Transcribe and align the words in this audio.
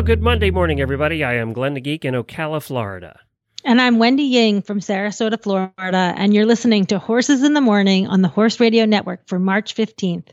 Well, 0.00 0.06
good 0.06 0.22
Monday 0.22 0.50
morning, 0.50 0.80
everybody. 0.80 1.22
I 1.22 1.34
am 1.34 1.52
Glenn 1.52 1.74
the 1.74 1.80
Geek 1.82 2.06
in 2.06 2.14
Ocala, 2.14 2.62
Florida. 2.62 3.20
And 3.66 3.82
I'm 3.82 3.98
Wendy 3.98 4.22
Ying 4.22 4.62
from 4.62 4.80
Sarasota, 4.80 5.38
Florida, 5.38 6.14
and 6.16 6.32
you're 6.32 6.46
listening 6.46 6.86
to 6.86 6.98
Horses 6.98 7.42
in 7.42 7.52
the 7.52 7.60
Morning 7.60 8.06
on 8.06 8.22
the 8.22 8.28
Horse 8.28 8.60
Radio 8.60 8.86
Network 8.86 9.28
for 9.28 9.38
March 9.38 9.74
15th. 9.74 10.28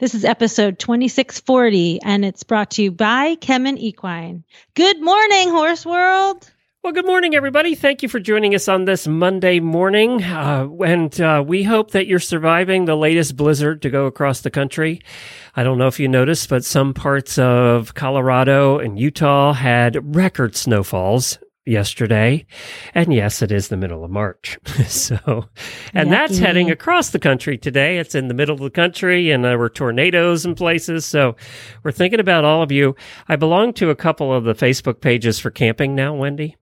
This 0.00 0.16
is 0.16 0.24
episode 0.24 0.80
2640, 0.80 2.00
and 2.02 2.24
it's 2.24 2.42
brought 2.42 2.72
to 2.72 2.82
you 2.82 2.90
by 2.90 3.36
Kemin 3.36 3.78
Equine. 3.78 4.42
Good 4.74 5.00
morning, 5.00 5.48
Horse 5.48 5.86
World. 5.86 6.50
Well, 6.84 6.92
good 6.92 7.06
morning, 7.06 7.34
everybody. 7.34 7.74
Thank 7.74 8.02
you 8.02 8.10
for 8.10 8.20
joining 8.20 8.54
us 8.54 8.68
on 8.68 8.84
this 8.84 9.06
Monday 9.06 9.58
morning. 9.58 10.22
Uh, 10.22 10.68
and 10.84 11.18
uh, 11.18 11.42
we 11.44 11.62
hope 11.62 11.92
that 11.92 12.06
you're 12.06 12.18
surviving 12.18 12.84
the 12.84 12.94
latest 12.94 13.38
blizzard 13.38 13.80
to 13.80 13.88
go 13.88 14.04
across 14.04 14.42
the 14.42 14.50
country. 14.50 15.00
I 15.56 15.62
don't 15.62 15.78
know 15.78 15.86
if 15.86 15.98
you 15.98 16.08
noticed, 16.08 16.50
but 16.50 16.62
some 16.62 16.92
parts 16.92 17.38
of 17.38 17.94
Colorado 17.94 18.78
and 18.78 18.98
Utah 18.98 19.54
had 19.54 20.14
record 20.14 20.56
snowfalls 20.56 21.38
yesterday. 21.66 22.46
And 22.94 23.12
yes, 23.12 23.42
it 23.42 23.50
is 23.50 23.68
the 23.68 23.76
middle 23.76 24.04
of 24.04 24.10
March. 24.10 24.58
so, 24.86 25.48
and 25.92 26.12
that's 26.12 26.38
heading 26.38 26.70
across 26.70 27.10
the 27.10 27.18
country 27.18 27.56
today. 27.58 27.98
It's 27.98 28.14
in 28.14 28.28
the 28.28 28.34
middle 28.34 28.54
of 28.54 28.60
the 28.60 28.70
country 28.70 29.30
and 29.30 29.44
there 29.44 29.58
were 29.58 29.70
tornadoes 29.70 30.44
in 30.44 30.54
places. 30.54 31.04
So 31.04 31.36
we're 31.82 31.92
thinking 31.92 32.20
about 32.20 32.44
all 32.44 32.62
of 32.62 32.72
you. 32.72 32.94
I 33.28 33.36
belong 33.36 33.72
to 33.74 33.90
a 33.90 33.96
couple 33.96 34.32
of 34.32 34.44
the 34.44 34.54
Facebook 34.54 35.00
pages 35.00 35.38
for 35.38 35.50
camping 35.50 35.94
now, 35.94 36.14
Wendy. 36.14 36.56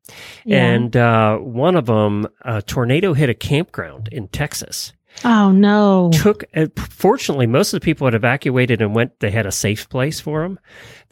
Yeah. 0.44 0.64
And, 0.64 0.96
uh, 0.96 1.38
one 1.38 1.76
of 1.76 1.86
them, 1.86 2.26
a 2.42 2.62
tornado 2.62 3.14
hit 3.14 3.28
a 3.28 3.34
campground 3.34 4.08
in 4.12 4.28
Texas 4.28 4.92
Oh, 5.24 5.52
no. 5.52 6.10
took 6.12 6.44
uh, 6.54 6.66
fortunately 6.76 7.46
most 7.46 7.72
of 7.72 7.80
the 7.80 7.84
people 7.84 8.06
had 8.06 8.14
evacuated 8.14 8.82
and 8.82 8.94
went 8.94 9.20
they 9.20 9.30
had 9.30 9.46
a 9.46 9.52
safe 9.52 9.88
place 9.88 10.20
for 10.20 10.42
them 10.42 10.58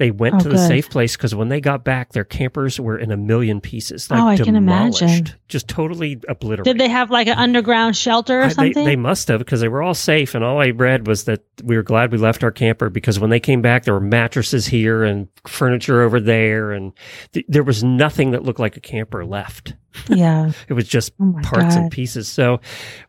they 0.01 0.11
went 0.11 0.35
Oh, 0.35 0.39
to 0.41 0.49
the 0.49 0.55
good. 0.57 0.67
safe 0.67 0.91
place 0.91 1.15
because 1.17 1.35
when 1.35 1.49
they 1.51 1.61
got 1.61 1.85
back 1.85 2.11
their 2.13 2.25
campers 2.25 2.81
were 2.81 2.99
in 2.99 3.13
a 3.13 3.17
million 3.17 3.61
pieces 3.61 4.09
oh, 4.11 4.15
like 4.15 4.23
Oh, 4.25 4.29
I 4.29 4.37
can 4.45 4.57
imagine. 4.57 5.29
just 5.47 5.69
totally 5.69 6.19
obliterated 6.27 6.65
Did 6.65 6.79
they 6.79 6.89
have 6.89 7.11
like 7.11 7.29
an 7.29 7.39
underground 7.39 7.97
shelter 7.97 8.41
or 8.41 8.45
I- 8.45 8.49
they, 8.49 8.55
something? 8.55 8.85
they 8.85 8.97
must 8.97 9.29
have 9.29 9.39
because 9.39 9.61
they 9.61 9.69
were 9.69 9.83
all 9.83 9.95
safe 9.95 10.35
and 10.35 10.43
all 10.43 10.61
i 10.61 10.71
read 10.71 11.07
was 11.07 11.25
that 11.25 11.45
we 11.63 11.77
were 11.77 11.83
glad 11.83 12.11
we 12.11 12.19
left 12.19 12.43
our 12.43 12.51
camper 12.51 12.89
because 12.91 13.21
when 13.21 13.31
they 13.31 13.39
came 13.41 13.61
back 13.63 13.85
there 13.85 13.95
were 13.95 14.01
mattresses 14.01 14.67
here 14.67 15.05
and 15.05 15.29
furniture 15.47 16.01
over 16.03 16.19
there 16.19 16.73
and 16.73 16.93
th- 17.33 17.47
there 17.49 17.63
was 17.63 17.85
nothing 17.85 18.31
that 18.33 18.43
looked 18.43 18.59
like 18.61 18.77
a 18.77 18.81
camper 18.81 19.25
left 19.25 19.75
yeah. 20.09 20.53
it 20.69 20.73
was 20.73 20.87
just 20.87 21.13
Oh 21.21 21.35
parts 21.43 21.75
and 21.75 21.91
pieces. 21.91 22.29
So 22.29 22.61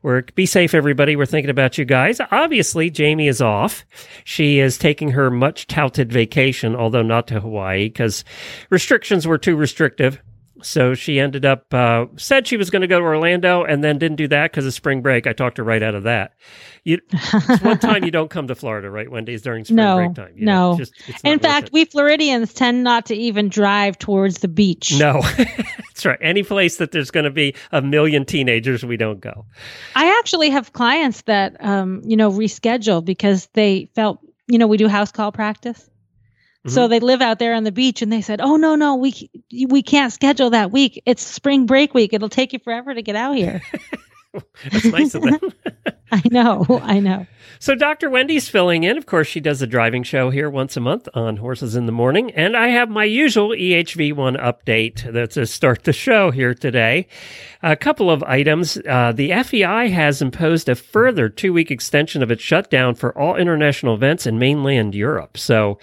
we're 0.02 0.23
be 0.34 0.47
safe, 0.47 0.73
everybody. 0.73 1.16
We're 1.16 1.28
thinking 1.28 1.52
about 1.52 1.78
you 1.78 1.86
guys. 1.86 2.19
Obviously, 2.31 2.89
Jamie 2.89 3.28
is 3.28 3.39
off. 3.39 3.86
She 4.23 4.58
is 4.58 4.80
taking 4.80 5.12
her 5.12 5.30
much 5.30 5.67
touted 5.67 6.12
vacation, 6.12 6.75
although 6.82 7.04
not 7.04 7.28
to 7.28 7.40
Hawaii 7.40 7.86
because 7.88 8.24
restrictions 8.70 9.28
were 9.28 9.38
too 9.38 9.56
restrictive. 9.56 10.20
So 10.64 10.94
she 10.94 11.20
ended 11.20 11.44
up 11.44 11.74
uh, 11.74 12.06
said 12.18 12.46
she 12.46 12.56
was 12.56 12.69
going 12.69 12.84
to 12.84 12.88
go 12.88 13.00
to 13.00 13.06
Orlando 13.06 13.64
and 13.64 13.84
then 13.84 13.97
didn't 13.97 14.18
do 14.18 14.28
that 14.28 14.52
because 14.52 14.64
of 14.68 14.74
spring 14.75 15.02
break. 15.02 15.25
I 15.25 15.34
talked 15.34 15.58
her 15.58 15.64
right 15.64 15.81
out 15.81 15.96
of 15.96 16.03
that. 16.03 16.34
You, 16.84 17.00
it's 17.12 17.62
one 17.64 17.80
time 17.80 18.03
you 18.03 18.12
don't 18.12 18.30
come 18.30 18.47
to 18.47 18.53
Florida, 18.53 18.88
right? 18.92 19.09
Wendy's 19.09 19.42
during 19.42 19.64
spring 19.66 19.78
No, 19.78 19.96
break 19.96 20.14
time. 20.14 20.34
You 20.36 20.46
no. 20.46 20.72
know, 20.74 20.78
just, 20.78 20.94
In 21.24 21.40
fact, 21.40 21.68
it. 21.68 21.74
we 21.74 21.86
Floridians 21.86 22.53
tend 22.53 22.84
not 22.84 23.08
to 23.08 23.16
even 23.16 23.50
drive 23.50 23.98
towards 23.98 24.40
the 24.40 24.48
beach. 24.48 24.94
no, 25.00 25.22
that's 25.38 26.06
right. 26.06 26.19
Any 26.22 26.44
place 26.44 26.78
that 26.78 26.92
there's 26.92 27.09
going 27.09 27.24
to 27.24 27.31
be 27.31 27.56
a 27.72 27.81
million 27.81 28.24
teenagers, 28.25 28.86
we 28.86 28.98
don't 28.98 29.19
go. 29.19 29.46
I 29.96 30.16
actually 30.19 30.52
have 30.52 30.74
clients 30.74 31.22
that, 31.24 31.56
um, 31.63 32.03
you 32.06 32.18
know, 32.18 32.30
reschedule 32.30 33.03
because 33.03 33.48
they 33.53 33.90
felt, 33.96 34.19
you 34.48 34.59
know, 34.59 34.68
we 34.68 34.78
do 34.78 34.88
house 34.88 35.12
call 35.12 35.31
practice. 35.31 35.88
So 36.68 36.82
Mm-hmm. 36.82 36.90
they 36.92 37.00
live 37.00 37.22
out 37.22 37.40
there 37.40 37.56
on 37.56 37.64
the 37.64 37.72
beach 37.72 38.02
and 38.04 38.12
they 38.12 38.22
said, 38.22 38.40
"Oh 38.40 38.56
no, 38.56 38.76
no, 38.76 38.96
we 38.98 39.30
we 39.68 39.82
can't 39.82 40.14
schedule 40.14 40.52
that 40.52 40.72
week. 40.72 41.02
It's 41.08 41.24
spring 41.24 41.66
break 41.66 41.94
week. 41.96 42.14
It'll 42.14 42.30
take 42.30 42.54
you 42.54 42.60
forever 42.60 42.94
to 42.94 43.02
get 43.02 43.16
out 43.16 43.36
here." 43.36 43.64
That's 44.72 44.86
nice 44.86 45.16
of 45.16 45.24
them. 45.24 45.40
I 46.14 46.22
know. 46.30 46.66
I 46.84 47.00
know. 47.00 47.26
So 47.60 47.76
Dr. 47.76 48.10
Wendy's 48.10 48.50
filling 48.50 48.84
in. 48.84 48.98
Of 48.98 49.06
course, 49.06 49.28
she 49.28 49.40
does 49.40 49.62
a 49.62 49.68
driving 49.68 50.04
show 50.04 50.30
here 50.30 50.50
once 50.50 50.76
a 50.76 50.80
month 50.80 51.08
on 51.14 51.38
Horses 51.38 51.76
in 51.76 51.86
the 51.86 51.92
Morning. 51.92 52.32
And 52.32 52.58
I 52.58 52.70
have 52.70 52.90
my 52.90 53.04
usual 53.04 53.50
EHV1 53.50 54.42
update 54.42 55.12
that's 55.12 55.36
to 55.36 55.46
start 55.46 55.84
the 55.84 55.94
show 55.94 56.32
here 56.32 56.54
today. 56.54 57.08
A 57.64 57.76
couple 57.76 58.10
of 58.10 58.24
items. 58.24 58.78
Uh, 58.88 59.12
the 59.12 59.32
FEI 59.44 59.90
has 59.90 60.22
imposed 60.22 60.68
a 60.68 60.76
further 60.76 61.30
two 61.30 61.54
week 61.54 61.72
extension 61.72 62.24
of 62.24 62.32
its 62.32 62.42
shutdown 62.42 62.96
for 62.96 63.18
all 63.18 63.36
international 63.36 63.94
events 63.94 64.26
in 64.26 64.40
mainland 64.40 64.96
Europe. 64.96 65.38
So 65.38 65.78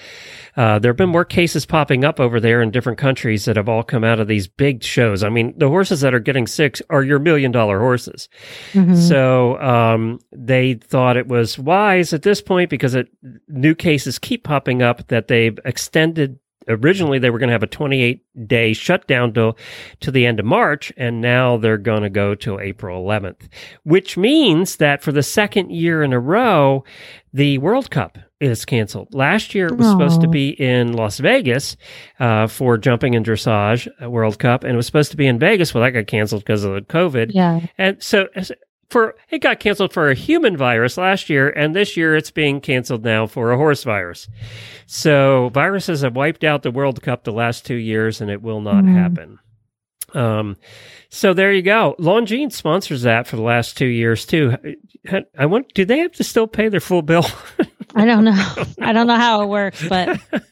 uh, 0.57 0.79
there 0.81 0.91
have 0.91 0.97
been 0.97 1.09
more 1.09 1.25
cases 1.25 1.65
popping 1.65 2.05
up 2.05 2.19
over 2.19 2.41
there 2.41 2.61
in 2.61 2.71
different 2.73 2.99
countries 2.99 3.45
that 3.45 3.57
have 3.57 3.69
all 3.69 3.85
come 3.85 4.03
out 4.05 4.19
of 4.21 4.27
these 4.27 4.49
big 4.49 4.83
shows. 4.83 5.23
I 5.23 5.29
mean, 5.29 5.55
the 5.57 5.69
horses 5.69 6.01
that 6.01 6.13
are 6.13 6.19
getting 6.21 6.47
sick 6.49 6.83
are 6.91 7.05
your 7.05 7.21
million 7.21 7.53
dollar 7.53 7.79
horses. 7.79 8.29
Mhm. 8.73 8.97
So 8.97 9.61
um, 9.61 10.18
they 10.33 10.75
thought 10.75 11.17
it 11.17 11.29
was 11.29 11.59
wise 11.59 12.13
at 12.13 12.23
this 12.23 12.41
point 12.41 12.71
because 12.71 12.95
it, 12.95 13.09
new 13.49 13.75
cases 13.75 14.19
keep 14.19 14.45
popping 14.45 14.83
up 14.83 15.09
that 15.09 15.29
they've 15.29 15.59
extended. 15.65 16.39
Originally, 16.69 17.19
they 17.19 17.31
were 17.31 17.39
going 17.39 17.49
to 17.49 17.55
have 17.55 17.63
a 17.63 17.67
28 17.67 18.23
day 18.47 18.73
shutdown 18.75 19.33
to, 19.33 19.55
to 20.01 20.11
the 20.11 20.27
end 20.27 20.39
of 20.39 20.45
March, 20.45 20.93
and 20.99 21.21
now 21.21 21.57
they're 21.57 21.79
going 21.79 22.03
to 22.03 22.11
go 22.11 22.35
till 22.35 22.61
April 22.61 23.03
11th, 23.05 23.49
which 23.85 24.19
means 24.19 24.77
that 24.77 25.03
for 25.03 25.11
the 25.11 25.23
second 25.23 25.71
year 25.71 26.03
in 26.03 26.13
a 26.13 26.21
row, 26.21 26.85
the 27.33 27.57
World 27.59 27.91
Cup 27.91 28.19
is 28.41 28.65
canceled. 28.65 29.13
Last 29.13 29.55
year, 29.55 29.67
it 29.67 29.77
was 29.77 29.89
supposed 29.89 30.21
to 30.21 30.29
be 30.29 30.51
in 30.51 30.93
Las 30.93 31.19
Vegas 31.19 31.77
uh, 32.21 32.47
for 32.47 32.79
jumping 32.79 33.17
and 33.17 33.27
dressage 33.27 33.89
uh, 34.03 34.09
World 34.09 34.39
Cup, 34.39 34.63
and 34.63 34.75
it 34.75 34.77
was 34.77 34.87
supposed 34.87 35.11
to 35.11 35.17
be 35.17 35.27
in 35.27 35.39
Vegas. 35.39 35.75
Well, 35.75 35.83
that 35.83 35.91
got 35.91 36.07
canceled 36.07 36.43
because 36.43 36.65
of 36.65 36.75
the 36.75 36.81
COVID. 36.83 37.33
Yeah. 37.35 37.61
And 37.79 38.03
so 38.03 38.29
for 38.91 39.15
it 39.31 39.41
got 39.41 39.61
canceled 39.61 39.93
for 39.93 40.11
a 40.11 40.15
human 40.15 40.57
virus 40.57 40.97
last 40.97 41.29
year, 41.29 41.51
and 41.51 41.75
this 41.77 41.97
year 41.97 42.17
it's 42.17 42.31
being 42.31 42.61
canceled 42.61 43.05
now 43.05 43.27
for 43.27 43.53
a 43.53 43.57
horse 43.57 43.85
virus. 43.85 44.29
So 44.87 45.51
viruses 45.53 46.01
have 46.03 46.17
wiped 46.17 46.45
out 46.45 46.63
the 46.63 46.71
World 46.71 47.03
Cup 47.03 47.25
the 47.25 47.33
last 47.33 47.67
two 47.67 47.75
years, 47.77 48.21
and 48.21 48.31
it 48.31 48.41
will 48.43 48.61
not 48.61 48.85
Mm. 48.85 48.95
happen. 48.95 49.39
Um, 50.15 50.57
so 51.11 51.35
there 51.35 51.53
you 51.53 51.61
go. 51.61 51.95
Longines 51.99 52.53
sponsors 52.53 53.03
that 53.03 53.27
for 53.27 53.37
the 53.37 53.43
last 53.43 53.77
two 53.77 53.87
years 53.87 54.25
too. 54.25 54.57
I 55.39 55.45
want. 55.47 55.75
Do 55.75 55.85
they 55.85 55.99
have 55.99 56.13
to 56.13 56.25
still 56.25 56.47
pay 56.47 56.69
their 56.69 56.81
full 56.81 57.03
bill? 57.03 57.27
I 57.95 58.07
don't 58.07 58.25
know. 58.25 58.55
I 58.81 58.93
don't 58.95 59.07
know 59.07 59.17
how 59.17 59.43
it 59.43 59.47
works, 59.49 59.87
but 59.87 60.19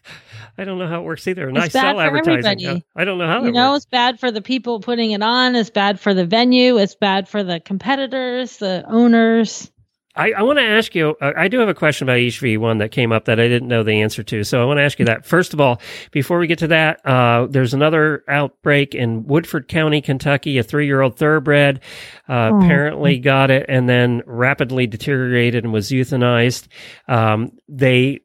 I 0.58 0.64
don't 0.64 0.78
know 0.78 0.88
how 0.88 1.00
it 1.00 1.04
works 1.04 1.26
either. 1.28 1.48
And 1.48 1.56
It's 1.56 1.66
I 1.66 1.68
sell 1.68 2.00
advertising. 2.00 2.46
everybody. 2.46 2.84
I 2.96 3.04
don't 3.04 3.18
know 3.18 3.26
how 3.26 3.38
it 3.38 3.40
works. 3.42 3.46
you 3.46 3.52
know, 3.52 3.72
works. 3.72 3.84
it's 3.84 3.90
bad 3.90 4.18
for 4.20 4.30
the 4.30 4.40
people 4.42 4.80
putting 4.80 5.10
it 5.10 5.22
on. 5.22 5.54
It's 5.54 5.70
bad 5.70 6.00
for 6.00 6.14
the 6.14 6.24
venue. 6.26 6.78
It's 6.78 6.94
bad 6.94 7.28
for 7.28 7.42
the 7.44 7.60
competitors, 7.60 8.56
the 8.58 8.84
owners. 8.88 9.70
I, 10.18 10.32
I 10.32 10.42
want 10.44 10.58
to 10.58 10.64
ask 10.64 10.94
you, 10.94 11.14
uh, 11.20 11.32
I 11.36 11.48
do 11.48 11.58
have 11.58 11.68
a 11.68 11.74
question 11.74 12.08
about 12.08 12.16
HV 12.16 12.56
one 12.56 12.78
that 12.78 12.90
came 12.90 13.12
up 13.12 13.26
that 13.26 13.38
I 13.38 13.48
didn't 13.48 13.68
know 13.68 13.82
the 13.82 14.00
answer 14.00 14.22
to. 14.22 14.44
So 14.44 14.62
I 14.62 14.64
want 14.64 14.78
to 14.78 14.82
ask 14.82 14.98
you 14.98 15.04
that. 15.04 15.26
First 15.26 15.52
of 15.52 15.60
all, 15.60 15.78
before 16.10 16.38
we 16.38 16.46
get 16.46 16.58
to 16.60 16.68
that, 16.68 17.04
uh, 17.04 17.46
there's 17.50 17.74
another 17.74 18.24
outbreak 18.26 18.94
in 18.94 19.26
Woodford 19.26 19.68
County, 19.68 20.00
Kentucky. 20.00 20.56
A 20.56 20.62
three 20.62 20.86
year 20.86 21.02
old 21.02 21.18
thoroughbred 21.18 21.80
uh, 22.30 22.48
Oh. 22.50 22.62
apparently 22.62 23.18
got 23.18 23.50
it 23.50 23.66
and 23.68 23.90
then 23.90 24.22
rapidly 24.24 24.86
deteriorated 24.86 25.64
and 25.64 25.72
was 25.74 25.90
euthanized. 25.90 26.68
Um, 27.08 27.52
they 27.68 28.20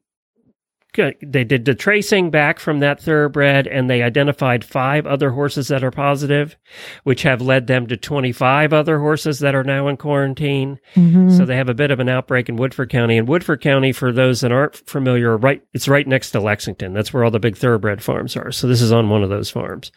they 0.94 1.44
did 1.44 1.64
the 1.64 1.74
tracing 1.74 2.30
back 2.30 2.58
from 2.58 2.80
that 2.80 3.00
thoroughbred 3.00 3.66
and 3.66 3.88
they 3.88 4.02
identified 4.02 4.64
five 4.64 5.06
other 5.06 5.30
horses 5.30 5.68
that 5.68 5.82
are 5.82 5.90
positive, 5.90 6.56
which 7.04 7.22
have 7.22 7.40
led 7.40 7.66
them 7.66 7.86
to 7.86 7.96
25 7.96 8.72
other 8.72 8.98
horses 8.98 9.38
that 9.38 9.54
are 9.54 9.64
now 9.64 9.88
in 9.88 9.96
quarantine. 9.96 10.78
Mm-hmm. 10.94 11.30
So 11.30 11.46
they 11.46 11.56
have 11.56 11.70
a 11.70 11.74
bit 11.74 11.90
of 11.90 12.00
an 12.00 12.10
outbreak 12.10 12.48
in 12.48 12.56
Woodford 12.56 12.90
County. 12.90 13.16
And 13.16 13.26
Woodford 13.26 13.62
County, 13.62 13.92
for 13.92 14.12
those 14.12 14.42
that 14.42 14.52
aren't 14.52 14.76
familiar, 14.88 15.36
right, 15.36 15.62
it's 15.72 15.88
right 15.88 16.06
next 16.06 16.32
to 16.32 16.40
Lexington. 16.40 16.92
That's 16.92 17.12
where 17.12 17.24
all 17.24 17.30
the 17.30 17.40
big 17.40 17.56
thoroughbred 17.56 18.02
farms 18.02 18.36
are. 18.36 18.52
So 18.52 18.66
this 18.66 18.82
is 18.82 18.92
on 18.92 19.08
one 19.08 19.22
of 19.22 19.30
those 19.30 19.50
farms, 19.50 19.92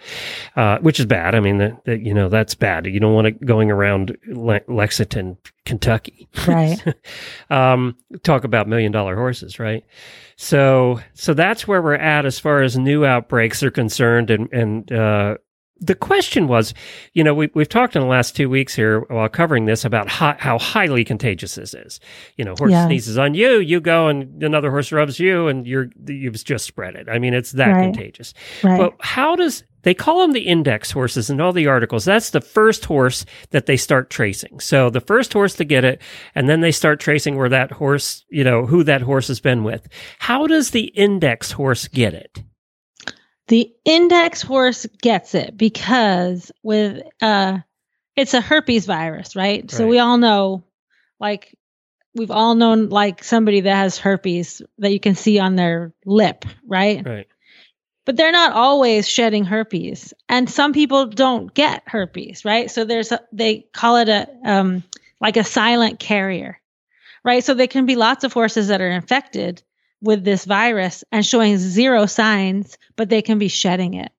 uh, 0.56 0.80
which 0.80 1.00
is 1.00 1.06
bad. 1.06 1.36
I 1.36 1.42
mean, 1.42 1.58
that, 1.58 1.84
that, 1.86 2.02
you 2.02 2.14
know, 2.14 2.30
that's 2.30 2.56
bad. 2.56 2.86
You 2.86 3.00
don't 3.02 3.14
want 3.14 3.28
it 3.28 3.46
going 3.46 3.70
around 3.70 4.18
Le- 4.28 4.62
Lexington, 4.70 5.38
Kentucky. 5.66 6.28
Right. 6.48 6.78
um, 7.50 7.98
talk 8.24 8.44
about 8.44 8.68
million 8.68 8.92
dollar 8.92 9.16
horses, 9.16 9.60
right? 9.60 9.84
So, 10.38 11.00
so 11.14 11.34
that's 11.34 11.68
where 11.68 11.82
we're 11.82 11.96
at 11.96 12.26
as 12.26 12.40
far 12.40 12.62
as 12.62 12.78
new 12.78 13.06
outbreaks 13.06 13.64
are 13.64 13.72
concerned. 13.72 14.30
And, 14.30 14.52
and, 14.54 14.92
uh, 14.92 15.38
the 15.80 15.96
question 15.96 16.48
was, 16.48 16.74
you 17.14 17.24
know, 17.24 17.34
we, 17.34 17.50
we've 17.54 17.68
talked 17.70 17.96
in 17.96 18.02
the 18.02 18.08
last 18.08 18.36
two 18.36 18.50
weeks 18.50 18.74
here 18.74 19.02
while 19.10 19.28
covering 19.28 19.66
this 19.66 19.84
about 19.84 20.08
hi- 20.08 20.38
how 20.40 20.58
highly 20.58 21.04
contagious 21.04 21.56
this 21.56 21.74
is. 21.74 22.00
You 22.38 22.46
know, 22.46 22.56
horse 22.58 22.72
Yeah. 22.72 22.88
sneezes 22.88 23.18
on 23.18 23.34
you, 23.34 23.60
you 23.60 23.82
go 23.82 24.08
and 24.08 24.42
another 24.42 24.72
horse 24.72 24.92
rubs 24.92 25.20
you, 25.20 25.48
and 25.48 25.68
you're 25.68 25.90
you've 26.08 26.42
just 26.44 26.66
spread 26.66 26.96
it. 26.96 27.10
I 27.10 27.20
mean, 27.20 27.34
it's 27.34 27.52
that 27.54 27.74
Right. 27.74 27.84
contagious. 27.94 28.34
Right. 28.64 28.78
But 28.80 28.94
how 29.02 29.36
does 29.36 29.64
they 29.84 29.94
call 29.94 30.22
them 30.22 30.32
the 30.32 30.42
index 30.48 30.92
horses 30.92 31.30
in 31.30 31.40
all 31.42 31.52
the 31.52 31.68
articles? 31.68 32.06
That's 32.06 32.30
the 32.32 32.42
first 32.42 32.86
horse 32.86 33.26
that 33.52 33.66
they 33.66 33.78
start 33.78 34.10
tracing. 34.10 34.60
So 34.62 34.90
the 34.90 35.02
first 35.02 35.34
horse 35.34 35.56
to 35.56 35.66
get 35.66 35.84
it, 35.84 36.02
and 36.34 36.48
then 36.50 36.62
they 36.62 36.72
start 36.72 37.00
tracing 37.02 37.36
where 37.36 37.50
that 37.50 37.72
horse, 37.72 38.24
you 38.30 38.44
know, 38.46 38.66
who 38.66 38.84
that 38.86 39.02
horse 39.02 39.28
has 39.28 39.40
been 39.42 39.64
with. 39.66 39.88
How 40.20 40.48
does 40.48 40.72
the 40.72 40.86
index 40.86 41.52
horse 41.52 41.88
get 41.90 42.14
it? 42.14 42.42
The 43.48 43.72
index 43.84 44.42
horse 44.42 44.88
gets 45.02 45.36
it 45.36 45.56
because 45.56 46.52
with 46.64 47.04
uh 47.22 47.60
it's 48.16 48.34
a 48.34 48.42
herpes 48.42 48.86
virus, 48.86 49.36
right? 49.36 49.70
So 49.70 49.88
we 49.88 50.00
all 50.00 50.18
know 50.18 50.64
like 51.20 51.56
we've 52.16 52.32
all 52.32 52.56
known 52.56 52.90
like 52.90 53.24
somebody 53.24 53.62
that 53.62 53.76
has 53.76 53.98
herpes 53.98 54.62
that 54.80 54.92
you 54.92 55.00
can 55.00 55.16
see 55.16 55.38
on 55.38 55.56
their 55.56 55.94
lip, 56.06 56.46
right? 56.66 57.06
Right. 57.06 57.28
But 58.06 58.18
they're 58.18 58.32
not 58.32 58.54
always 58.54 59.08
shedding 59.10 59.46
herpes. 59.46 60.14
And 60.30 60.50
some 60.50 60.74
people 60.74 61.08
don't 61.08 61.54
get 61.54 61.84
herpes, 61.88 62.46
right? 62.46 62.70
So 62.72 62.86
there's 62.86 63.12
a, 63.12 63.22
they 63.32 63.66
call 63.74 63.98
it 63.98 64.10
a 64.10 64.28
um 64.44 64.84
like 65.20 65.38
a 65.38 65.44
silent 65.44 66.00
carrier. 66.00 66.60
Right? 67.24 67.44
So 67.44 67.56
there 67.56 67.68
can 67.68 67.88
be 67.88 67.96
lots 67.96 68.24
of 68.24 68.34
horses 68.34 68.68
that 68.68 68.82
are 68.82 68.90
infected 68.90 69.64
with 70.06 70.24
this 70.24 70.46
virus 70.46 71.04
and 71.12 71.26
showing 71.26 71.58
zero 71.58 72.06
signs, 72.06 72.78
but 72.96 73.10
they 73.10 73.22
can 73.22 73.38
be 73.40 73.48
shedding 73.50 73.96
it. 73.96 74.12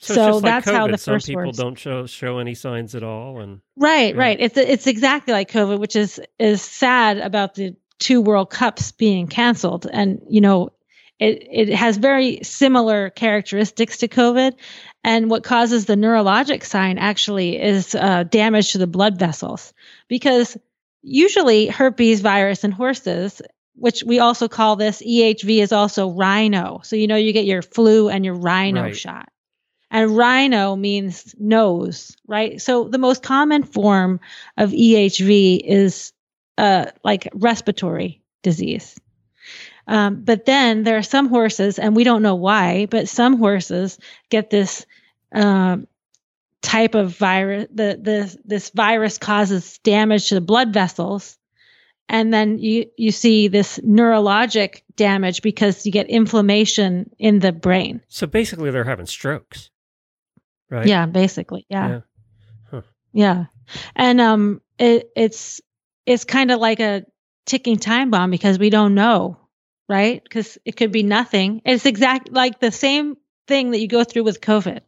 So, 0.00 0.14
So 0.14 0.40
that's 0.40 0.66
like 0.66 0.74
how 0.76 0.86
COVID. 0.86 0.92
the 0.92 0.98
Some 0.98 1.14
first 1.14 1.26
people 1.26 1.42
horse- 1.44 1.56
don't 1.56 1.78
show 1.78 2.06
show 2.06 2.38
any 2.38 2.54
signs 2.54 2.94
at 2.94 3.02
all, 3.02 3.40
and 3.40 3.60
Right, 3.76 4.14
Yeah. 4.14 4.20
right. 4.20 4.36
It's 4.40 4.56
it's 4.56 4.86
exactly 4.86 5.32
like 5.34 5.50
COVID, 5.50 5.78
which 5.80 5.96
is 5.96 6.20
is 6.38 6.62
sad 6.62 7.18
about 7.18 7.54
the 7.56 7.74
two 7.98 8.20
World 8.22 8.48
Cups 8.50 8.92
being 8.92 9.26
canceled, 9.26 9.86
and 9.92 10.22
you 10.30 10.40
know, 10.40 10.70
it 11.18 11.46
it 11.50 11.68
has 11.74 11.96
very 11.96 12.38
similar 12.44 13.10
characteristics 13.10 13.98
to 13.98 14.08
COVID, 14.08 14.52
and 15.02 15.28
what 15.30 15.42
causes 15.42 15.86
the 15.86 15.96
neurologic 15.96 16.64
sign 16.64 16.96
actually 16.98 17.60
is 17.60 17.92
uh, 17.96 18.22
damage 18.22 18.70
to 18.72 18.78
the 18.78 18.86
blood 18.86 19.18
vessels, 19.18 19.72
because 20.06 20.56
usually 21.02 21.66
herpes 21.66 22.20
virus 22.20 22.62
in 22.62 22.70
horses. 22.70 23.42
Which 23.78 24.02
we 24.02 24.18
also 24.18 24.48
call 24.48 24.76
this 24.76 25.00
EHV 25.02 25.58
is 25.62 25.72
also 25.72 26.10
rhino. 26.10 26.80
So 26.84 26.96
you 26.96 27.06
know 27.06 27.16
you 27.16 27.32
get 27.32 27.44
your 27.44 27.62
flu 27.62 28.08
and 28.08 28.24
your 28.24 28.34
rhino 28.34 28.82
Right. 28.82 28.96
shot. 28.96 29.28
And 29.90 30.16
rhino 30.16 30.76
means 30.76 31.34
nose, 31.38 32.14
right? 32.26 32.60
So 32.60 32.84
the 32.88 32.98
most 32.98 33.22
common 33.22 33.62
form 33.62 34.20
of 34.58 34.70
EHV 34.70 35.62
is 35.64 36.12
uh, 36.58 36.86
like 37.02 37.28
respiratory 37.32 38.20
disease. 38.42 38.98
Um, 39.86 40.24
but 40.24 40.44
then 40.44 40.82
there 40.82 40.98
are 40.98 41.02
some 41.02 41.28
horses, 41.28 41.78
and 41.78 41.96
we 41.96 42.04
don't 42.04 42.20
know 42.20 42.34
why, 42.34 42.86
but 42.90 43.08
some 43.08 43.38
horses 43.38 43.98
get 44.28 44.50
this 44.50 44.84
um, 45.32 45.86
type 46.60 46.94
of 46.94 47.16
virus. 47.16 47.68
The, 47.72 47.98
the 48.02 48.38
this 48.44 48.68
virus 48.70 49.16
causes 49.16 49.78
damage 49.78 50.28
to 50.28 50.34
the 50.34 50.42
blood 50.42 50.74
vessels, 50.74 51.37
and 52.08 52.32
then 52.32 52.58
you 52.58 52.86
you 52.96 53.10
see 53.10 53.48
this 53.48 53.78
neurologic 53.78 54.82
damage 54.96 55.42
because 55.42 55.84
you 55.86 55.92
get 55.92 56.08
inflammation 56.08 57.10
in 57.18 57.38
the 57.38 57.52
brain. 57.52 58.00
so 58.08 58.26
basically 58.26 58.70
they're 58.70 58.84
having 58.84 59.06
strokes, 59.06 59.70
right? 60.70 60.86
Yeah, 60.86 61.06
basically. 61.06 61.66
Yeah. 61.68 61.88
Yeah. 61.88 62.00
Huh. 62.70 62.82
Yeah. 63.12 63.44
And 63.94 64.20
um 64.20 64.60
it 64.78 65.10
it's 65.16 65.60
it's 66.06 66.24
kind 66.24 66.50
of 66.50 66.60
like 66.60 66.80
a 66.80 67.04
ticking 67.46 67.78
time 67.78 68.10
bomb 68.10 68.30
because 68.30 68.58
we 68.58 68.70
don't 68.70 68.94
know, 68.94 69.38
right? 69.88 70.28
Cuz 70.28 70.58
it 70.64 70.76
could 70.76 70.92
be 70.92 71.02
nothing. 71.02 71.62
It's 71.64 71.86
exact 71.86 72.32
like 72.32 72.60
the 72.60 72.72
same 72.72 73.16
thing 73.46 73.70
that 73.70 73.80
you 73.80 73.88
go 73.88 74.04
through 74.04 74.24
with 74.24 74.40
COVID. 74.40 74.80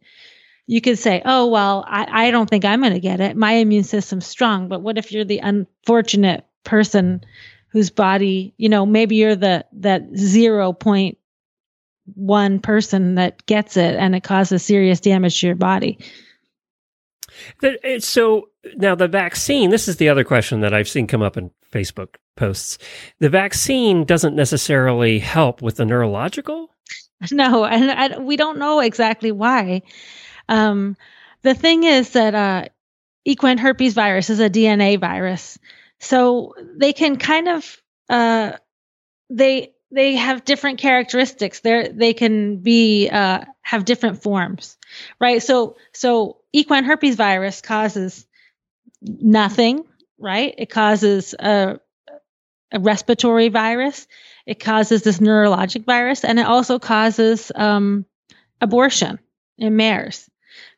You 0.67 0.79
could 0.79 0.99
say, 0.99 1.21
"Oh, 1.25 1.47
well, 1.47 1.83
I 1.87 2.27
I 2.27 2.31
don't 2.31 2.49
think 2.49 2.63
I'm 2.65 2.81
going 2.81 2.93
to 2.93 2.99
get 2.99 3.19
it. 3.19 3.35
My 3.35 3.53
immune 3.53 3.83
system's 3.83 4.27
strong." 4.27 4.69
But 4.69 4.81
what 4.81 4.97
if 4.97 5.11
you're 5.11 5.25
the 5.25 5.39
unfortunate 5.39 6.45
person 6.63 7.23
whose 7.69 7.89
body, 7.89 8.53
you 8.57 8.69
know, 8.69 8.85
maybe 8.85 9.15
you're 9.15 9.35
the 9.35 9.65
that 9.73 10.11
0.1 10.11 12.61
person 12.61 13.15
that 13.15 13.45
gets 13.45 13.77
it 13.77 13.95
and 13.95 14.15
it 14.15 14.23
causes 14.23 14.63
serious 14.63 14.99
damage 14.99 15.39
to 15.39 15.47
your 15.47 15.55
body. 15.55 15.97
So 17.99 18.49
now 18.75 18.95
the 18.95 19.07
vaccine. 19.07 19.69
This 19.69 19.87
is 19.87 19.97
the 19.97 20.09
other 20.09 20.23
question 20.23 20.61
that 20.61 20.73
I've 20.73 20.89
seen 20.89 21.05
come 21.07 21.21
up 21.21 21.37
in 21.37 21.51
Facebook 21.71 22.15
posts. 22.35 22.77
The 23.19 23.29
vaccine 23.29 24.03
doesn't 24.03 24.35
necessarily 24.35 25.19
help 25.19 25.61
with 25.61 25.77
the 25.77 25.85
neurological. 25.85 26.69
No, 27.31 27.65
and 27.65 27.91
I, 27.91 28.17
we 28.17 28.35
don't 28.35 28.57
know 28.57 28.79
exactly 28.79 29.31
why. 29.31 29.83
Um, 30.49 30.97
the 31.43 31.53
thing 31.53 31.83
is 31.83 32.13
that 32.13 32.33
uh, 32.33 32.65
equine 33.25 33.59
herpes 33.59 33.93
virus 33.93 34.31
is 34.31 34.39
a 34.39 34.49
DNA 34.49 34.99
virus, 34.99 35.59
so 36.01 36.55
they 36.77 36.93
can 36.93 37.17
kind 37.17 37.47
of 37.47 37.81
uh, 38.09 38.53
they 39.29 39.73
they 39.91 40.15
have 40.15 40.43
different 40.43 40.79
characteristics. 40.79 41.59
They 41.59 41.89
they 41.89 42.13
can 42.13 42.57
be 42.57 43.07
uh, 43.07 43.45
have 43.61 43.85
different 43.85 44.23
forms, 44.23 44.77
right? 45.19 45.41
So 45.43 45.77
so 45.93 46.37
equine 46.51 46.85
herpes 46.85 47.15
virus 47.15 47.61
causes 47.61 48.25
nothing, 49.01 49.85
right? 50.17 50.53
It 50.57 50.69
causes 50.71 51.35
a 51.37 51.79
a 52.71 52.79
respiratory 52.79 53.49
virus. 53.49 54.07
It 54.47 54.59
causes 54.59 55.03
this 55.03 55.19
neurologic 55.19 55.85
virus, 55.85 56.23
and 56.23 56.39
it 56.39 56.47
also 56.47 56.79
causes 56.79 57.51
um, 57.53 58.05
abortion 58.59 59.19
in 59.59 59.75
mares. 59.75 60.27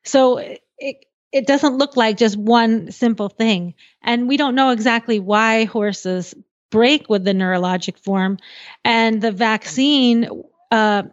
So 0.03 0.39
it 0.77 1.05
it 1.33 1.47
doesn't 1.47 1.77
look 1.77 1.97
like 1.97 2.15
just 2.15 2.37
one 2.37 2.91
simple 2.91 3.27
thing, 3.27 3.73
and 4.01 4.27
we 4.27 4.37
don't 4.37 4.55
know 4.55 4.69
exactly 4.69 5.19
why 5.19 5.65
horses 5.65 6.35
break 6.69 7.09
with 7.09 7.25
the 7.25 7.33
neurologic 7.33 7.97
form, 7.97 8.37
and 8.85 9.21
the 9.21 9.31
vaccine. 9.31 10.43
Uh, 10.71 11.03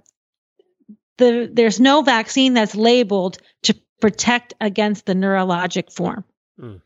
the 1.17 1.51
there's 1.53 1.81
no 1.81 2.03
vaccine 2.03 2.55
that's 2.55 2.75
labeled 2.75 3.39
to 3.63 3.75
protect 4.01 4.55
against 4.61 5.07
the 5.07 5.15
neurologic 5.15 5.93
form. 5.93 6.25
Mm. 6.61 6.81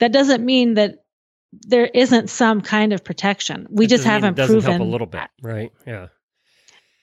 That 0.00 0.12
doesn't 0.12 0.44
mean 0.44 0.74
that 0.74 1.04
there 1.52 1.86
isn't 1.86 2.30
some 2.30 2.60
kind 2.60 2.92
of 2.92 3.04
protection. 3.04 3.66
We 3.70 3.86
just 3.86 4.04
haven't 4.04 4.34
it 4.34 4.36
doesn't 4.36 4.54
proven 4.54 4.72
help 4.72 4.88
a 4.88 4.90
little 4.90 5.06
bit, 5.06 5.28
right? 5.40 5.72
Yeah. 5.86 6.08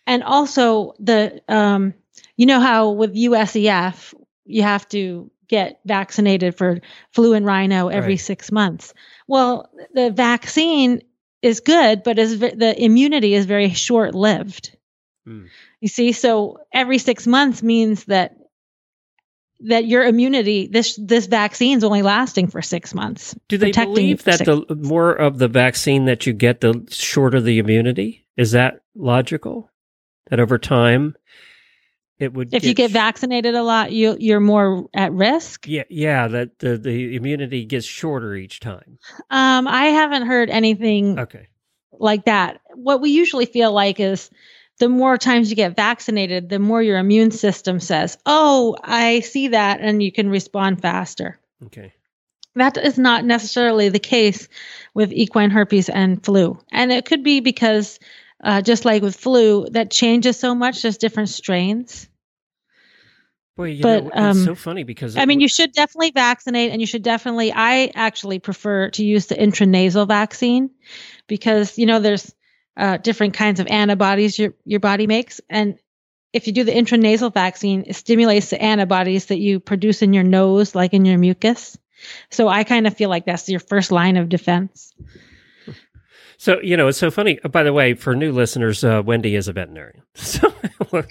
and 0.07 0.23
also 0.23 0.93
the 0.99 1.41
um 1.47 1.93
you 2.35 2.45
know 2.45 2.59
how 2.59 2.91
with 2.91 3.13
USEF 3.15 4.13
you 4.45 4.63
have 4.63 4.87
to 4.89 5.29
get 5.49 5.79
vaccinated 5.85 6.55
for 6.55 6.79
flu 7.11 7.33
and 7.33 7.45
rhino 7.45 7.87
every 7.89 8.13
Right. 8.13 8.19
6 8.19 8.51
months. 8.51 8.93
Well, 9.27 9.69
the 9.93 10.11
vaccine 10.11 11.01
is 11.41 11.59
good 11.59 12.03
but 12.03 12.19
is 12.19 12.39
the 12.39 12.75
immunity 12.77 13.33
is 13.33 13.45
very 13.45 13.69
short-lived. 13.69 14.75
Hmm. 15.25 15.45
You 15.81 15.87
see 15.87 16.11
so 16.11 16.59
every 16.73 16.97
6 16.97 17.27
months 17.27 17.63
means 17.63 18.05
that 18.05 18.35
that 19.61 19.85
your 19.85 20.05
immunity 20.05 20.69
this 20.71 20.95
this 21.01 21.25
vaccine's 21.27 21.83
only 21.83 22.01
lasting 22.01 22.47
for 22.47 22.61
6 22.61 22.93
months. 22.93 23.35
Do 23.49 23.57
they 23.57 23.71
believe 23.71 24.23
that 24.23 24.37
six- 24.37 24.45
the 24.47 24.75
more 24.75 25.11
of 25.11 25.37
the 25.37 25.47
vaccine 25.49 26.05
that 26.05 26.25
you 26.25 26.33
get, 26.33 26.61
the 26.61 26.85
shorter 26.89 27.41
the 27.41 27.59
immunity? 27.59 28.25
Is 28.37 28.51
that 28.51 28.81
logical? 28.95 29.69
That 30.29 30.39
over 30.39 30.57
time, 30.57 31.15
it 32.19 32.33
would. 32.33 32.53
if 32.53 32.63
you 32.63 32.73
get 32.73 32.91
vaccinated 32.91 33.55
a 33.55 33.63
lot 33.63 33.91
you 33.91 34.17
you're 34.19 34.39
more 34.39 34.87
at 34.93 35.11
risk. 35.13 35.67
yeah, 35.67 35.83
yeah, 35.89 36.27
that 36.27 36.59
the 36.59 36.77
the 36.77 37.15
immunity 37.15 37.65
gets 37.65 37.85
shorter 37.85 38.35
each 38.35 38.59
time. 38.59 38.99
Um 39.29 39.67
I 39.67 39.85
haven't 39.85 40.27
heard 40.27 40.49
anything 40.49 41.19
Okay, 41.19 41.47
like 41.93 42.25
that. 42.25 42.61
What 42.75 43.01
we 43.01 43.11
usually 43.11 43.45
feel 43.45 43.71
like 43.71 43.99
is 43.99 44.29
the 44.79 44.89
more 44.89 45.17
times 45.17 45.49
you 45.49 45.55
get 45.55 45.75
vaccinated, 45.75 46.49
the 46.49 46.59
more 46.59 46.81
your 46.81 46.97
immune 46.97 47.31
system 47.31 47.79
says, 47.79 48.17
Oh, 48.25 48.77
I 48.83 49.19
see 49.21 49.49
that, 49.49 49.79
and 49.81 50.01
you 50.01 50.11
can 50.11 50.29
respond 50.29 50.81
faster. 50.81 51.39
okay, 51.65 51.93
That 52.55 52.77
is 52.77 52.97
not 52.97 53.25
necessarily 53.25 53.89
the 53.89 53.99
case 53.99 54.47
with 54.93 55.11
equine 55.13 55.51
herpes 55.51 55.89
and 55.89 56.23
flu. 56.23 56.59
And 56.71 56.91
it 56.91 57.05
could 57.05 57.23
be 57.23 57.39
because, 57.41 57.99
uh, 58.43 58.61
just 58.61 58.85
like 58.85 59.01
with 59.01 59.15
flu, 59.15 59.67
that 59.71 59.91
changes 59.91 60.37
so 60.39 60.55
much, 60.55 60.81
there's 60.81 60.97
different 60.97 61.29
strains. 61.29 62.08
Boy, 63.59 63.71
you 63.71 63.83
But, 63.83 64.03
know, 64.05 64.11
um, 64.13 64.37
it's 64.37 64.45
so 64.45 64.55
funny 64.55 64.83
because 64.83 65.17
I 65.17 65.25
mean, 65.25 65.41
you 65.41 65.47
should 65.47 65.73
definitely 65.73 66.11
vaccinate, 66.11 66.71
and 66.71 66.79
you 66.79 66.87
should 66.87 67.03
definitely. 67.03 67.51
I 67.51 67.91
actually 67.93 68.39
prefer 68.39 68.89
to 68.91 69.03
use 69.03 69.27
the 69.27 69.35
intranasal 69.35 70.07
vaccine 70.07 70.71
because 71.27 71.77
you 71.77 71.85
know 71.85 71.99
there's 71.99 72.33
uh, 72.77 72.97
different 72.97 73.33
kinds 73.33 73.59
of 73.59 73.67
antibodies 73.67 74.39
your 74.39 74.53
your 74.65 74.79
body 74.79 75.07
makes, 75.07 75.41
and 75.49 75.77
if 76.31 76.47
you 76.47 76.53
do 76.53 76.63
the 76.63 76.71
intranasal 76.71 77.33
vaccine, 77.33 77.83
it 77.87 77.95
stimulates 77.95 78.49
the 78.49 78.61
antibodies 78.61 79.25
that 79.25 79.39
you 79.39 79.59
produce 79.59 80.01
in 80.01 80.13
your 80.13 80.23
nose, 80.23 80.73
like 80.73 80.93
in 80.93 81.05
your 81.05 81.17
mucus. 81.17 81.77
So 82.31 82.47
I 82.47 82.63
kind 82.63 82.87
of 82.87 82.95
feel 82.95 83.09
like 83.09 83.25
that's 83.25 83.49
your 83.49 83.59
first 83.59 83.91
line 83.91 84.15
of 84.15 84.29
defense. 84.29 84.93
So, 86.39 86.57
you 86.61 86.77
know, 86.77 86.87
it's 86.87 86.97
so 86.97 87.11
funny. 87.11 87.37
By 87.51 87.63
the 87.63 87.73
way, 87.73 87.95
for 87.95 88.15
new 88.15 88.31
listeners, 88.31 88.81
uh, 88.81 89.03
Wendy 89.05 89.35
is 89.35 89.49
a 89.49 89.53
veterinarian. 89.53 90.01
So 90.15 90.53
we'll 90.91 91.03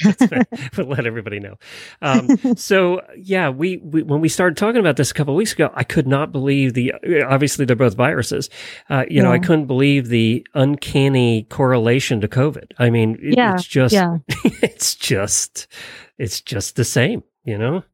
let 0.86 1.06
everybody 1.06 1.38
know. 1.38 1.56
Um, 2.00 2.56
so, 2.56 3.02
yeah, 3.16 3.50
we, 3.50 3.76
we, 3.76 4.02
when 4.02 4.20
we 4.20 4.28
started 4.28 4.56
talking 4.56 4.80
about 4.80 4.96
this 4.96 5.10
a 5.10 5.14
couple 5.14 5.34
of 5.34 5.36
weeks 5.36 5.52
ago, 5.52 5.70
I 5.74 5.84
could 5.84 6.06
not 6.06 6.32
believe 6.32 6.72
the, 6.72 6.94
obviously 7.26 7.64
they're 7.66 7.76
both 7.76 7.94
viruses. 7.94 8.48
Uh, 8.88 9.04
you 9.08 9.16
yeah. 9.16 9.22
know, 9.24 9.32
I 9.32 9.38
couldn't 9.38 9.66
believe 9.66 10.08
the 10.08 10.46
uncanny 10.54 11.44
correlation 11.44 12.20
to 12.22 12.28
COVID. 12.28 12.72
I 12.78 12.90
mean, 12.90 13.18
it, 13.20 13.36
yeah, 13.36 13.54
it's 13.54 13.64
just, 13.64 13.92
yeah. 13.92 14.18
it's 14.28 14.94
just, 14.94 15.68
it's 16.16 16.40
just 16.40 16.76
the 16.76 16.84
same, 16.84 17.22
you 17.44 17.58
know? 17.58 17.84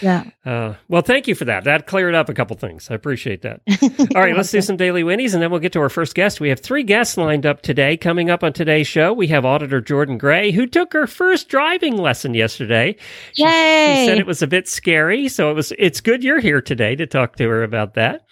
Yeah. 0.00 0.24
Uh, 0.44 0.74
well, 0.88 1.02
thank 1.02 1.28
you 1.28 1.34
for 1.34 1.44
that. 1.44 1.64
That 1.64 1.86
cleared 1.86 2.14
up 2.14 2.28
a 2.28 2.34
couple 2.34 2.56
things. 2.56 2.90
I 2.90 2.94
appreciate 2.94 3.42
that. 3.42 3.60
All 4.14 4.22
right, 4.22 4.36
let's 4.36 4.50
do 4.50 4.60
some 4.60 4.76
daily 4.76 5.02
winnies 5.02 5.34
and 5.34 5.42
then 5.42 5.50
we'll 5.50 5.60
get 5.60 5.72
to 5.72 5.80
our 5.80 5.88
first 5.88 6.14
guest. 6.14 6.40
We 6.40 6.48
have 6.48 6.60
three 6.60 6.82
guests 6.82 7.16
lined 7.16 7.46
up 7.46 7.62
today. 7.62 7.96
Coming 7.96 8.30
up 8.30 8.42
on 8.42 8.52
today's 8.52 8.86
show, 8.86 9.12
we 9.12 9.26
have 9.28 9.44
Auditor 9.44 9.80
Jordan 9.80 10.18
Gray, 10.18 10.50
who 10.50 10.66
took 10.66 10.92
her 10.92 11.06
first 11.06 11.48
driving 11.48 11.96
lesson 11.96 12.34
yesterday. 12.34 12.96
She, 13.34 13.42
Yay! 13.42 13.96
She 13.96 14.06
said 14.06 14.18
it 14.18 14.26
was 14.26 14.42
a 14.42 14.46
bit 14.46 14.68
scary, 14.68 15.28
so 15.28 15.50
it 15.50 15.54
was. 15.54 15.72
It's 15.78 16.00
good 16.00 16.24
you're 16.24 16.40
here 16.40 16.60
today 16.60 16.96
to 16.96 17.06
talk 17.06 17.36
to 17.36 17.48
her 17.48 17.62
about 17.62 17.94
that. 17.94 18.26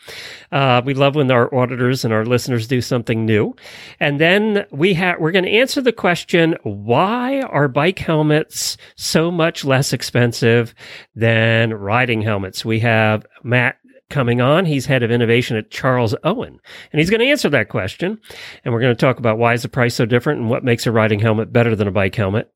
Uh, 0.51 0.81
we 0.85 0.95
love 0.95 1.15
when 1.15 1.31
our 1.31 1.55
auditors 1.55 2.05
and 2.05 2.15
our 2.15 2.25
listeners 2.25 2.67
do 2.67 2.81
something 2.81 3.27
new. 3.27 3.55
And 4.01 4.19
then 4.19 4.67
we 4.71 4.95
have 4.95 5.21
we're 5.21 5.33
going 5.33 5.45
to 5.45 5.51
answer 5.51 5.81
the 5.81 5.93
question: 5.93 6.57
Why 6.63 7.43
are 7.43 7.69
bike 7.69 7.99
helmets 7.99 8.77
so 8.97 9.31
much 9.31 9.65
less 9.65 9.93
expensive 9.93 10.75
than 11.15 11.28
riding 11.75 12.23
helmets? 12.23 12.65
We 12.65 12.81
have 12.81 13.27
Matt 13.43 13.79
coming 14.11 14.41
on. 14.41 14.65
He's 14.65 14.87
head 14.87 15.03
of 15.03 15.11
innovation 15.11 15.57
at 15.57 15.71
Charles 15.71 16.15
Owen, 16.25 16.59
and 16.93 16.99
he's 16.99 17.11
going 17.11 17.21
to 17.21 17.27
answer 17.27 17.51
that 17.51 17.69
question. 17.69 18.19
And 18.65 18.73
we're 18.73 18.81
going 18.81 18.95
to 18.95 19.01
talk 19.01 19.19
about 19.19 19.39
why 19.39 19.53
is 19.53 19.63
the 19.63 19.69
price 19.69 19.95
so 19.95 20.07
different 20.07 20.41
and 20.41 20.51
what 20.51 20.65
makes 20.65 20.87
a 20.87 20.93
riding 20.93 21.21
helmet 21.21 21.53
better 21.53 21.77
than 21.77 21.89
a 21.89 21.93
bike 21.93 22.15
helmet. 22.15 22.51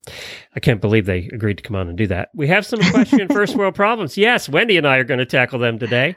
I 0.55 0.59
can't 0.59 0.81
believe 0.81 1.05
they 1.05 1.29
agreed 1.31 1.57
to 1.57 1.63
come 1.63 1.75
on 1.75 1.87
and 1.87 1.97
do 1.97 2.07
that. 2.07 2.29
We 2.33 2.47
have 2.47 2.65
some 2.65 2.79
question 2.91 3.27
first 3.27 3.55
world 3.55 3.75
problems. 3.75 4.17
Yes, 4.17 4.49
Wendy 4.49 4.77
and 4.77 4.87
I 4.87 4.97
are 4.97 5.03
going 5.03 5.19
to 5.19 5.25
tackle 5.25 5.59
them 5.59 5.77
today. 5.77 6.15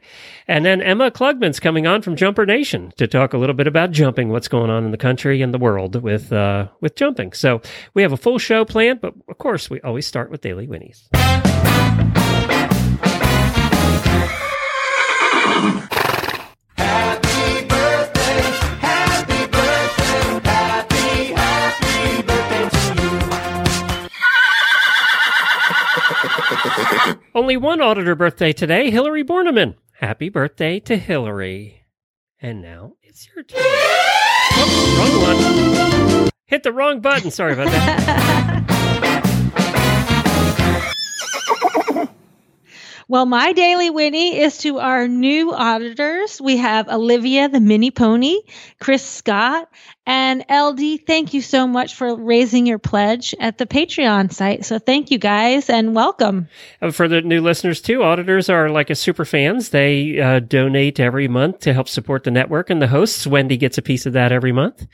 And 0.48 0.64
then 0.64 0.80
Ema 0.80 1.10
Klugman's 1.10 1.60
coming 1.60 1.86
on 1.86 2.02
from 2.02 2.16
Jumper 2.16 2.46
Nation 2.46 2.92
to 2.96 3.06
talk 3.06 3.34
a 3.34 3.38
little 3.38 3.54
bit 3.54 3.66
about 3.66 3.90
jumping, 3.90 4.30
what's 4.30 4.48
going 4.48 4.70
on 4.70 4.84
in 4.84 4.90
the 4.90 4.96
country 4.96 5.42
and 5.42 5.52
the 5.52 5.58
world 5.58 6.02
with 6.02 6.32
uh, 6.32 6.68
with 6.80 6.96
jumping. 6.96 7.32
So 7.32 7.60
we 7.94 8.02
have 8.02 8.12
a 8.12 8.16
full 8.16 8.38
show 8.38 8.64
planned, 8.64 9.00
but 9.00 9.14
of 9.28 9.38
course 9.38 9.68
we 9.68 9.80
always 9.82 10.06
start 10.06 10.30
with 10.30 10.40
daily 10.40 10.66
winnies. 10.66 11.08
Only 27.34 27.56
one 27.56 27.80
auditor 27.80 28.14
birthday 28.14 28.52
today, 28.52 28.90
Hillary 28.90 29.24
Borneman. 29.24 29.74
Happy 30.00 30.28
birthday 30.28 30.80
to 30.80 30.96
Hillary. 30.96 31.84
And 32.40 32.62
now 32.62 32.92
it's 33.02 33.28
your 33.34 33.44
turn. 33.44 33.60
Oh, 33.62 34.96
wrong 34.98 36.22
one. 36.22 36.30
Hit 36.46 36.62
the 36.62 36.72
wrong 36.72 37.00
button. 37.00 37.30
Sorry 37.30 37.52
about 37.52 37.68
that. 37.68 38.52
Well, 43.08 43.26
my 43.26 43.52
daily 43.52 43.90
Winnie 43.90 44.36
is 44.36 44.58
to 44.58 44.80
our 44.80 45.06
new 45.06 45.52
auditors. 45.52 46.40
We 46.40 46.56
have 46.56 46.88
Olivia 46.88 47.48
the 47.48 47.60
Mini 47.60 47.92
Pony, 47.92 48.40
Chris 48.80 49.04
Scott, 49.04 49.68
and 50.06 50.44
LD. 50.48 51.00
Thank 51.06 51.34
you 51.34 51.42
so 51.42 51.66
much 51.66 51.94
for 51.94 52.14
raising 52.14 52.66
your 52.66 52.78
pledge 52.78 53.34
at 53.40 53.58
the 53.58 53.66
Patreon 53.66 54.32
site. 54.32 54.64
So 54.64 54.78
thank 54.78 55.10
you 55.10 55.18
guys 55.18 55.68
and 55.68 55.94
welcome. 55.94 56.48
Uh, 56.80 56.92
for 56.92 57.08
the 57.08 57.20
new 57.20 57.40
listeners 57.40 57.80
too, 57.80 58.02
auditors 58.02 58.48
are 58.48 58.70
like 58.70 58.88
a 58.88 58.94
super 58.94 59.24
fans. 59.24 59.70
They 59.70 60.20
uh, 60.20 60.40
donate 60.40 61.00
every 61.00 61.28
month 61.28 61.60
to 61.60 61.72
help 61.72 61.88
support 61.88 62.24
the 62.24 62.30
network 62.30 62.70
and 62.70 62.80
the 62.80 62.86
hosts. 62.86 63.26
Wendy 63.26 63.56
gets 63.56 63.78
a 63.78 63.82
piece 63.82 64.06
of 64.06 64.12
that 64.12 64.32
every 64.32 64.52
month. 64.52 64.86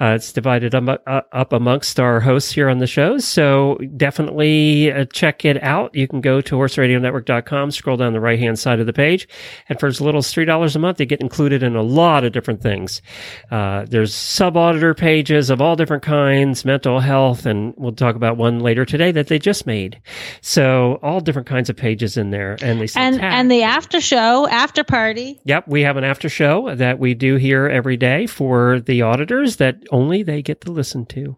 Uh, 0.00 0.14
it's 0.16 0.32
divided 0.32 0.74
up, 0.74 1.02
uh, 1.06 1.20
up 1.32 1.52
amongst 1.52 2.00
our 2.00 2.20
hosts 2.20 2.52
here 2.52 2.68
on 2.68 2.78
the 2.78 2.86
show. 2.86 3.18
So 3.18 3.78
definitely 3.96 4.90
uh, 4.90 5.04
check 5.12 5.44
it 5.44 5.62
out. 5.62 5.94
You 5.94 6.08
can 6.08 6.20
go 6.20 6.40
to 6.40 6.56
horseradionetwork.com 6.56 7.70
scroll 7.70 7.96
down 7.96 8.12
the 8.12 8.20
right 8.20 8.38
hand 8.38 8.58
side 8.58 8.80
of 8.80 8.86
the 8.86 8.92
page. 8.92 9.28
And 9.68 9.78
for 9.78 9.86
as 9.86 10.00
little 10.00 10.18
as 10.18 10.32
$3 10.32 10.74
a 10.74 10.78
month, 10.78 11.00
you 11.00 11.06
get 11.06 11.20
included 11.20 11.62
in 11.62 11.76
a 11.76 11.82
lot 11.82 12.24
of 12.24 12.32
different 12.32 12.62
things. 12.62 13.02
Uh, 13.50 13.84
there's 13.88 14.14
sub 14.46 14.56
auditor 14.56 14.94
pages 14.94 15.50
of 15.50 15.60
all 15.60 15.74
different 15.74 16.04
kinds, 16.04 16.64
mental 16.64 17.00
health, 17.00 17.46
and 17.46 17.74
we'll 17.76 17.90
talk 17.90 18.14
about 18.14 18.36
one 18.36 18.60
later 18.60 18.84
today 18.84 19.10
that 19.10 19.26
they 19.26 19.40
just 19.40 19.66
made. 19.66 20.00
So 20.40 21.00
all 21.02 21.18
different 21.18 21.48
kinds 21.48 21.68
of 21.68 21.74
pages 21.74 22.16
in 22.16 22.30
there. 22.30 22.56
And 22.62 22.80
they 22.80 22.86
and, 22.94 23.20
and 23.20 23.50
the 23.50 23.64
after 23.64 24.00
show, 24.00 24.46
after 24.46 24.84
party. 24.84 25.40
Yep. 25.46 25.66
We 25.66 25.82
have 25.82 25.96
an 25.96 26.04
after 26.04 26.28
show 26.28 26.72
that 26.76 27.00
we 27.00 27.14
do 27.14 27.34
here 27.34 27.66
every 27.66 27.96
day 27.96 28.26
for 28.28 28.78
the 28.78 29.02
auditors 29.02 29.56
that 29.56 29.82
only 29.90 30.22
they 30.22 30.42
get 30.42 30.60
to 30.60 30.70
listen 30.70 31.06
to. 31.06 31.36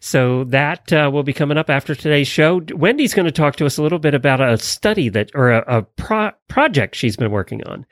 So 0.00 0.44
that 0.44 0.92
uh, 0.92 1.10
will 1.12 1.22
be 1.22 1.32
coming 1.32 1.58
up 1.58 1.70
after 1.70 1.94
today's 1.94 2.28
show. 2.28 2.60
Wendy's 2.74 3.14
going 3.14 3.26
to 3.26 3.32
talk 3.32 3.56
to 3.56 3.66
us 3.66 3.78
a 3.78 3.82
little 3.82 3.98
bit 3.98 4.14
about 4.14 4.40
a 4.40 4.58
study 4.58 5.08
that, 5.10 5.30
or 5.34 5.50
a, 5.50 5.78
a 5.78 5.82
pro- 5.82 6.32
project 6.48 6.94
she's 6.94 7.16
been 7.16 7.30
working 7.30 7.62
on. 7.64 7.86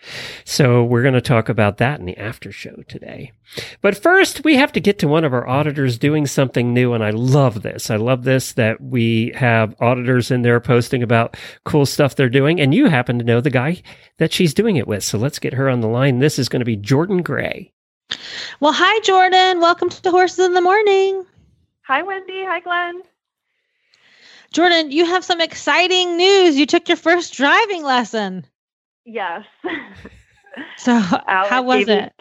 So 0.44 0.84
we're 0.84 1.02
going 1.02 1.14
to 1.14 1.20
talk 1.20 1.48
about 1.48 1.78
that 1.78 2.00
in 2.00 2.06
the 2.06 2.16
after 2.16 2.52
show 2.52 2.76
today. 2.88 3.32
But 3.80 3.96
first, 3.96 4.44
we 4.44 4.56
have 4.56 4.72
to 4.72 4.80
get 4.80 4.98
to 5.00 5.08
one 5.08 5.24
of 5.24 5.32
our 5.32 5.48
auditors 5.48 5.98
doing 5.98 6.26
something 6.26 6.72
new. 6.72 6.92
And 6.92 7.02
I 7.02 7.10
love 7.10 7.62
this. 7.62 7.90
I 7.90 7.96
love 7.96 8.24
this 8.24 8.52
that 8.52 8.80
we 8.80 9.32
have 9.34 9.74
auditors 9.80 10.30
in 10.30 10.42
there 10.42 10.60
posting 10.60 11.02
about 11.02 11.36
cool 11.64 11.86
stuff 11.86 12.16
they're 12.16 12.28
doing. 12.28 12.60
And 12.60 12.74
you 12.74 12.86
happen 12.86 13.18
to 13.18 13.24
know 13.24 13.40
the 13.40 13.50
guy 13.50 13.82
that 14.18 14.32
she's 14.32 14.54
doing 14.54 14.76
it 14.76 14.86
with. 14.86 15.02
So 15.02 15.18
let's 15.18 15.38
get 15.38 15.54
her 15.54 15.68
on 15.68 15.80
the 15.80 15.88
line. 15.88 16.18
This 16.18 16.38
is 16.38 16.48
going 16.48 16.60
to 16.60 16.66
be 16.66 16.76
Jordan 16.76 17.22
Gray. 17.22 17.72
Well, 18.60 18.72
hi, 18.72 19.00
Jordan. 19.00 19.60
Welcome 19.60 19.88
to 19.88 20.10
Horses 20.10 20.40
in 20.40 20.54
the 20.54 20.60
Morning. 20.60 21.24
Hi, 21.90 22.02
Wendy. 22.02 22.44
Hi, 22.44 22.60
Glenn. 22.60 23.02
Jordan, 24.52 24.92
you 24.92 25.06
have 25.06 25.24
some 25.24 25.40
exciting 25.40 26.16
news. 26.16 26.56
You 26.56 26.64
took 26.64 26.86
your 26.86 26.96
first 26.96 27.34
driving 27.34 27.82
lesson. 27.82 28.46
Yes. 29.04 29.44
so, 30.76 30.96
how 31.00 31.62
was 31.64 31.88
it? 31.88 32.12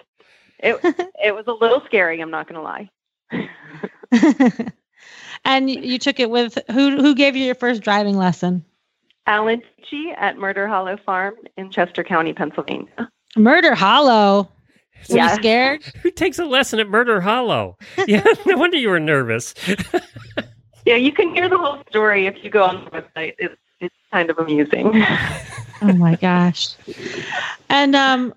it 0.58 1.12
it 1.24 1.36
was 1.36 1.46
a 1.46 1.52
little 1.52 1.84
scary. 1.86 2.20
I'm 2.20 2.32
not 2.32 2.48
going 2.50 2.56
to 2.56 2.64
lie. 4.12 4.72
and 5.46 5.70
you 5.70 6.00
took 6.00 6.20
it 6.20 6.32
with 6.32 6.58
who? 6.72 7.00
Who 7.00 7.14
gave 7.14 7.36
you 7.36 7.46
your 7.46 7.54
first 7.54 7.84
driving 7.84 8.18
lesson? 8.18 8.66
Alan 9.28 9.62
Tichy 9.84 10.16
at 10.18 10.36
Murder 10.36 10.68
Hollow 10.68 10.98
Farm 11.06 11.36
in 11.58 11.70
Chester 11.70 12.04
County, 12.04 12.34
Pennsylvania. 12.34 13.12
Murder 13.38 13.76
Hollow. 13.76 14.50
Were 15.10 15.18
yeah. 15.18 15.32
you 15.32 15.36
scared? 15.36 15.84
Who 16.04 16.12
takes 16.12 16.40
a 16.40 16.46
lesson 16.46 16.80
at 16.80 16.90
Murder 16.90 17.22
Hollow? 17.22 17.78
Yeah, 18.08 18.24
no 18.46 18.58
wonder 18.58 18.78
you 18.78 18.90
were 18.90 19.00
nervous. 19.00 19.54
yeah, 20.86 20.96
you 20.96 21.12
can 21.12 21.34
hear 21.36 21.48
the 21.48 21.58
whole 21.58 21.84
story 21.90 22.26
if 22.26 22.44
you 22.44 22.50
go 22.50 22.64
on 22.64 22.86
the 22.86 22.92
website. 22.92 23.36
It's 23.38 23.56
it's 23.80 23.96
kind 24.12 24.30
of 24.30 24.40
amusing. 24.40 24.92
oh 25.82 25.94
my 25.94 26.16
gosh! 26.16 26.76
And 27.70 27.96
um, 27.96 28.34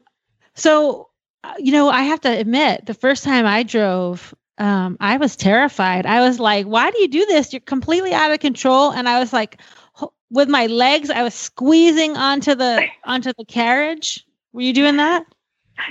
so 0.54 1.08
you 1.58 1.72
know, 1.72 1.88
I 1.88 2.02
have 2.02 2.20
to 2.22 2.28
admit, 2.28 2.86
the 2.86 2.94
first 2.94 3.24
time 3.24 3.46
I 3.46 3.62
drove, 3.62 4.34
um, 4.58 4.96
I 5.00 5.16
was 5.16 5.36
terrified. 5.36 6.04
I 6.04 6.20
was 6.20 6.38
like, 6.38 6.66
"Why 6.66 6.90
do 6.90 7.00
you 7.00 7.08
do 7.08 7.24
this? 7.26 7.52
You're 7.52 7.60
completely 7.60 8.12
out 8.12 8.30
of 8.30 8.40
control." 8.40 8.90
And 8.90 9.08
I 9.08 9.18
was 9.18 9.32
like, 9.32 9.60
with 10.32 10.48
my 10.48 10.66
legs, 10.66 11.10
I 11.10 11.22
was 11.22 11.34
squeezing 11.34 12.16
onto 12.16 12.54
the 12.54 12.88
onto 13.04 13.32
the 13.36 13.44
carriage. 13.44 14.26
Were 14.52 14.62
you 14.62 14.72
doing 14.72 14.96
that? 14.96 15.24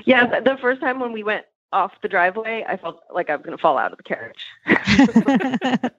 Yeah, 0.05 0.39
the 0.39 0.57
first 0.61 0.81
time 0.81 0.99
when 0.99 1.11
we 1.11 1.23
went 1.23 1.45
off 1.73 1.93
the 2.01 2.07
driveway, 2.07 2.65
I 2.67 2.77
felt 2.77 3.01
like 3.13 3.29
I 3.29 3.35
was 3.35 3.45
going 3.45 3.57
to 3.57 3.61
fall 3.61 3.77
out 3.77 3.91
of 3.91 3.97
the 3.97 4.03
carriage. 4.03 4.45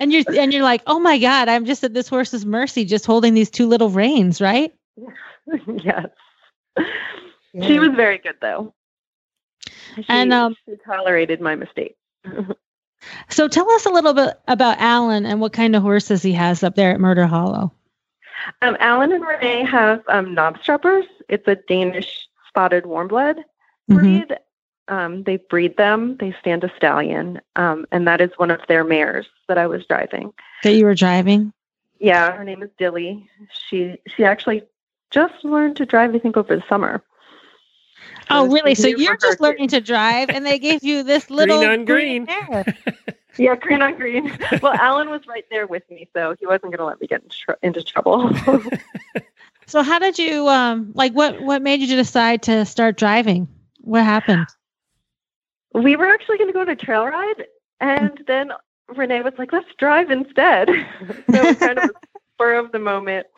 and 0.00 0.12
you're 0.12 0.24
and 0.36 0.52
you're 0.52 0.62
like, 0.62 0.82
oh 0.86 0.98
my 0.98 1.18
god, 1.18 1.48
I'm 1.48 1.64
just 1.64 1.84
at 1.84 1.94
this 1.94 2.08
horse's 2.08 2.44
mercy, 2.44 2.84
just 2.84 3.06
holding 3.06 3.34
these 3.34 3.50
two 3.50 3.66
little 3.66 3.90
reins, 3.90 4.40
right? 4.40 4.74
yes. 5.66 6.08
Yeah. 7.52 7.66
She 7.66 7.78
was 7.78 7.90
very 7.90 8.18
good 8.18 8.36
though. 8.40 8.74
She, 9.96 10.04
and 10.08 10.32
um, 10.32 10.56
she 10.66 10.76
tolerated 10.84 11.40
my 11.40 11.56
mistake. 11.56 11.96
so 13.28 13.48
tell 13.48 13.70
us 13.72 13.86
a 13.86 13.90
little 13.90 14.14
bit 14.14 14.40
about 14.46 14.78
Alan 14.78 15.26
and 15.26 15.40
what 15.40 15.52
kind 15.52 15.74
of 15.74 15.82
horses 15.82 16.22
he 16.22 16.32
has 16.32 16.62
up 16.62 16.76
there 16.76 16.92
at 16.92 17.00
Murder 17.00 17.26
Hollow. 17.26 17.72
Um, 18.62 18.76
Alan 18.80 19.12
and 19.12 19.24
Renee 19.24 19.64
have 19.64 20.02
um, 20.08 20.34
Knabstruppers. 20.34 21.04
It's 21.28 21.46
a 21.46 21.56
Danish 21.56 22.28
spotted 22.50 22.84
warmblood 22.84 23.36
mm-hmm. 23.90 23.96
breed. 23.96 24.36
Um, 24.88 25.22
they 25.22 25.36
breed 25.36 25.76
them. 25.76 26.16
They 26.18 26.34
stand 26.40 26.64
a 26.64 26.72
stallion, 26.76 27.40
um, 27.54 27.86
and 27.92 28.08
that 28.08 28.20
is 28.20 28.30
one 28.38 28.50
of 28.50 28.60
their 28.66 28.82
mares 28.82 29.26
that 29.46 29.56
I 29.56 29.68
was 29.68 29.86
driving. 29.86 30.32
That 30.64 30.72
you 30.72 30.84
were 30.84 30.96
driving? 30.96 31.52
Yeah, 32.00 32.32
her 32.32 32.42
name 32.42 32.62
is 32.62 32.70
Dilly. 32.76 33.28
She 33.52 33.98
she 34.08 34.24
actually 34.24 34.64
just 35.10 35.44
learned 35.44 35.76
to 35.76 35.86
drive. 35.86 36.12
I 36.14 36.18
think 36.18 36.36
over 36.36 36.56
the 36.56 36.64
summer. 36.68 37.04
So 38.22 38.26
oh, 38.30 38.46
really? 38.46 38.74
So 38.74 38.88
you're 38.88 39.16
just 39.16 39.40
learning 39.40 39.68
to 39.68 39.80
drive, 39.80 40.28
and 40.28 40.44
they 40.44 40.58
gave 40.58 40.82
you 40.82 41.04
this 41.04 41.30
little 41.30 41.58
green 41.58 41.70
on 41.70 41.84
green. 41.84 42.24
green 42.24 42.64
yeah, 43.38 43.54
green 43.54 43.82
on 43.82 43.94
green. 43.96 44.36
Well, 44.60 44.74
Alan 44.74 45.08
was 45.08 45.26
right 45.28 45.44
there 45.50 45.66
with 45.66 45.88
me, 45.88 46.08
so 46.14 46.34
he 46.40 46.46
wasn't 46.46 46.72
going 46.72 46.78
to 46.78 46.84
let 46.84 47.00
me 47.00 47.06
get 47.06 47.22
in 47.22 47.28
tr- 47.28 47.58
into 47.62 47.82
trouble. 47.82 48.30
so, 49.70 49.82
how 49.82 49.98
did 49.98 50.18
you 50.18 50.48
um 50.48 50.92
like 50.94 51.12
what 51.12 51.40
what 51.40 51.62
made 51.62 51.80
you 51.80 51.96
decide 51.96 52.42
to 52.42 52.66
start 52.66 52.96
driving? 52.96 53.48
What 53.80 54.04
happened? 54.04 54.46
We 55.72 55.94
were 55.94 56.06
actually 56.06 56.38
going 56.38 56.48
to 56.48 56.52
go 56.52 56.60
on 56.62 56.68
a 56.68 56.76
trail 56.76 57.06
ride, 57.06 57.44
and 57.80 58.20
then 58.26 58.50
Renee 58.88 59.22
was 59.22 59.34
like, 59.38 59.52
"Let's 59.52 59.68
drive 59.78 60.10
instead." 60.10 60.68
so, 61.30 61.54
kind 61.54 61.78
of 61.78 61.90
spur 62.34 62.56
of 62.58 62.72
the 62.72 62.80
moment, 62.80 63.28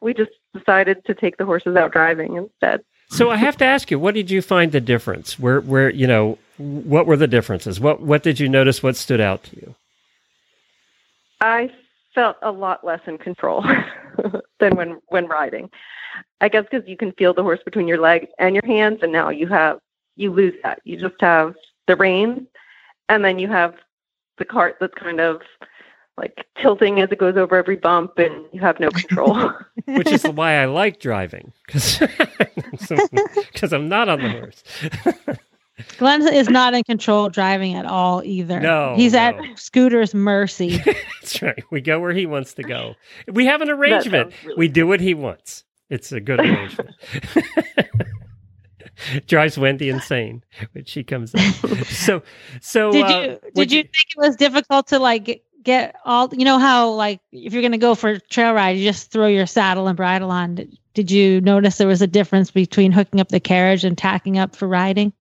we 0.00 0.14
just 0.14 0.30
decided 0.54 1.04
to 1.06 1.14
take 1.14 1.36
the 1.36 1.44
horses 1.44 1.74
out 1.74 1.92
driving 1.92 2.36
instead. 2.36 2.84
So 3.10 3.30
I 3.30 3.36
have 3.36 3.58
to 3.58 3.64
ask 3.66 3.90
you, 3.90 3.98
what 3.98 4.14
did 4.14 4.30
you 4.30 4.40
find 4.40 4.72
the 4.72 4.80
difference? 4.80 5.38
Where, 5.38 5.60
where 5.60 5.90
you 5.90 6.06
know, 6.06 6.38
what 6.56 7.06
were 7.06 7.16
the 7.16 7.26
differences? 7.26 7.78
What, 7.78 8.00
what 8.00 8.22
did 8.22 8.40
you 8.40 8.48
notice? 8.48 8.82
What 8.82 8.96
stood 8.96 9.20
out 9.20 9.44
to 9.44 9.56
you? 9.56 9.74
I 11.42 11.70
felt 12.14 12.36
a 12.42 12.50
lot 12.50 12.84
less 12.84 13.00
in 13.06 13.18
control 13.18 13.64
than 14.60 14.76
when 14.76 15.00
when 15.08 15.26
riding. 15.26 15.70
I 16.40 16.48
guess 16.48 16.64
because 16.70 16.86
you 16.88 16.96
can 16.96 17.12
feel 17.12 17.34
the 17.34 17.42
horse 17.42 17.60
between 17.64 17.88
your 17.88 18.00
legs 18.00 18.28
and 18.38 18.54
your 18.54 18.66
hands, 18.66 19.00
and 19.02 19.12
now 19.12 19.30
you 19.30 19.46
have 19.48 19.78
you 20.16 20.32
lose 20.32 20.54
that. 20.62 20.80
You 20.84 20.96
just 20.96 21.20
have 21.20 21.54
the 21.86 21.96
reins, 21.96 22.46
and 23.08 23.24
then 23.24 23.38
you 23.38 23.48
have 23.48 23.74
the 24.38 24.44
cart 24.44 24.76
that's 24.80 24.94
kind 24.94 25.20
of 25.20 25.42
like 26.18 26.46
tilting 26.60 27.00
as 27.00 27.10
it 27.10 27.18
goes 27.18 27.36
over 27.36 27.56
every 27.56 27.76
bump 27.76 28.18
and 28.18 28.44
you 28.52 28.60
have 28.60 28.78
no 28.78 28.90
control. 28.90 29.50
Which 29.86 30.12
is 30.12 30.24
why 30.24 30.56
I 30.56 30.66
like 30.66 31.00
driving 31.00 31.52
because 31.66 32.00
I'm 33.72 33.88
not 33.88 34.08
on 34.08 34.20
the 34.20 34.28
horse. 34.28 34.62
Glenn 35.98 36.22
is 36.32 36.48
not 36.48 36.74
in 36.74 36.84
control 36.84 37.28
driving 37.28 37.74
at 37.74 37.86
all 37.86 38.22
either. 38.24 38.60
No. 38.60 38.94
He's 38.96 39.14
no. 39.14 39.18
at 39.18 39.58
Scooter's 39.58 40.14
mercy. 40.14 40.76
That's 41.20 41.40
right. 41.42 41.64
We 41.70 41.80
go 41.80 41.98
where 41.98 42.12
he 42.12 42.26
wants 42.26 42.54
to 42.54 42.62
go. 42.62 42.94
We 43.26 43.46
have 43.46 43.62
an 43.62 43.70
arrangement. 43.70 44.32
Really 44.44 44.56
we 44.56 44.68
do 44.68 44.86
what 44.86 45.00
he 45.00 45.14
wants. 45.14 45.64
It's 45.88 46.12
a 46.12 46.20
good 46.20 46.40
arrangement. 46.40 46.90
drives 49.26 49.58
Wendy 49.58 49.88
insane 49.88 50.44
when 50.72 50.84
she 50.84 51.02
comes 51.02 51.34
in. 51.34 51.40
So, 51.84 52.22
so 52.60 52.90
did 52.92 53.08
you 53.08 53.14
uh, 53.14 53.36
did 53.54 53.72
you, 53.72 53.78
you, 53.78 53.82
think 53.82 54.06
it 54.16 54.18
was 54.18 54.36
difficult 54.36 54.86
to 54.88 54.98
like 54.98 55.44
get 55.62 55.96
all 56.04 56.28
you 56.32 56.44
know 56.44 56.58
how 56.58 56.90
like 56.90 57.20
if 57.32 57.52
you're 57.52 57.62
going 57.62 57.72
to 57.72 57.78
go 57.78 57.94
for 57.94 58.10
a 58.10 58.20
trail 58.20 58.52
ride 58.52 58.76
you 58.76 58.84
just 58.84 59.10
throw 59.10 59.26
your 59.26 59.46
saddle 59.46 59.88
and 59.88 59.96
bridle 59.96 60.30
on 60.30 60.56
did, 60.56 60.78
did 60.94 61.10
you 61.10 61.40
notice 61.40 61.78
there 61.78 61.86
was 61.86 62.02
a 62.02 62.06
difference 62.06 62.50
between 62.50 62.92
hooking 62.92 63.20
up 63.20 63.28
the 63.28 63.40
carriage 63.40 63.84
and 63.84 63.96
tacking 63.96 64.38
up 64.38 64.56
for 64.56 64.66
riding 64.66 65.12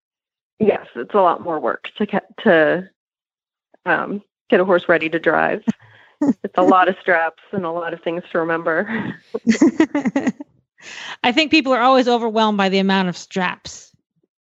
yes 0.62 0.88
it's 0.96 1.14
a 1.14 1.22
lot 1.22 1.42
more 1.42 1.60
work 1.60 1.90
to 1.98 2.06
get 2.06 2.26
to 2.44 2.88
um, 3.86 4.22
get 4.50 4.60
a 4.60 4.66
horse 4.66 4.88
ready 4.88 5.10
to 5.10 5.20
drive 5.20 5.64
it's 6.22 6.58
a 6.58 6.64
lot 6.64 6.88
of 6.88 6.96
straps 7.02 7.44
and 7.52 7.66
a 7.66 7.72
lot 7.72 7.94
of 7.94 8.02
things 8.02 8.24
to 8.32 8.40
remember 8.40 9.16
i 11.24 11.32
think 11.32 11.52
people 11.52 11.74
are 11.74 11.82
always 11.82 12.08
overwhelmed 12.08 12.58
by 12.58 12.70
the 12.70 12.80
amount 12.80 13.10
of 13.10 13.18
straps 13.18 13.92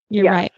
you're 0.09 0.25
yes, 0.25 0.31
right 0.31 0.51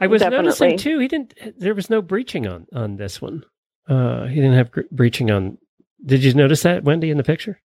i 0.00 0.06
was 0.06 0.20
definitely. 0.20 0.44
noticing 0.44 0.78
too 0.78 0.98
he 0.98 1.08
didn't 1.08 1.34
there 1.58 1.74
was 1.74 1.88
no 1.90 2.02
breaching 2.02 2.46
on 2.46 2.66
on 2.74 2.96
this 2.96 3.20
one 3.22 3.44
uh, 3.88 4.26
he 4.26 4.36
didn't 4.36 4.54
have 4.54 4.70
breaching 4.90 5.30
on. 5.30 5.58
Did 6.04 6.24
you 6.24 6.34
notice 6.34 6.62
that, 6.62 6.84
Wendy, 6.84 7.10
in 7.10 7.16
the 7.16 7.24
picture? 7.24 7.60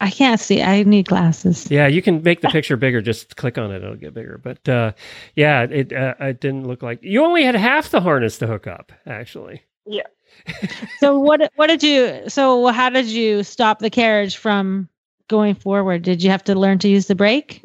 I 0.00 0.10
can't 0.10 0.40
see. 0.40 0.60
I 0.60 0.82
need 0.82 1.06
glasses. 1.06 1.70
Yeah, 1.70 1.86
you 1.86 2.02
can 2.02 2.22
make 2.22 2.40
the 2.40 2.48
picture 2.48 2.76
bigger. 2.76 3.00
Just 3.00 3.36
click 3.36 3.58
on 3.58 3.70
it; 3.70 3.82
it'll 3.82 3.94
get 3.94 4.12
bigger. 4.12 4.38
But 4.42 4.68
uh, 4.68 4.92
yeah, 5.36 5.62
it 5.62 5.92
uh, 5.92 6.14
it 6.20 6.40
didn't 6.40 6.66
look 6.66 6.82
like 6.82 6.98
you 7.02 7.24
only 7.24 7.44
had 7.44 7.54
half 7.54 7.90
the 7.90 8.00
harness 8.00 8.38
to 8.38 8.46
hook 8.46 8.66
up. 8.66 8.92
Actually. 9.06 9.62
Yeah. 9.86 10.06
so 10.98 11.18
what 11.18 11.52
what 11.56 11.68
did 11.68 11.82
you? 11.82 12.28
So 12.28 12.66
how 12.68 12.90
did 12.90 13.06
you 13.06 13.44
stop 13.44 13.78
the 13.78 13.90
carriage 13.90 14.36
from 14.36 14.88
going 15.28 15.54
forward? 15.54 16.02
Did 16.02 16.22
you 16.22 16.30
have 16.30 16.44
to 16.44 16.54
learn 16.54 16.78
to 16.80 16.88
use 16.88 17.06
the 17.06 17.14
brake? 17.14 17.64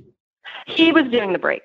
He 0.68 0.92
was 0.92 1.06
doing 1.12 1.34
the 1.34 1.40
brake. 1.40 1.64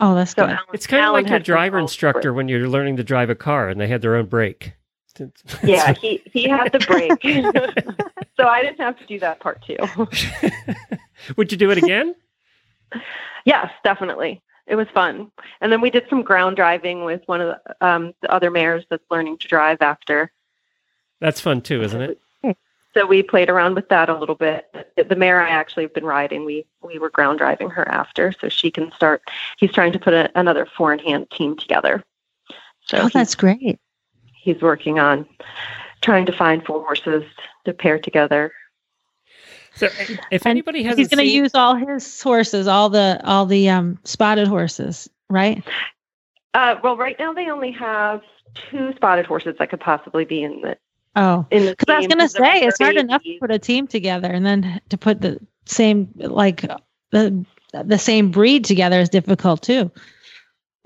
Oh, 0.00 0.14
that's 0.14 0.30
so 0.30 0.46
good. 0.46 0.50
Alan, 0.50 0.64
it's 0.72 0.86
kind 0.86 1.04
of 1.04 1.12
like 1.12 1.28
your 1.28 1.40
driver 1.40 1.78
instructor 1.78 2.32
when 2.32 2.48
you're 2.48 2.68
learning 2.68 2.96
to 2.96 3.04
drive 3.04 3.30
a 3.30 3.34
car 3.34 3.68
and 3.68 3.80
they 3.80 3.88
had 3.88 4.00
their 4.00 4.16
own 4.16 4.26
brake. 4.26 4.72
yeah, 5.64 5.92
he 5.94 6.22
he 6.32 6.48
had 6.48 6.72
the 6.72 6.78
break. 6.80 7.22
so 8.36 8.46
I 8.46 8.62
didn't 8.62 8.80
have 8.80 8.98
to 8.98 9.06
do 9.06 9.18
that 9.20 9.40
part 9.40 9.62
too. 9.62 9.76
Would 11.36 11.52
you 11.52 11.58
do 11.58 11.70
it 11.70 11.78
again? 11.78 12.14
yes, 13.44 13.70
definitely. 13.84 14.42
It 14.66 14.76
was 14.76 14.86
fun, 14.92 15.30
and 15.60 15.72
then 15.72 15.80
we 15.80 15.90
did 15.90 16.04
some 16.10 16.22
ground 16.22 16.56
driving 16.56 17.04
with 17.04 17.22
one 17.26 17.40
of 17.40 17.48
the, 17.48 17.86
um, 17.86 18.12
the 18.20 18.30
other 18.30 18.50
mares 18.50 18.84
that's 18.90 19.04
learning 19.10 19.38
to 19.38 19.48
drive 19.48 19.80
after. 19.80 20.30
That's 21.20 21.40
fun 21.40 21.62
too, 21.62 21.82
isn't 21.82 22.02
it? 22.02 22.20
So 22.94 23.06
we 23.06 23.22
played 23.22 23.48
around 23.48 23.74
with 23.74 23.88
that 23.90 24.08
a 24.08 24.18
little 24.18 24.34
bit. 24.34 24.66
The 24.96 25.14
mare 25.14 25.40
I 25.40 25.50
actually 25.50 25.84
have 25.84 25.94
been 25.94 26.04
riding, 26.04 26.44
we 26.44 26.66
we 26.82 26.98
were 26.98 27.10
ground 27.10 27.38
driving 27.38 27.70
her 27.70 27.86
after, 27.88 28.32
so 28.32 28.48
she 28.48 28.70
can 28.70 28.90
start. 28.92 29.22
He's 29.56 29.72
trying 29.72 29.92
to 29.92 29.98
put 29.98 30.14
a, 30.14 30.30
another 30.38 30.66
four 30.76 30.92
in 30.92 30.98
hand 30.98 31.30
team 31.30 31.56
together. 31.56 32.02
So 32.86 32.98
oh, 33.02 33.08
that's 33.08 33.34
great 33.34 33.78
he's 34.48 34.62
working 34.62 34.98
on 34.98 35.26
trying 36.00 36.26
to 36.26 36.32
find 36.32 36.64
four 36.64 36.82
horses 36.82 37.24
to 37.64 37.72
pair 37.72 37.98
together. 37.98 38.52
So, 39.74 39.88
if 40.30 40.46
anybody 40.46 40.82
has, 40.82 40.96
he's 40.96 41.08
going 41.08 41.24
to 41.24 41.30
use 41.30 41.54
all 41.54 41.74
his 41.74 42.20
horses, 42.20 42.66
all 42.66 42.88
the 42.88 43.20
all 43.24 43.46
the 43.46 43.68
um, 43.68 43.98
spotted 44.04 44.48
horses, 44.48 45.08
right? 45.30 45.62
Uh, 46.54 46.76
well, 46.82 46.96
right 46.96 47.16
now 47.18 47.32
they 47.32 47.48
only 47.48 47.70
have 47.72 48.22
two 48.54 48.92
spotted 48.96 49.26
horses 49.26 49.54
that 49.58 49.70
could 49.70 49.80
possibly 49.80 50.24
be 50.24 50.42
in 50.42 50.62
the. 50.62 50.76
Oh, 51.14 51.46
because 51.50 51.84
I 51.88 51.98
was 51.98 52.06
going 52.06 52.18
to 52.18 52.28
say 52.28 52.62
it's 52.62 52.78
hard 52.78 52.96
enough 52.96 53.22
to 53.22 53.38
put 53.40 53.50
a 53.50 53.58
team 53.58 53.86
together, 53.86 54.28
and 54.28 54.44
then 54.44 54.80
to 54.88 54.98
put 54.98 55.20
the 55.20 55.38
same 55.66 56.08
like 56.16 56.64
the 57.10 57.44
the 57.72 57.98
same 57.98 58.30
breed 58.30 58.64
together 58.64 58.98
is 58.98 59.08
difficult 59.08 59.62
too. 59.62 59.92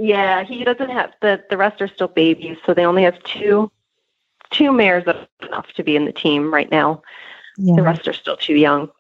Yeah, 0.02 0.42
he 0.42 0.64
doesn't 0.64 0.90
have 0.90 1.12
the 1.20 1.44
the 1.48 1.56
rest 1.56 1.80
are 1.80 1.86
still 1.86 2.08
babies, 2.08 2.56
so 2.66 2.74
they 2.74 2.84
only 2.84 3.04
have 3.04 3.22
two 3.22 3.70
two 4.50 4.72
mares 4.72 5.04
that 5.04 5.14
are 5.14 5.46
enough 5.46 5.68
to 5.74 5.84
be 5.84 5.94
in 5.94 6.06
the 6.06 6.12
team 6.12 6.52
right 6.52 6.68
now. 6.72 7.02
Yeah. 7.56 7.76
The 7.76 7.82
rest 7.82 8.08
are 8.08 8.12
still 8.12 8.36
too 8.36 8.56
young. 8.56 8.90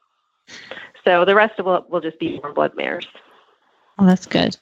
So 1.02 1.24
the 1.24 1.34
rest 1.34 1.58
will 1.58 1.84
will 1.88 2.00
just 2.00 2.20
be 2.20 2.38
warm 2.40 2.54
blood 2.54 2.76
mares. 2.76 3.08
Oh, 3.98 4.06
that's 4.06 4.26
good. 4.26 4.56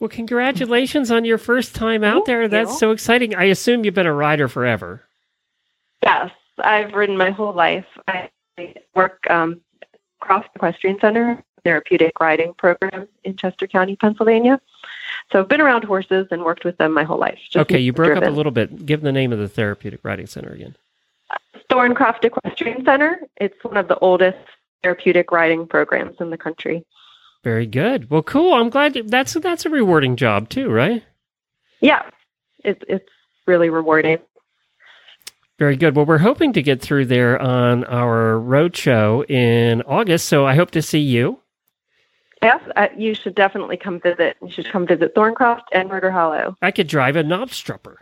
Well, 0.00 0.08
congratulations 0.08 1.10
on 1.10 1.26
your 1.26 1.36
first 1.36 1.74
time 1.74 2.02
out 2.02 2.14
Thank 2.14 2.26
there. 2.28 2.42
You. 2.44 2.48
That's 2.48 2.78
so 2.78 2.90
exciting. 2.90 3.34
I 3.34 3.44
assume 3.44 3.84
you've 3.84 3.92
been 3.92 4.06
a 4.06 4.14
rider 4.14 4.48
forever. 4.48 5.02
Yes, 6.02 6.30
I've 6.60 6.94
ridden 6.94 7.18
my 7.18 7.30
whole 7.30 7.52
life. 7.52 7.84
I 8.06 8.30
work 8.94 9.18
um, 9.28 9.60
across 10.22 10.44
the 10.44 10.50
equestrian 10.56 10.98
center 10.98 11.44
therapeutic 11.62 12.18
riding 12.20 12.54
program 12.54 13.06
in 13.24 13.36
Chester 13.36 13.66
County, 13.66 13.96
Pennsylvania. 13.96 14.58
So 15.32 15.40
I've 15.40 15.48
been 15.48 15.60
around 15.60 15.84
horses 15.84 16.26
and 16.30 16.42
worked 16.44 16.64
with 16.64 16.78
them 16.78 16.94
my 16.94 17.04
whole 17.04 17.18
life. 17.18 17.38
okay, 17.54 17.78
you 17.78 17.92
broke 17.92 18.08
driven. 18.08 18.24
up 18.24 18.30
a 18.30 18.32
little 18.32 18.52
bit. 18.52 18.86
Give 18.86 19.02
the 19.02 19.12
name 19.12 19.32
of 19.32 19.38
the 19.38 19.48
therapeutic 19.48 20.00
riding 20.02 20.26
center 20.26 20.50
again. 20.50 20.74
Thorncroft 21.70 22.24
Equestrian 22.24 22.84
Center. 22.84 23.20
It's 23.36 23.62
one 23.62 23.76
of 23.76 23.88
the 23.88 23.98
oldest 23.98 24.38
therapeutic 24.82 25.30
riding 25.30 25.66
programs 25.66 26.16
in 26.20 26.30
the 26.30 26.38
country. 26.38 26.86
Very 27.44 27.66
good. 27.66 28.10
Well, 28.10 28.22
cool. 28.22 28.54
I'm 28.54 28.70
glad 28.70 28.94
that's 28.94 29.34
that's 29.34 29.66
a 29.66 29.70
rewarding 29.70 30.16
job 30.16 30.48
too, 30.48 30.70
right? 30.70 31.04
Yeah, 31.80 32.02
it's 32.64 32.82
it's 32.88 33.08
really 33.46 33.70
rewarding. 33.70 34.18
Very 35.58 35.76
good. 35.76 35.96
Well, 35.96 36.06
we're 36.06 36.18
hoping 36.18 36.52
to 36.54 36.62
get 36.62 36.80
through 36.80 37.06
there 37.06 37.40
on 37.40 37.84
our 37.84 38.38
road 38.38 38.76
show 38.76 39.24
in 39.24 39.82
August, 39.82 40.26
so 40.26 40.46
I 40.46 40.54
hope 40.54 40.70
to 40.72 40.82
see 40.82 41.00
you. 41.00 41.40
Yes, 42.42 42.60
uh, 42.76 42.88
you 42.96 43.14
should 43.14 43.34
definitely 43.34 43.76
come 43.76 44.00
visit. 44.00 44.36
You 44.42 44.50
should 44.50 44.70
come 44.70 44.86
visit 44.86 45.14
Thorncroft 45.14 45.62
and 45.72 45.88
Murder 45.88 46.10
Hollow. 46.10 46.56
I 46.62 46.70
could 46.70 46.86
drive 46.86 47.16
a 47.16 47.22
Knabstrupper. 47.22 47.96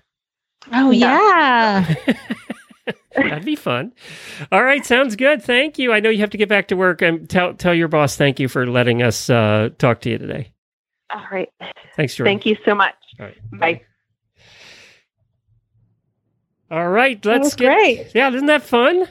Oh 0.72 0.90
yeah. 0.90 1.94
That'd 3.16 3.44
be 3.44 3.57
fun. 3.57 3.92
All 4.53 4.62
right, 4.62 4.85
sounds 4.85 5.16
good. 5.16 5.42
Thank 5.42 5.79
you. 5.79 5.92
I 5.92 6.01
know 6.01 6.11
you 6.11 6.20
have 6.20 6.31
to 6.31 6.38
get 6.38 6.49
back 6.49 6.68
to 6.68 6.77
work 6.77 7.03
and 7.03 7.29
tell 7.29 7.55
tell 7.55 7.75
your 7.75 7.88
boss 7.88 8.16
thank 8.16 8.38
you 8.38 8.49
for 8.49 8.66
letting 8.66 9.03
us 9.03 9.31
uh, 9.31 9.70
talk 9.79 10.01
to 10.03 10.11
you 10.11 10.18
today. 10.18 10.53
All 11.14 11.25
right. 11.31 11.49
Thanks, 11.96 12.14
Jordan. 12.14 12.35
Thank 12.35 12.46
you 12.46 12.57
so 12.64 12.75
much. 12.75 12.94
All 13.18 13.27
right. 13.27 13.51
Bye. 13.53 13.81
All 16.70 16.88
right, 16.88 17.25
let's 17.25 17.55
get. 17.55 17.72
Great. 17.72 18.14
Yeah, 18.14 18.29
isn't 18.29 18.46
that 18.46 18.62
fun? 18.62 19.07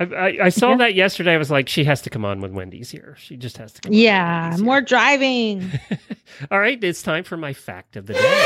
I, 0.00 0.04
I, 0.04 0.38
I 0.44 0.48
saw 0.50 0.70
Yeah. 0.70 0.76
that 0.78 0.94
yesterday. 0.94 1.34
I 1.34 1.38
was 1.38 1.50
like, 1.50 1.68
she 1.68 1.84
has 1.84 2.00
to 2.02 2.10
come 2.10 2.24
on 2.24 2.40
when 2.40 2.54
Wendy's 2.54 2.90
here. 2.90 3.16
She 3.18 3.36
just 3.36 3.56
has 3.58 3.72
to 3.72 3.80
come. 3.80 3.90
on 3.92 3.98
Yeah, 3.98 4.56
more 4.60 4.80
driving. 4.80 5.70
All 6.50 6.60
right, 6.60 6.82
it's 6.82 7.02
time 7.02 7.24
for 7.24 7.36
my 7.36 7.52
fact 7.52 7.96
of 7.96 8.06
the 8.06 8.14
day. 8.14 8.44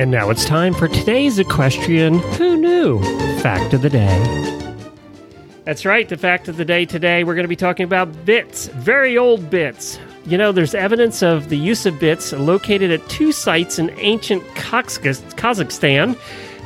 And 0.00 0.12
now 0.12 0.30
it's 0.30 0.44
time 0.44 0.74
for 0.74 0.86
today's 0.86 1.40
equestrian 1.40 2.20
Who 2.20 2.56
Knew 2.56 3.00
Fact 3.40 3.74
of 3.74 3.82
the 3.82 3.90
Day. 3.90 4.84
That's 5.64 5.84
right, 5.84 6.08
the 6.08 6.16
fact 6.16 6.46
of 6.48 6.56
the 6.56 6.64
day 6.64 6.84
today, 6.86 7.24
we're 7.24 7.34
going 7.34 7.44
to 7.44 7.48
be 7.48 7.56
talking 7.56 7.82
about 7.84 8.24
bits, 8.24 8.68
very 8.68 9.18
old 9.18 9.50
bits. 9.50 9.98
You 10.24 10.38
know, 10.38 10.52
there's 10.52 10.74
evidence 10.74 11.22
of 11.22 11.48
the 11.48 11.58
use 11.58 11.84
of 11.84 11.98
bits 11.98 12.32
located 12.32 12.90
at 12.92 13.06
two 13.08 13.32
sites 13.32 13.78
in 13.78 13.90
ancient 13.98 14.44
Kazakhs- 14.54 15.20
Kazakhstan, 15.34 16.16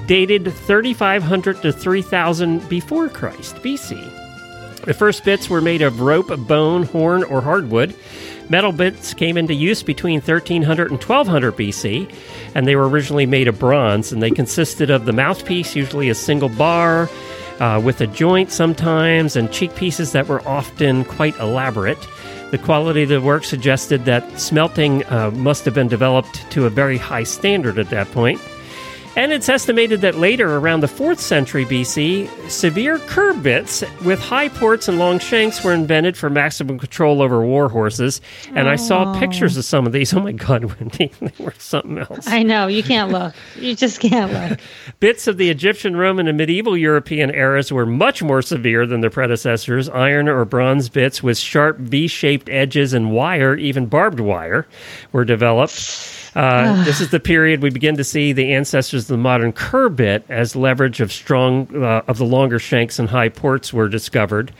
dated 0.06 0.52
3500 0.52 1.62
to 1.62 1.72
3000 1.72 2.68
before 2.68 3.08
Christ, 3.08 3.56
BC. 3.56 4.20
The 4.84 4.94
first 4.94 5.24
bits 5.24 5.48
were 5.48 5.60
made 5.60 5.82
of 5.82 6.00
rope, 6.00 6.36
bone, 6.48 6.82
horn, 6.82 7.22
or 7.24 7.40
hardwood. 7.40 7.94
Metal 8.48 8.72
bits 8.72 9.14
came 9.14 9.36
into 9.36 9.54
use 9.54 9.82
between 9.82 10.20
1300 10.20 10.90
and 10.90 11.02
1200 11.02 11.56
BC, 11.56 12.12
and 12.54 12.66
they 12.66 12.74
were 12.74 12.88
originally 12.88 13.24
made 13.24 13.46
of 13.46 13.58
bronze, 13.58 14.12
and 14.12 14.20
they 14.20 14.30
consisted 14.30 14.90
of 14.90 15.04
the 15.04 15.12
mouthpiece, 15.12 15.76
usually 15.76 16.08
a 16.08 16.14
single 16.14 16.48
bar, 16.48 17.08
uh, 17.60 17.80
with 17.82 18.00
a 18.00 18.08
joint 18.08 18.50
sometimes, 18.50 19.36
and 19.36 19.52
cheek 19.52 19.74
pieces 19.76 20.12
that 20.12 20.26
were 20.26 20.46
often 20.48 21.04
quite 21.04 21.38
elaborate. 21.38 21.98
The 22.50 22.58
quality 22.58 23.04
of 23.04 23.08
the 23.08 23.20
work 23.20 23.44
suggested 23.44 24.04
that 24.04 24.38
smelting 24.38 25.06
uh, 25.06 25.30
must 25.30 25.64
have 25.64 25.74
been 25.74 25.88
developed 25.88 26.50
to 26.50 26.66
a 26.66 26.70
very 26.70 26.98
high 26.98 27.22
standard 27.22 27.78
at 27.78 27.88
that 27.90 28.10
point. 28.10 28.40
And 29.14 29.30
it's 29.30 29.50
estimated 29.50 30.00
that 30.00 30.14
later, 30.14 30.56
around 30.56 30.80
the 30.80 30.86
4th 30.86 31.18
century 31.18 31.66
BC, 31.66 32.28
severe 32.48 32.98
curb 32.98 33.42
bits 33.42 33.84
with 34.06 34.18
high 34.18 34.48
ports 34.48 34.88
and 34.88 34.98
long 34.98 35.18
shanks 35.18 35.62
were 35.62 35.74
invented 35.74 36.16
for 36.16 36.30
maximum 36.30 36.78
control 36.78 37.20
over 37.20 37.44
war 37.44 37.68
horses. 37.68 38.22
And 38.54 38.70
I 38.70 38.76
saw 38.76 39.18
pictures 39.18 39.58
of 39.58 39.64
some 39.66 39.86
of 39.86 39.92
these. 39.92 40.12
Oh 40.22 40.24
my 40.24 40.32
God, 40.32 40.64
Wendy, 40.64 41.10
they 41.20 41.32
were 41.42 41.54
something 41.58 41.98
else. 41.98 42.28
I 42.28 42.42
know 42.42 42.68
you 42.68 42.82
can't 42.82 43.10
look. 43.10 43.34
You 43.56 43.74
just 43.74 43.98
can't 43.98 44.32
look. 44.32 44.60
Bits 45.00 45.26
of 45.26 45.36
the 45.36 45.50
Egyptian, 45.50 45.96
Roman, 45.96 46.28
and 46.28 46.38
medieval 46.38 46.76
European 46.76 47.34
eras 47.34 47.72
were 47.72 47.86
much 47.86 48.22
more 48.22 48.40
severe 48.40 48.86
than 48.86 49.00
their 49.00 49.10
predecessors. 49.10 49.88
Iron 49.88 50.28
or 50.28 50.44
bronze 50.44 50.88
bits 50.88 51.22
with 51.22 51.38
sharp 51.38 51.78
V 51.78 52.06
shaped 52.06 52.48
edges 52.50 52.92
and 52.92 53.10
wire, 53.10 53.56
even 53.56 53.86
barbed 53.86 54.20
wire, 54.20 54.66
were 55.12 55.24
developed. 55.24 56.21
Uh, 56.34 56.82
this 56.84 57.00
is 57.00 57.10
the 57.10 57.20
period 57.20 57.62
we 57.62 57.70
begin 57.70 57.96
to 57.96 58.04
see 58.04 58.32
the 58.32 58.52
ancestors 58.54 59.02
of 59.02 59.08
the 59.08 59.16
modern 59.16 59.52
curb 59.52 59.96
bit 59.96 60.24
as 60.28 60.56
leverage 60.56 61.00
of 61.00 61.12
strong 61.12 61.68
uh, 61.76 62.02
of 62.08 62.18
the 62.18 62.24
longer 62.24 62.58
shanks 62.58 62.98
and 62.98 63.08
high 63.10 63.28
ports 63.28 63.72
were 63.72 63.88
discovered. 63.88 64.52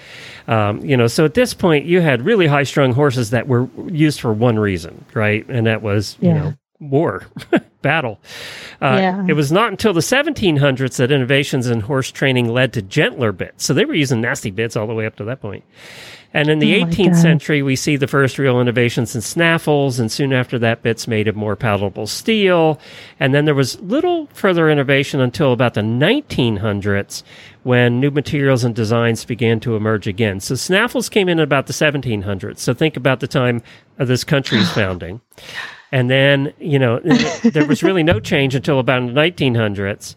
Um, 0.49 0.85
you 0.85 0.97
know, 0.97 1.07
so 1.07 1.25
at 1.25 1.35
this 1.35 1.55
point, 1.55 1.87
you 1.87 2.01
had 2.01 2.23
really 2.27 2.47
high 2.47 2.65
strung 2.65 2.93
horses 2.93 3.31
that 3.31 3.49
were 3.49 3.69
used 3.89 4.21
for 4.21 4.33
one 4.33 4.59
reason, 4.59 5.05
right? 5.15 5.49
And 5.49 5.67
that 5.67 5.83
was, 5.83 6.17
you 6.21 6.33
know, 6.35 6.55
war, 6.81 7.27
battle. 7.83 8.21
Uh, 8.81 8.97
Yeah. 9.01 9.27
It 9.29 9.35
was 9.35 9.53
not 9.53 9.71
until 9.71 9.93
the 9.93 10.01
1700s 10.01 10.97
that 10.97 11.11
innovations 11.13 11.69
in 11.69 11.81
horse 11.81 12.11
training 12.11 12.49
led 12.53 12.73
to 12.75 12.83
gentler 12.83 13.33
bits. 13.33 13.65
So 13.65 13.73
they 13.73 13.85
were 13.85 13.95
using 13.95 14.21
nasty 14.21 14.51
bits 14.51 14.77
all 14.77 14.87
the 14.87 14.95
way 14.95 15.07
up 15.07 15.17
to 15.17 15.25
that 15.25 15.41
point. 15.41 15.65
And 16.35 16.49
in 16.49 16.59
the 16.61 16.77
Oh 16.77 16.87
18th 16.87 17.13
God. 17.13 17.17
century, 17.17 17.63
we 17.63 17.77
see 17.77 17.97
the 17.97 18.07
first 18.07 18.39
real 18.39 18.61
innovations 18.61 19.15
in 19.15 19.21
snaffles, 19.21 19.99
and 19.99 20.11
soon 20.11 20.33
after 20.33 20.59
that, 20.61 20.83
bits 20.83 21.07
made 21.07 21.29
of 21.29 21.37
more 21.37 21.57
palatable 21.57 22.07
steel. 22.07 22.81
And 23.21 23.35
then 23.35 23.45
there 23.45 23.55
was 23.55 23.81
little 23.81 24.29
further 24.33 24.71
innovation 24.71 25.21
until 25.21 25.53
about 25.53 25.75
the 25.75 25.83
1900s 25.83 27.23
when 27.63 28.01
new 28.01 28.11
materials 28.11 28.65
and 28.65 28.75
designs 28.75 29.25
began 29.25 29.61
to 29.61 29.77
emerge 29.77 30.07
again. 30.07 30.41
So 30.41 30.55
snaffles 30.55 31.09
came 31.09 31.29
in 31.29 31.39
about 31.39 31.67
the 31.67 31.73
1700s. 31.73 32.59
So 32.59 32.75
think 32.75 32.97
about 32.97 33.21
the 33.21 33.29
time 33.29 33.63
of 33.99 34.09
this 34.09 34.25
country's 34.25 34.71
founding. 34.75 35.21
And 35.93 36.09
then, 36.09 36.55
you 36.59 36.79
know, 36.79 37.01
there 37.45 37.67
was 37.67 37.83
really 37.83 38.03
no 38.03 38.19
change 38.19 38.55
until 38.55 38.79
about 38.79 39.07
the 39.07 39.13
1900s. 39.13 40.17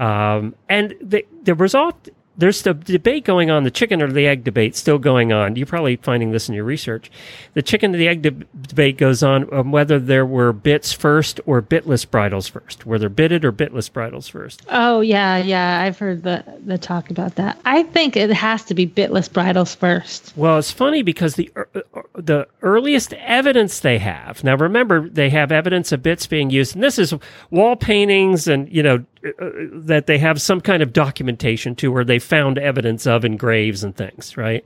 Um, 0.00 0.56
and 0.68 0.94
the, 1.00 1.24
there 1.42 1.54
was 1.54 1.74
oft, 1.76 2.10
there's 2.42 2.62
the 2.62 2.74
debate 2.74 3.24
going 3.24 3.52
on, 3.52 3.62
the 3.62 3.70
chicken 3.70 4.02
or 4.02 4.10
the 4.10 4.26
egg 4.26 4.42
debate 4.42 4.74
still 4.74 4.98
going 4.98 5.32
on. 5.32 5.54
You're 5.54 5.64
probably 5.64 5.94
finding 5.94 6.32
this 6.32 6.48
in 6.48 6.56
your 6.56 6.64
research. 6.64 7.08
The 7.54 7.62
chicken 7.62 7.94
or 7.94 7.98
the 7.98 8.08
egg 8.08 8.22
de- 8.22 8.30
debate 8.30 8.98
goes 8.98 9.22
on 9.22 9.48
on 9.54 9.70
whether 9.70 10.00
there 10.00 10.26
were 10.26 10.52
bits 10.52 10.92
first 10.92 11.40
or 11.46 11.62
bitless 11.62 12.04
bridles 12.04 12.48
first. 12.48 12.84
Were 12.84 12.98
there 12.98 13.08
bitted 13.08 13.44
or 13.44 13.52
bitless 13.52 13.92
bridles 13.92 14.26
first? 14.26 14.62
Oh 14.68 15.00
yeah, 15.02 15.36
yeah. 15.36 15.82
I've 15.82 16.00
heard 16.00 16.24
the 16.24 16.42
the 16.66 16.78
talk 16.78 17.10
about 17.10 17.36
that. 17.36 17.60
I 17.64 17.84
think 17.84 18.16
it 18.16 18.30
has 18.30 18.64
to 18.64 18.74
be 18.74 18.88
bitless 18.88 19.32
bridles 19.32 19.76
first. 19.76 20.32
Well, 20.34 20.58
it's 20.58 20.72
funny 20.72 21.02
because 21.02 21.36
the 21.36 21.48
ear- 21.56 21.68
uh, 21.76 22.02
the 22.14 22.48
earliest 22.62 23.12
evidence 23.12 23.78
they 23.78 23.98
have 23.98 24.42
now. 24.42 24.56
Remember, 24.56 25.08
they 25.08 25.30
have 25.30 25.52
evidence 25.52 25.92
of 25.92 26.02
bits 26.02 26.26
being 26.26 26.50
used, 26.50 26.74
and 26.74 26.82
this 26.82 26.98
is 26.98 27.14
wall 27.50 27.76
paintings, 27.76 28.48
and 28.48 28.68
you 28.74 28.82
know 28.82 29.04
uh, 29.24 29.50
that 29.72 30.06
they 30.06 30.18
have 30.18 30.40
some 30.40 30.60
kind 30.60 30.82
of 30.82 30.92
documentation 30.92 31.74
to 31.76 31.92
where 31.92 32.04
they 32.04 32.18
found 32.18 32.58
evidence 32.58 33.06
of 33.06 33.24
in 33.24 33.36
graves 33.36 33.84
and 33.84 33.96
things, 33.96 34.36
right? 34.36 34.64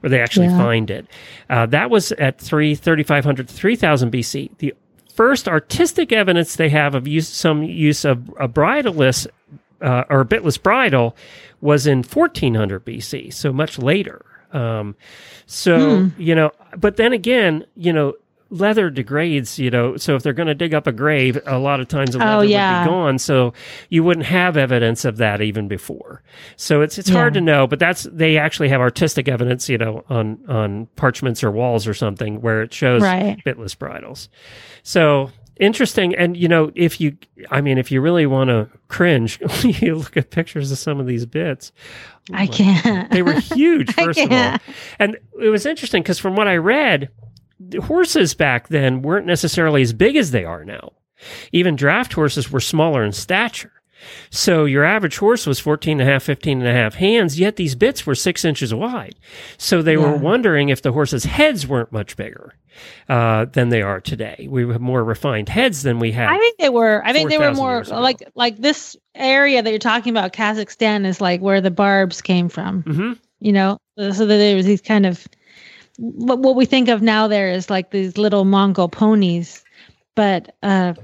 Where 0.00 0.10
they 0.10 0.20
actually 0.20 0.46
Yeah. 0.46 0.58
find 0.58 0.90
it. 0.90 1.06
Uh, 1.50 1.66
that 1.66 1.90
was 1.90 2.12
at 2.12 2.38
three 2.40 2.74
thirty 2.74 3.02
five 3.02 3.24
hundred 3.24 3.48
to 3.48 3.54
three 3.54 3.76
thousand 3.76 4.12
BC. 4.12 4.50
The 4.58 4.74
first 5.14 5.48
artistic 5.48 6.12
evidence 6.12 6.56
they 6.56 6.68
have 6.68 6.94
of 6.94 7.08
use 7.08 7.28
some 7.28 7.62
use 7.62 8.04
of 8.04 8.28
a 8.38 8.46
bridleless 8.48 9.26
uh, 9.80 10.04
or 10.08 10.24
bitless 10.24 10.56
bridle 10.62 11.16
was 11.60 11.86
in 11.86 12.02
1400 12.02 12.84
BC, 12.84 13.32
so 13.32 13.52
much 13.52 13.78
later. 13.78 14.24
Um, 14.52 14.94
so 15.46 16.10
you 16.18 16.34
know, 16.34 16.52
but 16.76 16.96
then 16.96 17.12
again, 17.12 17.64
you 17.76 17.92
know, 17.92 18.14
leather 18.50 18.90
degrades. 18.90 19.58
You 19.58 19.70
know, 19.70 19.96
so 19.96 20.14
if 20.16 20.22
they're 20.22 20.32
going 20.32 20.48
to 20.48 20.54
dig 20.54 20.74
up 20.74 20.86
a 20.86 20.92
grave, 20.92 21.38
a 21.46 21.58
lot 21.58 21.80
of 21.80 21.88
times 21.88 22.10
the 22.12 22.18
oh, 22.18 22.20
leather 22.24 22.36
Oh, 22.38 22.40
yeah. 22.42 22.80
would 22.80 22.84
be 22.84 22.90
gone, 22.90 23.18
so 23.18 23.52
you 23.88 24.04
wouldn't 24.04 24.26
have 24.26 24.56
evidence 24.56 25.04
of 25.04 25.16
that 25.18 25.40
even 25.40 25.68
before. 25.68 26.22
So 26.56 26.82
it's 26.82 26.98
it's 26.98 27.08
hard 27.08 27.34
to 27.34 27.40
know, 27.40 27.66
but 27.66 27.78
that's 27.78 28.04
they 28.04 28.38
actually 28.38 28.68
have 28.68 28.80
artistic 28.80 29.28
evidence, 29.28 29.68
you 29.68 29.78
know, 29.78 30.04
on 30.08 30.38
on 30.48 30.86
parchments 30.96 31.42
or 31.44 31.50
walls 31.50 31.86
or 31.86 31.94
something 31.94 32.40
where 32.40 32.62
it 32.62 32.72
shows 32.72 33.02
Right. 33.02 33.36
bitless 33.44 33.74
bridles. 33.78 34.28
So 34.82 35.30
interesting. 35.58 36.14
And, 36.14 36.36
you 36.36 36.48
know, 36.48 36.70
if 36.74 37.00
you, 37.00 37.16
I 37.50 37.62
mean, 37.62 37.78
if 37.78 37.90
you 37.90 38.02
really 38.02 38.26
want 38.26 38.50
to 38.50 38.68
cringe, 38.88 39.40
you 39.64 39.94
look 39.96 40.14
at 40.16 40.30
pictures 40.30 40.70
of 40.70 40.76
some 40.78 41.00
of 41.00 41.06
these 41.06 41.24
bits. 41.24 41.72
Oh 42.30 42.34
I 42.34 42.46
can't. 42.46 43.10
They 43.10 43.22
were 43.22 43.32
huge, 43.40 43.90
first 43.94 44.18
of 44.18 44.30
all. 44.30 44.56
And 44.98 45.16
it 45.40 45.48
was 45.48 45.64
interesting 45.64 46.02
because 46.02 46.18
from 46.18 46.36
what 46.36 46.46
I 46.46 46.56
read, 46.58 47.08
horses 47.84 48.34
back 48.34 48.68
then 48.68 49.02
weren't 49.02 49.26
necessarily 49.26 49.82
as 49.82 49.92
big 49.92 50.16
as 50.16 50.30
they 50.30 50.44
are 50.44 50.64
now. 50.64 50.92
Even 51.52 51.76
draft 51.76 52.12
horses 52.12 52.50
were 52.50 52.60
smaller 52.60 53.04
in 53.04 53.12
stature. 53.12 53.72
So 54.30 54.66
your 54.66 54.84
average 54.84 55.16
horse 55.16 55.46
was 55.46 55.58
14 55.58 56.00
and 56.00 56.08
a 56.08 56.12
half, 56.12 56.22
15 56.22 56.58
and 56.60 56.68
a 56.68 56.72
half 56.72 56.94
hands, 56.94 57.40
yet 57.40 57.56
these 57.56 57.74
bits 57.74 58.06
were 58.06 58.14
six 58.14 58.44
inches 58.44 58.72
wide. 58.74 59.14
So 59.56 59.80
they 59.82 59.96
were 59.96 60.16
wondering 60.16 60.68
if 60.68 60.82
the 60.82 60.92
horses' 60.92 61.24
heads 61.24 61.66
weren't 61.66 61.92
much 61.92 62.14
bigger 62.16 62.54
uh, 63.08 63.46
than 63.46 63.70
they 63.70 63.80
are 63.80 64.00
today. 64.00 64.46
We 64.50 64.68
have 64.70 64.82
more 64.82 65.02
refined 65.02 65.48
heads 65.48 65.82
than 65.82 65.98
we 65.98 66.12
have. 66.12 66.30
I 66.30 66.38
think 66.38 66.58
they 66.58 66.68
were. 66.68 67.02
I 67.06 67.12
think 67.14 67.30
they 67.30 67.38
were 67.38 67.54
more 67.54 67.82
like 67.84 68.22
like 68.34 68.58
this 68.58 68.96
area 69.14 69.62
that 69.62 69.70
you're 69.70 69.78
talking 69.78 70.10
about. 70.10 70.34
Kazakhstan 70.34 71.06
is 71.06 71.20
like 71.20 71.40
where 71.40 71.62
the 71.62 71.70
barbs 71.70 72.20
came 72.20 72.50
from. 72.50 72.82
hmm 72.82 73.12
You 73.40 73.52
know, 73.52 73.78
so 73.98 74.12
that 74.12 74.26
there 74.26 74.56
was 74.56 74.66
these 74.66 74.82
kind 74.82 75.06
of 75.06 75.26
what 75.98 76.38
what 76.40 76.56
we 76.56 76.66
think 76.66 76.88
of 76.88 77.02
now. 77.02 77.28
There 77.28 77.48
is 77.50 77.70
like 77.70 77.90
these 77.90 78.18
little 78.18 78.44
Mongol 78.44 78.88
ponies, 78.88 79.64
but 80.14 80.54
uh, 80.62 80.94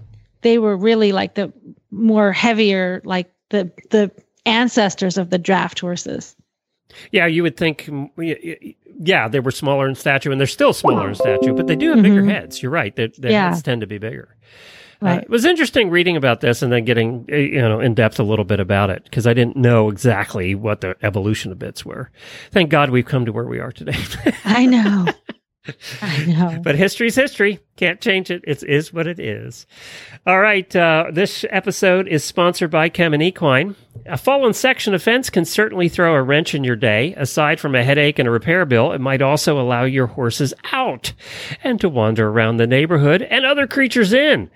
they 0.42 0.59
were 0.59 0.76
really 0.76 1.12
like 1.12 1.35
the 1.35 1.52
more 1.90 2.33
heavier, 2.33 3.00
like 3.05 3.33
the 3.50 3.70
the 3.90 4.11
ancestors 4.46 5.18
of 5.18 5.31
the 5.31 5.38
draft 5.38 5.81
horses. 5.81 6.35
Yeah, 7.11 7.26
you 7.26 7.42
would 7.42 7.57
think, 7.57 7.85
mm, 7.85 8.74
yeah, 9.00 9.26
they 9.28 9.40
were 9.40 9.50
smaller 9.50 9.88
in 9.88 9.94
stature, 9.94 10.31
and 10.31 10.38
they're 10.38 10.46
still 10.46 10.74
smaller 10.74 11.09
in 11.09 11.14
stature, 11.14 11.55
but 11.55 11.66
they 11.66 11.76
do 11.76 11.88
have 11.90 12.02
bigger 12.02 12.22
Mhm. 12.22 12.31
heads. 12.31 12.62
You're 12.62 12.72
right; 12.72 12.94
their, 12.94 13.09
their 13.16 13.31
Yeah. 13.33 13.48
heads 13.50 13.62
tend 13.62 13.81
to 13.81 13.87
be 13.87 13.96
bigger. 13.98 14.37
Uh, 15.02 15.20
it 15.22 15.30
was 15.30 15.44
interesting 15.44 15.90
reading 15.90 16.16
about 16.16 16.40
this 16.40 16.62
and 16.62 16.72
then 16.72 16.84
getting 16.84 17.26
uh, 17.32 17.36
you 17.36 17.60
know 17.60 17.80
in 17.80 17.94
depth 17.94 18.18
a 18.18 18.22
little 18.22 18.44
bit 18.44 18.60
about 18.60 18.90
it 18.90 19.04
because 19.04 19.26
I 19.26 19.34
didn't 19.34 19.56
know 19.56 19.88
exactly 19.88 20.54
what 20.54 20.80
the 20.80 20.96
evolution 21.02 21.52
of 21.52 21.58
bits 21.58 21.84
were. 21.84 22.10
Thank 22.50 22.70
God 22.70 22.90
we've 22.90 23.06
come 23.06 23.24
to 23.26 23.32
where 23.32 23.46
we 23.46 23.58
are 23.58 23.72
today. 23.72 23.96
I 24.44 24.66
know. 24.66 25.06
But 26.62 26.75
history's 26.75 27.14
history. 27.14 27.61
Can't 27.77 28.01
change 28.01 28.31
it. 28.31 28.44
It 28.46 28.62
is 28.62 28.92
what 28.92 29.07
it 29.07 29.18
is. 29.18 29.66
All 30.27 30.40
right. 30.40 30.75
Uh, 30.75 31.07
this 31.12 31.44
episode 31.51 32.07
is 32.09 32.25
sponsored 32.25 32.70
by 32.70 32.90
Kemin 32.90 33.22
Equine. 33.22 33.75
A 34.07 34.16
fallen 34.16 34.53
section 34.53 34.94
of 34.94 35.03
fence 35.03 35.31
can 35.31 35.44
certainly 35.44 35.88
throw 35.88 36.14
a 36.14 36.22
wrench 36.22 36.55
in 36.55 36.64
your 36.64 36.77
day. 36.77 37.14
Aside 37.16 37.61
from 37.61 37.75
a 37.75 37.85
headache 37.85 38.18
and 38.18 38.27
a 38.27 38.33
repair 38.33 38.64
bill, 38.64 38.92
it 38.92 39.01
might 39.01 39.22
also 39.22 39.61
allow 39.61 39.85
your 39.85 40.07
horses 40.07 40.53
out 40.72 41.12
and 41.62 41.81
to 41.81 41.88
wander 41.88 42.29
around 42.29 42.57
the 42.57 42.66
neighborhood 42.66 43.22
and 43.22 43.44
other 43.44 43.66
creatures 43.66 44.12
in. 44.12 44.51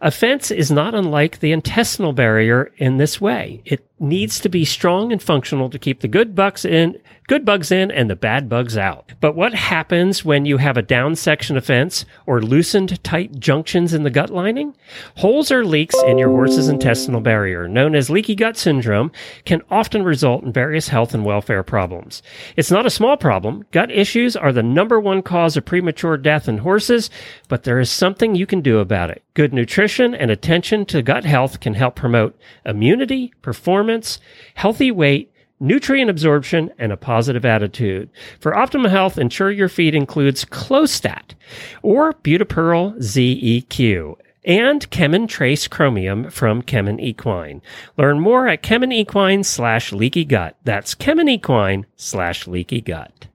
A 0.00 0.10
fence 0.10 0.50
is 0.50 0.70
not 0.70 0.94
unlike 0.94 1.40
the 1.40 1.52
intestinal 1.52 2.12
barrier 2.12 2.72
in 2.76 2.96
this 2.98 3.20
way. 3.20 3.62
It 3.64 3.86
needs 3.98 4.40
to 4.40 4.48
be 4.48 4.64
strong 4.64 5.12
and 5.12 5.22
functional 5.22 5.70
to 5.70 5.78
keep 5.78 6.00
the 6.00 6.08
good 6.08 6.34
bucks 6.34 6.64
in, 6.64 6.98
good 7.28 7.44
bugs 7.44 7.70
in 7.70 7.90
and 7.90 8.10
the 8.10 8.16
bad 8.16 8.48
bugs 8.48 8.76
out. 8.76 9.12
But 9.20 9.34
what 9.34 9.54
happens 9.54 10.24
when 10.24 10.44
you 10.44 10.58
have 10.58 10.76
a 10.76 10.82
down 10.82 11.16
section 11.16 11.56
of 11.56 11.64
fence 11.64 12.04
or 12.26 12.42
loosened 12.42 13.02
tight 13.02 13.38
junctions 13.38 13.94
in 13.94 14.02
the 14.02 14.10
gut 14.10 14.30
lining? 14.30 14.74
Holes 15.16 15.50
or 15.50 15.64
leaks 15.64 15.94
in 16.06 16.18
your 16.18 16.28
horse's 16.28 16.68
intestinal 16.68 17.20
barrier, 17.20 17.68
known 17.68 17.94
as 17.94 18.10
leaky 18.10 18.34
gut 18.34 18.56
syndrome, 18.56 19.10
can 19.44 19.62
often 19.70 20.02
result 20.02 20.42
in 20.42 20.52
various 20.52 20.88
health 20.88 21.14
and 21.14 21.24
welfare 21.24 21.62
problems. 21.62 22.22
It's 22.56 22.70
not 22.70 22.86
a 22.86 22.90
small 22.90 23.16
problem. 23.16 23.64
Gut 23.70 23.90
issues 23.90 24.36
are 24.36 24.52
the 24.52 24.62
number 24.62 25.00
one 25.00 25.22
cause 25.22 25.56
of 25.56 25.64
premature 25.64 26.16
death 26.16 26.48
in 26.48 26.58
horses, 26.58 27.10
but 27.48 27.64
there 27.64 27.80
is 27.80 27.90
something 27.90 28.34
you 28.34 28.46
can 28.46 28.60
do 28.60 28.78
about 28.78 29.10
it. 29.10 29.22
Good 29.34 29.54
nutrition 29.54 30.14
and 30.14 30.30
attention 30.30 30.84
to 30.86 31.02
gut 31.02 31.24
health 31.24 31.60
can 31.60 31.74
help 31.74 31.96
promote 31.96 32.38
immunity, 32.66 33.32
performance, 33.42 34.20
healthy 34.54 34.90
weight, 34.90 35.31
nutrient 35.62 36.10
absorption, 36.10 36.70
and 36.78 36.92
a 36.92 36.96
positive 36.96 37.44
attitude. 37.44 38.10
For 38.40 38.52
optimal 38.52 38.90
health, 38.90 39.16
ensure 39.16 39.50
your 39.50 39.68
feed 39.68 39.94
includes 39.94 40.44
Clostat 40.44 41.34
or 41.82 42.12
ButiPEARL 42.12 42.98
ZEQ 42.98 44.16
and 44.44 44.90
KemTRACE 44.90 45.70
Chromium 45.70 46.28
from 46.30 46.62
Kemin 46.62 47.00
Equine. 47.00 47.62
Learn 47.96 48.20
more 48.20 48.48
at 48.48 48.62
Kemin 48.62 48.92
Equine 48.92 49.44
slash 49.44 49.92
leaky 49.92 50.24
gut. 50.24 50.56
That's 50.64 50.94
Kemin 50.94 51.30
Equine 51.30 51.86
slash 51.96 52.46
leaky 52.48 52.80
gut. 52.80 53.28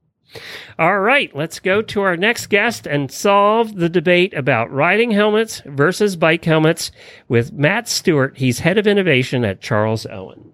All 0.77 0.99
right, 0.99 1.33
let's 1.35 1.59
go 1.59 1.81
to 1.81 2.01
our 2.01 2.17
next 2.17 2.47
guest 2.47 2.85
and 2.85 3.11
solve 3.11 3.75
the 3.75 3.89
debate 3.89 4.33
about 4.33 4.71
riding 4.71 5.11
helmets 5.11 5.61
versus 5.65 6.15
bike 6.15 6.43
helmets 6.43 6.91
with 7.27 7.53
Matt 7.53 7.87
Stewart. 7.87 8.37
He's 8.37 8.59
head 8.59 8.77
of 8.77 8.85
innovation 8.85 9.45
at 9.45 9.61
Charles 9.61 10.05
Owen. 10.05 10.51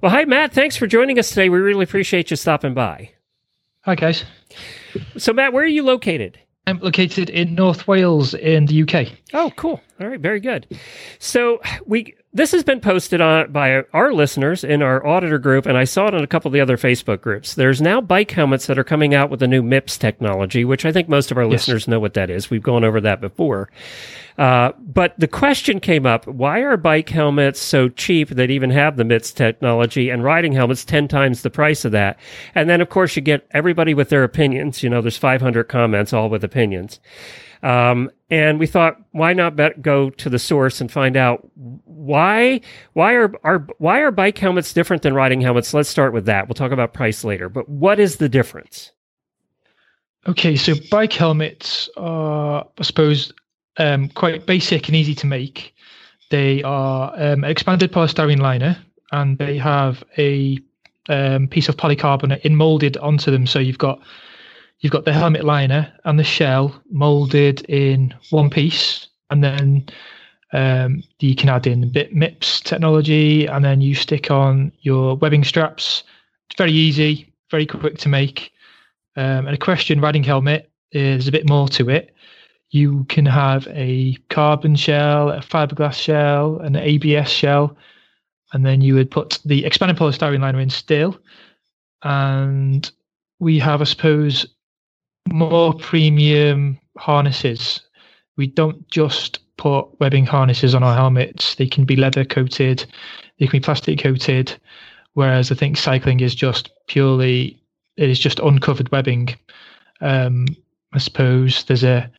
Well, 0.00 0.10
hi, 0.10 0.24
Matt. 0.24 0.52
Thanks 0.52 0.76
for 0.76 0.86
joining 0.86 1.18
us 1.18 1.28
today. 1.28 1.48
We 1.48 1.58
really 1.58 1.84
appreciate 1.84 2.30
you 2.30 2.36
stopping 2.36 2.74
by. 2.74 3.10
Hi, 3.82 3.94
guys. 3.94 4.24
So, 5.16 5.32
Matt, 5.32 5.52
where 5.52 5.64
are 5.64 5.68
you 5.68 5.82
located? 5.82 6.38
I'm 6.66 6.78
located 6.78 7.30
in 7.30 7.54
North 7.54 7.88
Wales 7.88 8.34
in 8.34 8.66
the 8.66 8.82
UK. 8.82 9.08
Oh, 9.32 9.50
cool. 9.56 9.80
All 10.00 10.08
right, 10.08 10.20
very 10.20 10.40
good. 10.40 10.66
So 11.18 11.60
we 11.84 12.14
this 12.32 12.52
has 12.52 12.62
been 12.62 12.80
posted 12.80 13.20
on 13.20 13.50
by 13.50 13.82
our 13.92 14.12
listeners 14.12 14.62
in 14.62 14.82
our 14.82 15.04
auditor 15.04 15.38
group, 15.38 15.66
and 15.66 15.76
I 15.76 15.84
saw 15.84 16.06
it 16.06 16.14
in 16.14 16.22
a 16.22 16.28
couple 16.28 16.48
of 16.48 16.52
the 16.52 16.60
other 16.60 16.76
Facebook 16.76 17.20
groups. 17.20 17.54
There's 17.54 17.82
now 17.82 18.00
bike 18.00 18.30
helmets 18.30 18.66
that 18.66 18.78
are 18.78 18.84
coming 18.84 19.14
out 19.14 19.30
with 19.30 19.40
the 19.40 19.48
new 19.48 19.62
MIPS 19.62 19.98
technology, 19.98 20.64
which 20.64 20.84
I 20.84 20.92
think 20.92 21.08
most 21.08 21.30
of 21.32 21.38
our 21.38 21.44
yes. 21.44 21.52
listeners 21.52 21.88
know 21.88 21.98
what 21.98 22.14
that 22.14 22.30
is. 22.30 22.50
We've 22.50 22.62
gone 22.62 22.84
over 22.84 23.00
that 23.00 23.20
before. 23.20 23.68
Uh, 24.40 24.72
but 24.78 25.12
the 25.18 25.28
question 25.28 25.80
came 25.80 26.06
up: 26.06 26.26
Why 26.26 26.60
are 26.60 26.78
bike 26.78 27.10
helmets 27.10 27.60
so 27.60 27.90
cheap 27.90 28.30
that 28.30 28.50
even 28.50 28.70
have 28.70 28.96
the 28.96 29.04
MIPS 29.04 29.34
technology, 29.34 30.08
and 30.08 30.24
riding 30.24 30.52
helmets 30.52 30.82
ten 30.82 31.08
times 31.08 31.42
the 31.42 31.50
price 31.50 31.84
of 31.84 31.92
that? 31.92 32.18
And 32.54 32.68
then, 32.68 32.80
of 32.80 32.88
course, 32.88 33.14
you 33.14 33.20
get 33.20 33.46
everybody 33.50 33.92
with 33.92 34.08
their 34.08 34.24
opinions. 34.24 34.82
You 34.82 34.88
know, 34.88 35.02
there's 35.02 35.18
500 35.18 35.64
comments, 35.64 36.14
all 36.14 36.30
with 36.30 36.42
opinions. 36.42 37.00
Um, 37.62 38.10
and 38.30 38.58
we 38.58 38.66
thought, 38.66 38.96
why 39.10 39.34
not 39.34 39.56
bet, 39.56 39.82
go 39.82 40.08
to 40.08 40.30
the 40.30 40.38
source 40.38 40.80
and 40.80 40.90
find 40.90 41.18
out 41.18 41.46
why 41.54 42.62
why 42.94 43.12
are, 43.12 43.32
are 43.44 43.66
why 43.76 44.00
are 44.00 44.10
bike 44.10 44.38
helmets 44.38 44.72
different 44.72 45.02
than 45.02 45.12
riding 45.12 45.42
helmets? 45.42 45.74
Let's 45.74 45.90
start 45.90 46.14
with 46.14 46.24
that. 46.24 46.48
We'll 46.48 46.54
talk 46.54 46.72
about 46.72 46.94
price 46.94 47.24
later. 47.24 47.50
But 47.50 47.68
what 47.68 48.00
is 48.00 48.16
the 48.16 48.28
difference? 48.30 48.92
Okay, 50.26 50.56
so 50.56 50.74
bike 50.90 51.12
helmets 51.12 51.90
are, 51.98 52.66
I 52.78 52.82
suppose, 52.82 53.32
um, 53.80 54.08
quite 54.10 54.46
basic 54.46 54.86
and 54.86 54.96
easy 54.96 55.14
to 55.16 55.26
make. 55.26 55.74
They 56.30 56.62
are 56.62 57.12
um, 57.16 57.42
expanded 57.42 57.92
polystyrene 57.92 58.38
liner, 58.38 58.78
and 59.10 59.38
they 59.38 59.56
have 59.58 60.04
a 60.18 60.58
um, 61.08 61.48
piece 61.48 61.68
of 61.68 61.76
polycarbonate 61.76 62.42
in 62.42 62.54
molded 62.54 62.96
onto 62.98 63.30
them. 63.30 63.46
So 63.46 63.58
you've 63.58 63.78
got 63.78 64.00
you've 64.80 64.92
got 64.92 65.04
the 65.04 65.12
helmet 65.12 65.44
liner 65.44 65.92
and 66.04 66.18
the 66.18 66.24
shell 66.24 66.80
molded 66.90 67.62
in 67.68 68.14
one 68.28 68.50
piece, 68.50 69.08
and 69.30 69.42
then 69.42 69.88
um, 70.52 71.02
you 71.18 71.34
can 71.34 71.48
add 71.48 71.66
in 71.66 71.90
bit 71.90 72.14
MIPS 72.14 72.60
technology, 72.60 73.46
and 73.46 73.64
then 73.64 73.80
you 73.80 73.94
stick 73.94 74.30
on 74.30 74.70
your 74.82 75.16
webbing 75.16 75.44
straps. 75.44 76.04
It's 76.48 76.58
very 76.58 76.72
easy, 76.72 77.32
very 77.50 77.66
quick 77.66 77.98
to 77.98 78.08
make. 78.08 78.52
Um, 79.16 79.48
an 79.48 79.54
equestrian 79.54 80.00
riding 80.00 80.22
helmet 80.22 80.70
is 80.92 81.26
a 81.26 81.32
bit 81.32 81.48
more 81.48 81.68
to 81.70 81.90
it. 81.90 82.14
You 82.70 83.04
can 83.08 83.26
have 83.26 83.66
a 83.68 84.16
carbon 84.28 84.76
shell, 84.76 85.30
a 85.30 85.40
fiberglass 85.40 85.94
shell, 85.94 86.58
an 86.58 86.76
ABS 86.76 87.28
shell, 87.28 87.76
and 88.52 88.64
then 88.64 88.80
you 88.80 88.94
would 88.94 89.10
put 89.10 89.38
the 89.44 89.64
expanded 89.64 89.96
polystyrene 89.96 90.40
liner 90.40 90.60
in 90.60 90.70
still. 90.70 91.18
And 92.02 92.90
we 93.40 93.58
have, 93.58 93.80
I 93.80 93.84
suppose, 93.84 94.46
more 95.32 95.74
premium 95.74 96.78
harnesses. 96.96 97.80
We 98.36 98.46
don't 98.46 98.88
just 98.88 99.40
put 99.56 100.00
webbing 100.00 100.26
harnesses 100.26 100.74
on 100.74 100.82
our 100.82 100.94
helmets. 100.94 101.56
They 101.56 101.66
can 101.66 101.84
be 101.84 101.96
leather 101.96 102.24
coated, 102.24 102.86
they 103.38 103.46
can 103.46 103.60
be 103.60 103.64
plastic 103.64 103.98
coated. 103.98 104.56
Whereas 105.14 105.50
I 105.50 105.56
think 105.56 105.76
cycling 105.76 106.20
is 106.20 106.34
just 106.34 106.70
purely 106.86 107.60
it 107.96 108.08
is 108.08 108.18
just 108.18 108.38
uncovered 108.38 108.90
webbing. 108.92 109.36
Um, 110.00 110.46
I 110.92 110.98
suppose 110.98 111.64
there's 111.64 111.84
a 111.84 112.10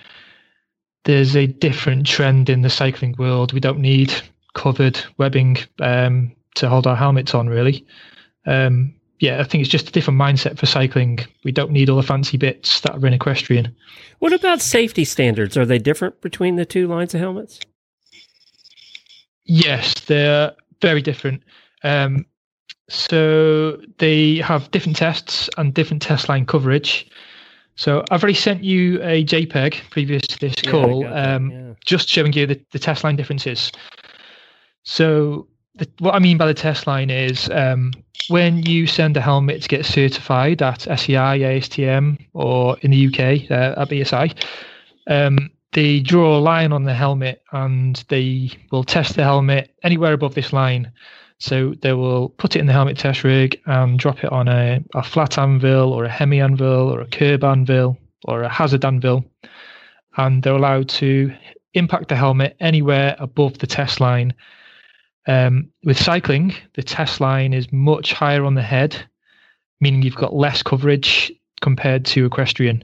there's 1.04 1.36
a 1.36 1.48
different 1.48 2.06
trend 2.06 2.50
in 2.50 2.62
the 2.62 2.70
cycling 2.70 3.16
world. 3.18 3.54
We 3.54 3.60
don't 3.60 3.80
need 3.80 4.14
covered 4.54 5.00
webbing 5.18 5.58
um, 5.80 6.32
to 6.56 6.70
hold 6.70 6.88
our 6.88 6.96
helmets 6.96 7.34
on, 7.34 7.48
really. 7.48 7.86
Um, 8.46 8.94
yeah, 9.20 9.40
I 9.40 9.44
think 9.44 9.62
it's 9.62 9.70
just 9.70 9.88
a 9.88 9.92
different 9.92 10.20
mindset 10.20 10.58
for 10.58 10.66
cycling. 10.66 11.20
We 11.44 11.52
don't 11.52 11.72
need 11.72 11.90
all 11.90 11.98
the 11.98 12.04
fancy 12.04 12.38
bits 12.38 12.82
that 12.82 12.96
are 12.96 13.08
in 13.08 13.14
equestrian. 13.14 13.76
What 14.20 14.34
about 14.34 14.62
safety 14.62 15.06
standards? 15.06 15.56
Are 15.58 15.66
they 15.66 15.78
different 15.78 16.22
between 16.22 16.56
the 16.56 16.66
two 16.66 16.88
lines 16.88 17.14
of 17.14 17.22
helmets? 17.22 17.60
Yes, 19.46 19.94
they're 20.02 20.54
very 20.82 21.02
different. 21.02 21.44
Um, 21.84 22.26
so 22.90 23.78
they 24.00 24.38
have 24.38 24.72
different 24.72 24.98
tests 24.98 25.50
and 25.58 25.74
different 25.74 26.02
test 26.02 26.28
line 26.28 26.46
coverage. 26.46 27.08
So 27.76 28.04
I've 28.12 28.24
already 28.24 28.38
sent 28.38 28.64
you 28.64 29.02
a 29.02 29.24
JPEG 29.24 29.90
previous 29.90 30.22
to 30.28 30.40
this 30.40 30.56
yeah, 30.64 30.72
call, 30.72 31.08
um, 31.08 31.52
yeah. 31.52 31.74
just 31.86 32.10
showing 32.10 32.34
you 32.34 32.46
the, 32.46 32.62
the 32.72 32.80
test 32.80 33.04
line 33.04 33.16
differences. 33.16 33.72
So 34.84 35.48
the, 35.76 35.88
what 36.00 36.14
I 36.14 36.20
mean 36.20 36.38
by 36.38 36.46
the 36.46 36.54
test 36.54 36.86
line 36.86 37.10
is 37.10 37.50
um, 37.50 37.92
when 38.28 38.64
you 38.64 38.88
send 38.88 39.18
a 39.18 39.22
helmet 39.22 39.62
to 39.64 39.68
get 39.68 39.86
certified 39.86 40.62
at 40.62 40.82
SEI, 40.82 41.40
ASTM, 41.40 42.18
or 42.34 42.78
in 42.82 42.92
the 42.92 43.08
UK 43.08 43.50
uh, 43.50 43.82
at 43.82 43.90
BSI, 43.90 44.44
um, 45.08 45.50
they 45.74 46.02
draw 46.02 46.38
a 46.38 46.40
line 46.40 46.74
on 46.74 46.84
the 46.84 46.94
helmet 46.94 47.42
and 47.52 48.04
they 48.10 48.52
will 48.72 48.84
test 48.84 49.16
the 49.16 49.24
helmet 49.24 49.74
anywhere 49.84 50.14
above 50.14 50.36
this 50.36 50.52
line. 50.52 50.92
So 51.42 51.74
they 51.82 51.94
will 51.94 52.30
put 52.30 52.56
it 52.56 52.60
in 52.60 52.68
the 52.68 52.74
helmet 52.74 52.98
test 52.98 53.24
rig 53.24 53.60
and 53.66 53.98
drop 53.98 54.24
it 54.24 54.32
on 54.32 54.48
a, 54.48 54.84
a 54.94 55.04
flat 55.04 55.38
anvil 55.38 55.92
or 55.92 56.06
a 56.06 56.10
hemi 56.10 56.40
anvil 56.40 56.90
or 56.90 57.02
a 57.02 57.08
curb 57.08 57.44
anvil 57.44 57.98
or 58.26 58.44
a 58.44 58.50
hazard 58.50 58.86
anvil. 58.86 59.26
And 60.18 60.44
they're 60.44 60.54
allowed 60.54 60.90
to 60.90 61.34
impact 61.74 62.10
the 62.10 62.16
helmet 62.16 62.56
anywhere 62.60 63.16
above 63.20 63.58
the 63.58 63.68
test 63.68 64.00
line 64.00 64.34
um, 65.28 65.70
with 65.84 66.00
cycling, 66.00 66.56
the 66.74 66.84
test 66.84 67.22
line 67.22 67.54
is 67.54 67.72
much 67.72 68.14
higher 68.14 68.44
on 68.44 68.56
the 68.56 68.62
head, 68.62 68.98
meaning 69.80 70.02
you've 70.02 70.16
got 70.16 70.34
less 70.34 70.64
coverage 70.64 71.32
compared 71.62 72.06
to 72.06 72.26
equestrian. 72.26 72.84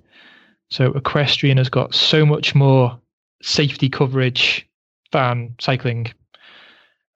So 0.70 0.94
equestrian 0.94 1.58
has 1.58 1.70
got 1.70 1.96
so 1.96 2.26
much 2.26 2.54
more 2.54 3.00
safety 3.42 3.90
coverage 3.90 4.68
than 5.12 5.56
cycling. 5.60 6.14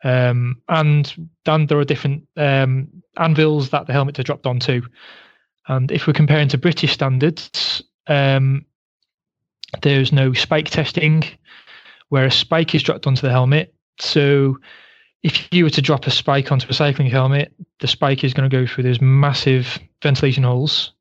Um, 0.03 0.61
and 0.67 1.29
then 1.45 1.67
there 1.67 1.77
are 1.77 1.85
different 1.85 2.27
um, 2.37 2.87
anvils 3.17 3.69
that 3.69 3.87
the 3.87 3.93
helmets 3.93 4.19
are 4.19 4.23
dropped 4.23 4.47
onto. 4.47 4.81
And 5.67 5.91
if 5.91 6.07
we're 6.07 6.13
comparing 6.13 6.47
to 6.49 6.57
British 6.57 6.93
standards, 6.93 7.83
um, 8.07 8.65
there's 9.81 10.11
no 10.11 10.33
spike 10.33 10.69
testing 10.69 11.23
where 12.09 12.25
a 12.25 12.31
spike 12.31 12.75
is 12.75 12.83
dropped 12.83 13.07
onto 13.07 13.21
the 13.21 13.31
helmet. 13.31 13.73
So 13.99 14.57
if 15.23 15.47
you 15.53 15.63
were 15.63 15.69
to 15.69 15.81
drop 15.81 16.07
a 16.07 16.11
spike 16.11 16.51
onto 16.51 16.67
a 16.67 16.73
cycling 16.73 17.09
helmet, 17.09 17.53
the 17.79 17.87
spike 17.87 18.23
is 18.23 18.33
going 18.33 18.49
to 18.49 18.55
go 18.55 18.65
through 18.65 18.83
those 18.83 19.01
massive 19.01 19.79
ventilation 20.01 20.43
holes. 20.43 20.93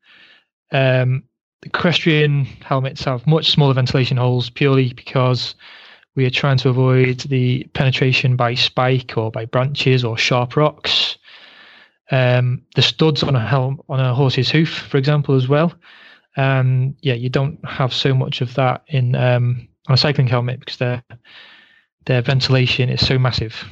Um, 0.73 1.25
the 1.63 1.69
equestrian 1.69 2.45
helmets 2.45 3.05
have 3.05 3.27
much 3.27 3.51
smaller 3.51 3.75
ventilation 3.75 4.17
holes 4.17 4.51
purely 4.51 4.93
because 4.93 5.55
we 6.17 6.27
are 6.27 6.31
trying 6.31 6.59
to 6.59 6.69
avoid 6.69 7.21
the 7.21 7.65
penetration 7.73 8.37
by 8.37 8.55
spike 8.55 9.17
or 9.17 9.31
by 9.31 9.45
branches 9.45 10.05
or 10.05 10.19
sharp 10.19 10.57
rocks. 10.57 11.17
Um, 12.11 12.63
the 12.75 12.83
studs 12.83 13.23
on 13.23 13.37
a 13.37 13.47
helm 13.47 13.81
on 13.89 14.01
a 14.01 14.15
horse's 14.15 14.51
hoof, 14.51 14.71
for 14.71 14.97
example, 14.97 15.37
as 15.37 15.47
well. 15.47 15.73
And 16.37 16.97
yeah, 17.03 17.15
you 17.15 17.29
don't 17.29 17.65
have 17.65 17.93
so 17.93 18.15
much 18.15 18.41
of 18.41 18.55
that 18.55 18.83
in 18.89 19.15
um, 19.15 19.69
on 19.89 19.95
a 19.95 19.97
cycling 19.97 20.27
helmet 20.27 20.61
because 20.61 20.79
their 20.79 21.03
their 22.07 22.23
ventilation 22.23 22.89
is 22.89 23.07
so 23.07 23.19
massive. 23.19 23.65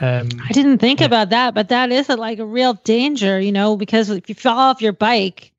Um, 0.00 0.28
I 0.48 0.52
didn't 0.52 0.78
think 0.78 1.00
yeah. 1.00 1.06
about 1.06 1.30
that, 1.30 1.54
but 1.54 1.68
that 1.68 1.92
is 1.92 2.08
a, 2.08 2.16
like 2.16 2.40
a 2.40 2.46
real 2.46 2.74
danger, 2.74 3.38
you 3.38 3.52
know, 3.52 3.76
because 3.76 4.10
if 4.10 4.28
you 4.28 4.34
fall 4.34 4.58
off 4.58 4.82
your 4.82 4.92
bike, 4.92 5.51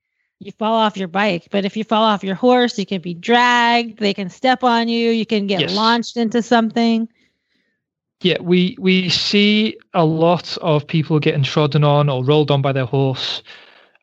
you 0.46 0.52
fall 0.52 0.76
off 0.76 0.98
your 0.98 1.08
bike. 1.08 1.48
But 1.52 1.66
if 1.66 1.76
you 1.78 1.84
fall 1.84 2.04
off 2.04 2.24
your 2.24 2.36
horse, 2.36 2.78
you 2.78 2.86
can 2.86 3.02
be 3.02 3.14
dragged. 3.14 4.00
They 4.00 4.14
can 4.14 4.30
step 4.30 4.64
on 4.64 4.88
you. 4.88 5.12
You 5.12 5.26
can 5.26 5.48
get 5.48 5.62
yes. 5.62 5.74
launched 5.74 6.18
into 6.18 6.42
something. 6.42 7.08
Yeah, 8.22 8.38
we 8.40 8.78
we 8.80 9.10
see 9.10 9.78
a 9.94 10.06
lot 10.06 10.58
of 10.62 10.88
people 10.88 11.20
getting 11.20 11.44
trodden 11.44 11.84
on 11.84 12.10
or 12.10 12.24
rolled 12.24 12.52
on 12.52 12.62
by 12.62 12.72
their 12.72 12.86
horse. 12.86 13.44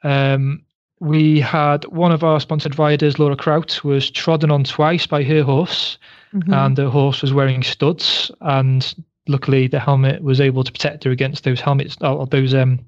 Um, 0.03 0.63
we 1.01 1.41
had 1.41 1.87
one 1.87 2.13
of 2.13 2.23
our 2.23 2.39
sponsored 2.39 2.79
riders, 2.79 3.19
Laura 3.19 3.35
Kraut, 3.35 3.83
was 3.83 4.11
trodden 4.11 4.51
on 4.51 4.65
twice 4.65 5.07
by 5.07 5.23
her 5.23 5.43
horse, 5.43 5.97
mm-hmm. 6.35 6.53
and 6.53 6.77
the 6.77 6.91
horse 6.91 7.23
was 7.23 7.33
wearing 7.33 7.63
studs. 7.63 8.31
And 8.43 8.95
luckily, 9.27 9.67
the 9.67 9.81
helmet 9.81 10.23
was 10.23 10.41
able 10.41 10.65
to 10.65 10.73
protect 10.73 11.05
her 11.05 11.11
against 11.11 11.45
those 11.45 11.61
helmets 11.61 11.97
or 12.03 12.27
those 12.27 12.53
um, 12.53 12.79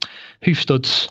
hoof 0.42 0.60
studs. 0.60 1.08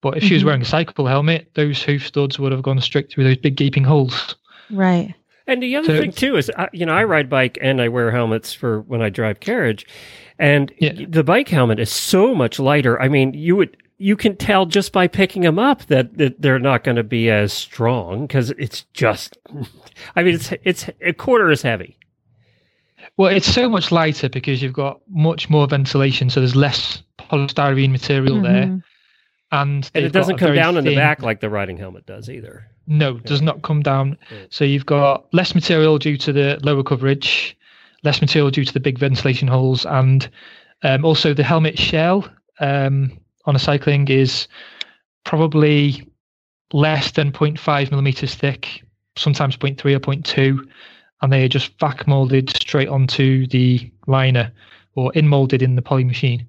But 0.00 0.16
if 0.16 0.22
mm-hmm. 0.22 0.28
she 0.28 0.34
was 0.34 0.40
mm-hmm. 0.40 0.46
wearing 0.46 0.62
a 0.62 0.66
cycle 0.66 1.06
helmet, 1.06 1.50
those 1.54 1.82
hoof 1.82 2.06
studs 2.06 2.38
would 2.38 2.52
have 2.52 2.62
gone 2.62 2.80
straight 2.80 3.10
through 3.10 3.24
those 3.24 3.36
big 3.36 3.56
gaping 3.56 3.84
holes. 3.84 4.36
Right. 4.70 5.14
And 5.46 5.62
the 5.62 5.76
other 5.76 5.88
so, 5.88 6.00
thing 6.00 6.12
too 6.12 6.36
is, 6.36 6.50
you 6.72 6.86
know, 6.86 6.94
I 6.94 7.04
ride 7.04 7.28
bike 7.28 7.58
and 7.60 7.82
I 7.82 7.88
wear 7.88 8.10
helmets 8.10 8.54
for 8.54 8.82
when 8.82 9.02
I 9.02 9.08
drive 9.08 9.40
carriage, 9.40 9.84
and 10.38 10.72
yeah. 10.78 10.92
the 11.08 11.24
bike 11.24 11.48
helmet 11.48 11.80
is 11.80 11.90
so 11.90 12.34
much 12.34 12.60
lighter. 12.60 13.00
I 13.02 13.08
mean, 13.08 13.34
you 13.34 13.56
would 13.56 13.76
you 13.98 14.16
can 14.16 14.36
tell 14.36 14.64
just 14.64 14.92
by 14.92 15.08
picking 15.08 15.42
them 15.42 15.58
up 15.58 15.84
that, 15.86 16.16
that 16.18 16.40
they're 16.40 16.58
not 16.58 16.84
going 16.84 16.96
to 16.96 17.02
be 17.02 17.28
as 17.30 17.52
strong 17.52 18.26
because 18.26 18.50
it's 18.52 18.84
just. 18.94 19.36
I 20.16 20.22
mean, 20.22 20.34
it's 20.36 20.52
it's 20.62 20.88
a 21.04 21.12
quarter 21.12 21.50
as 21.50 21.62
heavy. 21.62 21.98
Well, 23.16 23.34
it's 23.34 23.52
so 23.52 23.68
much 23.68 23.90
lighter 23.90 24.28
because 24.28 24.62
you've 24.62 24.72
got 24.72 25.00
much 25.08 25.50
more 25.50 25.66
ventilation, 25.66 26.30
so 26.30 26.40
there's 26.40 26.54
less 26.54 27.02
polystyrene 27.18 27.90
material 27.90 28.36
mm-hmm. 28.36 28.44
there 28.44 28.82
and 29.52 29.90
and 29.94 30.04
it 30.04 30.12
doesn't 30.12 30.38
come 30.38 30.54
down 30.54 30.74
thin, 30.74 30.86
in 30.86 30.92
the 30.92 30.96
back 30.96 31.22
like 31.22 31.40
the 31.40 31.50
riding 31.50 31.76
helmet 31.76 32.06
does 32.06 32.28
either. 32.28 32.66
No, 32.86 33.16
it 33.16 33.24
does 33.24 33.42
not 33.42 33.62
come 33.62 33.82
down. 33.82 34.16
So 34.50 34.64
you've 34.64 34.86
got 34.86 35.32
less 35.32 35.54
material 35.54 35.98
due 35.98 36.16
to 36.18 36.32
the 36.32 36.58
lower 36.62 36.82
coverage, 36.82 37.56
less 38.02 38.20
material 38.20 38.50
due 38.50 38.64
to 38.64 38.72
the 38.72 38.80
big 38.80 38.98
ventilation 38.98 39.48
holes, 39.48 39.86
and 39.86 40.28
um, 40.82 41.04
also 41.04 41.34
the 41.34 41.44
helmet 41.44 41.78
shell 41.78 42.28
um, 42.60 43.18
on 43.44 43.56
a 43.56 43.58
cycling 43.58 44.08
is 44.08 44.48
probably 45.24 46.06
less 46.72 47.12
than 47.12 47.32
0.5 47.32 47.90
millimeters 47.90 48.34
thick, 48.34 48.82
sometimes 49.16 49.56
0.3 49.56 49.94
or 49.94 50.00
0.2, 50.00 50.66
and 51.22 51.32
they 51.32 51.44
are 51.44 51.48
just 51.48 51.78
vac 51.78 52.06
molded 52.06 52.50
straight 52.50 52.88
onto 52.88 53.46
the 53.48 53.90
liner 54.06 54.52
or 54.94 55.12
in 55.14 55.28
molded 55.28 55.62
in 55.62 55.76
the 55.76 55.82
poly 55.82 56.04
machine. 56.04 56.46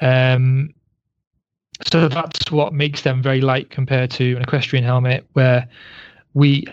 Um, 0.00 0.74
so 1.84 2.08
that's 2.08 2.50
what 2.50 2.72
makes 2.72 3.02
them 3.02 3.22
very 3.22 3.40
light 3.40 3.70
compared 3.70 4.10
to 4.12 4.36
an 4.36 4.42
equestrian 4.42 4.84
helmet, 4.84 5.26
where 5.32 5.68
we 6.34 6.64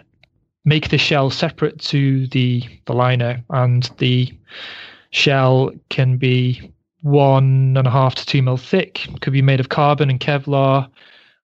make 0.65 0.89
the 0.89 0.97
shell 0.97 1.29
separate 1.29 1.79
to 1.79 2.27
the 2.27 2.63
the 2.85 2.93
liner, 2.93 3.43
and 3.49 3.89
the 3.97 4.33
shell 5.11 5.71
can 5.89 6.17
be 6.17 6.71
one 7.01 7.75
and 7.77 7.87
a 7.87 7.91
half 7.91 8.15
to 8.15 8.25
two 8.25 8.41
mil 8.41 8.57
thick. 8.57 9.07
Could 9.21 9.33
be 9.33 9.41
made 9.41 9.59
of 9.59 9.69
carbon 9.69 10.09
and 10.09 10.19
Kevlar, 10.19 10.89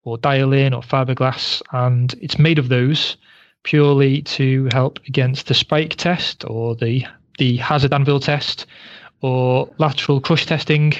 or 0.03 0.17
Diolen 0.17 0.75
or 0.75 0.81
fiberglass, 0.81 1.61
and 1.71 2.13
it's 2.21 2.37
made 2.37 2.59
of 2.59 2.69
those 2.69 3.17
purely 3.63 4.21
to 4.21 4.67
help 4.73 4.99
against 5.07 5.47
the 5.47 5.53
spike 5.53 5.95
test 5.95 6.43
or 6.47 6.75
the 6.75 7.05
the 7.39 7.57
hazard 7.57 7.93
anvil 7.93 8.19
test 8.19 8.65
or 9.21 9.69
lateral 9.77 10.19
crush 10.19 10.45
testing. 10.45 10.93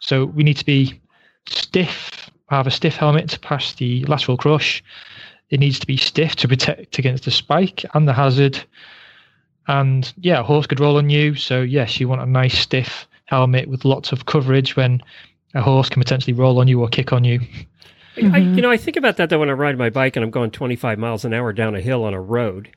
So 0.00 0.24
we 0.24 0.42
need 0.42 0.56
to 0.56 0.64
be 0.64 0.98
stiff, 1.46 2.30
I 2.48 2.56
have 2.56 2.66
a 2.66 2.70
stiff 2.70 2.96
helmet 2.96 3.30
to 3.30 3.40
pass 3.40 3.74
the 3.74 4.04
lateral 4.04 4.36
crush. 4.36 4.82
It 5.50 5.60
needs 5.60 5.78
to 5.80 5.86
be 5.86 5.96
stiff 5.96 6.36
to 6.36 6.48
protect 6.48 6.98
against 6.98 7.24
the 7.24 7.30
spike 7.30 7.84
and 7.94 8.06
the 8.06 8.12
hazard. 8.12 8.62
And 9.66 10.12
yeah, 10.18 10.40
a 10.40 10.42
horse 10.42 10.66
could 10.66 10.80
roll 10.80 10.96
on 10.96 11.10
you. 11.10 11.34
So 11.34 11.62
yes, 11.62 12.00
you 12.00 12.08
want 12.08 12.22
a 12.22 12.26
nice 12.26 12.58
stiff 12.58 13.06
helmet 13.26 13.68
with 13.68 13.84
lots 13.84 14.12
of 14.12 14.26
coverage 14.26 14.76
when 14.76 15.00
a 15.54 15.62
horse 15.62 15.88
can 15.88 16.02
potentially 16.02 16.32
roll 16.32 16.58
on 16.60 16.68
you 16.68 16.80
or 16.80 16.88
kick 16.88 17.12
on 17.12 17.24
you. 17.24 17.40
Mm-hmm. 18.16 18.34
I, 18.34 18.38
you 18.38 18.62
know, 18.62 18.70
I 18.70 18.76
think 18.76 18.96
about 18.96 19.16
that 19.18 19.30
though 19.30 19.38
when 19.38 19.48
I 19.48 19.52
ride 19.52 19.78
my 19.78 19.88
bike 19.88 20.16
and 20.16 20.24
I'm 20.24 20.30
going 20.30 20.50
25 20.50 20.98
miles 20.98 21.24
an 21.24 21.32
hour 21.32 21.52
down 21.52 21.76
a 21.76 21.80
hill 21.80 22.04
on 22.04 22.12
a 22.12 22.20
road. 22.20 22.68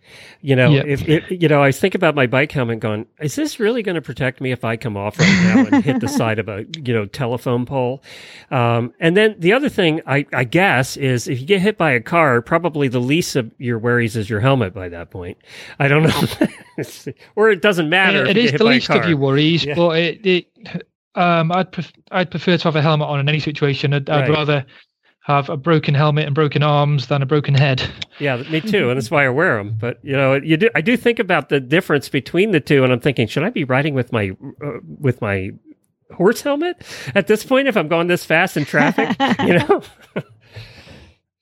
You 0.41 0.55
know, 0.55 0.69
yep. 0.69 0.85
if 0.85 1.07
it, 1.09 1.41
you 1.41 1.47
know, 1.47 1.63
I 1.63 1.71
think 1.71 1.95
about 1.95 2.13
my 2.13 2.27
bike 2.27 2.51
helmet 2.51 2.79
going, 2.79 3.07
is 3.19 3.35
this 3.35 3.59
really 3.59 3.81
going 3.81 3.95
to 3.95 4.01
protect 4.01 4.41
me 4.41 4.51
if 4.51 4.63
I 4.63 4.77
come 4.77 4.95
off 4.95 5.17
right 5.19 5.27
now 5.27 5.65
and 5.65 5.83
hit 5.83 6.01
the 6.01 6.07
side 6.07 6.37
of 6.37 6.47
a, 6.49 6.65
you 6.77 6.93
know, 6.93 7.05
telephone 7.05 7.65
pole? 7.65 8.03
Um, 8.51 8.93
and 8.99 9.17
then 9.17 9.35
the 9.39 9.53
other 9.53 9.69
thing 9.69 10.01
I, 10.05 10.25
I 10.33 10.43
guess 10.43 10.97
is 10.97 11.27
if 11.27 11.39
you 11.39 11.47
get 11.47 11.61
hit 11.61 11.77
by 11.77 11.91
a 11.91 12.01
car, 12.01 12.41
probably 12.41 12.87
the 12.87 13.01
least 13.01 13.35
of 13.35 13.51
your 13.57 13.79
worries 13.79 14.15
is 14.15 14.29
your 14.29 14.39
helmet 14.39 14.73
by 14.73 14.89
that 14.89 15.09
point. 15.09 15.37
I 15.79 15.87
don't 15.87 16.03
know. 16.03 17.13
or 17.35 17.49
it 17.49 17.61
doesn't 17.61 17.89
matter. 17.89 18.23
it, 18.23 18.37
it 18.37 18.37
is 18.37 18.51
the 18.51 18.63
least 18.63 18.89
of 18.91 19.07
your 19.07 19.17
worries, 19.17 19.65
yeah. 19.65 19.75
but 19.75 19.97
it, 19.97 20.25
it 20.25 20.87
um, 21.15 21.51
I'd 21.51 21.71
pref- 21.71 21.93
I'd 22.11 22.31
prefer 22.31 22.57
to 22.57 22.63
have 22.63 22.75
a 22.75 22.81
helmet 22.81 23.07
on 23.07 23.19
in 23.19 23.29
any 23.29 23.39
situation. 23.39 23.93
I'd, 23.93 24.09
I'd 24.09 24.29
rather 24.29 24.65
have 25.23 25.49
a 25.49 25.55
broken 25.55 25.93
helmet 25.93 26.25
and 26.25 26.35
broken 26.35 26.61
arms 26.63 27.07
than 27.07 27.21
a 27.21 27.25
broken 27.25 27.55
head. 27.55 27.81
Yeah, 28.19 28.37
me 28.43 28.59
too, 28.59 28.89
and 28.89 28.97
that's 28.97 29.09
why 29.09 29.25
I 29.25 29.29
wear 29.29 29.57
them. 29.57 29.75
But 29.79 29.99
you 30.03 30.13
know, 30.13 30.35
you 30.35 30.57
do. 30.57 30.69
I 30.75 30.81
do 30.81 30.97
think 30.97 31.17
about 31.19 31.49
the 31.49 31.59
difference 31.59 32.09
between 32.09 32.51
the 32.51 32.59
two, 32.59 32.83
and 32.83 32.91
I'm 32.91 32.99
thinking, 32.99 33.27
should 33.27 33.43
I 33.43 33.49
be 33.49 33.63
riding 33.63 33.93
with 33.93 34.11
my 34.11 34.31
uh, 34.63 34.79
with 34.99 35.21
my 35.21 35.51
horse 36.13 36.41
helmet 36.41 36.85
at 37.15 37.27
this 37.27 37.43
point 37.43 37.67
if 37.67 37.75
I'm 37.77 37.87
going 37.87 38.07
this 38.07 38.25
fast 38.25 38.57
in 38.57 38.65
traffic? 38.65 39.15
you 39.47 39.59
know. 39.59 39.81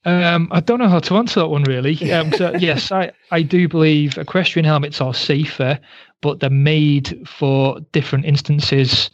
Um, 0.04 0.48
I 0.52 0.62
don't 0.62 0.80
know 0.80 0.90
how 0.90 1.00
to 1.00 1.16
answer 1.18 1.42
that 1.42 1.50
one 1.50 1.64
really. 1.64 1.96
Um, 2.12 2.32
so 2.34 2.56
yes, 2.58 2.92
I, 2.92 3.12
I 3.30 3.44
do 3.44 3.68
believe 3.68 4.18
equestrian 4.18 4.66
helmets 4.66 5.00
are 5.00 5.14
safer, 5.14 5.80
but 6.22 6.40
they're 6.40 6.50
made 6.50 7.28
for 7.28 7.80
different 7.92 8.26
instances, 8.26 9.12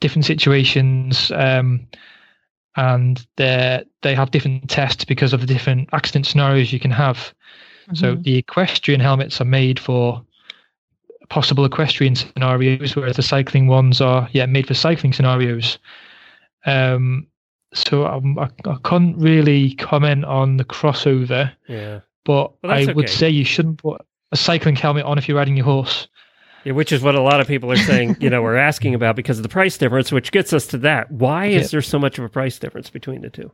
different 0.00 0.24
situations. 0.24 1.32
Um, 1.34 1.86
and 2.76 3.26
they 3.36 3.84
they 4.02 4.14
have 4.14 4.30
different 4.30 4.68
tests 4.68 5.04
because 5.04 5.32
of 5.32 5.40
the 5.40 5.46
different 5.46 5.88
accident 5.92 6.26
scenarios 6.26 6.72
you 6.72 6.80
can 6.80 6.90
have. 6.90 7.16
Mm-hmm. 7.84 7.94
So 7.96 8.14
the 8.14 8.36
equestrian 8.36 9.00
helmets 9.00 9.40
are 9.40 9.46
made 9.46 9.78
for 9.78 10.24
possible 11.28 11.64
equestrian 11.64 12.14
scenarios, 12.14 12.94
whereas 12.94 13.16
the 13.16 13.22
cycling 13.22 13.66
ones 13.66 14.00
are 14.00 14.28
yeah 14.32 14.46
made 14.46 14.66
for 14.66 14.74
cycling 14.74 15.12
scenarios. 15.12 15.78
Um, 16.66 17.26
so 17.74 18.06
um, 18.06 18.38
I, 18.38 18.50
I 18.66 18.76
can't 18.84 19.16
really 19.16 19.74
comment 19.74 20.24
on 20.24 20.58
the 20.58 20.64
crossover. 20.64 21.52
Yeah, 21.68 22.00
but 22.24 22.52
well, 22.62 22.72
I 22.72 22.92
would 22.92 23.08
say 23.08 23.28
you 23.28 23.44
shouldn't 23.44 23.78
put 23.78 24.00
a 24.30 24.36
cycling 24.36 24.76
helmet 24.76 25.04
on 25.04 25.18
if 25.18 25.28
you're 25.28 25.36
riding 25.36 25.56
your 25.56 25.66
horse. 25.66 26.08
Yeah, 26.64 26.72
which 26.72 26.92
is 26.92 27.02
what 27.02 27.14
a 27.14 27.20
lot 27.20 27.40
of 27.40 27.48
people 27.48 27.72
are 27.72 27.76
saying, 27.76 28.16
you 28.20 28.30
know, 28.30 28.40
we're 28.42 28.56
asking 28.56 28.94
about 28.94 29.16
because 29.16 29.38
of 29.38 29.42
the 29.42 29.48
price 29.48 29.76
difference, 29.76 30.12
which 30.12 30.30
gets 30.30 30.52
us 30.52 30.66
to 30.68 30.78
that. 30.78 31.10
Why 31.10 31.46
is 31.46 31.70
there 31.70 31.82
so 31.82 31.98
much 31.98 32.18
of 32.18 32.24
a 32.24 32.28
price 32.28 32.58
difference 32.58 32.88
between 32.88 33.22
the 33.22 33.30
two? 33.30 33.50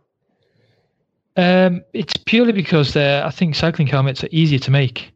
Um, 1.36 1.84
it's 1.92 2.16
purely 2.16 2.52
because 2.52 2.96
I 2.96 3.30
think 3.30 3.54
cycling 3.54 3.86
helmets 3.86 4.24
are 4.24 4.28
easier 4.30 4.58
to 4.58 4.70
make. 4.70 5.12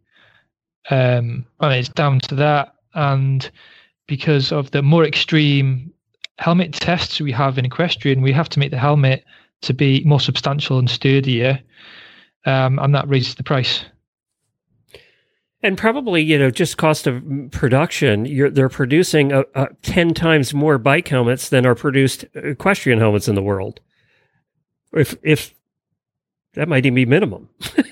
Um, 0.91 1.45
I 1.61 1.69
mean, 1.69 1.79
it's 1.81 1.89
down 1.89 2.21
to 2.21 2.35
that, 2.37 2.75
and 2.95 3.51
because 4.07 4.53
of 4.53 4.71
the 4.71 4.83
more 4.83 5.05
extreme 5.05 5.93
helmet 6.39 6.73
tests 6.73 7.21
we 7.21 7.33
have 7.33 7.59
in 7.59 7.65
equestrian, 7.65 8.23
we 8.23 8.33
have 8.33 8.49
to 8.51 8.59
make 8.59 8.71
the 8.71 8.79
helmet 8.79 9.25
to 9.63 9.75
be 9.75 10.03
more 10.05 10.21
substantial 10.21 10.79
and 10.79 10.91
sturdier, 10.91 11.61
um, 12.47 12.79
and 12.79 12.95
that 12.95 13.09
raises 13.09 13.35
the 13.35 13.45
price. 13.45 13.85
And 15.65 15.79
probably, 15.79 16.23
you 16.23 16.37
know, 16.39 16.51
just 16.51 16.77
cost 16.77 17.07
of 17.07 17.23
production, 17.53 18.53
they're 18.53 18.69
producing 18.69 19.33
a, 19.33 19.45
a 19.55 19.69
10 19.83 20.13
times 20.13 20.53
more 20.53 20.77
bike 20.77 21.07
helmets 21.07 21.51
than 21.51 21.65
are 21.65 21.77
produced 21.77 22.25
equestrian 22.35 22.99
helmets 22.99 23.29
in 23.29 23.37
the 23.37 23.43
world. 23.43 23.81
If, 24.93 25.17
if 25.23 25.55
that 26.55 26.69
might 26.69 26.85
even 26.85 26.97
be 26.97 27.07
minimum. 27.07 27.49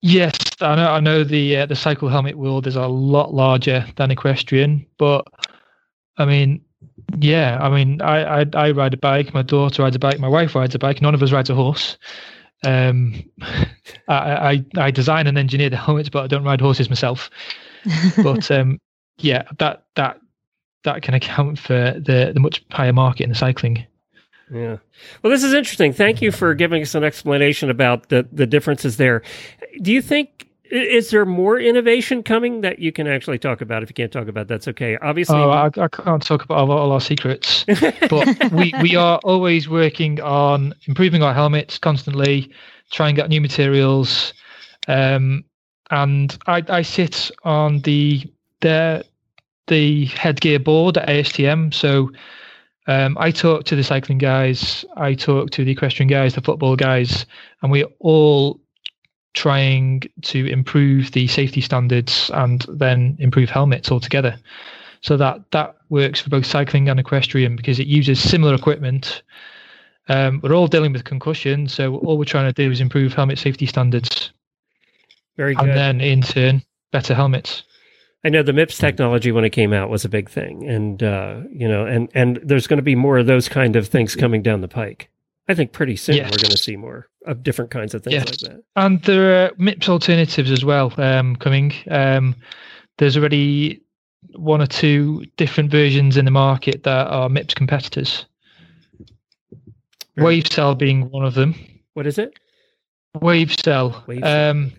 yes, 0.00 0.34
I 0.60 0.74
know, 0.74 0.90
I 0.90 1.00
know 1.00 1.22
the, 1.22 1.58
uh, 1.58 1.66
the 1.66 1.76
cycle 1.76 2.08
helmet 2.08 2.38
world 2.38 2.66
is 2.66 2.76
a 2.76 2.86
lot 2.86 3.34
larger 3.34 3.84
than 3.96 4.10
equestrian, 4.10 4.86
but 4.96 5.26
I 6.16 6.24
mean, 6.24 6.62
yeah, 7.18 7.58
I 7.60 7.68
mean, 7.68 8.00
I, 8.00 8.40
I, 8.40 8.46
I 8.54 8.70
ride 8.70 8.94
a 8.94 8.98
bike, 8.98 9.34
my 9.34 9.42
daughter 9.42 9.82
rides 9.82 9.96
a 9.96 9.98
bike, 9.98 10.18
my 10.18 10.28
wife 10.28 10.54
rides 10.54 10.74
a 10.74 10.78
bike, 10.78 11.02
none 11.02 11.14
of 11.14 11.22
us 11.22 11.32
rides 11.32 11.50
a 11.50 11.54
horse. 11.54 11.98
Um, 12.64 13.22
I, 14.08 14.14
I 14.52 14.64
I 14.76 14.90
design 14.90 15.26
and 15.26 15.36
engineer 15.38 15.70
the 15.70 15.76
helmets, 15.76 16.08
but 16.08 16.24
I 16.24 16.26
don't 16.26 16.44
ride 16.44 16.60
horses 16.60 16.88
myself. 16.88 17.30
but 18.22 18.50
um, 18.50 18.80
yeah, 19.18 19.42
that 19.58 19.84
that 19.96 20.20
that 20.84 21.02
can 21.02 21.14
account 21.14 21.58
for 21.58 21.92
the 21.98 22.30
the 22.32 22.40
much 22.40 22.64
higher 22.70 22.92
market 22.92 23.24
in 23.24 23.30
the 23.30 23.34
cycling. 23.36 23.86
Yeah. 24.52 24.76
Well, 25.22 25.30
this 25.30 25.44
is 25.44 25.54
interesting. 25.54 25.92
Thank 25.92 26.20
you 26.20 26.30
for 26.30 26.54
giving 26.54 26.82
us 26.82 26.94
an 26.94 27.04
explanation 27.04 27.70
about 27.70 28.08
the 28.10 28.28
the 28.32 28.46
differences 28.46 28.96
there. 28.96 29.22
Do 29.80 29.92
you 29.92 30.02
think 30.02 30.28
i- 30.40 30.51
is 30.72 31.10
there 31.10 31.26
more 31.26 31.60
innovation 31.60 32.22
coming 32.22 32.62
that 32.62 32.78
you 32.78 32.92
can 32.92 33.06
actually 33.06 33.38
talk 33.38 33.60
about? 33.60 33.82
If 33.82 33.90
you 33.90 33.94
can't 33.94 34.10
talk 34.10 34.26
about, 34.26 34.48
that's 34.48 34.66
okay. 34.68 34.96
Obviously, 35.02 35.36
Oh, 35.36 35.50
I, 35.50 35.66
I 35.66 35.88
can't 35.88 36.22
talk 36.22 36.42
about 36.44 36.58
all, 36.58 36.72
all 36.72 36.92
our 36.92 37.00
secrets, 37.00 37.64
but 38.08 38.52
we, 38.52 38.72
we 38.80 38.96
are 38.96 39.18
always 39.22 39.68
working 39.68 40.20
on 40.22 40.74
improving 40.86 41.22
our 41.22 41.34
helmets 41.34 41.76
constantly, 41.76 42.50
trying 42.90 43.20
out 43.20 43.28
new 43.28 43.40
materials. 43.40 44.32
Um, 44.88 45.44
and 45.90 46.36
I, 46.46 46.62
I 46.68 46.82
sit 46.82 47.30
on 47.44 47.80
the 47.80 48.22
the 48.62 49.04
the 49.66 50.06
headgear 50.06 50.58
board 50.58 50.96
at 50.96 51.08
ASTM. 51.08 51.74
So 51.74 52.10
um, 52.86 53.16
I 53.20 53.30
talk 53.30 53.64
to 53.64 53.76
the 53.76 53.84
cycling 53.84 54.18
guys, 54.18 54.86
I 54.96 55.14
talk 55.14 55.50
to 55.50 55.64
the 55.64 55.72
equestrian 55.72 56.08
guys, 56.08 56.34
the 56.34 56.40
football 56.40 56.76
guys, 56.76 57.26
and 57.60 57.70
we're 57.70 57.86
all 58.00 58.58
trying 59.34 60.02
to 60.22 60.46
improve 60.46 61.12
the 61.12 61.26
safety 61.26 61.60
standards 61.60 62.30
and 62.34 62.66
then 62.68 63.16
improve 63.18 63.50
helmets 63.50 63.90
altogether. 63.90 64.36
So 65.00 65.16
that 65.16 65.50
that 65.50 65.76
works 65.88 66.20
for 66.20 66.30
both 66.30 66.46
cycling 66.46 66.88
and 66.88 67.00
equestrian 67.00 67.56
because 67.56 67.78
it 67.80 67.86
uses 67.86 68.20
similar 68.20 68.54
equipment. 68.54 69.22
Um, 70.08 70.40
we're 70.42 70.54
all 70.54 70.66
dealing 70.66 70.92
with 70.92 71.04
concussion, 71.04 71.68
so 71.68 71.96
all 71.96 72.18
we're 72.18 72.24
trying 72.24 72.52
to 72.52 72.52
do 72.52 72.70
is 72.70 72.80
improve 72.80 73.12
helmet 73.12 73.38
safety 73.38 73.66
standards, 73.66 74.32
very 75.36 75.54
good. 75.54 75.68
and 75.68 75.78
then 75.78 76.00
in 76.00 76.22
turn, 76.22 76.62
better 76.90 77.14
helmets. 77.14 77.62
I 78.24 78.28
know 78.28 78.42
the 78.42 78.52
MIPS 78.52 78.78
technology 78.78 79.32
when 79.32 79.44
it 79.44 79.50
came 79.50 79.72
out 79.72 79.90
was 79.90 80.04
a 80.04 80.08
big 80.08 80.28
thing, 80.28 80.68
and 80.68 81.02
uh, 81.02 81.40
you 81.50 81.68
know, 81.68 81.86
and 81.86 82.08
and 82.14 82.40
there's 82.42 82.66
going 82.66 82.78
to 82.78 82.82
be 82.82 82.94
more 82.94 83.18
of 83.18 83.26
those 83.26 83.48
kind 83.48 83.74
of 83.74 83.88
things 83.88 84.14
coming 84.14 84.42
down 84.42 84.60
the 84.60 84.68
pike. 84.68 85.08
I 85.48 85.54
think 85.54 85.72
pretty 85.72 85.96
soon 85.96 86.16
Yes. 86.16 86.30
we're 86.30 86.38
going 86.38 86.50
to 86.52 86.56
see 86.56 86.76
more 86.76 87.08
of 87.26 87.42
different 87.42 87.70
kinds 87.70 87.94
of 87.94 88.02
things 88.04 88.14
Yes. 88.14 88.26
like 88.42 88.52
that. 88.52 88.62
And 88.76 89.02
there 89.02 89.44
are 89.46 89.50
MIPS 89.58 89.88
alternatives 89.88 90.50
as 90.50 90.64
well 90.64 90.92
um, 90.98 91.36
coming. 91.36 91.72
Um, 91.90 92.34
there's 92.98 93.16
already 93.16 93.82
one 94.36 94.62
or 94.62 94.66
two 94.66 95.24
different 95.36 95.70
versions 95.70 96.16
in 96.16 96.24
the 96.24 96.30
market 96.30 96.84
that 96.84 97.06
are 97.08 97.28
MIPS 97.28 97.54
competitors. 97.54 98.24
Very- 100.16 100.42
WaveCel 100.42 100.78
being 100.78 101.10
one 101.10 101.24
of 101.24 101.34
them. 101.34 101.54
What 101.94 102.06
is 102.06 102.18
it? 102.18 102.38
WaveCel. 103.16 104.06
Wave 104.06 104.22
Um. 104.24 104.72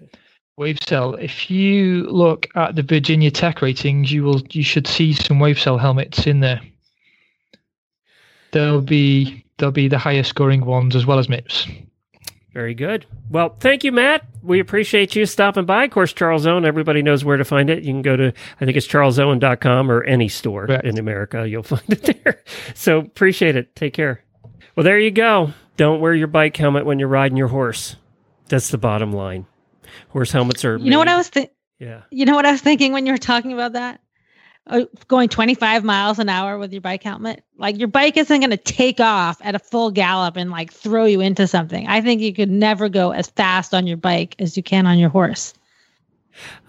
WaveCel. 0.59 1.19
If 1.21 1.49
you 1.49 2.03
look 2.03 2.47
at 2.55 2.75
the 2.75 2.83
Virginia 2.83 3.31
Tech 3.31 3.61
ratings, 3.63 4.11
you 4.11 4.23
will 4.23 4.41
you 4.51 4.63
should 4.63 4.85
see 4.87 5.11
some 5.13 5.39
WaveCel 5.39 5.79
helmets 5.79 6.27
in 6.27 6.39
there. 6.39 6.61
There'll 8.51 8.81
be 8.81 9.43
they'll 9.63 9.71
be 9.71 9.87
the 9.87 9.97
highest 9.97 10.29
scoring 10.29 10.65
ones 10.65 10.93
as 10.93 11.05
well 11.05 11.19
as 11.19 11.29
MIPS. 11.29 11.71
Very 12.53 12.73
good. 12.73 13.05
Well, 13.29 13.55
thank 13.61 13.85
you, 13.85 13.93
Matt. 13.93 14.25
We 14.41 14.59
appreciate 14.59 15.15
you 15.15 15.25
stopping 15.25 15.63
by. 15.65 15.85
Of 15.85 15.91
course, 15.91 16.11
Charles 16.11 16.45
Owen, 16.45 16.65
everybody 16.65 17.01
knows 17.01 17.23
where 17.23 17.37
to 17.37 17.45
find 17.45 17.69
it. 17.69 17.81
You 17.81 17.93
can 17.93 18.01
go 18.01 18.17
to, 18.17 18.33
I 18.59 18.65
think 18.65 18.75
it's 18.75 18.85
charlesowen.com 18.85 19.89
or 19.89 20.03
any 20.03 20.27
store 20.27 20.67
Correct. 20.67 20.83
in 20.85 20.99
America. 20.99 21.47
You'll 21.47 21.63
find 21.63 21.81
it 21.87 22.23
there. 22.23 22.43
So 22.75 22.97
appreciate 22.99 23.55
it. 23.55 23.73
Take 23.73 23.93
care. 23.93 24.21
Well, 24.75 24.83
there 24.83 24.99
you 24.99 25.11
go. 25.11 25.53
Don't 25.77 26.01
wear 26.01 26.13
your 26.13 26.27
bike 26.27 26.57
helmet 26.57 26.85
when 26.85 26.99
you're 26.99 27.07
riding 27.07 27.37
your 27.37 27.47
horse. 27.47 27.95
That's 28.49 28.67
the 28.67 28.77
bottom 28.77 29.13
line. 29.13 29.45
Horse 30.09 30.33
helmets 30.33 30.65
are. 30.65 30.75
You 30.75 30.91
know 30.91 30.99
what 30.99 31.07
I 31.07 31.15
was 31.15 31.29
thinking? 31.29 31.55
Yeah. 31.79 32.01
You 32.11 32.25
know 32.25 32.35
what 32.35 32.45
I 32.45 32.51
was 32.51 32.61
thinking 32.61 32.91
when 32.91 33.05
you 33.05 33.13
were 33.13 33.17
talking 33.17 33.53
about 33.53 33.73
that? 33.73 34.01
Uh, 34.65 34.85
going 35.09 35.27
25 35.27 35.83
miles 35.83 36.19
an 36.19 36.29
hour 36.29 36.57
with 36.57 36.71
your 36.71 36.81
bike 36.81 37.03
helmet. 37.03 37.43
Like 37.57 37.77
your 37.77 37.89
bike 37.89 38.15
isn't 38.15 38.39
going 38.39 38.49
to 38.49 38.55
take 38.57 39.01
off 39.01 39.37
at 39.41 39.55
a 39.55 39.59
full 39.59 39.91
gallop 39.91 40.37
and 40.37 40.51
like 40.51 40.71
throw 40.71 41.03
you 41.03 41.19
into 41.19 41.47
something. 41.47 41.85
I 41.87 41.99
think 41.99 42.21
you 42.21 42.33
could 42.33 42.49
never 42.49 42.87
go 42.87 43.11
as 43.11 43.27
fast 43.27 43.73
on 43.73 43.87
your 43.87 43.97
bike 43.97 44.35
as 44.39 44.55
you 44.55 44.63
can 44.63 44.85
on 44.85 44.97
your 44.97 45.09
horse. 45.09 45.53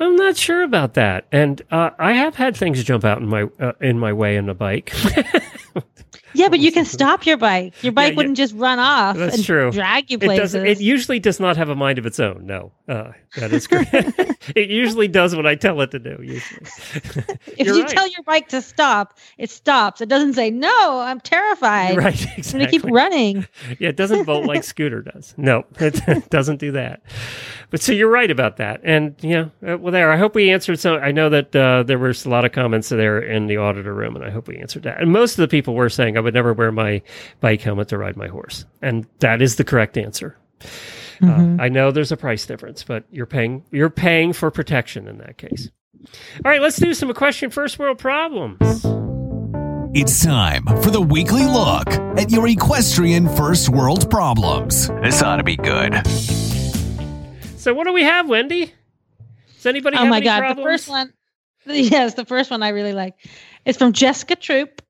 I'm 0.01 0.17
not 0.17 0.37
sure 0.37 0.63
about 0.63 0.95
that. 0.95 1.27
And 1.31 1.63
uh, 1.71 1.91
I 1.99 2.15
have 2.15 2.35
had 2.35 2.57
things 2.57 2.83
jump 2.83 3.05
out 3.05 3.19
in 3.19 3.29
my 3.29 3.49
uh, 3.61 3.73
in 3.81 3.99
my 3.99 4.13
way 4.13 4.37
in 4.37 4.49
a 4.49 4.55
bike. 4.55 4.93
Yeah, 6.35 6.49
but 6.49 6.59
you 6.61 6.73
can 6.73 6.85
stop 6.85 7.27
your 7.27 7.37
bike. 7.37 7.83
Your 7.83 7.93
bike 7.93 8.13
yeah. 8.13 8.17
wouldn't 8.17 8.37
just 8.37 8.55
run 8.55 8.79
off 8.79 9.17
That's 9.17 9.37
and 9.37 9.45
true. 9.45 9.71
drag 9.71 10.11
you 10.11 10.17
It 10.17 10.23
places. 10.25 10.53
doesn't. 10.53 10.67
It 10.67 10.81
usually 10.81 11.19
does 11.19 11.41
not 11.41 11.57
have 11.57 11.69
a 11.69 11.75
mind 11.75 11.99
of 11.99 12.07
its 12.07 12.19
own. 12.19 12.47
No, 12.47 12.73
uh, 12.89 13.13
that 13.37 13.53
is 13.53 13.67
correct. 13.67 13.93
it 14.55 14.71
usually 14.71 15.09
does 15.09 15.35
what 15.35 15.47
I 15.47 15.55
tell 15.55 15.81
it 15.81 15.91
to 15.93 15.99
do. 15.99 16.19
Usually, 16.21 16.61
if 16.65 17.67
You're 17.67 17.77
you 17.77 17.83
right. 17.83 17.89
tell 17.89 18.09
your 18.09 18.23
bike 18.25 18.49
to 18.49 18.61
stop, 18.61 19.19
it 19.39 19.51
stops. 19.51 20.01
It 20.01 20.09
doesn't 20.09 20.35
say, 20.35 20.51
no, 20.51 21.01
I'm 21.01 21.21
terrified. 21.21 21.97
right? 21.97 22.27
I'm 22.37 22.43
gonna 22.53 22.71
keep 22.71 22.85
running. 22.85 23.47
Yeah, 23.79 23.89
it 23.91 23.97
doesn't 23.97 24.25
vote 24.25 24.45
like 24.45 24.65
Scooter 24.65 25.03
does. 25.03 25.35
No, 25.37 25.65
it 25.79 26.29
doesn't 26.31 26.59
do 26.59 26.73
that. 26.73 27.03
But 27.71 27.81
so 27.81 27.93
you're 27.93 28.11
right 28.11 28.31
about 28.31 28.59
that. 28.59 28.81
And 28.85 29.15
yeah, 29.21 29.49
uh, 29.67 29.79
well, 29.79 29.93
there. 29.93 30.13
I 30.13 30.17
hope 30.17 30.35
we 30.35 30.51
answered 30.51 30.79
some. 30.79 31.01
I 31.03 31.11
know 31.11 31.29
that 31.31 31.57
uh, 31.57 31.83
there 31.83 31.99
was 31.99 32.25
a 32.25 32.29
lot 32.29 32.45
of 32.45 32.53
comments 32.53 32.89
there 32.89 33.19
in 33.19 33.47
the 33.47 33.57
auditor 33.57 33.95
room, 33.95 34.15
and 34.17 34.25
I 34.25 34.31
hope 34.31 34.49
we 34.49 34.59
answered 34.59 34.85
that. 34.85 35.01
And 35.01 35.11
most 35.11 35.33
of 35.33 35.39
the 35.39 35.49
people 35.49 35.75
were 35.75 35.89
saying 35.89 36.17
would 36.25 36.35
never 36.35 36.53
wear 36.53 36.73
my 36.73 37.03
bike 37.41 37.61
helmet 37.61 37.89
to 37.89 37.99
ride 37.99 38.17
my 38.17 38.29
horse, 38.29 38.65
and 38.83 39.07
that 39.21 39.41
is 39.41 39.57
the 39.57 39.65
correct 39.65 39.97
answer. 39.97 40.37
Mhm. 41.21 41.59
Uh, 41.59 41.63
I 41.63 41.69
know 41.69 41.91
there's 41.91 42.11
a 42.13 42.17
price 42.17 42.45
difference, 42.47 42.83
but 42.83 43.05
you're 43.11 43.27
paying 43.27 43.63
you're 43.71 43.91
paying 43.91 44.33
for 44.33 44.51
protection 44.51 45.07
in 45.07 45.19
that 45.19 45.39
case. 45.39 45.71
All 46.45 46.51
right, 46.51 46.61
let's 46.61 46.77
do 46.77 46.93
some 46.93 47.09
equestrian 47.11 47.51
first 47.51 47.79
world 47.79 47.99
problems. 47.99 48.59
It's 49.97 50.25
time 50.25 50.65
for 50.83 50.91
the 50.91 51.01
weekly 51.01 51.47
look 51.47 51.87
at 52.19 52.31
your 52.33 52.49
equestrian 52.49 53.29
first 53.37 53.69
world 53.69 54.11
problems. 54.11 54.89
This 55.03 55.23
ought 55.23 55.37
to 55.37 55.45
be 55.45 55.57
good. 55.57 56.05
So 57.57 57.73
what 57.73 57.87
do 57.87 57.93
we 57.93 58.03
have, 58.03 58.29
Wendy? 58.29 58.73
Does 59.57 59.67
anybody 59.67 59.97
oh 59.97 60.01
have 60.01 60.09
my 60.11 60.17
any 60.17 60.25
god 60.25 60.41
problems? 60.41 60.59
the 60.59 60.65
first 60.65 60.89
one 60.89 61.13
yes 61.67 62.13
the 62.15 62.27
first 62.27 62.51
one 62.51 62.63
i 62.63 62.69
really 62.69 62.93
like 62.93 63.15
is 63.65 63.79
from 63.79 63.95
jessica 63.95 64.37
troop 64.37 64.83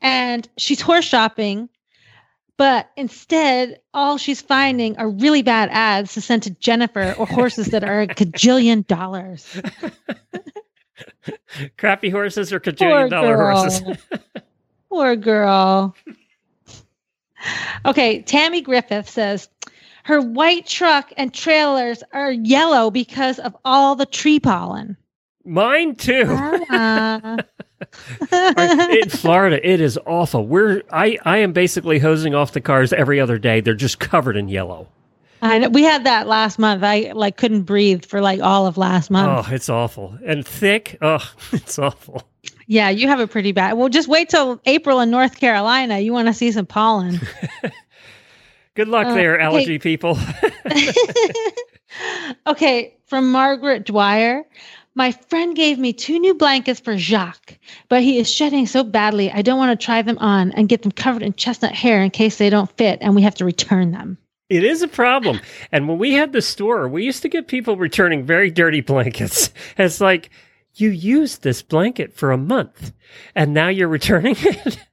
and 0.00 0.48
she's 0.56 0.80
horse 0.80 1.04
shopping 1.04 1.68
but 2.56 2.90
instead 2.96 3.80
all 3.94 4.18
she's 4.18 4.40
finding 4.40 4.96
are 4.98 5.08
really 5.08 5.42
bad 5.42 5.68
ads 5.72 6.14
to 6.14 6.20
send 6.20 6.42
to 6.42 6.50
jennifer 6.50 7.14
or 7.18 7.26
horses 7.26 7.68
that 7.68 7.84
are 7.84 8.02
a 8.02 8.06
cajillion 8.20 8.86
dollars 8.86 9.60
Crappy 11.76 12.10
horses 12.10 12.52
or 12.52 12.60
Poor 12.60 12.72
cajillion 12.72 13.10
dollar 13.10 13.36
girl. 13.36 13.56
horses? 13.58 13.98
Poor 14.88 15.16
girl. 15.16 15.94
Okay, 17.84 18.22
Tammy 18.22 18.62
Griffith 18.62 19.08
says 19.08 19.48
her 20.04 20.20
white 20.20 20.66
truck 20.66 21.12
and 21.16 21.32
trailers 21.32 22.02
are 22.12 22.32
yellow 22.32 22.90
because 22.90 23.38
of 23.38 23.56
all 23.64 23.94
the 23.94 24.06
tree 24.06 24.40
pollen. 24.40 24.96
Mine 25.44 25.94
too. 25.94 26.24
Ah. 26.28 27.36
in 28.32 29.08
Florida, 29.10 29.60
it 29.68 29.80
is 29.80 29.98
awful. 30.06 30.46
We're 30.46 30.82
I 30.90 31.18
I 31.24 31.38
am 31.38 31.52
basically 31.52 31.98
hosing 31.98 32.34
off 32.34 32.52
the 32.52 32.60
cars 32.60 32.92
every 32.92 33.20
other 33.20 33.38
day. 33.38 33.60
They're 33.60 33.74
just 33.74 33.98
covered 34.00 34.36
in 34.36 34.48
yellow. 34.48 34.88
I 35.40 35.58
know 35.58 35.68
we 35.68 35.84
had 35.84 36.02
that 36.04 36.26
last 36.26 36.58
month. 36.58 36.82
I 36.82 37.12
like 37.14 37.36
couldn't 37.36 37.62
breathe 37.62 38.04
for 38.04 38.20
like 38.20 38.40
all 38.40 38.66
of 38.66 38.76
last 38.76 39.10
month. 39.10 39.46
Oh, 39.48 39.54
it's 39.54 39.68
awful 39.68 40.18
and 40.26 40.44
thick. 40.44 40.98
Oh, 41.00 41.18
it's 41.52 41.78
awful. 41.78 42.24
Yeah, 42.66 42.90
you 42.90 43.06
have 43.08 43.20
a 43.20 43.26
pretty 43.28 43.52
bad. 43.52 43.74
Well, 43.74 43.88
just 43.88 44.08
wait 44.08 44.28
till 44.28 44.60
April 44.66 45.00
in 45.00 45.10
North 45.10 45.38
Carolina. 45.38 46.00
You 46.00 46.12
want 46.12 46.26
to 46.28 46.34
see 46.34 46.50
some 46.50 46.66
pollen. 46.66 47.20
Good 48.74 48.88
luck 48.88 49.06
Uh, 49.08 49.14
there, 49.14 49.38
hey. 49.38 49.44
allergy 49.44 49.78
people. 49.78 50.18
okay, 52.46 52.96
from 53.06 53.30
Margaret 53.32 53.84
Dwyer. 53.86 54.44
My 54.98 55.12
friend 55.12 55.54
gave 55.54 55.78
me 55.78 55.92
two 55.92 56.18
new 56.18 56.34
blankets 56.34 56.80
for 56.80 56.98
Jacques, 56.98 57.56
but 57.88 58.02
he 58.02 58.18
is 58.18 58.28
shedding 58.28 58.66
so 58.66 58.82
badly. 58.82 59.30
I 59.30 59.42
don't 59.42 59.56
want 59.56 59.78
to 59.78 59.84
try 59.86 60.02
them 60.02 60.18
on 60.18 60.50
and 60.50 60.68
get 60.68 60.82
them 60.82 60.90
covered 60.90 61.22
in 61.22 61.34
chestnut 61.34 61.72
hair 61.72 62.02
in 62.02 62.10
case 62.10 62.38
they 62.38 62.50
don't 62.50 62.76
fit 62.76 62.98
and 63.00 63.14
we 63.14 63.22
have 63.22 63.36
to 63.36 63.44
return 63.44 63.92
them. 63.92 64.18
It 64.48 64.64
is 64.64 64.82
a 64.82 64.88
problem. 64.88 65.38
And 65.70 65.86
when 65.86 65.98
we 65.98 66.14
had 66.14 66.32
the 66.32 66.42
store, 66.42 66.88
we 66.88 67.04
used 67.04 67.22
to 67.22 67.28
get 67.28 67.46
people 67.46 67.76
returning 67.76 68.26
very 68.26 68.50
dirty 68.50 68.80
blankets. 68.80 69.52
It's 69.78 70.00
like, 70.00 70.30
you 70.74 70.90
used 70.90 71.44
this 71.44 71.62
blanket 71.62 72.12
for 72.12 72.32
a 72.32 72.36
month 72.36 72.92
and 73.36 73.54
now 73.54 73.68
you're 73.68 73.86
returning 73.86 74.34
it. 74.36 74.78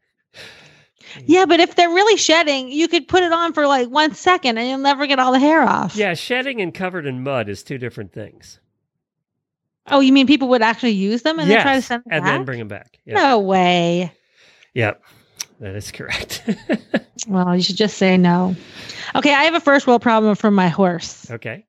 Yeah, 1.26 1.46
but 1.46 1.62
if 1.62 1.76
they're 1.76 1.88
really 1.88 2.18
shedding, 2.18 2.70
you 2.70 2.90
could 2.90 3.08
put 3.08 3.24
it 3.24 3.32
on 3.32 3.54
for 3.54 3.66
like 3.68 3.88
one 3.88 4.14
second 4.14 4.58
and 4.58 4.68
you'll 4.68 4.80
never 4.80 5.08
get 5.08 5.18
all 5.18 5.32
the 5.32 5.40
hair 5.40 5.64
off. 5.64 5.96
yeah, 5.96 6.14
shedding 6.14 6.60
and 6.62 6.74
covered 6.74 7.06
in 7.06 7.24
mud 7.24 7.48
is 7.48 7.64
two 7.64 7.78
different 7.78 8.12
things. 8.12 8.60
Oh, 9.88 10.00
you 10.00 10.12
mean 10.14 10.28
people 10.28 10.48
would 10.50 10.62
actually 10.62 10.92
use 10.92 11.22
them 11.22 11.40
and 11.40 11.50
then 11.50 11.62
try 11.62 11.76
to 11.76 11.82
send 11.82 12.04
them 12.06 12.14
and 12.14 12.24
back? 12.24 12.34
then 12.34 12.46
bring 12.46 12.60
them 12.60 12.68
back. 12.68 13.00
Yeah. 13.06 13.14
No 13.16 13.40
way. 13.40 14.12
Yep, 14.74 15.02
that 15.60 15.76
is 15.76 15.92
correct. 15.92 16.44
Well, 17.28 17.56
you 17.56 17.62
should 17.64 17.78
just 17.78 17.98
say 17.98 18.18
no. 18.18 18.56
Okay, 19.16 19.34
I 19.34 19.44
have 19.44 19.56
a 19.56 19.60
first 19.60 19.88
world 19.88 20.02
problem 20.02 20.36
from 20.36 20.54
my 20.54 20.68
horse 20.68 21.30
okay. 21.32 21.66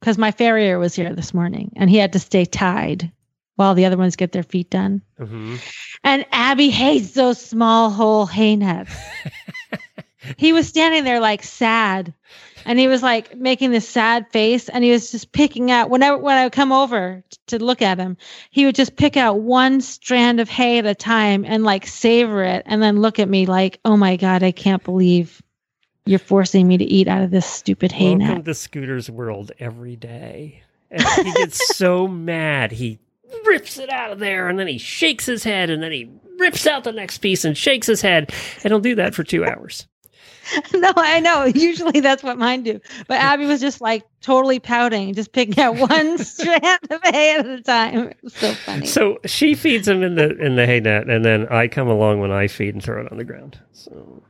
because 0.00 0.16
my 0.16 0.30
farrier 0.30 0.78
was 0.78 0.94
here 0.94 1.12
this 1.14 1.34
morning 1.34 1.72
and 1.76 1.90
he 1.90 1.96
had 1.96 2.12
to 2.14 2.18
stay 2.18 2.44
tied 2.44 3.10
while 3.56 3.74
the 3.74 3.84
other 3.84 3.96
ones 3.96 4.16
get 4.16 4.32
their 4.32 4.42
feet 4.42 4.70
done. 4.70 5.02
hmm 5.18 5.56
And 6.04 6.24
Abby 6.32 6.70
hates 6.70 7.10
those 7.12 7.40
small 7.40 7.90
hole 7.90 8.26
hay 8.26 8.56
nets. 8.56 8.94
he 10.36 10.52
was 10.52 10.68
standing 10.68 11.04
there 11.04 11.20
like 11.20 11.42
sad 11.42 12.14
and 12.66 12.78
he 12.80 12.88
was 12.88 13.02
like 13.02 13.34
making 13.36 13.70
this 13.70 13.88
sad 13.88 14.26
face 14.30 14.68
and 14.68 14.84
he 14.84 14.90
was 14.90 15.12
just 15.12 15.32
picking 15.32 15.70
out 15.70 15.88
whenever 15.88 16.18
when 16.18 16.36
I 16.36 16.44
would 16.44 16.52
come 16.52 16.72
over 16.72 17.22
to 17.46 17.62
look 17.62 17.80
at 17.80 17.96
him, 17.96 18.16
he 18.50 18.66
would 18.66 18.74
just 18.74 18.96
pick 18.96 19.16
out 19.16 19.40
one 19.40 19.80
strand 19.80 20.40
of 20.40 20.48
hay 20.48 20.78
at 20.78 20.84
a 20.84 20.94
time 20.94 21.44
and 21.46 21.62
like 21.64 21.86
savor 21.86 22.42
it 22.42 22.64
and 22.66 22.82
then 22.82 23.00
look 23.00 23.18
at 23.18 23.28
me 23.28 23.46
like, 23.46 23.78
"Oh 23.84 23.96
my 23.96 24.16
god, 24.16 24.42
I 24.42 24.50
can't 24.50 24.82
believe 24.82 25.40
you're 26.04 26.18
forcing 26.18 26.66
me 26.66 26.76
to 26.76 26.84
eat 26.84 27.08
out 27.08 27.22
of 27.22 27.30
this 27.30 27.46
stupid 27.46 27.92
hay 27.92 28.16
Welcome 28.16 28.36
net." 28.36 28.44
to 28.44 28.54
Scooter's 28.54 29.08
world 29.08 29.52
every 29.60 29.96
day. 29.96 30.62
And 30.90 31.02
he 31.26 31.32
gets 31.34 31.66
so 31.76 32.08
mad. 32.08 32.72
He 32.72 32.98
rips 33.44 33.78
it 33.78 33.90
out 33.90 34.12
of 34.12 34.18
there 34.18 34.48
and 34.48 34.58
then 34.58 34.66
he 34.66 34.78
shakes 34.78 35.26
his 35.26 35.44
head 35.44 35.70
and 35.70 35.82
then 35.82 35.92
he 35.92 36.10
rips 36.38 36.66
out 36.66 36.84
the 36.84 36.92
next 36.92 37.18
piece 37.18 37.44
and 37.44 37.56
shakes 37.56 37.86
his 37.86 38.02
head. 38.02 38.32
And 38.64 38.72
he'll 38.72 38.80
do 38.80 38.96
that 38.96 39.14
for 39.14 39.22
two 39.22 39.44
hours. 39.44 39.86
no, 40.74 40.92
I 40.96 41.20
know. 41.20 41.44
Usually 41.44 42.00
that's 42.00 42.22
what 42.22 42.38
mine 42.38 42.62
do. 42.62 42.80
But 43.08 43.20
Abby 43.20 43.46
was 43.46 43.60
just 43.60 43.80
like 43.80 44.04
totally 44.20 44.58
pouting, 44.58 45.14
just 45.14 45.32
picking 45.32 45.62
out 45.62 45.76
one 45.76 46.18
strand 46.24 46.80
of 46.90 47.00
hay 47.04 47.36
at 47.36 47.46
a 47.46 47.62
time. 47.62 48.08
It 48.08 48.18
was 48.22 48.34
so 48.34 48.52
funny. 48.52 48.86
So 48.86 49.18
she 49.24 49.54
feeds 49.54 49.88
him 49.88 50.02
in 50.02 50.14
the 50.14 50.36
in 50.38 50.56
the 50.56 50.66
hay 50.66 50.80
net, 50.80 51.08
and 51.08 51.24
then 51.24 51.46
I 51.48 51.68
come 51.68 51.88
along 51.88 52.20
when 52.20 52.30
I 52.30 52.46
feed 52.46 52.74
and 52.74 52.82
throw 52.82 53.04
it 53.04 53.10
on 53.10 53.18
the 53.18 53.24
ground. 53.24 53.58
So 53.72 54.22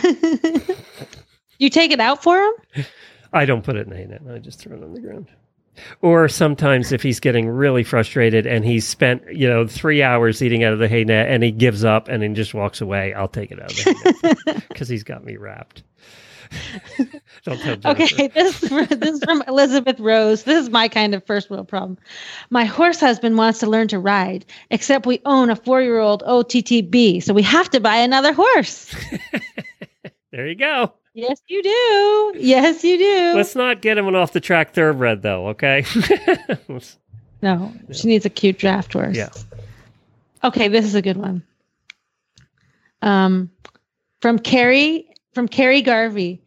you 1.60 1.70
take 1.70 1.92
it 1.92 2.00
out 2.00 2.24
for 2.24 2.42
him? 2.42 2.86
I 3.32 3.46
don't 3.46 3.64
put 3.64 3.76
it 3.76 3.88
in 3.88 3.90
the 3.90 3.98
hay 3.98 4.06
net. 4.06 4.22
I 4.30 4.40
just 4.40 4.60
throw 4.60 4.78
it 4.78 4.84
on 4.84 4.94
the 4.94 5.02
ground. 5.02 5.28
Or 6.02 6.28
sometimes 6.28 6.92
if 6.92 7.02
he's 7.02 7.20
getting 7.20 7.48
really 7.50 7.84
frustrated 7.84 8.46
and 8.46 8.64
he's 8.64 8.88
spent, 8.88 9.24
you 9.34 9.48
know, 9.48 9.68
three 9.68 10.04
hours 10.04 10.42
eating 10.42 10.64
out 10.64 10.74
of 10.74 10.80
the 10.80 10.88
hay 10.88 11.04
net 11.04 11.30
and 11.30 11.44
he 11.44 11.52
gives 11.52 11.84
up 11.84 12.08
and 12.08 12.22
then 12.22 12.36
just 12.36 12.54
walks 12.54 12.82
away, 12.82 13.14
I'll 13.14 13.28
take 13.28 13.52
it 13.52 13.62
out 13.62 13.72
of 13.72 13.78
the 13.78 13.84
hay 13.84 14.52
net 14.52 14.68
because 14.68 14.90
he's 14.90 15.04
got 15.04 15.24
me 15.24 15.38
wrapped. 15.38 15.84
don't 17.46 17.60
tell 17.60 17.92
Okay, 17.92 18.28
this 18.28 18.60
this 18.60 19.16
is 19.16 19.24
from 19.24 19.44
Elizabeth 19.48 20.00
Rose. 20.00 20.44
This 20.44 20.64
is 20.64 20.70
my 20.70 20.88
kind 20.88 21.16
of 21.16 21.26
first 21.26 21.50
world 21.50 21.68
problem. 21.68 21.98
My 22.52 22.66
horse 22.66 23.00
husband 23.00 23.38
wants 23.38 23.60
to 23.60 23.68
learn 23.68 23.88
to 23.88 23.98
ride, 23.98 24.46
except 24.70 25.08
we 25.08 25.20
own 25.26 25.50
a 25.50 25.56
four 25.56 25.82
year 25.82 26.00
old 26.00 26.22
OTTB, 26.24 27.24
so 27.24 27.34
we 27.34 27.42
have 27.42 27.70
to 27.72 27.80
buy 27.80 27.98
another 27.98 28.34
horse. 28.34 28.94
There 30.34 30.48
you 30.48 30.56
go. 30.56 30.94
Yes, 31.14 31.42
you 31.48 31.64
do. 31.64 32.34
Yes, 32.40 32.84
you 32.84 32.98
do. 32.98 33.34
Let's 33.36 33.56
not 33.56 33.82
get 33.82 33.98
him 33.98 34.08
an 34.08 34.16
off 34.16 34.34
the 34.34 34.40
track 34.40 34.74
thoroughbred 34.74 35.22
though, 35.22 35.50
okay? 35.50 35.86
No, 37.42 37.74
she 37.92 38.08
needs 38.08 38.26
a 38.26 38.30
cute 38.30 38.58
draft 38.58 38.94
horse. 38.94 39.18
yeah. 39.18 39.28
Okay, 40.46 40.70
this 40.70 40.86
is 40.86 40.96
a 40.96 41.02
good 41.02 41.18
one. 41.18 41.44
Um, 43.02 43.52
from 44.22 44.40
Carrie 44.40 45.10
from 45.34 45.48
Carrie 45.48 45.82
Garvey. 45.82 46.42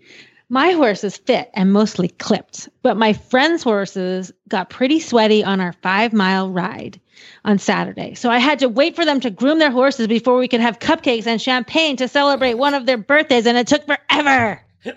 My 0.48 0.70
horse 0.70 1.02
is 1.04 1.16
fit 1.16 1.50
and 1.54 1.72
mostly 1.72 2.08
clipped, 2.08 2.68
but 2.82 2.96
my 2.96 3.12
friend's 3.12 3.62
horses 3.62 4.32
got 4.48 4.70
pretty 4.70 5.00
sweaty 5.00 5.42
on 5.42 5.60
our 5.60 5.72
five 5.82 6.12
mile 6.12 6.50
ride 6.50 7.00
on 7.44 7.58
Saturday. 7.58 8.14
So 8.14 8.30
I 8.30 8.38
had 8.38 8.58
to 8.60 8.68
wait 8.68 8.96
for 8.96 9.04
them 9.04 9.20
to 9.20 9.30
groom 9.30 9.58
their 9.58 9.70
horses 9.70 10.06
before 10.06 10.38
we 10.38 10.48
could 10.48 10.60
have 10.60 10.78
cupcakes 10.78 11.26
and 11.26 11.40
champagne 11.40 11.96
to 11.96 12.08
celebrate 12.08 12.54
one 12.54 12.74
of 12.74 12.86
their 12.86 12.98
birthdays, 12.98 13.46
and 13.46 13.56
it 13.56 13.66
took 13.66 13.84
forever. 13.86 14.62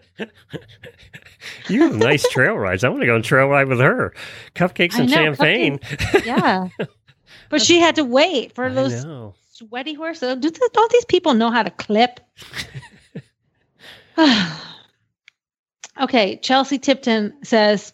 You 1.68 1.84
have 1.84 1.96
nice 1.96 2.28
trail 2.30 2.56
rides. 2.56 2.84
I 2.84 2.90
want 2.90 3.02
to 3.02 3.06
go 3.08 3.16
on 3.16 3.22
trail 3.22 3.48
ride 3.48 3.68
with 3.68 3.80
her. 3.80 4.14
Cupcakes 4.56 4.98
and 5.00 5.10
know, 5.10 5.16
champagne. 5.16 5.80
Yeah. 6.26 6.70
but 7.50 7.62
she 7.62 7.80
had 7.80 7.96
to 7.96 8.04
wait 8.04 8.54
for 8.56 8.72
those 8.72 9.06
sweaty 9.54 9.94
horses. 9.94 10.36
Do 10.40 10.50
th- 10.50 10.72
don't 10.74 10.92
these 10.92 11.06
people 11.06 11.34
know 11.34 11.52
how 11.52 11.64
to 11.64 11.70
clip? 11.70 12.20
okay, 16.02 16.38
Chelsea 16.38 16.78
Tipton 16.78 17.34
says 17.44 17.94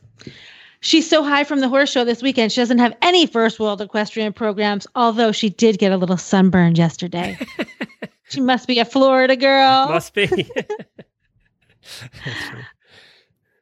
she's 0.86 1.10
so 1.10 1.24
high 1.24 1.44
from 1.44 1.60
the 1.60 1.68
horse 1.68 1.92
show 1.92 2.06
this 2.06 2.22
weekend. 2.22 2.52
She 2.52 2.62
doesn't 2.62 2.78
have 2.78 2.96
any 3.02 3.26
first 3.26 3.60
world 3.60 3.82
equestrian 3.82 4.34
programs, 4.34 4.86
although 4.96 5.32
she 5.32 5.50
did 5.50 5.80
get 5.80 5.92
a 5.92 5.98
little 5.98 6.18
sunburned 6.18 6.78
yesterday. 6.78 7.38
she 8.30 8.40
must 8.40 8.68
be 8.68 8.80
a 8.80 8.86
Florida 8.86 9.36
girl. 9.36 9.88
Must 9.90 10.14
be. 10.14 10.50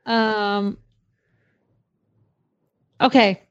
Um. 0.05 0.77
Okay, 2.99 3.41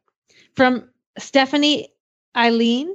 from 0.55 0.91
Stephanie 1.19 1.89
Eileen. 2.37 2.95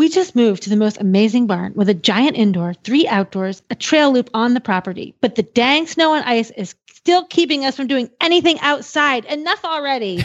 We 0.00 0.08
just 0.08 0.34
moved 0.34 0.62
to 0.62 0.70
the 0.70 0.78
most 0.78 0.98
amazing 0.98 1.46
barn 1.46 1.74
with 1.76 1.90
a 1.90 1.94
giant 1.94 2.34
indoor, 2.34 2.72
three 2.72 3.06
outdoors, 3.06 3.60
a 3.68 3.74
trail 3.74 4.10
loop 4.10 4.30
on 4.32 4.54
the 4.54 4.60
property. 4.60 5.14
But 5.20 5.34
the 5.34 5.42
dang 5.42 5.86
snow 5.86 6.14
and 6.14 6.24
ice 6.24 6.48
is 6.52 6.74
still 6.90 7.26
keeping 7.26 7.66
us 7.66 7.76
from 7.76 7.86
doing 7.86 8.08
anything 8.18 8.58
outside. 8.60 9.26
Enough 9.26 9.62
already. 9.62 10.24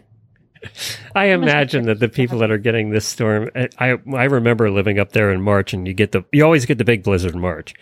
I 1.14 1.26
imagine 1.26 1.84
that 1.84 2.00
the 2.00 2.08
people 2.08 2.40
that 2.40 2.50
are 2.50 2.58
getting 2.58 2.90
this 2.90 3.06
storm, 3.06 3.50
I 3.54 3.98
I 4.12 4.24
remember 4.24 4.68
living 4.68 4.98
up 4.98 5.12
there 5.12 5.30
in 5.30 5.42
March, 5.42 5.72
and 5.72 5.86
you 5.86 5.94
get 5.94 6.10
the 6.10 6.24
you 6.32 6.42
always 6.42 6.66
get 6.66 6.78
the 6.78 6.84
big 6.84 7.04
blizzard 7.04 7.34
in 7.34 7.40
March, 7.40 7.72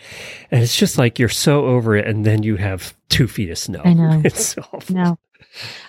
and 0.51 0.63
it's 0.63 0.77
just 0.77 0.99
like 0.99 1.19
you're 1.19 1.31
so 1.31 1.65
over 1.65 1.97
it, 1.97 2.07
and 2.07 2.27
then 2.27 2.43
you 2.43 2.57
have 2.57 2.95
two 3.09 3.27
feet 3.27 3.49
of 3.49 3.57
snow. 3.57 3.81
I 3.87 3.95
know. 3.95 4.21
It's 4.27 4.59
awful. 4.59 4.95
no. 4.95 5.19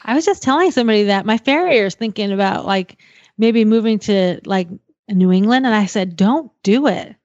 I 0.06 0.16
was 0.16 0.24
just 0.24 0.42
telling 0.42 0.72
somebody 0.72 1.04
that 1.04 1.26
my 1.26 1.38
farrier 1.38 1.86
is 1.86 1.96
thinking 1.96 2.32
about 2.32 2.66
like 2.66 2.98
maybe 3.38 3.66
moving 3.66 4.00
to 4.00 4.40
like 4.46 4.70
New 5.10 5.32
England. 5.32 5.66
And 5.66 5.76
I 5.76 5.86
said, 5.86 6.16
don't 6.16 6.52
do 6.64 6.88
it. 6.88 7.16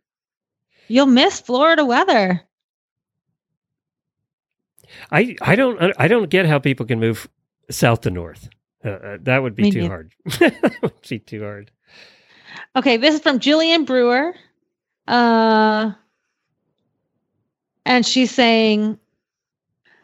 You'll 0.88 1.06
miss 1.06 1.40
Florida 1.40 1.84
weather. 1.84 2.42
I 5.12 5.36
I 5.40 5.54
don't 5.54 5.94
I 5.98 6.08
don't 6.08 6.28
get 6.30 6.46
how 6.46 6.58
people 6.58 6.84
can 6.84 6.98
move 6.98 7.28
south 7.70 8.00
to 8.02 8.10
north. 8.10 8.48
Uh, 8.84 8.88
Uh, 8.90 9.18
that 9.22 9.42
would 9.42 9.54
be 9.54 9.64
Me 9.64 9.70
too 9.70 9.86
hard. 9.86 10.12
that 10.40 10.78
would 10.82 11.00
be 11.08 11.18
too 11.20 11.42
hard. 11.42 11.70
Okay, 12.74 12.96
this 12.96 13.14
is 13.14 13.20
from 13.20 13.38
Julian 13.38 13.84
Brewer. 13.84 14.34
Uh, 15.06 15.92
and 17.84 18.04
she's 18.04 18.30
saying, 18.30 18.98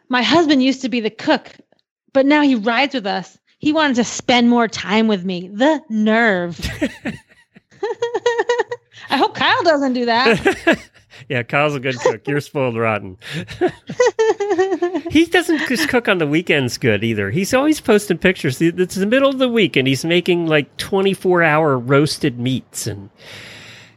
My 0.09 0.23
husband 0.23 0.63
used 0.63 0.83
to 0.83 0.89
be 0.89 1.01
the 1.01 1.11
cook, 1.11 1.51
but 2.13 2.27
now 2.27 2.43
he 2.43 2.55
rides 2.55 2.95
with 2.95 3.07
us. 3.07 3.39
He 3.59 3.73
wanted 3.73 3.97
to 3.97 4.05
spend 4.05 4.49
more 4.51 4.69
time 4.69 5.09
with 5.09 5.25
me. 5.25 5.49
The 5.49 5.83
nerve. 5.89 6.59
I 9.11 9.17
hope 9.17 9.35
Kyle 9.35 9.63
doesn't 9.63 9.93
do 9.93 10.07
that. 10.07 10.79
yeah, 11.29 11.43
Kyle's 11.43 11.75
a 11.75 11.81
good 11.81 11.99
cook. 12.01 12.27
You're 12.27 12.41
spoiled 12.41 12.77
rotten. 12.77 13.17
he 15.11 15.27
doesn't 15.27 15.69
just 15.69 15.89
cook 15.89 16.09
on 16.09 16.19
the 16.19 16.27
weekends 16.27 16.79
good 16.79 17.05
either. 17.05 17.31
He's 17.31 17.55
always 17.55 17.81
posting 17.81 18.19
pictures. 18.19 18.61
It's 18.61 18.95
the 18.95 19.07
middle 19.07 19.31
of 19.31 19.39
the 19.39 19.49
week 19.49 19.77
and 19.77 19.87
he's 19.87 20.05
making 20.05 20.47
like 20.47 20.77
24 20.77 21.43
hour 21.43 21.79
roasted 21.79 22.39
meats 22.39 22.87
and 22.87 23.11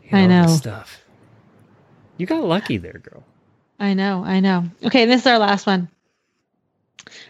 you 0.03 0.17
I 0.17 0.25
know. 0.27 0.47
stuff. 0.47 1.01
You 2.17 2.25
got 2.25 2.43
lucky 2.43 2.77
there, 2.77 2.99
girl. 2.99 3.23
I 3.79 3.93
know, 3.93 4.23
I 4.25 4.41
know. 4.41 4.65
Okay, 4.83 5.05
this 5.05 5.21
is 5.21 5.27
our 5.27 5.39
last 5.39 5.65
one. 5.65 5.87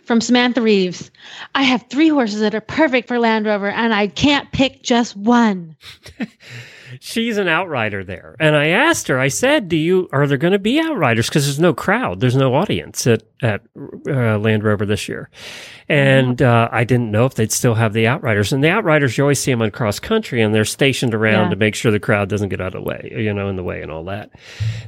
From 0.04 0.22
Samantha 0.22 0.62
Reeves. 0.62 1.12
I 1.56 1.64
have 1.64 1.86
three 1.90 2.10
horses 2.10 2.42
that 2.42 2.56
are 2.56 2.62
perfect 2.62 3.08
for 3.08 3.20
Land 3.20 3.46
Rover, 3.46 3.70
and 3.70 3.94
I 3.94 4.08
can't 4.08 4.52
pick 4.52 4.82
just 4.84 5.16
one. 5.16 5.76
She's 7.00 7.38
an 7.38 7.48
outrider 7.48 8.04
there. 8.04 8.36
And 8.40 8.56
I 8.56 8.68
asked 8.68 9.08
her, 9.08 9.20
I 9.20 9.28
said, 9.28 9.68
do 9.70 9.78
you, 9.78 10.10
are 10.12 10.28
there 10.28 10.38
going 10.38 10.54
to 10.54 10.60
be 10.60 10.80
outriders? 10.80 11.28
Because 11.30 11.46
there's 11.46 11.60
no 11.60 11.74
crowd. 11.74 12.20
There's 12.20 12.36
no 12.36 12.56
audience 12.56 13.06
at, 13.08 13.24
at 13.42 13.62
uh, 14.08 14.38
Land 14.38 14.64
Rover 14.64 14.86
this 14.86 15.08
year. 15.08 15.30
And 15.88 16.42
uh, 16.42 16.70
I 16.72 16.84
didn't 16.84 17.12
know 17.12 17.26
if 17.26 17.34
they'd 17.36 17.52
still 17.52 17.74
have 17.76 17.94
the 17.94 18.08
outriders. 18.08 18.54
And 18.54 18.64
the 18.64 18.70
outriders, 18.70 19.18
you 19.18 19.24
always 19.24 19.40
see 19.40 19.52
them 19.52 19.62
on 19.62 19.72
cross 19.72 20.00
country 20.00 20.42
and 20.42 20.54
they're 20.54 20.66
stationed 20.66 21.14
around 21.16 21.46
Yeah. 21.46 21.50
to 21.52 21.56
make 21.56 21.74
sure 21.76 21.92
the 21.92 22.00
crowd 22.00 22.30
doesn't 22.30 22.50
get 22.50 22.62
out 22.62 22.68
of 22.76 22.84
the 22.84 22.88
way, 22.90 23.12
you 23.16 23.34
know, 23.34 23.50
in 23.50 23.56
the 23.56 23.64
way 23.64 23.82
and 23.82 23.92
all 23.92 24.04
that. 24.06 24.30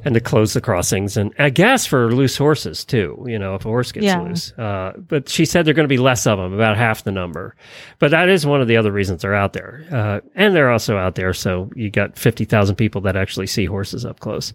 And 0.04 0.14
to 0.14 0.20
close 0.20 0.52
the 0.52 0.60
crossings. 0.60 1.16
And 1.16 1.32
I 1.38 1.50
guess 1.50 1.86
for 1.86 2.12
loose 2.14 2.36
horses 2.36 2.84
too, 2.84 3.24
you 3.28 3.38
know, 3.38 3.54
if 3.56 3.64
a 3.64 3.68
horse 3.68 3.90
gets 3.92 4.06
Yeah. 4.06 4.20
loose. 4.20 4.52
Uh, 4.58 4.62
Uh, 4.72 4.92
but 4.96 5.28
she 5.28 5.44
said 5.44 5.64
they're 5.66 5.74
going 5.74 5.84
to 5.84 5.92
be 5.92 5.98
less 5.98 6.26
of 6.26 6.38
them, 6.38 6.54
about 6.54 6.76
half 6.78 7.04
the 7.04 7.12
number. 7.12 7.54
But 7.98 8.10
that 8.12 8.28
is 8.30 8.46
one 8.46 8.60
of 8.62 8.68
the 8.68 8.76
other 8.78 8.90
reasons 8.90 9.20
they're 9.22 9.34
out 9.34 9.52
there. 9.52 9.84
Uh, 9.92 10.20
and 10.34 10.54
they're 10.56 10.70
also 10.70 10.96
out 10.96 11.14
there. 11.14 11.34
So 11.34 11.70
you 11.76 11.90
got 11.92 12.18
50,000 12.18 12.76
people 12.76 13.00
that 13.02 13.16
actually 13.16 13.46
see 13.46 13.64
horses 13.66 14.04
up 14.04 14.20
close. 14.20 14.52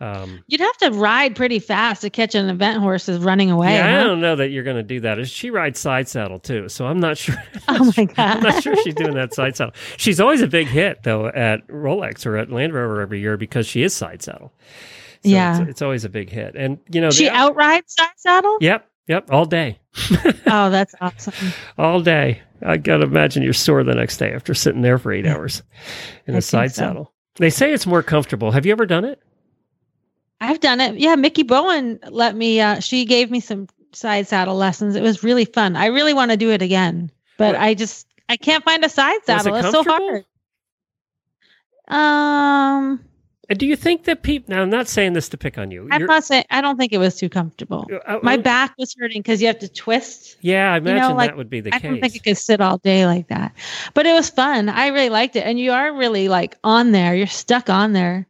Um, 0.00 0.42
You'd 0.48 0.60
have 0.60 0.76
to 0.78 0.90
ride 0.90 1.36
pretty 1.36 1.58
fast 1.60 2.02
to 2.02 2.10
catch 2.10 2.34
an 2.34 2.48
event 2.48 2.80
horse 2.80 3.06
that's 3.06 3.22
running 3.22 3.50
away. 3.52 3.74
yeah, 3.76 4.00
I 4.00 4.04
don't 4.04 4.20
know 4.20 4.34
that 4.34 4.48
you're 4.48 4.64
going 4.64 4.76
to 4.76 4.82
do 4.82 4.98
that. 5.00 5.24
She 5.28 5.50
rides 5.50 5.78
side 5.78 6.08
saddle 6.08 6.40
too. 6.40 6.68
So 6.68 6.86
I'm 6.86 6.98
not 6.98 7.16
sure. 7.18 7.36
Oh 7.68 7.92
my 7.96 8.04
god, 8.06 8.18
I'm 8.38 8.42
not 8.42 8.62
sure 8.62 8.74
she's 8.82 8.94
doing 8.94 9.14
that 9.14 9.32
side 9.34 9.56
saddle. 9.56 9.74
She's 9.96 10.18
always 10.20 10.40
a 10.42 10.48
big 10.48 10.66
hit 10.66 11.04
though 11.04 11.26
at 11.28 11.66
Rolex 11.68 12.26
or 12.26 12.36
at 12.36 12.50
Land 12.50 12.74
Rover 12.74 13.00
every 13.00 13.20
year 13.20 13.36
because 13.36 13.66
she 13.66 13.82
is 13.84 13.94
side 13.94 14.22
saddle. 14.22 14.52
So 15.24 15.28
Yeah. 15.28 15.60
it's, 15.60 15.70
it's 15.70 15.82
always 15.82 16.04
a 16.04 16.08
big 16.08 16.30
hit, 16.30 16.56
and 16.56 16.78
you 16.90 17.00
know 17.00 17.10
She 17.10 17.26
the- 17.26 17.30
outrides 17.34 17.94
side 17.94 18.08
saddle? 18.16 18.58
Yep, 18.60 18.84
yep, 19.06 19.30
all 19.30 19.44
day, 19.44 19.78
Oh, 20.46 20.70
that's 20.70 20.94
awesome. 21.00 21.34
all 21.78 22.00
day. 22.00 22.42
I 22.64 22.76
gotta 22.76 23.04
imagine 23.04 23.42
you're 23.42 23.52
sore 23.52 23.82
the 23.84 23.94
next 23.94 24.18
day 24.18 24.32
after 24.32 24.54
sitting 24.54 24.82
there 24.82 24.98
for 24.98 25.12
eight 25.12 25.26
hours 25.26 25.62
in 26.26 26.34
I 26.34 26.38
a 26.38 26.42
side 26.42 26.72
so. 26.72 26.82
saddle. 26.82 27.12
They 27.36 27.50
say 27.50 27.72
it's 27.72 27.86
more 27.86 28.02
comfortable. 28.02 28.50
Have 28.52 28.66
you 28.66 28.72
ever 28.72 28.86
done 28.86 29.04
it? 29.04 29.20
I've 30.40 30.60
done 30.60 30.80
it. 30.80 30.98
Yeah, 30.98 31.16
Mickey 31.16 31.42
Bowen 31.44 31.98
let 32.08 32.34
me 32.36 32.60
uh 32.60 32.80
she 32.80 33.04
gave 33.04 33.30
me 33.30 33.40
some 33.40 33.68
side 33.92 34.26
saddle 34.28 34.54
lessons. 34.56 34.96
It 34.96 35.02
was 35.02 35.22
really 35.24 35.44
fun. 35.44 35.74
I 35.76 35.86
really 35.86 36.14
want 36.14 36.30
to 36.30 36.36
do 36.36 36.50
it 36.50 36.62
again. 36.62 37.10
But 37.38 37.54
What- 37.54 37.62
I 37.62 37.74
just 37.74 38.06
I 38.28 38.36
can't 38.36 38.62
find 38.64 38.84
a 38.84 38.88
side 38.88 39.18
Was 39.26 39.40
it 39.40 39.42
saddle. 39.44 39.56
It's 39.56 39.70
so 39.70 39.82
hard. 39.84 40.24
Um 41.88 43.04
And 43.52 43.58
do 43.58 43.66
you 43.66 43.76
think 43.76 44.04
that 44.04 44.22
people? 44.22 44.54
Now, 44.54 44.62
I'm 44.62 44.70
not 44.70 44.88
saying 44.88 45.12
this 45.12 45.28
to 45.28 45.36
pick 45.36 45.58
on 45.58 45.70
you. 45.70 45.86
I'm 45.90 46.00
You're- 46.00 46.08
not 46.14 46.24
saying 46.24 46.44
I 46.48 46.62
don't 46.62 46.78
think 46.78 46.90
it 46.90 46.96
was 46.96 47.16
too 47.16 47.28
comfortable. 47.28 47.86
uh, 48.06 48.18
My 48.22 48.36
uh, 48.36 48.38
back 48.38 48.72
was 48.78 48.96
hurting 48.98 49.20
because 49.20 49.42
you 49.42 49.46
have 49.48 49.58
to 49.58 49.68
twist. 49.68 50.38
Yeah, 50.40 50.72
I 50.72 50.78
know, 50.78 50.92
imagine 50.92 51.16
like, 51.18 51.28
that 51.28 51.36
would 51.36 51.50
be 51.50 51.60
the 51.60 51.68
I 51.74 51.78
case. 51.78 51.84
I 51.84 51.88
don't 51.90 52.00
think 52.00 52.14
I 52.14 52.18
could 52.30 52.38
sit 52.38 52.62
all 52.62 52.78
day 52.78 53.04
like 53.04 53.28
that. 53.28 53.52
But 53.92 54.06
it 54.06 54.14
was 54.14 54.30
fun. 54.30 54.70
I 54.70 54.86
really 54.86 55.10
liked 55.10 55.36
it. 55.36 55.40
And 55.44 55.60
you 55.60 55.70
are 55.72 55.92
really 55.94 56.28
like 56.28 56.56
on 56.64 56.92
there. 56.92 57.14
You're 57.14 57.26
stuck 57.26 57.68
on 57.68 57.92
there. 57.92 58.26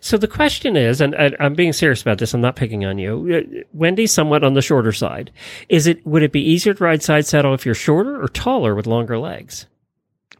So 0.00 0.16
the 0.16 0.26
question 0.26 0.74
is, 0.74 1.02
and 1.02 1.14
I, 1.16 1.32
I'm 1.38 1.52
being 1.52 1.74
serious 1.74 2.00
about 2.00 2.16
this. 2.16 2.32
I'm 2.32 2.40
not 2.40 2.56
picking 2.56 2.86
on 2.86 2.96
you. 2.96 3.44
Uh, 3.60 3.62
Wendy's 3.74 4.10
somewhat 4.10 4.42
on 4.42 4.54
the 4.54 4.62
shorter 4.62 4.92
side. 4.92 5.30
Is 5.68 5.86
it? 5.86 6.06
Would 6.06 6.22
it 6.22 6.32
be 6.32 6.40
easier 6.40 6.72
to 6.72 6.82
ride 6.82 7.02
side 7.02 7.26
saddle 7.26 7.52
if 7.52 7.66
you're 7.66 7.74
shorter 7.74 8.22
or 8.22 8.28
taller 8.28 8.74
with 8.74 8.86
longer 8.86 9.18
legs? 9.18 9.66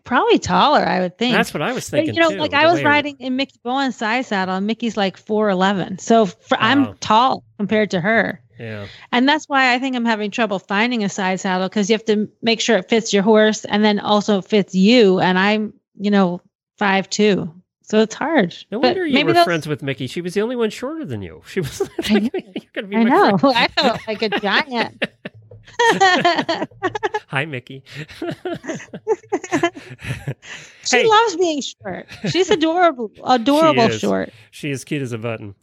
Probably 0.04 0.38
taller, 0.38 0.80
I 0.84 1.00
would 1.00 1.16
think. 1.16 1.34
That's 1.36 1.54
what 1.54 1.62
I 1.62 1.72
was 1.72 1.88
But, 1.88 1.98
thinking. 1.98 2.14
you 2.16 2.20
know, 2.20 2.30
too, 2.30 2.38
like 2.38 2.54
I 2.54 2.70
was 2.70 2.82
riding 2.82 3.16
in 3.20 3.36
Mickey 3.36 3.60
Bowen's 3.62 3.96
side 3.96 4.26
saddle, 4.26 4.56
and 4.56 4.66
Mickey's 4.66 4.96
like 4.96 5.16
four 5.16 5.48
eleven, 5.48 5.98
so 5.98 6.26
for, 6.26 6.56
Oh. 6.56 6.60
I'm 6.60 6.94
tall 6.98 7.44
compared 7.56 7.92
to 7.92 8.00
her, 8.00 8.40
Yeah. 8.58 8.86
and 9.12 9.28
that's 9.28 9.48
why 9.48 9.72
I 9.74 9.78
think 9.78 9.94
I'm 9.94 10.04
having 10.04 10.32
trouble 10.32 10.58
finding 10.58 11.04
a 11.04 11.08
side 11.08 11.38
saddle 11.38 11.68
because 11.68 11.88
you 11.88 11.94
have 11.94 12.04
to 12.06 12.28
make 12.42 12.60
sure 12.60 12.76
it 12.78 12.88
fits 12.88 13.12
your 13.12 13.22
horse 13.22 13.64
and 13.64 13.84
then 13.84 14.00
also 14.00 14.40
fits 14.42 14.74
you, 14.74 15.20
and 15.20 15.38
I'm 15.38 15.72
you 15.96 16.10
know 16.10 16.40
five 16.78 17.08
two, 17.08 17.54
so 17.82 18.00
it's 18.00 18.14
hard. 18.16 18.56
No 18.72 18.80
But 18.80 18.88
wonder 18.96 19.06
you 19.06 19.24
were 19.24 19.34
those- 19.34 19.44
friends 19.44 19.68
with 19.68 19.82
Mickey. 19.84 20.08
She 20.08 20.20
was 20.20 20.34
the 20.34 20.40
only 20.42 20.56
one 20.56 20.70
shorter 20.70 21.04
than 21.04 21.22
you. 21.22 21.42
She 21.46 21.60
was. 21.60 21.80
I 22.10 22.28
you're 22.34 22.72
gonna 22.74 22.88
be 22.88 22.96
I 22.96 23.02
know. 23.04 23.38
friend. 23.38 23.56
I 23.56 23.68
felt 23.68 24.00
like 24.08 24.22
a 24.22 24.30
giant. 24.40 25.04
Hi, 27.28 27.44
Mickey. 27.46 27.82
she 30.84 30.96
Hey. 30.98 31.06
loves 31.06 31.36
being 31.36 31.62
short. 31.62 32.06
She's 32.28 32.50
adorable, 32.50 33.10
adorable 33.24 33.84
is. 33.84 33.98
short. 34.00 34.30
She 34.50 34.70
is 34.70 34.84
cute 34.84 35.02
as 35.02 35.12
a 35.12 35.18
button. 35.18 35.54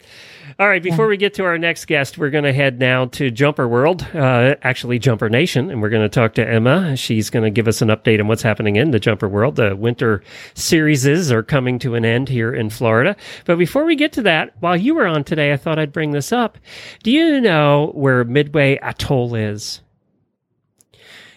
All 0.57 0.67
right, 0.67 0.81
before 0.81 1.07
we 1.07 1.17
get 1.17 1.33
to 1.35 1.45
our 1.45 1.57
next 1.57 1.85
guest, 1.85 2.17
we're 2.17 2.29
going 2.31 2.43
to 2.45 2.53
head 2.53 2.79
now 2.79 3.05
to 3.05 3.29
Jumper 3.29 3.67
World, 3.67 4.05
uh, 4.13 4.55
actually 4.63 4.97
Jumper 4.99 5.29
Nation, 5.29 5.69
and 5.69 5.81
we're 5.81 5.89
going 5.89 6.01
to 6.03 6.09
talk 6.09 6.33
to 6.35 6.55
Ema. 6.55 6.95
She's 6.97 7.29
going 7.29 7.43
to 7.43 7.51
give 7.51 7.67
us 7.67 7.81
an 7.81 7.89
update 7.89 8.19
on 8.19 8.27
what's 8.27 8.41
happening 8.41 8.75
in 8.77 8.91
the 8.91 8.99
Jumper 8.99 9.27
World. 9.29 9.55
The 9.57 9.75
winter 9.75 10.23
series 10.55 10.99
are 11.31 11.43
coming 11.43 11.79
to 11.79 11.95
an 11.95 12.03
end 12.03 12.29
here 12.29 12.53
in 12.53 12.69
Florida. 12.69 13.15
But 13.45 13.57
before 13.57 13.85
we 13.85 13.95
get 13.95 14.11
to 14.13 14.21
that, 14.23 14.53
while 14.59 14.75
you 14.75 14.95
were 14.95 15.05
on 15.07 15.23
today, 15.23 15.53
I 15.53 15.57
thought 15.57 15.77
I'd 15.79 15.93
bring 15.93 16.11
this 16.11 16.31
up. 16.31 16.57
Do 17.03 17.11
you 17.11 17.39
know 17.39 17.91
where 17.93 18.23
Midway 18.23 18.77
Atoll 18.81 19.35
is? 19.35 19.81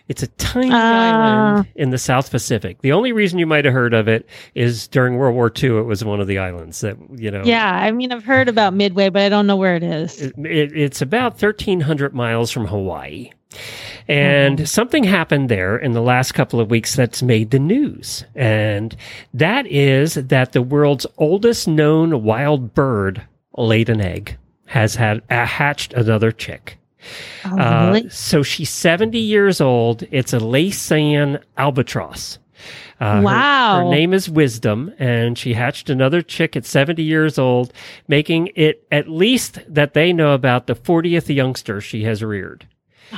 It's 0.09 0.22
a 0.22 0.26
tiny 0.26 0.70
Uh. 0.72 0.76
island 0.76 1.68
in 1.76 1.90
the 1.90 1.98
South 1.98 2.30
Pacific. 2.30 2.80
The 2.82 2.92
only 2.92 3.12
reason 3.12 3.38
you 3.38 3.46
might 3.46 3.64
have 3.64 3.72
heard 3.74 3.94
of 3.94 4.09
it 4.09 4.26
is 4.55 4.88
during 4.88 5.16
World 5.16 5.34
War 5.34 5.50
II. 5.62 5.78
It 5.78 5.82
was 5.86 6.05
one 6.05 6.20
of 6.20 6.26
the 6.26 6.38
islands 6.38 6.80
that 6.80 6.96
you 7.16 7.30
know. 7.30 7.42
Yeah, 7.44 7.70
I 7.70 7.90
mean 7.92 8.12
I've 8.12 8.24
heard 8.24 8.48
about 8.48 8.74
Midway, 8.74 9.09
but 9.09 9.22
I 9.22 9.28
don't 9.28 9.46
know 9.46 9.57
where 9.57 9.76
it 9.76 9.82
is. 9.82 10.20
It, 10.20 10.34
it, 10.38 10.76
it's 10.76 11.00
about 11.03 11.32
1,300 11.40 12.14
miles 12.14 12.50
from 12.50 12.66
Hawaii. 12.66 13.30
And 14.09 14.68
something 14.68 15.05
happened 15.05 15.48
there 15.48 15.76
in 15.76 15.92
the 15.92 16.00
last 16.00 16.32
couple 16.32 16.59
of 16.59 16.70
weeks 16.70 16.96
that's 16.96 17.22
made 17.22 17.50
the 17.50 17.59
news. 17.59 18.24
And 18.34 18.96
that 19.34 19.66
is 19.66 20.14
that 20.14 20.53
the 20.53 20.62
world's 20.62 21.07
oldest 21.18 21.68
known 21.68 22.22
wild 22.24 22.74
bird 22.74 23.22
laid 23.57 23.88
an 23.90 24.00
egg, 24.00 24.36
has 24.66 24.94
had 24.96 25.22
uh, 25.30 25.44
hatched 25.46 25.92
another 25.92 26.32
chick. 26.32 26.78
Oh, 27.44 27.59
Uh, 27.59 27.86
really? 27.86 28.09
so 28.11 28.42
she's 28.42 28.70
70 28.70 29.18
years 29.18 29.61
old. 29.61 30.05
It's 30.11 30.32
a 30.32 30.38
Laysan 30.38 31.40
albatross. 31.59 32.38
Uh, 33.00 33.16
her- 33.16 33.22
Wow. 33.22 33.84
Her, 33.86 33.90
name 33.90 34.14
is 34.14 34.28
Wisdom, 34.30 34.92
and 34.98 35.36
she 35.36 35.55
hatched 35.55 35.90
another 35.90 36.22
chick 36.22 36.55
at 36.57 36.64
70 36.64 37.03
years 37.03 37.38
old, 37.38 37.72
making 38.07 38.50
it 38.55 38.86
at 38.92 39.09
least 39.09 39.59
that 39.68 39.94
they 39.94 40.12
know 40.12 40.32
about 40.34 40.66
the 40.68 40.74
40th 40.76 41.34
youngster 41.34 41.80
she 41.80 42.05
has 42.05 42.22
reared. 42.22 42.66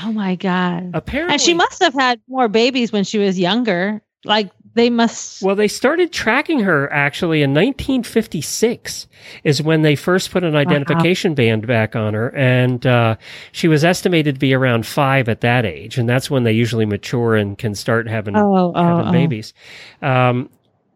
Oh 0.03 0.11
my 0.12 0.35
god! 0.35 0.91
Apparently, 0.95 1.35
And 1.35 1.41
she 1.41 1.55
must 1.55 1.80
have 1.82 1.95
had 1.95 2.18
more 2.28 2.49
babies 2.49 2.91
when 2.93 3.05
she 3.05 3.18
was 3.18 3.39
younger. 3.39 4.01
Like 4.24 4.51
they 4.75 4.91
must. 4.91 5.43
Well, 5.43 5.55
they 5.55 5.68
started 5.68 6.12
tracking 6.12 6.61
her 6.61 6.93
actually 6.93 7.43
in 7.43 7.51
1956 7.51 9.07
is 9.45 9.62
when 9.62 9.83
they 9.83 9.97
first 9.97 10.31
put 10.31 10.45
an 10.45 10.57
identification 10.57 11.35
band 11.35 11.66
back 11.66 11.95
on 11.97 12.14
her, 12.14 12.35
and 12.35 12.85
uh, 12.87 13.16
she 13.53 13.68
was 13.68 13.85
estimated 13.85 14.37
to 14.37 14.39
be 14.39 14.53
around 14.53 14.87
five 14.87 15.29
at 15.29 15.41
that 15.43 15.64
age, 15.64 15.97
and 15.97 16.09
that's 16.09 16.31
when 16.31 16.43
they 16.43 16.53
usually 16.53 16.87
mature 16.87 17.35
and 17.35 17.57
can 17.57 17.75
start 17.75 18.09
having 18.09 18.37
Oh, 18.37 18.72
oh, 18.75 18.83
having 18.83 19.09
oh. 19.09 19.12
babies. 19.12 19.55
Um, 20.03 20.51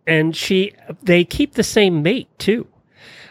and 0.06 0.34
she, 0.34 0.74
they 1.02 1.24
keep 1.24 1.54
the 1.54 1.62
same 1.62 2.02
mate 2.02 2.28
too. 2.38 2.66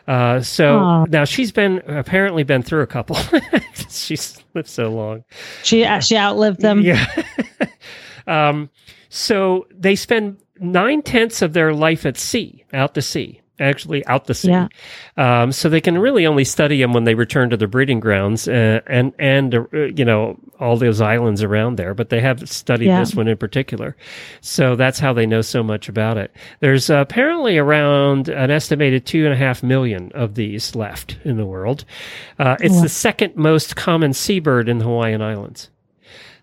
Uh, 0.07 0.39
so 0.39 0.79
Aw. 0.79 1.05
now 1.09 1.25
she's 1.25 1.51
been 1.51 1.79
apparently 1.87 2.43
been 2.43 2.63
through 2.63 2.81
a 2.81 2.87
couple. 2.87 3.17
she's 3.89 4.41
lived 4.53 4.69
so 4.69 4.89
long. 4.89 5.25
She 5.63 5.83
uh, 5.83 5.99
she 5.99 6.15
outlived 6.15 6.61
them. 6.61 6.81
Yeah. 6.81 7.05
um, 8.27 8.69
so 9.09 9.67
they 9.71 9.95
spend 9.95 10.37
nine 10.59 11.01
tenths 11.01 11.41
of 11.41 11.53
their 11.53 11.73
life 11.73 12.05
at 12.05 12.17
sea, 12.17 12.63
out 12.73 12.93
to 12.95 13.01
sea, 13.01 13.41
actually 13.59 14.05
out 14.05 14.25
to 14.25 14.33
sea. 14.35 14.49
Yeah. 14.49 14.67
Um, 15.17 15.51
so 15.51 15.67
they 15.69 15.81
can 15.81 15.97
really 15.97 16.27
only 16.27 16.43
study 16.43 16.79
them 16.79 16.93
when 16.93 17.05
they 17.05 17.15
return 17.15 17.49
to 17.49 17.57
their 17.57 17.67
breeding 17.67 17.99
grounds 17.99 18.47
uh, 18.47 18.81
and 18.87 19.13
and 19.17 19.55
uh, 19.55 19.65
you 19.95 20.05
know 20.05 20.37
all 20.59 20.77
those 20.77 21.01
islands 21.01 21.41
around 21.41 21.77
there. 21.77 21.93
But 21.95 22.09
they 22.09 22.21
have 22.21 22.47
studied 22.49 22.87
Yeah. 22.87 22.99
this 22.99 23.15
one 23.15 23.27
in 23.27 23.37
particular, 23.37 23.95
so 24.41 24.75
that's 24.75 24.99
how 24.99 25.13
they 25.13 25.25
know 25.25 25.41
so 25.41 25.63
much 25.63 25.89
about 25.89 26.17
it. 26.17 26.31
There's 26.59 26.89
uh, 26.89 26.97
apparently 26.97 27.57
around 27.57 28.29
an 28.29 28.51
estimated 28.51 29.05
two 29.07 29.25
and 29.25 29.33
a 29.33 29.37
half 29.37 29.63
million 29.63 30.11
of 30.13 30.35
these 30.35 30.75
left 30.75 31.17
in 31.23 31.37
the 31.37 31.45
world. 31.45 31.83
Uh, 32.37 32.57
it's 32.59 32.75
Wow. 32.75 32.81
the 32.83 32.89
second 32.89 33.35
most 33.35 33.75
common 33.75 34.13
seabird 34.13 34.69
in 34.69 34.77
the 34.79 34.85
Hawaiian 34.85 35.21
Islands. 35.23 35.69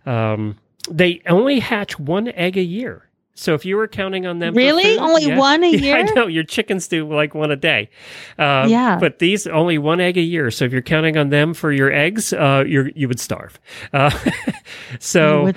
Um, 0.07 0.59
they 0.91 1.23
only 1.27 1.61
hatch 1.61 1.99
one 1.99 2.29
egg 2.29 2.57
a 2.57 2.63
year. 2.63 3.03
So 3.37 3.55
if 3.55 3.65
you 3.65 3.77
were 3.77 3.89
counting 3.89 4.27
on 4.27 4.39
them, 4.39 4.55
for 4.55 4.59
Really? 4.59 4.85
food- 4.85 4.99
Only 5.01 5.25
yeah. 5.27 5.37
one 5.39 5.65
a 5.65 5.69
Yeah, 5.77 5.97
I 5.97 6.03
know 6.03 6.29
your 6.29 6.45
chickens 6.45 6.87
do 6.87 7.09
like 7.13 7.35
one 7.35 7.51
a 7.51 7.57
day. 7.57 7.91
Uh, 8.39 8.67
Yeah. 8.71 8.97
but 9.01 9.19
these 9.19 9.49
only 9.49 9.77
one 9.77 10.01
egg 10.01 10.17
a 10.17 10.21
year. 10.21 10.53
So 10.53 10.65
if 10.67 10.73
you're 10.73 10.83
counting 10.83 11.17
on 11.17 11.31
them 11.31 11.53
for 11.53 11.73
your 11.73 11.91
eggs, 11.93 12.33
uh, 12.33 12.63
you 12.65 12.93
you 12.95 13.09
would 13.09 13.19
starve. 13.19 13.59
Uh, 13.93 14.11
so, 15.01 15.53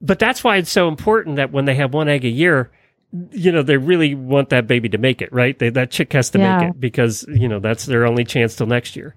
but 0.00 0.18
that's 0.18 0.44
why 0.44 0.56
it's 0.58 0.70
so 0.70 0.88
important 0.88 1.36
that 1.36 1.52
when 1.52 1.64
they 1.64 1.74
have 1.74 1.94
one 1.94 2.08
egg 2.08 2.24
a 2.24 2.28
year, 2.28 2.70
you 3.30 3.50
know, 3.52 3.62
they 3.62 3.76
really 3.76 4.14
want 4.14 4.50
that 4.50 4.66
baby 4.66 4.88
to 4.90 4.98
make 4.98 5.22
it, 5.22 5.32
right? 5.32 5.58
They, 5.58 5.70
that 5.70 5.90
chick 5.90 6.12
has 6.12 6.30
to 6.30 6.38
Yeah. 6.38 6.58
make 6.58 6.70
it 6.70 6.80
because, 6.80 7.24
you 7.28 7.48
know, 7.48 7.60
that's 7.60 7.86
their 7.86 8.06
only 8.06 8.24
chance 8.24 8.56
till 8.56 8.66
next 8.66 8.96
year. 8.96 9.14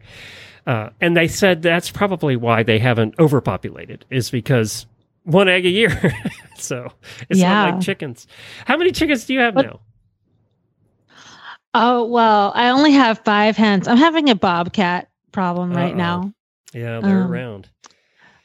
Uh, 0.68 0.90
and 1.02 1.16
they 1.16 1.28
said 1.28 1.62
that's 1.62 1.92
probably 1.92 2.36
why 2.36 2.64
they 2.64 2.80
haven't 2.80 3.16
overpopulated 3.20 4.06
is 4.10 4.30
because 4.32 4.86
one 5.26 5.50
egg 5.50 5.66
a 5.66 5.70
year. 5.70 6.14
so 6.58 6.92
it's 7.30 7.40
not 7.42 7.74
like 7.76 7.84
chickens. 7.84 8.26
How 8.66 8.78
many 8.78 8.92
chickens 8.92 9.26
do 9.26 9.34
you 9.34 9.42
have 9.42 9.54
But- 9.56 9.66
now? 9.66 9.80
Oh 11.74 12.06
well, 12.06 12.54
I 12.56 12.70
only 12.70 12.94
have 12.94 13.20
five 13.26 13.58
hens. 13.58 13.88
I'm 13.88 13.98
having 13.98 14.30
a 14.30 14.36
bobcat 14.36 15.10
problem 15.34 15.74
right 15.74 15.92
Uh-oh. 15.92 15.98
now. 15.98 16.34
Yeah, 16.74 17.02
they're 17.02 17.24
um, 17.24 17.32
around. 17.32 17.70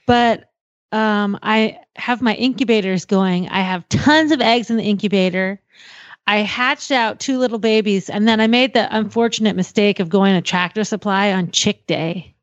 but 0.06 0.50
um, 0.92 1.38
I 1.42 1.78
have 1.94 2.20
my 2.22 2.34
incubators 2.34 3.04
going. 3.04 3.48
I 3.48 3.60
have 3.60 3.88
tons 3.88 4.32
of 4.32 4.40
eggs 4.40 4.70
in 4.70 4.76
the 4.76 4.82
incubator. 4.82 5.60
I 6.26 6.38
hatched 6.38 6.90
out 6.90 7.20
two 7.20 7.38
little 7.38 7.58
babies, 7.58 8.10
and 8.10 8.26
then 8.26 8.40
I 8.40 8.46
made 8.48 8.74
the 8.74 8.88
unfortunate 8.96 9.54
mistake 9.56 10.00
of 10.00 10.08
going 10.08 10.34
to 10.34 10.42
Tractor 10.42 10.82
Supply 10.84 11.32
on 11.32 11.50
Chick 11.52 11.86
Day. 11.86 12.34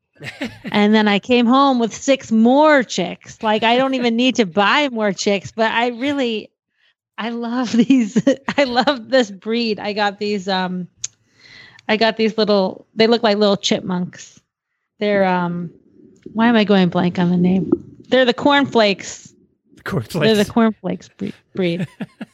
And 0.64 0.94
then 0.94 1.08
I 1.08 1.18
came 1.18 1.46
home 1.46 1.78
with 1.78 1.94
six 1.94 2.32
more 2.32 2.82
chicks. 2.82 3.42
Like 3.42 3.62
I 3.62 3.76
don't 3.76 3.94
even 3.94 4.16
need 4.16 4.36
to 4.36 4.46
buy 4.64 4.88
more 4.88 5.12
chicks, 5.12 5.52
but 5.52 5.70
I 5.70 5.88
really 5.88 6.50
I 7.16 7.30
love 7.30 7.72
these 7.76 8.22
I 8.56 8.64
love 8.64 9.10
this 9.10 9.30
breed. 9.30 9.78
I 9.78 9.92
got 9.92 10.18
these 10.18 10.48
um 10.48 10.88
I 11.88 11.96
got 11.96 12.16
these 12.16 12.36
little 12.38 12.86
they 12.94 13.06
look 13.06 13.22
like 13.22 13.38
little 13.38 13.56
chipmunks. 13.56 14.40
They're 14.98 15.24
um 15.24 15.70
why 16.32 16.48
am 16.48 16.56
I 16.56 16.64
going 16.64 16.88
blank 16.88 17.18
on 17.18 17.30
the 17.30 17.36
name? 17.36 17.70
They're 18.08 18.24
the 18.24 18.34
cornflakes. 18.34 19.34
Cornflakes. 19.84 20.26
They're 20.26 20.44
the 20.44 20.50
cornflakes 20.50 21.08
breed. 21.08 21.34
breed. 21.54 21.88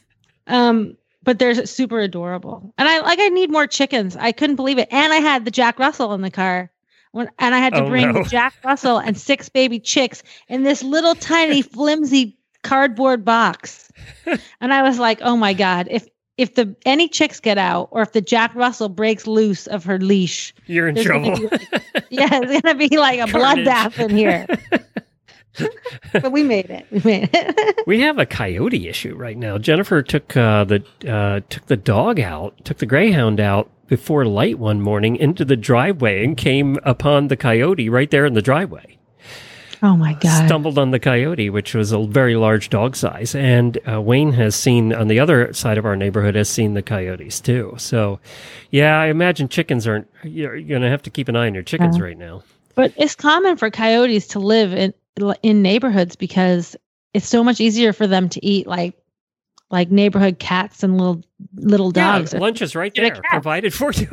um 0.47 0.97
but 1.23 1.39
they're 1.39 1.65
super 1.65 1.99
adorable. 1.99 2.73
And 2.77 2.87
I 2.87 2.99
like 3.01 3.19
I 3.19 3.29
need 3.29 3.49
more 3.49 3.67
chickens. 3.67 4.15
I 4.15 4.31
couldn't 4.31 4.55
believe 4.55 4.77
it. 4.77 4.87
And 4.91 5.11
I 5.11 5.17
had 5.17 5.43
the 5.43 5.51
Jack 5.51 5.79
Russell 5.79 6.13
in 6.13 6.21
the 6.21 6.31
car. 6.31 6.71
When, 7.15 7.29
and 7.39 7.55
I 7.55 7.59
had 7.59 7.73
to 7.75 7.83
Oh, 7.85 7.87
bring 7.87 8.11
no. 8.11 8.23
Jack 8.23 8.55
Russell 8.65 8.97
and 8.97 9.17
six 9.17 9.47
baby 9.47 9.79
chicks 9.79 10.21
in 10.49 10.63
this 10.63 10.83
little 10.83 11.15
tiny 11.15 11.61
flimsy 11.75 12.37
cardboard 12.61 13.23
box. 13.23 13.89
And 14.59 14.73
I 14.73 14.83
was 14.83 14.99
like, 14.99 15.19
"Oh 15.21 15.37
my 15.37 15.53
god, 15.53 15.87
if 15.89 16.05
if 16.37 16.55
the 16.55 16.75
any 16.85 17.07
chicks 17.07 17.39
get 17.39 17.57
out 17.57 17.87
or 17.91 18.01
if 18.01 18.11
the 18.11 18.19
Jack 18.19 18.53
Russell 18.53 18.89
breaks 18.89 19.27
loose 19.27 19.65
of 19.67 19.85
her 19.85 19.97
leash, 19.97 20.53
You're 20.65 20.89
in 20.89 21.01
trouble. 21.01 21.37
be 21.37 21.43
yeah, 22.09 22.27
it's 22.33 22.61
going 22.61 22.77
to 22.79 22.89
be 22.89 22.97
like 22.97 23.21
a 23.21 23.27
bloodbath 23.31 23.97
in 23.97 24.09
here." 24.09 24.45
but 26.11 26.33
we 26.33 26.43
made 26.43 26.69
it. 26.69 26.85
We 26.91 26.99
made 26.99 27.29
it. 27.31 27.87
we 27.87 28.01
have 28.01 28.19
a 28.19 28.25
coyote 28.25 28.89
issue 28.89 29.15
right 29.15 29.37
now. 29.37 29.57
Jennifer 29.57 30.01
took 30.01 30.35
uh, 30.35 30.65
the 30.65 30.83
uh, 31.07 31.39
took 31.49 31.65
the 31.67 31.77
dog 31.77 32.19
out, 32.19 32.65
took 32.65 32.79
the 32.79 32.85
greyhound 32.85 33.39
out 33.39 33.71
before 33.87 34.25
light 34.25 34.57
one 34.59 34.81
morning 34.81 35.15
into 35.15 35.45
the 35.45 35.55
driveway 35.55 36.23
and 36.23 36.35
came 36.37 36.77
upon 36.83 37.27
the 37.27 37.37
coyote 37.37 37.89
right 37.89 38.09
there 38.11 38.25
in 38.25 38.33
the 38.33 38.41
driveway. 38.41 38.97
oh 39.83 39.95
my 39.95 40.13
god. 40.13 40.47
Stumbled 40.47 40.77
on 40.79 40.91
the 40.91 40.99
coyote, 40.99 41.49
which 41.49 41.73
was 41.75 41.91
a 41.91 41.99
very 42.05 42.35
large 42.35 42.69
dog 42.69 42.95
size. 42.95 43.35
And 43.35 43.77
uh, 43.87 44.01
Wayne 44.01 44.33
has 44.33 44.55
seen 44.55 44.93
on 44.93 45.07
the 45.07 45.19
other 45.19 45.53
side 45.53 45.77
of 45.77 45.85
our 45.85 45.95
neighborhood 45.95 46.35
has 46.35 46.49
seen 46.49 46.73
the 46.73 46.81
coyotes 46.81 47.39
too. 47.39 47.75
So, 47.77 48.19
yeah, 48.71 48.99
I 48.99 49.07
imagine 49.07 49.47
chickens 49.49 49.85
aren't. 49.87 50.07
You're 50.23 50.59
going 50.61 50.81
to 50.81 50.89
have 50.89 51.03
to 51.03 51.09
keep 51.09 51.27
an 51.27 51.35
eye 51.35 51.47
on 51.47 51.53
your 51.53 51.63
chickens 51.63 51.97
Yeah. 51.97 52.03
right 52.03 52.17
now. 52.17 52.43
But 52.73 52.93
it's 52.97 53.15
common 53.15 53.57
for 53.57 53.69
coyotes 53.69 54.27
to 54.29 54.39
live 54.39 54.73
in 54.73 54.93
in 55.43 55.61
neighborhoods 55.61 56.15
because 56.17 56.75
it's 57.13 57.27
so 57.27 57.41
much 57.43 57.61
easier 57.61 57.93
for 57.93 58.05
them 58.07 58.27
to 58.29 58.45
eat 58.45 58.67
like 58.67 58.95
like 59.75 59.91
neighborhood 59.91 60.39
cats 60.39 60.81
and 60.83 60.97
little 60.97 61.21
little 61.55 61.91
dogs. 61.91 62.33
Yeah, 62.33 62.39
lunch 62.39 62.61
is 62.61 62.75
right 62.75 62.93
there, 62.95 63.21
provided 63.29 63.73
for 63.73 63.91
you. 63.91 64.07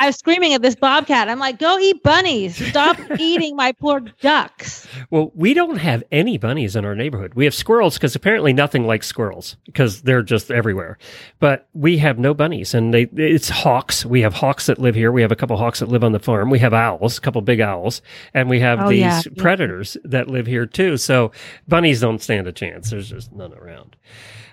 I 0.00 0.06
was 0.06 0.14
screaming 0.16 0.54
at 0.54 0.62
this 0.62 0.76
bobcat. 0.76 1.28
I'm 1.28 1.40
like, 1.40 1.58
"Go 1.58 1.76
eat 1.76 2.04
bunnies! 2.04 2.54
Stop 2.68 2.96
eating 3.18 3.56
my 3.56 3.72
poor 3.72 3.98
ducks!" 4.20 4.86
Well, 5.10 5.32
we 5.34 5.54
don't 5.54 5.78
have 5.78 6.04
any 6.12 6.38
bunnies 6.38 6.76
in 6.76 6.84
our 6.84 6.94
neighborhood. 6.94 7.34
We 7.34 7.44
have 7.46 7.54
squirrels 7.54 7.94
because 7.94 8.14
apparently 8.14 8.52
nothing 8.52 8.86
likes 8.86 9.08
squirrels 9.08 9.56
because 9.66 10.02
they're 10.02 10.22
just 10.22 10.52
everywhere. 10.52 10.98
But 11.40 11.68
we 11.74 11.98
have 11.98 12.16
no 12.16 12.32
bunnies, 12.32 12.74
and 12.74 12.94
they 12.94 13.08
it's 13.16 13.48
hawks. 13.48 14.06
We 14.06 14.20
have 14.20 14.34
hawks 14.34 14.66
that 14.66 14.78
live 14.78 14.94
here. 14.94 15.10
We 15.10 15.22
have 15.22 15.32
a 15.32 15.36
couple 15.36 15.56
hawks 15.56 15.80
that 15.80 15.88
live 15.88 16.04
on 16.04 16.12
the 16.12 16.20
farm. 16.20 16.48
We 16.48 16.60
have 16.60 16.72
owls, 16.72 17.18
a 17.18 17.20
couple 17.20 17.40
big 17.42 17.60
owls, 17.60 18.00
and 18.34 18.48
we 18.48 18.60
have 18.60 18.78
Oh, 18.80 18.88
these 18.90 19.00
yeah, 19.00 19.22
yeah. 19.26 19.42
predators 19.42 19.96
that 20.04 20.28
live 20.28 20.46
here 20.46 20.64
too. 20.64 20.96
So 20.96 21.32
bunnies 21.66 22.00
don't 22.00 22.22
stand 22.22 22.46
a 22.46 22.52
chance. 22.52 22.90
There's 22.90 23.10
just 23.10 23.32
none 23.32 23.52
around. 23.52 23.96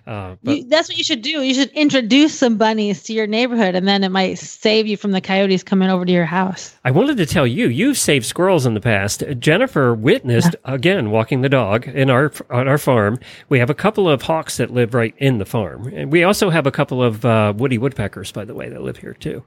Uh, 0.07 0.35
but 0.43 0.57
You, 0.57 0.63
that's 0.67 0.87
what 0.87 0.97
you 0.97 1.03
should 1.03 1.21
do. 1.23 1.41
You 1.41 1.53
should 1.53 1.71
introduce 1.71 2.37
some 2.37 2.57
bunnies 2.57 3.01
to 3.03 3.13
your 3.13 3.25
neighborhood, 3.25 3.73
and 3.73 3.87
then 3.87 4.03
it 4.03 4.09
might 4.09 4.35
save 4.35 4.85
you 4.85 4.97
from 4.97 5.11
the 5.11 5.21
coyotes 5.21 5.63
coming 5.63 5.89
over 5.89 6.05
to 6.05 6.11
your 6.11 6.25
house. 6.25 6.75
I 6.85 6.91
wanted 6.91 7.17
to 7.17 7.25
tell 7.25 7.47
you, 7.47 7.67
you've 7.67 7.97
saved 7.97 8.25
squirrels 8.25 8.65
in 8.65 8.75
the 8.75 8.81
past. 8.81 9.23
Jennifer 9.39 9.95
witnessed 9.95 10.55
again 10.65 11.09
walking 11.09 11.41
the 11.41 11.49
dog 11.49 11.87
in 11.87 12.09
our 12.09 12.31
on 12.51 12.67
our 12.67 12.77
farm. 12.77 13.19
We 13.49 13.57
have 13.59 13.69
a 13.69 13.73
couple 13.73 14.07
of 14.07 14.21
hawks 14.21 14.57
that 14.57 14.71
live 14.71 14.93
right 14.93 15.15
in 15.17 15.39
the 15.39 15.45
farm, 15.45 15.87
and 15.87 16.11
we 16.11 16.23
also 16.23 16.49
have 16.51 16.67
a 16.67 16.71
couple 16.71 17.01
of 17.01 17.25
uh, 17.25 17.53
woody 17.57 17.77
woodpeckers, 17.79 18.31
by 18.31 18.45
the 18.45 18.53
way, 18.53 18.69
that 18.69 18.81
live 18.83 18.97
here 18.97 19.13
too. 19.13 19.43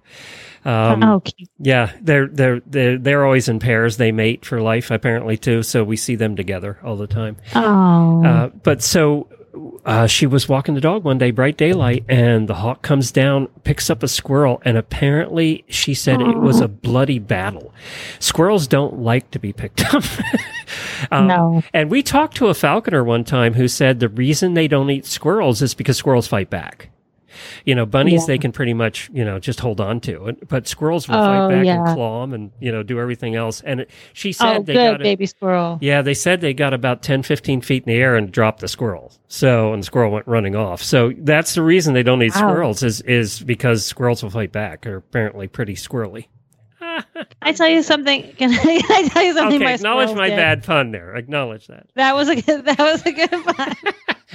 Um, 0.65 1.03
oh, 1.05 1.21
cute. 1.21 1.49
Yeah, 1.61 1.93
they're 2.03 2.27
they're 2.27 2.61
they're 2.67 2.99
they're 2.99 3.25
always 3.25 3.49
in 3.49 3.61
pairs. 3.61 3.97
They 3.97 4.11
mate 4.11 4.45
for 4.45 4.61
life, 4.61 4.91
apparently 4.91 5.37
too. 5.37 5.63
So 5.63 5.85
we 5.85 5.97
see 5.97 6.17
them 6.17 6.35
together 6.35 6.79
all 6.83 6.97
the 6.97 7.07
time. 7.07 7.37
oh, 7.55 8.25
Uh, 8.25 8.49
but 8.49 8.83
so 8.83 9.29
uh, 9.85 10.07
she 10.07 10.27
was 10.27 10.49
walking 10.49 10.75
the 10.75 10.81
dog 10.81 11.05
one 11.05 11.19
day, 11.19 11.31
bright 11.31 11.57
daylight, 11.57 12.05
and 12.09 12.49
the 12.49 12.55
hawk 12.55 12.83
comes 12.83 13.11
down, 13.11 13.49
picks 13.65 13.91
up 13.91 14.03
a 14.03 14.09
squirrel, 14.09 14.61
and 14.65 14.77
apparently 14.77 15.65
she 15.69 15.95
said 15.95 16.21
it 16.21 16.39
was 16.39 16.61
a 16.61 16.69
bloody 16.69 17.19
battle. 17.19 17.75
Squirrels 18.19 18.67
don't 18.67 19.01
like 19.01 19.31
to 19.31 19.39
be 19.39 19.53
picked 19.53 19.83
up. 19.95 20.05
Um, 21.11 21.27
no. 21.29 21.63
And 21.73 21.91
we 21.91 22.03
talked 22.03 22.37
to 22.39 22.49
a 22.49 22.55
falconer 22.55 23.05
one 23.05 23.25
time 23.25 23.55
who 23.55 23.69
said 23.69 24.01
the 24.01 24.09
reason 24.09 24.55
they 24.55 24.69
don't 24.69 24.91
eat 24.91 25.07
squirrels 25.07 25.63
is 25.63 25.75
because 25.75 25.97
squirrels 25.97 26.27
fight 26.27 26.51
back. 26.51 26.91
You 27.65 27.75
know, 27.75 27.87
bunnies 27.87 28.23
Yeah. 28.23 28.27
they 28.35 28.39
can 28.39 28.53
pretty 28.53 28.75
much 28.75 29.11
you 29.13 29.25
know 29.25 29.39
just 29.39 29.61
hold 29.61 29.81
on 29.81 30.01
to, 30.01 30.27
it, 30.29 30.49
but 30.49 30.67
squirrels 30.69 31.09
will 31.09 31.17
Oh, 31.17 31.25
fight 31.25 31.49
back 31.51 31.67
yeah. 31.67 31.89
and 31.91 31.99
them, 31.99 32.33
and 32.35 32.51
you 32.61 32.73
know 32.73 32.83
do 32.83 32.99
everything 33.01 33.35
else. 33.35 33.61
And 33.63 33.81
it, 33.81 33.91
she 34.13 34.31
Oh, 34.31 34.33
said 34.33 34.67
they 34.67 34.75
good 34.75 34.93
got 34.93 35.01
it. 35.01 35.05
baby 35.05 35.27
squirrel. 35.27 35.79
Yeah, 35.81 36.03
they 36.03 36.15
said 36.15 36.41
they 36.41 36.55
got 36.55 36.73
about 36.75 37.03
10, 37.03 37.23
15 37.23 37.61
feet 37.61 37.85
in 37.87 37.93
the 37.93 38.01
air 38.01 38.17
and 38.17 38.31
dropped 38.33 38.61
the 38.61 38.69
squirrel. 38.69 39.13
So, 39.29 39.73
and 39.73 39.83
the 39.83 39.87
squirrel 39.87 40.11
went 40.11 40.27
running 40.27 40.57
off. 40.57 40.83
So 40.83 41.13
that's 41.19 41.55
the 41.55 41.63
reason 41.63 41.95
they 41.95 42.03
don't 42.03 42.23
eat 42.23 42.35
Wow. 42.35 42.51
squirrels 42.51 42.83
is, 42.83 43.01
is 43.03 43.41
because 43.41 43.85
squirrels 43.85 44.23
will 44.23 44.31
fight 44.31 44.53
back. 44.53 44.83
They're 44.83 44.97
apparently 44.97 45.49
pretty 45.49 45.75
squirrely. 45.75 46.27
I 47.43 47.53
tell 47.53 47.69
you 47.69 47.83
something. 47.83 48.35
Can 48.37 48.53
I, 48.53 48.57
can 48.59 49.05
I 49.05 49.09
tell 49.09 49.23
you 49.23 49.33
something? 49.35 49.57
Okay, 49.57 49.65
my 49.65 49.73
acknowledge 49.75 50.15
my 50.15 50.29
did? 50.29 50.37
bad 50.37 50.63
pun 50.65 50.91
there. 50.91 51.15
Acknowledge 51.15 51.67
that. 51.69 51.87
That 51.95 52.15
was 52.15 52.29
a 52.29 52.41
good. 52.41 52.65
That 52.65 52.79
was 52.79 53.05
a 53.07 53.13
good 53.13 53.31
one. 53.45 53.77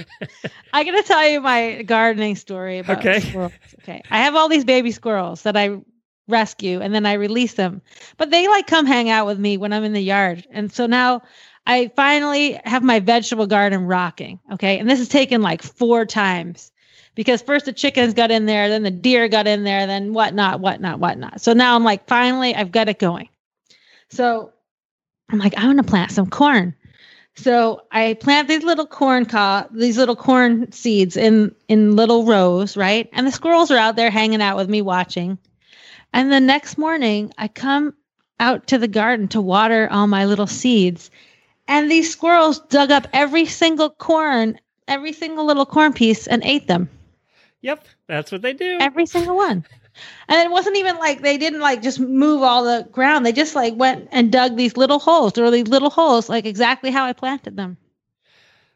I'm 0.72 0.84
gonna 0.86 1.02
tell 1.02 1.28
you 1.28 1.40
my 1.40 1.82
gardening 1.82 2.36
story 2.36 2.78
about 2.78 2.98
Okay. 2.98 3.20
squirrels. 3.20 3.52
Okay, 3.80 4.02
I 4.10 4.18
have 4.18 4.34
all 4.34 4.48
these 4.48 4.64
baby 4.64 4.90
squirrels 4.90 5.42
that 5.42 5.56
I 5.56 5.78
rescue 6.26 6.80
and 6.80 6.94
then 6.94 7.04
I 7.06 7.14
release 7.14 7.54
them, 7.54 7.82
but 8.16 8.30
they 8.30 8.48
like 8.48 8.66
come 8.66 8.86
hang 8.86 9.10
out 9.10 9.26
with 9.26 9.38
me 9.38 9.56
when 9.56 9.72
I'm 9.72 9.84
in 9.84 9.92
the 9.92 10.00
yard, 10.02 10.46
and 10.50 10.72
so 10.72 10.86
now 10.86 11.22
I 11.66 11.90
finally 11.94 12.58
have 12.64 12.82
my 12.82 13.00
vegetable 13.00 13.46
garden 13.46 13.86
rocking. 13.86 14.40
Okay, 14.54 14.78
and 14.78 14.88
this 14.88 14.98
has 14.98 15.08
taken 15.08 15.42
like 15.42 15.62
four 15.62 16.06
times 16.06 16.72
because 17.14 17.42
first 17.42 17.66
the 17.66 17.72
chickens 17.72 18.14
got 18.14 18.30
in 18.30 18.46
there, 18.46 18.68
then 18.68 18.82
the 18.82 18.90
deer 18.90 19.28
got 19.28 19.46
in 19.46 19.64
there, 19.64 19.86
then 19.86 20.12
whatnot, 20.12 20.60
whatnot, 20.60 20.98
whatnot. 20.98 21.40
So 21.40 21.52
now 21.52 21.76
I'm 21.76 21.84
like, 21.84 22.06
finally, 22.06 22.54
I've 22.54 22.72
got 22.72 22.88
it 22.88 22.98
going. 22.98 23.28
So 24.10 24.52
I'm 25.30 25.38
like, 25.38 25.56
I 25.56 25.66
want 25.66 25.78
to 25.78 25.84
plant 25.84 26.12
some 26.12 26.28
corn. 26.28 26.74
So 27.36 27.82
I 27.90 28.14
plant 28.14 28.48
these 28.48 28.62
little 28.62 28.86
corn 28.86 29.26
co- 29.26 29.66
these 29.72 29.98
little 29.98 30.16
corn 30.16 30.70
seeds 30.70 31.16
in 31.16 31.54
in 31.68 31.96
little 31.96 32.24
rows, 32.24 32.76
right? 32.76 33.08
And 33.12 33.26
the 33.26 33.32
squirrels 33.32 33.70
are 33.70 33.78
out 33.78 33.96
there 33.96 34.10
hanging 34.10 34.40
out 34.40 34.56
with 34.56 34.68
me 34.68 34.82
watching. 34.82 35.38
And 36.12 36.30
the 36.30 36.40
next 36.40 36.78
morning, 36.78 37.32
I 37.36 37.48
come 37.48 37.94
out 38.38 38.68
to 38.68 38.78
the 38.78 38.86
garden 38.88 39.26
to 39.28 39.40
water 39.40 39.88
all 39.90 40.06
my 40.06 40.26
little 40.26 40.46
seeds, 40.46 41.10
and 41.66 41.90
these 41.90 42.12
squirrels 42.12 42.60
dug 42.60 42.92
up 42.92 43.08
every 43.12 43.46
single 43.46 43.90
corn, 43.90 44.58
every 44.86 45.12
single 45.12 45.44
little 45.44 45.66
corn 45.66 45.92
piece, 45.92 46.28
and 46.28 46.42
ate 46.44 46.68
them, 46.68 46.88
Yep, 47.64 47.86
that's 48.06 48.30
what 48.30 48.42
they 48.42 48.52
do. 48.52 48.76
every 48.78 49.06
single 49.06 49.36
one. 49.36 49.64
And 50.28 50.46
it 50.46 50.50
wasn't 50.50 50.76
even 50.76 50.98
like 50.98 51.22
they 51.22 51.38
didn't 51.38 51.60
like 51.60 51.80
just 51.80 51.98
move 51.98 52.42
all 52.42 52.62
the 52.64 52.86
ground. 52.92 53.24
They 53.24 53.32
just 53.32 53.54
like 53.54 53.74
went 53.74 54.08
and 54.12 54.30
dug 54.30 54.54
these 54.54 54.76
little 54.76 54.98
holes. 54.98 55.32
There 55.32 55.44
were 55.44 55.50
these 55.50 55.68
little 55.68 55.88
holes, 55.88 56.28
like 56.28 56.44
exactly 56.44 56.90
how 56.90 57.06
I 57.06 57.14
planted 57.14 57.56
them. 57.56 57.78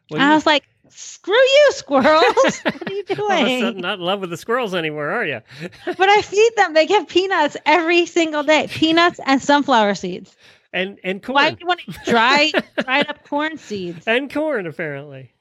Well, 0.09 0.19
I 0.19 0.33
was 0.33 0.47
like, 0.47 0.63
screw 0.89 1.35
you, 1.35 1.71
squirrels. 1.73 2.59
what 2.63 2.89
are 2.89 2.93
you 2.93 3.03
all 3.19 3.31
of 3.31 3.47
a 3.47 3.59
sudden 3.59 3.73
doing? 3.73 3.81
not 3.81 3.99
in 3.99 4.05
love 4.05 4.21
with 4.21 4.31
the 4.31 4.37
squirrels 4.37 4.73
anymore, 4.73 5.11
are 5.11 5.25
you? 5.25 5.41
but 5.85 6.09
I 6.09 6.23
feed 6.23 6.53
them. 6.55 6.73
They 6.73 6.87
get 6.87 7.07
peanuts 7.07 7.57
every 7.67 8.07
single 8.07 8.41
day 8.41 8.67
peanuts 8.69 9.19
and 9.23 9.39
sunflower 9.39 9.93
seeds. 9.95 10.35
And 10.73 10.97
and 11.03 11.21
corn. 11.21 11.35
Why 11.35 11.51
do 11.51 11.57
you 11.59 11.67
want 11.67 11.81
to 11.81 11.91
eat 11.91 11.97
dry, 12.05 12.51
dried 12.83 13.07
up 13.07 13.23
corn 13.27 13.57
seeds? 13.57 14.07
and 14.07 14.33
corn, 14.33 14.65
apparently. 14.65 15.31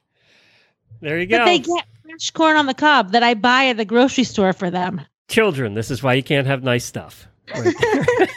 There 1.00 1.18
you 1.18 1.26
go. 1.26 1.38
But 1.38 1.44
they 1.46 1.58
get 1.60 1.84
fresh 2.08 2.30
corn 2.30 2.56
on 2.56 2.66
the 2.66 2.74
cob 2.74 3.12
that 3.12 3.22
I 3.22 3.34
buy 3.34 3.66
at 3.66 3.76
the 3.76 3.84
grocery 3.84 4.24
store 4.24 4.52
for 4.52 4.70
them. 4.70 5.00
Children, 5.28 5.74
this 5.74 5.90
is 5.90 6.02
why 6.02 6.14
you 6.14 6.22
can't 6.22 6.46
have 6.46 6.62
nice 6.62 6.84
stuff. 6.84 7.28
Right 7.54 7.74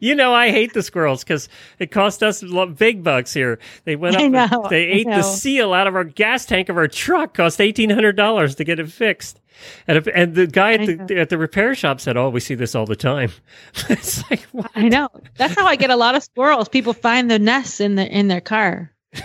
you 0.00 0.14
know, 0.14 0.34
I 0.34 0.50
hate 0.50 0.72
the 0.72 0.82
squirrels 0.82 1.24
because 1.24 1.48
it 1.78 1.90
cost 1.90 2.22
us 2.22 2.44
big 2.76 3.02
bucks 3.02 3.32
here. 3.32 3.58
They 3.84 3.96
went 3.96 4.16
up, 4.16 4.30
know, 4.30 4.66
they 4.68 4.84
ate 4.84 5.06
the 5.06 5.22
seal 5.22 5.72
out 5.72 5.86
of 5.86 5.94
our 5.94 6.04
gas 6.04 6.46
tank 6.46 6.68
of 6.68 6.76
our 6.76 6.88
truck. 6.88 7.34
Cost 7.34 7.60
eighteen 7.60 7.90
hundred 7.90 8.16
dollars 8.16 8.54
to 8.56 8.64
get 8.64 8.78
it 8.78 8.90
fixed. 8.90 9.40
And, 9.86 9.96
if, 9.96 10.08
and 10.14 10.34
the 10.34 10.46
guy 10.46 10.74
at 10.74 11.08
the, 11.08 11.18
at 11.18 11.30
the 11.30 11.38
repair 11.38 11.74
shop 11.74 12.00
said, 12.00 12.16
"Oh, 12.16 12.28
we 12.28 12.40
see 12.40 12.54
this 12.54 12.74
all 12.74 12.86
the 12.86 12.96
time." 12.96 13.32
it's 13.88 14.28
like, 14.30 14.42
what? 14.52 14.70
I 14.74 14.88
know. 14.88 15.08
That's 15.36 15.54
how 15.54 15.66
I 15.66 15.76
get 15.76 15.90
a 15.90 15.96
lot 15.96 16.14
of 16.14 16.22
squirrels. 16.22 16.68
People 16.68 16.92
find 16.92 17.30
their 17.30 17.38
nests 17.38 17.80
in 17.80 17.94
their 17.94 18.06
in 18.06 18.28
their 18.28 18.40
car. 18.40 18.92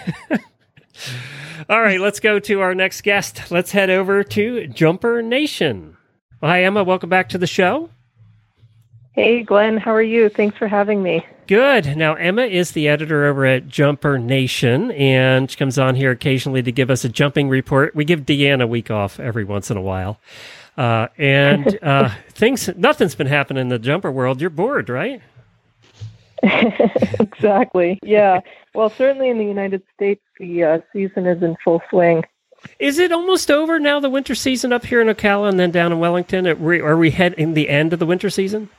All 1.69 1.81
right, 1.81 1.99
let's 1.99 2.19
go 2.19 2.39
to 2.39 2.61
our 2.61 2.73
next 2.73 3.01
guest. 3.01 3.51
Let's 3.51 3.71
head 3.71 3.89
over 3.89 4.23
to 4.23 4.67
Jumper 4.67 5.21
Nation. 5.21 5.97
Well, 6.39 6.51
hi, 6.51 6.65
Ema. 6.65 6.83
Welcome 6.83 7.09
back 7.09 7.29
to 7.29 7.37
the 7.37 7.47
show. 7.47 7.89
Hey, 9.13 9.43
Glenn, 9.43 9.77
how 9.77 9.93
are 9.93 10.01
you? 10.01 10.29
Thanks 10.29 10.57
for 10.57 10.67
having 10.67 11.03
me. 11.03 11.25
Good. 11.47 11.97
Now, 11.97 12.17
Ema 12.17 12.43
is 12.43 12.71
the 12.71 12.87
editor 12.87 13.25
over 13.25 13.45
at 13.45 13.67
Jumper 13.67 14.17
Nation, 14.17 14.91
and 14.91 15.51
she 15.51 15.57
comes 15.57 15.77
on 15.77 15.95
here 15.95 16.11
occasionally 16.11 16.63
to 16.63 16.71
give 16.71 16.89
us 16.89 17.03
a 17.03 17.09
jumping 17.09 17.49
report. 17.49 17.93
We 17.93 18.05
give 18.05 18.21
Deanna 18.21 18.63
a 18.63 18.67
week 18.67 18.89
off 18.89 19.19
every 19.19 19.43
once 19.43 19.69
in 19.69 19.77
a 19.77 19.81
while. 19.81 20.19
Uh, 20.77 21.09
and 21.17 21.77
uh, 21.83 22.09
things, 22.29 22.69
nothing's 22.77 23.15
been 23.15 23.27
happening 23.27 23.61
in 23.61 23.67
the 23.67 23.79
jumper 23.79 24.11
world. 24.11 24.39
You're 24.41 24.49
bored, 24.49 24.89
right? 24.89 25.21
exactly. 26.43 27.99
Yeah. 28.01 28.39
Well, 28.73 28.89
certainly 28.89 29.29
in 29.29 29.37
the 29.37 29.45
United 29.45 29.83
States, 29.93 30.21
the 30.39 30.63
uh, 30.63 30.79
season 30.93 31.27
is 31.27 31.43
in 31.43 31.57
full 31.63 31.81
swing. 31.89 32.23
Is 32.79 32.99
it 32.99 33.11
almost 33.11 33.49
over 33.49 33.79
now, 33.79 33.99
the 33.99 34.09
winter 34.09 34.35
season 34.35 34.71
up 34.71 34.85
here 34.85 35.01
in 35.01 35.07
Ocala 35.07 35.49
and 35.49 35.59
then 35.59 35.71
down 35.71 35.91
in 35.91 35.99
Wellington? 35.99 36.47
Are 36.47 36.55
we, 36.55 36.79
are 36.79 36.97
we 36.97 37.09
heading 37.11 37.53
the 37.53 37.69
end 37.69 37.91
of 37.91 37.99
the 37.99 38.05
winter 38.05 38.29
season? 38.29 38.69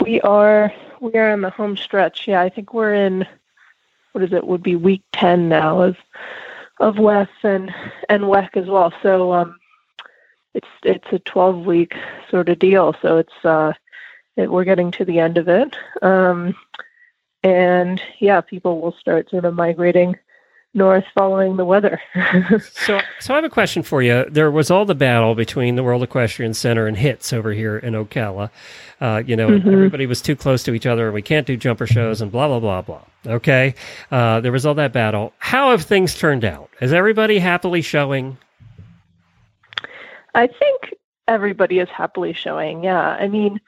We 0.00 0.20
are 0.22 0.72
we 1.00 1.14
are 1.14 1.30
in 1.30 1.42
the 1.42 1.50
home 1.50 1.76
stretch. 1.76 2.26
Yeah, 2.26 2.40
I 2.40 2.48
think 2.48 2.72
we're 2.72 2.94
in 2.94 3.26
what 4.12 4.24
is 4.24 4.32
it? 4.32 4.46
Would 4.46 4.62
be 4.62 4.76
week 4.76 5.02
ten 5.12 5.48
now 5.48 5.80
of 5.80 5.96
of 6.78 6.96
WEF 6.96 7.28
and 7.42 7.72
and 8.08 8.24
WEC 8.24 8.56
as 8.56 8.66
well. 8.66 8.92
So 9.02 9.32
um, 9.32 9.56
it's 10.54 10.68
it's 10.82 11.12
a 11.12 11.18
twelve 11.20 11.66
week 11.66 11.94
sort 12.30 12.48
of 12.48 12.58
deal. 12.58 12.94
So 13.02 13.18
it's 13.18 13.44
uh, 13.44 13.72
it, 14.36 14.50
we're 14.50 14.64
getting 14.64 14.90
to 14.92 15.04
the 15.04 15.18
end 15.18 15.38
of 15.38 15.48
it. 15.48 15.76
Um, 16.02 16.54
and 17.42 18.00
yeah, 18.18 18.40
people 18.40 18.80
will 18.80 18.94
start 19.00 19.30
sort 19.30 19.44
of 19.44 19.54
migrating 19.54 20.16
north 20.74 21.04
following 21.14 21.56
the 21.56 21.64
weather. 21.64 22.00
so, 22.72 23.00
so 23.18 23.34
I 23.34 23.36
have 23.36 23.44
a 23.44 23.50
question 23.50 23.82
for 23.82 24.02
you. 24.02 24.24
There 24.30 24.50
was 24.50 24.70
all 24.70 24.84
the 24.84 24.94
battle 24.94 25.34
between 25.34 25.76
the 25.76 25.82
World 25.82 26.02
Equestrian 26.02 26.54
Center 26.54 26.86
and 26.86 26.96
HITS 26.96 27.32
over 27.32 27.52
here 27.52 27.78
in 27.78 27.94
Ocala. 27.94 28.50
Uh, 29.00 29.22
you 29.26 29.34
know, 29.34 29.48
mm-hmm. 29.48 29.68
everybody 29.68 30.06
was 30.06 30.20
too 30.20 30.36
close 30.36 30.62
to 30.64 30.74
each 30.74 30.86
other, 30.86 31.06
and 31.06 31.14
we 31.14 31.22
can't 31.22 31.46
do 31.46 31.56
jumper 31.56 31.86
shows, 31.86 32.20
and 32.20 32.30
blah 32.30 32.46
blah 32.46 32.60
blah 32.60 32.82
blah. 32.82 33.02
Okay, 33.26 33.74
uh, 34.10 34.40
there 34.40 34.52
was 34.52 34.66
all 34.66 34.74
that 34.74 34.92
battle. 34.92 35.32
How 35.38 35.70
have 35.70 35.82
things 35.82 36.14
turned 36.14 36.44
out? 36.44 36.70
Is 36.80 36.92
everybody 36.92 37.38
happily 37.38 37.82
showing? 37.82 38.36
I 40.34 40.46
think 40.46 40.94
everybody 41.26 41.78
is 41.78 41.88
happily 41.88 42.32
showing. 42.32 42.84
Yeah, 42.84 43.00
I 43.00 43.26
mean, 43.26 43.60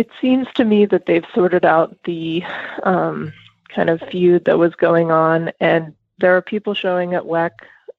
it 0.00 0.08
seems 0.18 0.46
to 0.54 0.64
me 0.64 0.86
that 0.86 1.04
they've 1.04 1.26
sorted 1.34 1.66
out 1.66 1.94
the 2.04 2.42
um, 2.84 3.34
kind 3.68 3.90
of 3.90 4.00
feud 4.10 4.46
that 4.46 4.58
was 4.58 4.74
going 4.76 5.10
on, 5.10 5.52
and 5.60 5.94
there 6.16 6.34
are 6.34 6.40
people 6.40 6.72
showing 6.72 7.12
at 7.12 7.24
WEC, 7.24 7.50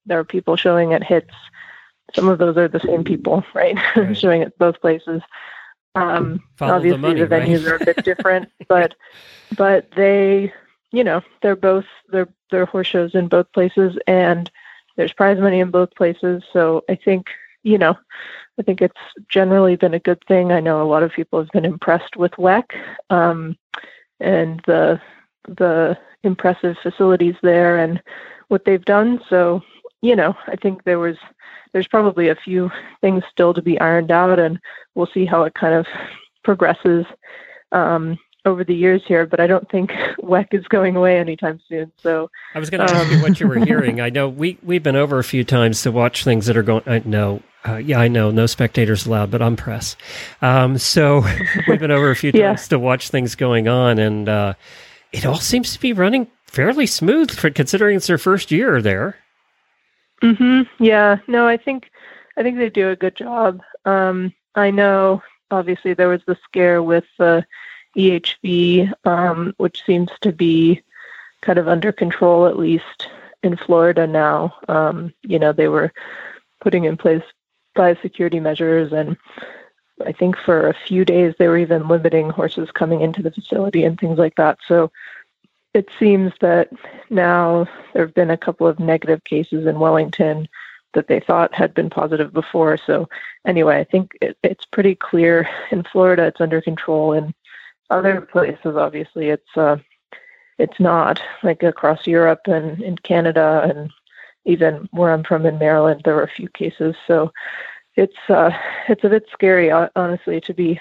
there 0.08 0.18
are 0.18 0.24
people 0.24 0.56
showing 0.56 0.96
at 0.96 1.04
HITS. 1.04 1.36
Some 2.16 2.28
of 2.28 2.40
those 2.40 2.58
are 2.58 2.68
the 2.68 2.80
same 2.80 3.04
people, 3.04 3.46
right? 3.54 3.78
right. 3.96 4.18
showing 4.18 4.42
at 4.42 4.58
both 4.58 4.82
places. 4.82 5.22
Um, 5.94 6.42
obviously, 6.60 6.90
the, 6.90 6.98
money, 6.98 7.22
the 7.22 7.28
venues 7.28 7.66
right? 7.66 7.74
are 7.74 7.84
a 7.84 7.86
bit 7.86 8.04
different, 8.04 8.50
but 8.68 8.96
but 9.56 9.92
they, 9.96 10.52
you 10.92 11.04
know, 11.04 11.22
they're 11.44 11.56
both 11.56 11.86
they're 12.12 12.30
they're 12.50 12.66
horse 12.66 12.88
shows 12.88 13.14
in 13.14 13.28
both 13.28 13.52
places, 13.54 13.96
and 14.08 14.50
there's 14.96 15.14
prize 15.14 15.38
money 15.38 15.60
in 15.60 15.70
both 15.70 15.94
places. 15.94 16.42
So 16.52 16.84
I 16.90 16.96
think 16.96 17.28
you 17.62 17.78
know, 17.78 17.96
I 18.60 18.64
think 18.64 18.82
it's 18.82 18.94
generally 19.30 19.76
been 19.76 19.94
a 19.94 20.00
good 20.00 20.24
thing. 20.28 20.52
I 20.52 20.60
know 20.60 20.82
a 20.82 20.88
lot 20.88 21.04
of 21.04 21.12
people 21.12 21.40
have 21.40 21.50
been 21.50 21.66
impressed 21.66 22.16
with 22.18 22.32
WEC 22.34 22.64
um, 23.10 23.58
and 24.20 24.62
the 24.68 25.02
the 25.48 25.98
impressive 26.24 26.78
facilities 26.84 27.36
there 27.42 27.80
and 27.80 28.02
what 28.50 28.66
they've 28.66 28.86
done. 28.86 29.20
So, 29.30 29.62
you 30.02 30.16
know, 30.16 30.36
I 30.48 30.56
think 30.56 30.84
there 30.84 31.00
was 31.00 31.18
there's 31.74 31.88
probably 31.88 32.30
a 32.30 32.36
few 32.36 32.70
things 33.00 33.24
still 33.32 33.54
to 33.54 33.62
be 33.62 33.80
ironed 33.80 34.12
out, 34.12 34.40
and 34.40 34.60
we'll 34.94 35.10
see 35.14 35.26
how 35.26 35.44
it 35.44 35.54
kind 35.54 35.74
of 35.74 35.88
progresses 36.44 37.06
um, 37.72 38.18
over 38.46 38.64
the 38.64 38.76
years 38.76 39.02
here. 39.08 39.26
But 39.26 39.40
I 39.40 39.48
don't 39.48 39.70
think 39.70 39.92
WEC 40.22 40.54
is 40.54 40.68
going 40.68 40.96
away 40.96 41.18
anytime 41.18 41.60
soon. 41.68 41.92
So 41.98 42.30
I 42.54 42.60
was 42.60 42.70
going 42.70 42.86
to 42.86 42.94
um, 42.94 43.02
ask 43.02 43.12
you 43.12 43.22
what 43.22 43.40
you 43.40 43.48
were 43.48 43.60
hearing. 43.66 44.02
I 44.02 44.10
know 44.10 44.28
we 44.28 44.58
we've 44.62 44.84
been 44.84 44.96
over 44.96 45.18
a 45.18 45.24
few 45.24 45.44
times 45.44 45.82
to 45.84 45.92
watch 45.92 46.24
things 46.24 46.46
that 46.48 46.58
are 46.58 46.64
going. 46.64 46.84
I 46.86 47.02
know. 47.06 47.42
Uh, 47.68 47.78
yeah, 47.78 48.00
I 48.00 48.08
know, 48.08 48.32
no 48.32 48.48
spectators 48.48 49.06
allowed, 49.06 49.30
but 49.30 49.42
I'm 49.42 49.56
press. 49.56 49.96
Um, 50.42 50.78
so 50.78 51.24
we've 51.68 51.80
been 51.80 51.92
over 51.92 52.10
a 52.10 52.16
few 52.16 52.32
times 52.32 52.42
yeah. 52.42 52.56
to 52.56 52.80
watch 52.80 53.10
things 53.10 53.36
going 53.36 53.68
on, 53.68 54.00
and 54.00 54.28
uh, 54.28 54.54
it 55.12 55.26
all 55.26 55.40
seems 55.40 55.74
to 55.74 55.80
be 55.80 55.94
running 55.94 56.28
fairly 56.46 56.86
smooth 56.86 57.32
for 57.32 57.50
considering 57.50 57.98
it's 57.98 58.08
their 58.08 58.18
first 58.18 58.52
year 58.52 58.82
there. 58.82 59.18
Mhm. 60.22 60.68
Yeah. 60.80 61.18
No, 61.28 61.48
I 61.48 61.58
think 61.58 61.90
I 62.38 62.44
think 62.44 62.58
they 62.58 62.70
do 62.70 62.90
a 62.90 62.96
good 62.96 63.16
job. 63.16 63.62
Um, 63.86 64.34
I 64.56 64.70
know 64.72 65.22
obviously 65.50 65.94
there 65.94 66.10
was 66.10 66.22
the 66.28 66.38
scare 66.44 66.84
with 66.84 67.06
the 67.18 67.46
EHV, 67.98 68.94
um, 69.06 69.54
which 69.58 69.84
seems 69.86 70.10
to 70.22 70.32
be 70.32 70.82
kind 71.42 71.58
of 71.58 71.68
under 71.68 71.92
control 71.92 72.48
at 72.48 72.58
least 72.58 73.08
in 73.44 73.58
Florida 73.58 74.06
now. 74.06 74.56
Um, 74.68 75.14
you 75.24 75.40
know, 75.40 75.52
they 75.52 75.68
were 75.68 75.92
putting 76.62 76.84
in 76.86 76.98
place 76.98 77.24
biosecurity 77.76 78.42
measures 78.42 78.92
and 78.92 79.18
I 80.06 80.12
think 80.12 80.38
for 80.38 80.68
a 80.68 80.74
few 80.88 81.06
days 81.06 81.34
they 81.38 81.48
were 81.48 81.58
even 81.58 81.88
limiting 81.88 82.30
horses 82.30 82.72
coming 82.72 83.02
into 83.02 83.22
the 83.22 83.32
facility 83.32 83.84
and 83.84 84.00
things 84.00 84.18
like 84.18 84.36
that. 84.36 84.58
So 84.68 84.92
it 85.74 85.90
seems 86.00 86.34
that 86.42 86.70
now 87.10 87.68
there 87.94 88.06
have 88.06 88.14
been 88.14 88.32
a 88.32 88.38
couple 88.38 88.68
of 88.68 88.80
negative 88.80 89.24
cases 89.24 89.66
in 89.66 89.80
Wellington 89.80 90.48
that 90.94 91.08
they 91.08 91.20
thought 91.20 91.54
had 91.54 91.74
been 91.74 91.90
positive 91.90 92.34
before. 92.34 92.78
So 92.78 93.08
anyway, 93.46 93.80
I 93.80 93.84
think 93.86 94.12
it, 94.22 94.38
it's 94.44 94.66
pretty 94.66 94.96
clear 94.96 95.48
in 95.72 95.84
Florida 95.84 96.24
it's 96.24 96.42
under 96.42 96.62
control. 96.62 97.14
In 97.14 97.34
other 97.90 98.22
places, 98.22 98.76
obviously, 98.76 99.30
it's 99.30 99.58
uh, 99.58 99.78
it's 100.58 100.80
not 100.80 101.22
like 101.44 101.64
across 101.64 102.06
Europe 102.06 102.42
and 102.46 102.82
in 102.82 102.98
Canada 102.98 103.62
and 103.64 103.92
even 104.46 104.88
where 104.92 105.12
I'm 105.12 105.24
from 105.24 105.46
in 105.46 105.60
Maryland, 105.60 106.02
there 106.04 106.16
were 106.16 106.24
a 106.24 106.32
few 106.32 106.50
cases. 106.50 106.96
So 107.08 107.32
it's 107.96 108.18
uh, 108.30 108.52
it's 108.88 109.04
a 109.04 109.10
bit 109.10 109.26
scary, 109.32 109.72
honestly, 109.72 110.42
to 110.42 110.54
be 110.54 110.80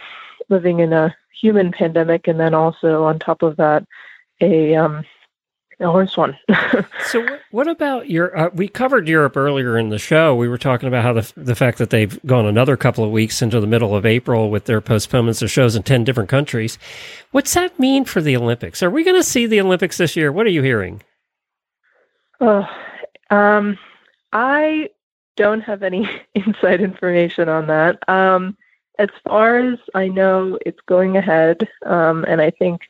living 0.49 0.81
in 0.81 0.93
a 0.93 1.15
human 1.41 1.73
pandemic, 1.73 2.29
and 2.29 2.39
then 2.39 2.55
also 2.55 3.05
on 3.05 3.19
top 3.19 3.43
of 3.43 3.57
that, 3.57 3.85
a 4.41 4.75
um, 4.77 5.05
a 5.81 5.91
horse 5.91 6.17
one. 6.17 6.39
so, 7.07 7.27
what 7.51 7.67
about 7.67 8.11
your? 8.11 8.37
Uh, 8.37 8.51
we 8.53 8.69
covered 8.69 9.09
Europe 9.09 9.37
earlier 9.37 9.79
in 9.79 9.89
the 9.89 9.99
show. 9.99 10.35
We 10.35 10.49
were 10.49 10.59
talking 10.59 10.87
about 10.87 11.03
how 11.03 11.13
the 11.15 11.33
the 11.37 11.55
fact 11.55 11.79
that 11.79 11.91
they've 11.91 12.23
gone 12.25 12.47
another 12.47 12.77
couple 12.77 13.05
of 13.05 13.11
weeks 13.11 13.43
into 13.43 13.61
the 13.61 13.67
middle 13.67 13.97
of 13.97 14.07
April 14.07 14.51
with 14.51 14.67
their 14.67 14.81
postponements 14.81 15.43
of 15.43 15.51
shows 15.51 15.75
in 15.75 15.83
ten 15.83 16.05
different 16.05 16.29
countries. 16.29 16.79
What's 17.31 17.55
that 17.55 17.79
mean 17.79 18.05
for 18.05 18.21
the 18.21 18.37
Olympics? 18.37 18.83
Are 18.83 18.91
we 18.91 19.05
going 19.05 19.17
to 19.17 19.25
see 19.25 19.47
the 19.47 19.61
Olympics 19.61 19.97
this 19.97 20.17
year? 20.17 20.31
What 20.31 20.47
are 20.47 20.51
you 20.51 20.63
hearing? 20.63 21.03
Oh, 22.41 22.67
um, 23.31 23.79
I 24.33 24.91
don't 25.37 25.63
have 25.63 25.83
any 25.83 26.09
inside 26.35 26.81
information 26.81 27.49
on 27.49 27.67
that. 27.69 28.09
Um, 28.09 28.57
as 28.99 29.09
far 29.27 29.57
as 29.59 29.79
I 29.95 30.09
know, 30.09 30.59
it's 30.67 30.81
going 30.87 31.17
ahead, 31.17 31.67
um, 31.87 32.25
and 32.29 32.41
I 32.41 32.51
think 32.51 32.83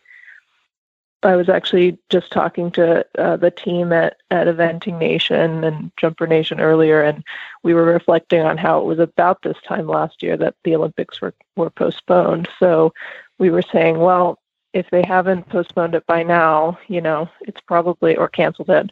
I 1.23 1.37
was 1.37 1.49
actually 1.49 1.99
just 2.09 2.33
talking 2.33 2.71
to 2.73 3.07
uh, 3.19 3.37
the 3.37 3.51
team 3.51 3.93
at, 3.93 4.17
at 4.31 4.49
Eventing 4.49 4.99
Nation 4.99 5.63
and 5.63 5.93
Jumper 5.97 6.27
Nation 6.27 6.61
earlier, 6.61 7.03
and 7.03 7.23
we 7.63 7.75
were 7.75 7.85
reflecting 7.85 8.41
on 8.41 8.57
how 8.57 8.81
it 8.81 8.87
was 8.87 8.99
about 8.99 9.43
this 9.43 9.59
time 9.67 9.87
last 9.87 10.23
year 10.23 10.37
that 10.39 10.55
the 10.65 10.75
Olympics 10.75 11.21
were, 11.21 11.35
were 11.57 11.71
postponed. 11.71 12.49
So 12.59 12.93
we 13.39 13.51
were 13.51 13.63
saying, 13.63 13.99
well, 13.99 14.39
if 14.73 14.89
they 14.91 15.03
haven't 15.03 15.49
postponed 15.49 15.95
it 15.95 16.07
by 16.07 16.23
now, 16.23 16.79
you 16.89 17.01
know, 17.01 17.29
it's 17.43 17.61
probably, 17.61 18.17
or 18.17 18.29
canceled 18.29 18.71
it 18.71 18.91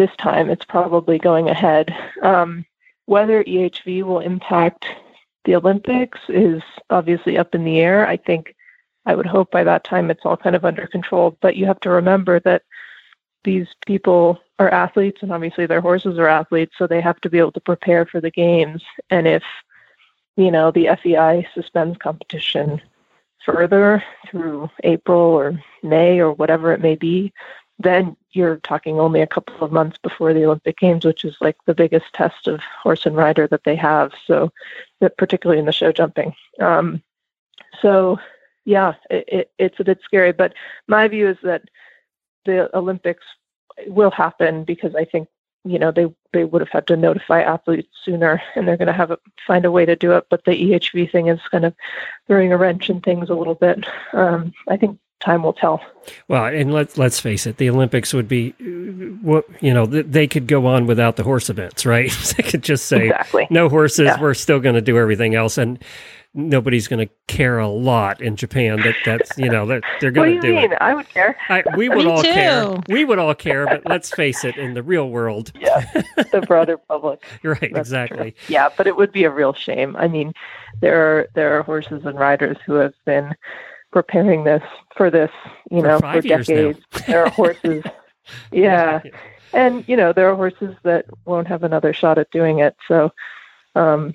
this 0.00 0.16
time, 0.16 0.48
it's 0.48 0.64
probably 0.64 1.18
going 1.18 1.50
ahead. 1.50 1.94
Um, 2.22 2.64
whether 3.04 3.44
EHV 3.44 4.02
will 4.02 4.20
impact 4.20 4.86
the 5.44 5.56
Olympics 5.56 6.18
is 6.28 6.62
obviously 6.88 7.36
up 7.36 7.54
in 7.54 7.64
the 7.64 7.80
air. 7.80 8.08
I 8.08 8.16
think 8.16 8.54
I 9.04 9.14
would 9.14 9.26
hope 9.26 9.50
by 9.50 9.62
that 9.64 9.84
time 9.84 10.10
it's 10.10 10.24
all 10.24 10.38
kind 10.38 10.56
of 10.56 10.64
under 10.64 10.86
control. 10.86 11.36
But 11.42 11.56
you 11.56 11.66
have 11.66 11.80
to 11.80 11.90
remember 11.90 12.40
that 12.40 12.62
these 13.44 13.68
people 13.86 14.40
are 14.58 14.70
athletes 14.70 15.22
and 15.22 15.32
obviously 15.32 15.66
their 15.66 15.82
horses 15.82 16.18
are 16.18 16.28
athletes, 16.28 16.74
so 16.78 16.86
they 16.86 17.02
have 17.02 17.20
to 17.20 17.30
be 17.30 17.38
able 17.38 17.52
to 17.52 17.60
prepare 17.60 18.06
for 18.06 18.22
the 18.22 18.30
games. 18.30 18.82
And 19.10 19.28
if, 19.28 19.42
you 20.36 20.50
know, 20.50 20.70
the 20.70 20.88
FEI 21.02 21.46
suspends 21.54 21.98
competition 21.98 22.80
further 23.44 24.02
through 24.28 24.70
April 24.82 25.20
or 25.20 25.62
May 25.82 26.20
or 26.20 26.32
whatever 26.32 26.72
it 26.72 26.80
may 26.80 26.96
be, 26.96 27.34
then 27.82 28.16
you're 28.32 28.56
talking 28.58 29.00
only 29.00 29.22
a 29.22 29.26
couple 29.26 29.64
of 29.64 29.72
months 29.72 29.98
before 30.02 30.34
the 30.34 30.44
Olympic 30.44 30.78
Games, 30.78 31.04
which 31.04 31.24
is 31.24 31.36
like 31.40 31.56
the 31.66 31.74
biggest 31.74 32.12
test 32.12 32.46
of 32.46 32.60
horse 32.82 33.06
and 33.06 33.16
rider 33.16 33.46
that 33.48 33.64
they 33.64 33.76
have. 33.76 34.12
So, 34.26 34.52
particularly 35.16 35.58
in 35.58 35.66
the 35.66 35.72
show 35.72 35.90
jumping. 35.90 36.34
Um, 36.60 37.02
so 37.80 38.18
yeah, 38.64 38.94
it, 39.08 39.24
it, 39.28 39.52
it's 39.58 39.80
a 39.80 39.84
bit 39.84 40.00
scary. 40.04 40.32
But 40.32 40.54
my 40.86 41.08
view 41.08 41.28
is 41.28 41.38
that 41.42 41.62
the 42.44 42.74
Olympics 42.76 43.24
will 43.86 44.10
happen 44.10 44.64
because 44.64 44.94
I 44.94 45.04
think 45.04 45.28
you 45.64 45.78
know 45.78 45.90
they 45.90 46.06
they 46.32 46.44
would 46.44 46.60
have 46.60 46.70
had 46.70 46.86
to 46.88 46.96
notify 46.96 47.42
athletes 47.42 47.88
sooner, 48.04 48.42
and 48.54 48.68
they're 48.68 48.76
going 48.76 48.86
to 48.86 48.92
have 48.92 49.10
a, 49.10 49.18
find 49.46 49.64
a 49.64 49.70
way 49.70 49.86
to 49.86 49.96
do 49.96 50.12
it. 50.12 50.26
But 50.30 50.44
the 50.44 50.52
EHV 50.52 51.10
thing 51.10 51.28
is 51.28 51.40
kind 51.50 51.64
of 51.64 51.74
throwing 52.26 52.52
a 52.52 52.56
wrench 52.56 52.90
in 52.90 53.00
things 53.00 53.30
a 53.30 53.34
little 53.34 53.54
bit. 53.54 53.86
Um, 54.12 54.52
I 54.68 54.76
think 54.76 54.98
time 55.20 55.42
will 55.42 55.52
tell. 55.52 55.80
Well, 56.28 56.46
and 56.46 56.72
let's 56.72 56.96
let's 56.98 57.20
face 57.20 57.46
it, 57.46 57.58
the 57.58 57.70
Olympics 57.70 58.12
would 58.14 58.28
be, 58.28 58.54
uh, 58.60 58.64
what 59.22 59.44
you 59.60 59.72
know, 59.74 59.86
they 59.86 60.26
could 60.26 60.46
go 60.46 60.66
on 60.66 60.86
without 60.86 61.16
the 61.16 61.22
horse 61.22 61.50
events, 61.50 61.84
right? 61.86 62.10
they 62.36 62.42
could 62.42 62.62
just 62.62 62.86
say 62.86 63.06
exactly. 63.06 63.46
no 63.50 63.68
horses. 63.68 64.06
Yeah. 64.06 64.20
We're 64.20 64.34
still 64.34 64.60
going 64.60 64.74
to 64.76 64.80
do 64.80 64.98
everything 64.98 65.34
else, 65.34 65.58
and 65.58 65.78
nobody's 66.32 66.86
going 66.86 67.06
to 67.06 67.12
care 67.26 67.58
a 67.58 67.68
lot 67.68 68.20
in 68.22 68.36
Japan 68.36 68.80
that 68.80 68.94
that's 69.04 69.36
you 69.36 69.50
know 69.50 69.66
that 69.66 69.82
they're 70.00 70.10
What 70.10 70.14
going 70.14 70.34
do 70.36 70.40
to 70.40 70.46
you 70.48 70.52
do 70.54 70.60
mean? 70.62 70.72
it. 70.72 70.78
I 70.80 70.94
would 70.94 71.08
care. 71.08 71.36
I, 71.48 71.62
we 71.76 71.88
would 71.88 71.98
Me 71.98 72.06
all 72.06 72.22
too. 72.22 72.32
care. 72.32 72.76
We 72.88 73.04
would 73.04 73.18
all 73.18 73.34
care, 73.34 73.66
but 73.66 73.82
let's 73.86 74.10
face 74.10 74.44
it, 74.44 74.56
in 74.56 74.74
the 74.74 74.82
real 74.82 75.10
world, 75.10 75.52
Yeah, 75.60 75.80
the 76.32 76.42
broader 76.46 76.78
public. 76.78 77.24
you're 77.42 77.54
right, 77.54 77.70
That's 77.72 77.88
exactly. 77.88 78.34
Yeah, 78.48 78.68
but 78.76 78.86
it 78.86 78.96
would 78.96 79.12
be 79.12 79.24
a 79.24 79.30
real 79.30 79.52
shame. 79.52 79.96
I 79.96 80.08
mean, 80.08 80.32
there 80.80 80.98
are 81.00 81.28
there 81.34 81.58
are 81.58 81.62
horses 81.62 82.04
and 82.06 82.18
riders 82.18 82.56
who 82.64 82.74
have 82.74 82.94
been 83.04 83.34
preparing 83.92 84.44
this 84.44 84.62
for 84.96 85.10
this, 85.10 85.30
you 85.70 85.80
For 85.80 85.86
know, 85.86 85.98
for 86.00 86.20
decades. 86.20 86.80
there 87.06 87.24
are 87.24 87.30
horses. 87.30 87.84
Yeah. 88.52 89.00
And 89.52 89.82
you 89.88 89.96
know, 89.96 90.12
there 90.12 90.30
are 90.30 90.36
horses 90.36 90.76
that 90.84 91.06
won't 91.24 91.48
have 91.48 91.64
another 91.64 91.92
shot 91.92 92.16
at 92.18 92.30
doing 92.30 92.60
it. 92.60 92.76
So 92.86 93.10
um 93.74 94.12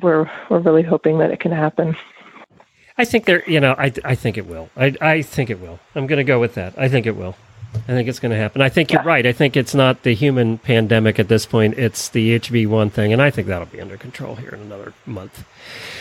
we're 0.00 0.30
we're 0.48 0.60
really 0.60 0.82
hoping 0.84 1.18
that 1.18 1.32
it 1.32 1.40
can 1.40 1.50
happen. 1.50 1.96
I 2.96 3.04
think 3.04 3.24
there, 3.24 3.42
you 3.50 3.58
know, 3.60 3.74
I, 3.78 3.92
I 4.04 4.14
think 4.14 4.36
it 4.38 4.46
will. 4.46 4.70
I, 4.76 4.94
I 5.00 5.22
think 5.22 5.50
it 5.50 5.60
will. 5.60 5.78
I'm 5.94 6.06
going 6.08 6.18
to 6.18 6.24
go 6.24 6.40
with 6.40 6.54
that. 6.54 6.74
I 6.76 6.88
think 6.88 7.06
it 7.06 7.16
will. 7.16 7.36
I 7.74 7.92
think 7.92 8.08
it's 8.08 8.18
going 8.18 8.32
to 8.32 8.36
happen. 8.36 8.60
I 8.60 8.68
think 8.70 8.90
you're 8.92 9.04
right. 9.04 9.24
I 9.24 9.32
think 9.32 9.56
it's 9.56 9.74
not 9.74 10.02
the 10.02 10.14
human 10.14 10.58
pandemic 10.58 11.20
at 11.20 11.28
this 11.28 11.46
point. 11.46 11.78
It's 11.78 12.08
the 12.08 12.38
HV1 12.38 12.90
thing, 12.90 13.12
and 13.12 13.22
I 13.22 13.30
think 13.30 13.46
that'll 13.46 13.66
be 13.66 13.80
under 13.80 13.96
control 13.96 14.34
here 14.34 14.50
in 14.50 14.60
another 14.60 14.94
month. 15.06 15.44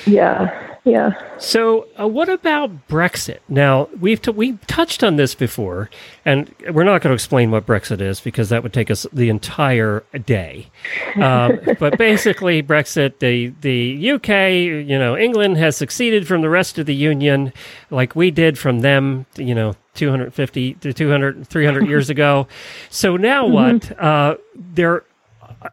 Yeah. 0.07 0.75
Yeah. 0.87 1.11
So, 1.37 1.85
uh, 1.99 2.07
what 2.07 2.29
about 2.29 2.87
Brexit? 2.87 3.39
Now, 3.49 3.89
we've 3.99 4.21
t- 4.21 4.31
we 4.31 4.53
touched 4.67 5.03
on 5.03 5.17
this 5.17 5.35
before, 5.35 5.89
and 6.23 6.49
we're 6.71 6.85
not 6.85 7.01
going 7.01 7.09
to 7.09 7.13
explain 7.13 7.51
what 7.51 7.65
Brexit 7.65 7.99
is 7.99 8.21
because 8.21 8.47
that 8.49 8.63
would 8.63 8.71
take 8.71 8.89
us 8.89 9.05
the 9.11 9.29
entire 9.29 10.03
day. 10.25 10.67
Um, 11.17 11.59
but 11.79 11.97
basically, 11.97 12.61
Brexit, 12.61 13.19
the 13.19 13.51
the 13.61 14.11
UK, 14.11 14.87
you 14.87 14.99
know, 14.99 15.17
England 15.17 15.57
has 15.57 15.75
succeeded 15.75 16.27
from 16.27 16.41
the 16.41 16.49
rest 16.49 16.77
of 16.77 16.85
the 16.85 16.93
Union, 16.93 17.51
like 17.89 18.15
we 18.15 18.29
did 18.29 18.57
from 18.57 18.79
them, 18.81 19.25
you 19.35 19.55
know, 19.55 19.75
250 19.95 20.75
to 20.75 20.93
200, 20.93 21.47
300 21.47 21.87
years 21.89 22.09
ago. 22.11 22.47
So 22.89 23.17
now 23.17 23.47
what? 23.47 23.99
Uh, 23.99 24.37
there 24.55 25.05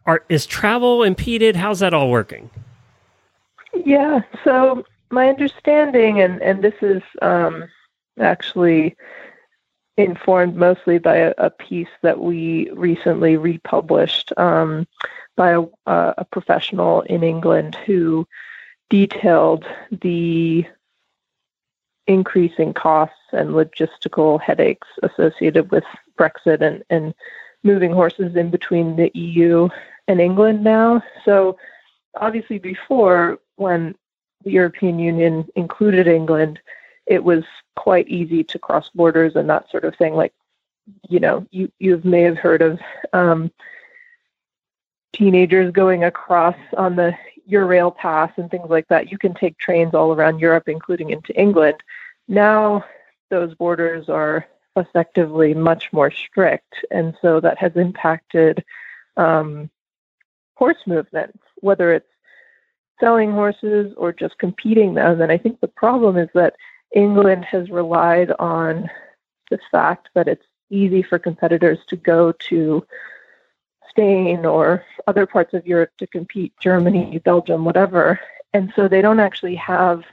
are 0.07 0.25
is 0.31 0.47
travel 0.47 1.03
impeded? 1.03 1.57
How's 1.57 1.81
that 1.81 1.93
all 1.93 2.11
working? 2.11 2.49
Yeah. 3.85 4.21
So 4.45 4.85
my 5.15 5.29
understanding, 5.29 6.21
and 6.21 6.43
and 6.43 6.63
this 6.63 6.75
is 6.83 7.03
um, 7.23 7.69
actually 8.19 8.97
informed 9.97 10.57
mostly 10.57 10.99
by 10.99 11.17
a, 11.17 11.35
a 11.39 11.51
piece 11.51 11.95
that 12.03 12.19
we 12.19 12.69
recently 12.73 13.37
republished 13.37 14.33
um, 14.37 14.87
by 15.37 15.53
a, 15.53 15.65
a 15.87 16.27
professional 16.31 17.03
in 17.03 17.23
England 17.23 17.77
who 17.87 18.27
detailed 18.91 19.65
the 20.03 20.67
increasing 22.07 22.75
costs 22.75 23.17
and 23.33 23.51
logistical 23.51 24.41
headaches 24.41 24.89
associated 25.03 25.71
with 25.71 25.85
Brexit 26.19 26.61
and, 26.61 26.83
and 26.91 27.15
moving 27.63 27.93
horses 27.93 28.37
in 28.37 28.51
between 28.51 28.97
the 28.97 29.11
EU 29.15 29.69
and 30.07 30.21
England 30.21 30.63
now. 30.63 31.03
So 31.25 31.57
obviously 32.17 32.59
before 32.59 33.39
when 33.57 33.95
the 34.45 34.51
European 34.51 34.99
Union 34.99 35.49
included 35.57 36.07
England, 36.07 36.61
it 37.07 37.23
was 37.23 37.45
quite 37.77 38.09
easy 38.09 38.45
to 38.45 38.59
cross 38.59 38.91
borders 38.95 39.37
and 39.37 39.49
that 39.51 39.71
sort 39.71 39.85
of 39.85 39.97
thing. 39.97 40.15
Like, 40.15 40.33
you 41.09 41.21
know, 41.21 41.47
you 41.51 41.71
you 41.79 42.01
may 42.05 42.23
have 42.23 42.39
heard 42.39 42.63
of 42.63 42.79
um, 43.13 43.51
teenagers 45.13 45.73
going 45.73 46.05
across 46.05 46.57
on 46.77 46.97
the 46.97 47.17
Eurail 47.51 47.95
Pass 47.97 48.33
and 48.37 48.51
things 48.51 48.69
like 48.71 48.89
that. 48.89 49.11
You 49.11 49.19
can 49.19 49.35
take 49.35 49.59
trains 49.59 49.95
all 49.95 50.13
around 50.13 50.41
Europe, 50.41 50.69
including 50.69 51.11
into 51.11 51.39
England. 51.39 51.83
Now 52.29 52.85
those 53.31 53.55
borders 53.55 54.09
are 54.09 54.47
effectively 54.77 55.55
much 55.55 55.93
more 55.93 56.11
strict, 56.11 56.85
and 56.91 57.17
so 57.23 57.41
that 57.41 57.59
has 57.59 57.77
impacted 57.77 58.65
um, 59.17 59.71
horse 60.55 60.87
movement, 60.87 61.41
whether 61.57 61.93
it's 61.93 62.14
selling 63.01 63.33
horses 63.33 63.93
or 63.97 64.13
just 64.13 64.39
competing 64.39 64.95
them. 64.95 65.21
And 65.21 65.33
I 65.33 65.39
think 65.39 65.61
the 65.61 65.69
problem 65.69 66.17
is 66.17 66.29
that 66.35 66.55
England 66.95 67.45
has 67.45 67.71
relied 67.71 68.31
on 68.39 68.89
the 69.51 69.59
fact 69.71 70.09
that 70.15 70.29
it's 70.29 70.47
easy 70.71 71.03
for 71.03 71.19
competitors 71.19 71.79
to 71.89 71.97
go 71.97 72.33
to 72.33 72.87
Spain 73.89 74.45
or 74.45 74.85
other 75.07 75.27
parts 75.27 75.55
of 75.55 75.67
Europe 75.67 75.91
to 75.99 76.07
compete, 76.07 76.53
Germany, 76.61 77.19
Belgium, 77.25 77.65
whatever. 77.65 78.19
And 78.53 78.73
so 78.75 78.89
they 78.89 79.03
don't 79.03 79.21
actually 79.21 79.57
have, 79.57 80.05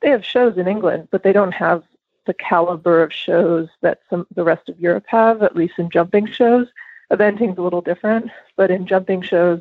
they 0.00 0.10
have 0.10 0.24
shows 0.24 0.56
in 0.56 0.68
England, 0.68 1.08
but 1.10 1.22
they 1.22 1.32
don't 1.32 1.52
have 1.52 1.82
the 2.26 2.34
caliber 2.34 3.02
of 3.02 3.12
shows 3.12 3.68
that 3.80 4.00
some 4.08 4.26
the 4.34 4.44
rest 4.44 4.68
of 4.68 4.78
Europe 4.78 5.04
have, 5.08 5.42
at 5.42 5.56
least 5.56 5.78
in 5.78 5.90
jumping 5.90 6.26
shows. 6.26 6.66
Eventing's 7.10 7.58
a 7.58 7.62
little 7.62 7.80
different, 7.80 8.30
but 8.56 8.70
in 8.70 8.86
jumping 8.86 9.20
shows, 9.22 9.60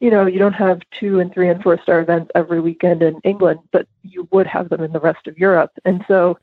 you 0.00 0.10
know, 0.10 0.26
you 0.26 0.38
don't 0.38 0.52
have 0.52 0.80
two 0.92 1.18
and 1.20 1.32
three 1.32 1.48
and 1.48 1.62
four 1.62 1.80
star 1.82 2.00
events 2.00 2.30
every 2.34 2.60
weekend 2.60 3.02
in 3.02 3.20
England, 3.24 3.60
but 3.72 3.88
you 4.02 4.28
would 4.30 4.46
have 4.46 4.68
them 4.68 4.82
in 4.82 4.92
the 4.92 5.00
rest 5.00 5.26
of 5.26 5.38
Europe. 5.38 5.72
And 5.84 6.04
so 6.06 6.38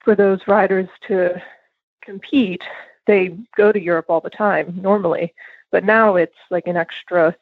for 0.00 0.14
those 0.14 0.40
riders 0.46 0.88
to 1.08 1.40
compete, 2.02 2.62
they 3.06 3.36
go 3.56 3.70
to 3.70 3.80
Europe 3.80 4.06
all 4.08 4.20
the 4.20 4.30
time 4.30 4.78
normally. 4.80 5.34
But 5.70 5.84
now 5.84 6.16
it's 6.16 6.36
like 6.50 6.66
an 6.66 6.76
extra, 6.76 7.36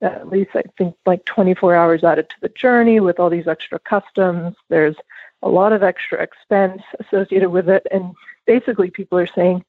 at 0.00 0.28
least 0.28 0.50
I 0.54 0.62
think 0.78 0.94
like 1.04 1.24
24 1.24 1.74
hours 1.74 2.04
added 2.04 2.30
to 2.30 2.36
the 2.40 2.48
journey 2.50 3.00
with 3.00 3.20
all 3.20 3.30
these 3.30 3.48
extra 3.48 3.78
customs. 3.78 4.56
There's 4.68 4.96
a 5.42 5.48
lot 5.48 5.72
of 5.72 5.82
extra 5.82 6.22
expense 6.22 6.82
associated 7.00 7.50
with 7.50 7.68
it. 7.68 7.86
And 7.90 8.14
basically, 8.46 8.90
people 8.90 9.18
are 9.18 9.26
saying, 9.26 9.64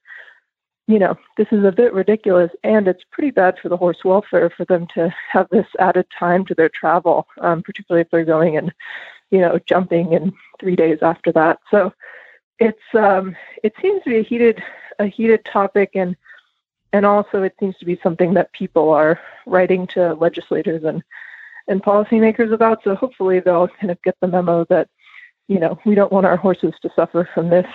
you 0.88 0.98
know, 1.00 1.16
this 1.36 1.48
is 1.50 1.64
a 1.64 1.72
bit 1.72 1.92
ridiculous, 1.92 2.50
and 2.62 2.86
it's 2.86 3.02
pretty 3.10 3.32
bad 3.32 3.58
for 3.58 3.68
the 3.68 3.76
horse 3.76 4.04
welfare 4.04 4.50
for 4.50 4.64
them 4.66 4.86
to 4.94 5.12
have 5.30 5.48
this 5.50 5.66
added 5.80 6.06
time 6.16 6.44
to 6.46 6.54
their 6.54 6.68
travel, 6.68 7.26
um, 7.40 7.62
particularly 7.62 8.02
if 8.02 8.10
they're 8.10 8.24
going 8.24 8.56
and, 8.56 8.72
you 9.30 9.40
know, 9.40 9.58
jumping 9.66 10.12
in 10.12 10.32
three 10.60 10.76
days 10.76 10.98
after 11.02 11.32
that. 11.32 11.58
So 11.70 11.92
it's 12.58 12.94
um, 12.94 13.36
it 13.62 13.74
seems 13.82 14.02
to 14.04 14.10
be 14.10 14.18
a 14.18 14.22
heated 14.22 14.62
a 14.98 15.06
heated 15.06 15.44
topic, 15.44 15.90
and 15.94 16.16
and 16.92 17.04
also 17.04 17.42
it 17.42 17.54
seems 17.58 17.76
to 17.78 17.84
be 17.84 17.98
something 18.02 18.34
that 18.34 18.52
people 18.52 18.90
are 18.90 19.20
writing 19.44 19.86
to 19.88 20.14
legislators 20.14 20.84
and 20.84 21.02
and 21.68 21.82
policymakers 21.82 22.52
about. 22.52 22.82
So 22.84 22.94
hopefully 22.94 23.40
they'll 23.40 23.68
kind 23.68 23.90
of 23.90 24.00
get 24.02 24.16
the 24.20 24.28
memo 24.28 24.64
that 24.66 24.88
you 25.48 25.58
know 25.58 25.78
we 25.84 25.96
don't 25.96 26.12
want 26.12 26.26
our 26.26 26.36
horses 26.36 26.74
to 26.82 26.90
suffer 26.94 27.28
from 27.34 27.50
this. 27.50 27.66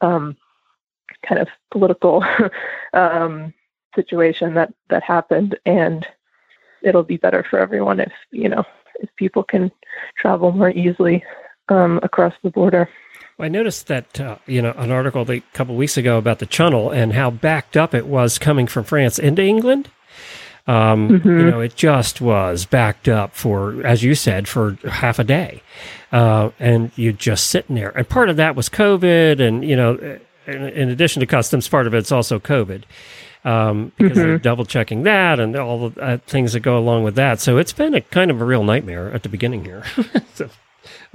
Um, 0.00 0.36
kind 1.26 1.40
of 1.40 1.48
political 1.70 2.24
um, 2.92 3.52
situation 3.94 4.54
that 4.54 4.72
that 4.88 5.02
happened, 5.02 5.58
and 5.66 6.06
it'll 6.82 7.02
be 7.02 7.16
better 7.16 7.44
for 7.48 7.58
everyone 7.58 8.00
if 8.00 8.12
you 8.30 8.48
know 8.48 8.64
if 9.00 9.08
people 9.16 9.42
can 9.42 9.70
travel 10.18 10.52
more 10.52 10.70
easily 10.70 11.24
um, 11.68 12.00
across 12.02 12.34
the 12.42 12.50
border. 12.50 12.88
I 13.38 13.48
noticed 13.48 13.86
that 13.86 14.20
uh, 14.20 14.36
you 14.46 14.60
know 14.60 14.72
an 14.76 14.90
article 14.90 15.28
a 15.30 15.40
couple 15.54 15.74
weeks 15.76 15.96
ago 15.96 16.18
about 16.18 16.38
the 16.38 16.46
Channel 16.46 16.90
and 16.90 17.12
how 17.12 17.30
backed 17.30 17.76
up 17.76 17.94
it 17.94 18.06
was 18.06 18.38
coming 18.38 18.66
from 18.66 18.84
France 18.84 19.18
into 19.18 19.42
England. 19.42 19.90
Um, 20.66 21.08
Mm-hmm. 21.08 21.28
You 21.28 21.50
know, 21.50 21.60
it 21.60 21.74
just 21.74 22.20
was 22.20 22.64
backed 22.66 23.08
up 23.08 23.34
for, 23.34 23.84
as 23.84 24.04
you 24.04 24.14
said, 24.14 24.46
for 24.46 24.76
half 24.88 25.18
a 25.18 25.24
day, 25.24 25.62
uh, 26.12 26.50
and 26.60 26.92
you 26.96 27.12
just 27.12 27.48
sitting 27.48 27.74
there. 27.76 27.90
And 27.96 28.08
part 28.08 28.28
of 28.28 28.36
that 28.36 28.54
was 28.54 28.68
COVID, 28.68 29.40
and 29.40 29.64
you 29.64 29.74
know, 29.74 30.18
in, 30.46 30.62
in 30.62 30.88
addition 30.88 31.20
to 31.20 31.26
customs, 31.26 31.68
part 31.68 31.86
of 31.86 31.94
it's 31.94 32.12
also 32.12 32.38
COVID. 32.38 32.84
Um, 33.42 33.92
because 33.96 34.18
they're 34.18 34.38
double 34.38 34.66
checking 34.66 35.04
that 35.04 35.40
and 35.40 35.56
all 35.56 35.88
the 35.88 36.00
uh, 36.02 36.18
things 36.26 36.52
that 36.52 36.60
go 36.60 36.76
along 36.76 37.04
with 37.04 37.14
that. 37.14 37.40
So 37.40 37.56
it's 37.56 37.72
been 37.72 37.94
a 37.94 38.02
kind 38.02 38.30
of 38.30 38.38
a 38.42 38.44
real 38.44 38.62
nightmare 38.62 39.10
at 39.14 39.22
the 39.22 39.30
beginning 39.30 39.64
here. 39.64 39.82
so, 40.34 40.50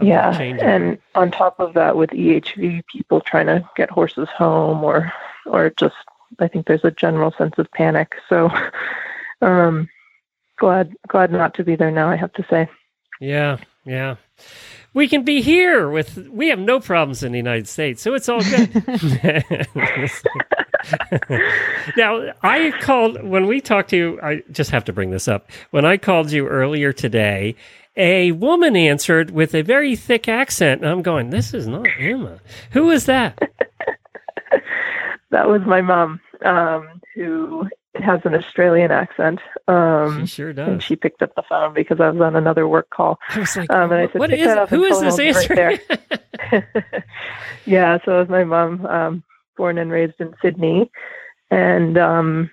yeah, 0.02 0.36
and 0.36 0.98
on 1.14 1.30
top 1.30 1.60
of 1.60 1.76
that, 1.76 1.96
with 1.96 2.10
EHV, 2.10 2.84
people 2.92 3.22
trying 3.22 3.46
to 3.46 3.68
get 3.76 3.92
horses 3.92 4.28
home, 4.36 4.84
or 4.84 5.14
or 5.46 5.72
just 5.78 5.96
I 6.40 6.48
think 6.48 6.66
there's 6.66 6.84
a 6.84 6.92
general 6.92 7.32
sense 7.38 7.54
of 7.60 7.72
panic. 7.72 8.16
So, 8.28 8.50
um, 9.42 9.88
glad 10.58 10.96
glad 11.08 11.32
not 11.32 11.54
to 11.56 11.64
be 11.64 11.76
there 11.76 11.92
now. 11.92 12.10
I 12.10 12.16
have 12.16 12.34
to 12.34 12.46
say. 12.50 12.68
Yeah, 13.20 13.58
yeah. 13.86 14.16
We 14.96 15.08
can 15.10 15.24
be 15.24 15.42
here 15.42 15.90
with 15.90 16.30
we 16.30 16.48
have 16.48 16.58
no 16.58 16.80
problems 16.80 17.22
in 17.22 17.34
the 17.34 17.38
United 17.38 17.68
States, 17.68 18.02
so 18.02 18.14
it's 18.14 18.30
all 18.30 18.42
good. 18.42 18.74
now, 21.98 22.32
I 22.42 22.72
called 22.80 23.22
when 23.22 23.46
we 23.46 23.60
talked 23.60 23.90
to 23.90 23.98
you. 23.98 24.20
I 24.24 24.42
just 24.52 24.72
have 24.72 24.86
to 24.86 24.94
bring 24.94 25.12
this 25.12 25.28
up. 25.28 25.52
When 25.72 25.84
I 25.84 25.98
called 25.98 26.32
you 26.32 26.48
earlier 26.48 26.94
today, 26.94 27.58
a 27.98 28.32
woman 28.32 28.78
answered 28.78 29.32
with 29.32 29.54
a 29.54 29.64
very 29.64 29.98
thick 29.98 30.30
accent, 30.30 30.82
and 30.82 30.90
I'm 30.90 31.02
going, 31.02 31.30
"This 31.30 31.54
is 31.54 31.68
not 31.68 31.88
Ema. 32.00 32.40
Who 32.72 32.90
is 32.90 33.06
that?" 33.06 33.38
that 35.30 35.50
was 35.50 35.62
my 35.68 35.82
mom, 35.82 36.22
um, 36.46 37.02
who 37.16 37.68
has 38.04 38.22
an 38.26 38.36
Australian 38.36 38.92
accent. 38.92 39.40
Um, 39.68 40.22
she 40.22 40.28
sure 40.36 40.54
does. 40.54 40.68
and 40.68 40.84
she 40.84 40.96
picked 40.96 41.22
up 41.22 41.34
the 41.36 41.44
phone 41.48 41.74
because 41.74 42.00
I 42.00 42.10
was 42.10 42.22
on 42.22 42.36
another 42.36 42.68
work 42.68 42.90
call. 42.90 43.20
I 43.30 43.40
was 43.40 43.56
like, 43.58 43.72
Um, 43.72 43.92
and 43.92 44.02
I 44.02 44.08
said, 44.12 44.20
"What 44.20 44.30
"Pick 44.30 44.40
is? 44.40 44.70
Who 44.70 44.84
is 44.84 45.00
this 45.02 45.14
over 45.20 45.24
right 45.40 45.80
answering?" 46.52 46.64
yeah, 47.66 47.98
so 48.06 48.16
it 48.18 48.20
was 48.22 48.30
my 48.30 48.44
mom, 48.44 48.86
um, 48.86 49.24
born 49.58 49.78
and 49.78 49.92
raised 49.92 50.16
in 50.20 50.34
Sydney, 50.42 50.92
and 51.52 51.98
um, 51.98 52.52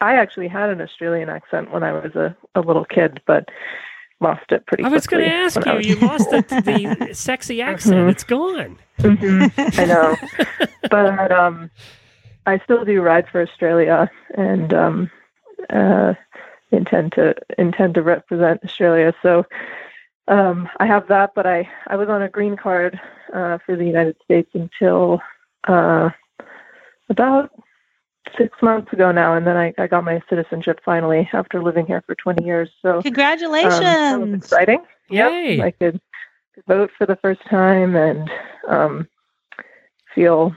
I 0.00 0.14
actually 0.14 0.48
had 0.48 0.70
an 0.70 0.80
Australian 0.80 1.28
accent 1.28 1.70
when 1.72 1.82
I 1.82 1.92
was 1.92 2.14
a, 2.14 2.36
a 2.54 2.60
little 2.60 2.84
kid, 2.84 3.20
but 3.26 3.48
lost 4.20 4.50
it 4.50 4.66
pretty 4.66 4.82
quickly. 4.82 4.92
I 4.92 4.94
was 4.94 5.06
going 5.06 5.24
to 5.24 5.30
ask 5.32 5.64
you. 5.66 5.72
was- 5.74 5.86
You 5.86 5.96
lost 6.08 6.30
the, 6.30 6.96
the 7.06 7.14
sexy 7.14 7.62
accent. 7.62 7.94
Mhm. 7.96 8.10
It's 8.10 8.24
gone. 8.24 8.78
Mhm, 8.98 9.78
I 9.78 9.84
know, 9.84 10.16
but 10.90 11.30
um, 11.30 11.70
I 12.48 12.58
still 12.64 12.82
do 12.84 13.02
ride 13.02 13.28
for 13.28 13.42
Australia, 13.42 14.10
and 14.34 14.72
um, 14.72 15.10
uh, 15.68 16.14
intend 16.70 17.12
to 17.12 17.34
intend 17.58 17.94
to 17.94 18.02
represent 18.02 18.64
Australia. 18.64 19.12
So 19.20 19.44
um, 20.28 20.66
I 20.80 20.86
have 20.86 21.08
that, 21.08 21.32
but 21.34 21.46
I 21.46 21.68
I 21.88 21.96
was 21.96 22.08
on 22.08 22.22
a 22.22 22.28
green 22.30 22.56
card 22.56 22.98
uh, 23.34 23.58
for 23.66 23.76
the 23.76 23.84
United 23.84 24.16
States 24.24 24.48
until 24.54 25.20
uh, 25.64 26.08
about 27.10 27.50
six 28.38 28.56
months 28.62 28.94
ago 28.94 29.12
now, 29.12 29.34
and 29.34 29.46
then 29.46 29.58
I, 29.58 29.74
I 29.76 29.86
got 29.86 30.04
my 30.04 30.22
citizenship 30.30 30.80
finally 30.82 31.28
after 31.34 31.62
living 31.62 31.84
here 31.84 32.02
for 32.06 32.14
20 32.14 32.44
years. 32.44 32.70
So 32.80 32.88
um, 32.88 32.94
that 32.96 33.02
was 33.02 33.04
Congratulations. 33.04 34.44
exciting. 34.44 34.78
Yeah, 35.10 35.28
I 35.64 35.70
could, 35.70 36.00
could 36.54 36.64
vote 36.66 36.90
for 36.96 37.06
the 37.06 37.16
first 37.16 37.40
time 37.48 37.94
and 37.94 38.30
um, 38.68 39.08
feel 40.14 40.54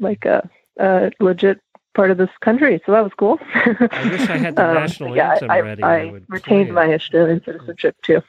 like 0.00 0.24
a, 0.24 0.48
a 0.78 1.10
legit 1.20 1.60
part 1.94 2.10
of 2.10 2.18
this 2.18 2.30
country. 2.40 2.80
So 2.86 2.92
that 2.92 3.02
was 3.04 3.12
cool. 3.16 3.38
I 3.54 4.08
wish 4.10 4.28
I 4.28 4.36
had 4.38 4.56
the 4.56 4.64
Um, 4.68 4.74
national 4.74 5.16
yeah, 5.16 5.32
anthem 5.32 5.50
I, 5.50 5.60
ready. 5.60 5.82
I, 5.82 5.96
I 5.96 6.20
retained 6.28 6.74
my 6.74 6.92
Australian 6.94 7.42
citizenship 7.44 7.96
too. 8.02 8.22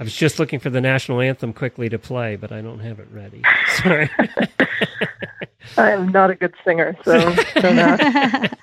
I 0.00 0.04
was 0.04 0.14
just 0.14 0.38
looking 0.38 0.60
for 0.60 0.70
the 0.70 0.80
national 0.80 1.20
anthem 1.20 1.52
quickly 1.52 1.88
to 1.88 1.98
play, 1.98 2.36
but 2.36 2.52
I 2.52 2.60
don't 2.60 2.78
have 2.78 3.00
it 3.00 3.08
ready. 3.10 3.42
Sorry. 3.82 4.08
I 5.76 5.90
am 5.90 6.08
not 6.12 6.30
a 6.30 6.34
good 6.34 6.54
singer, 6.64 6.96
so 7.04 7.12
ask. 7.56 8.54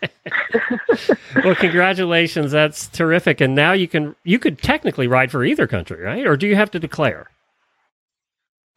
well, 1.43 1.55
congratulations. 1.55 2.51
That's 2.51 2.87
terrific. 2.87 3.41
And 3.41 3.53
now 3.53 3.73
you 3.73 3.87
can 3.87 4.15
you 4.23 4.39
could 4.39 4.61
technically 4.61 5.07
ride 5.07 5.29
for 5.29 5.43
either 5.43 5.67
country, 5.67 6.01
right? 6.01 6.25
Or 6.25 6.37
do 6.37 6.47
you 6.47 6.55
have 6.55 6.71
to 6.71 6.79
declare? 6.79 7.29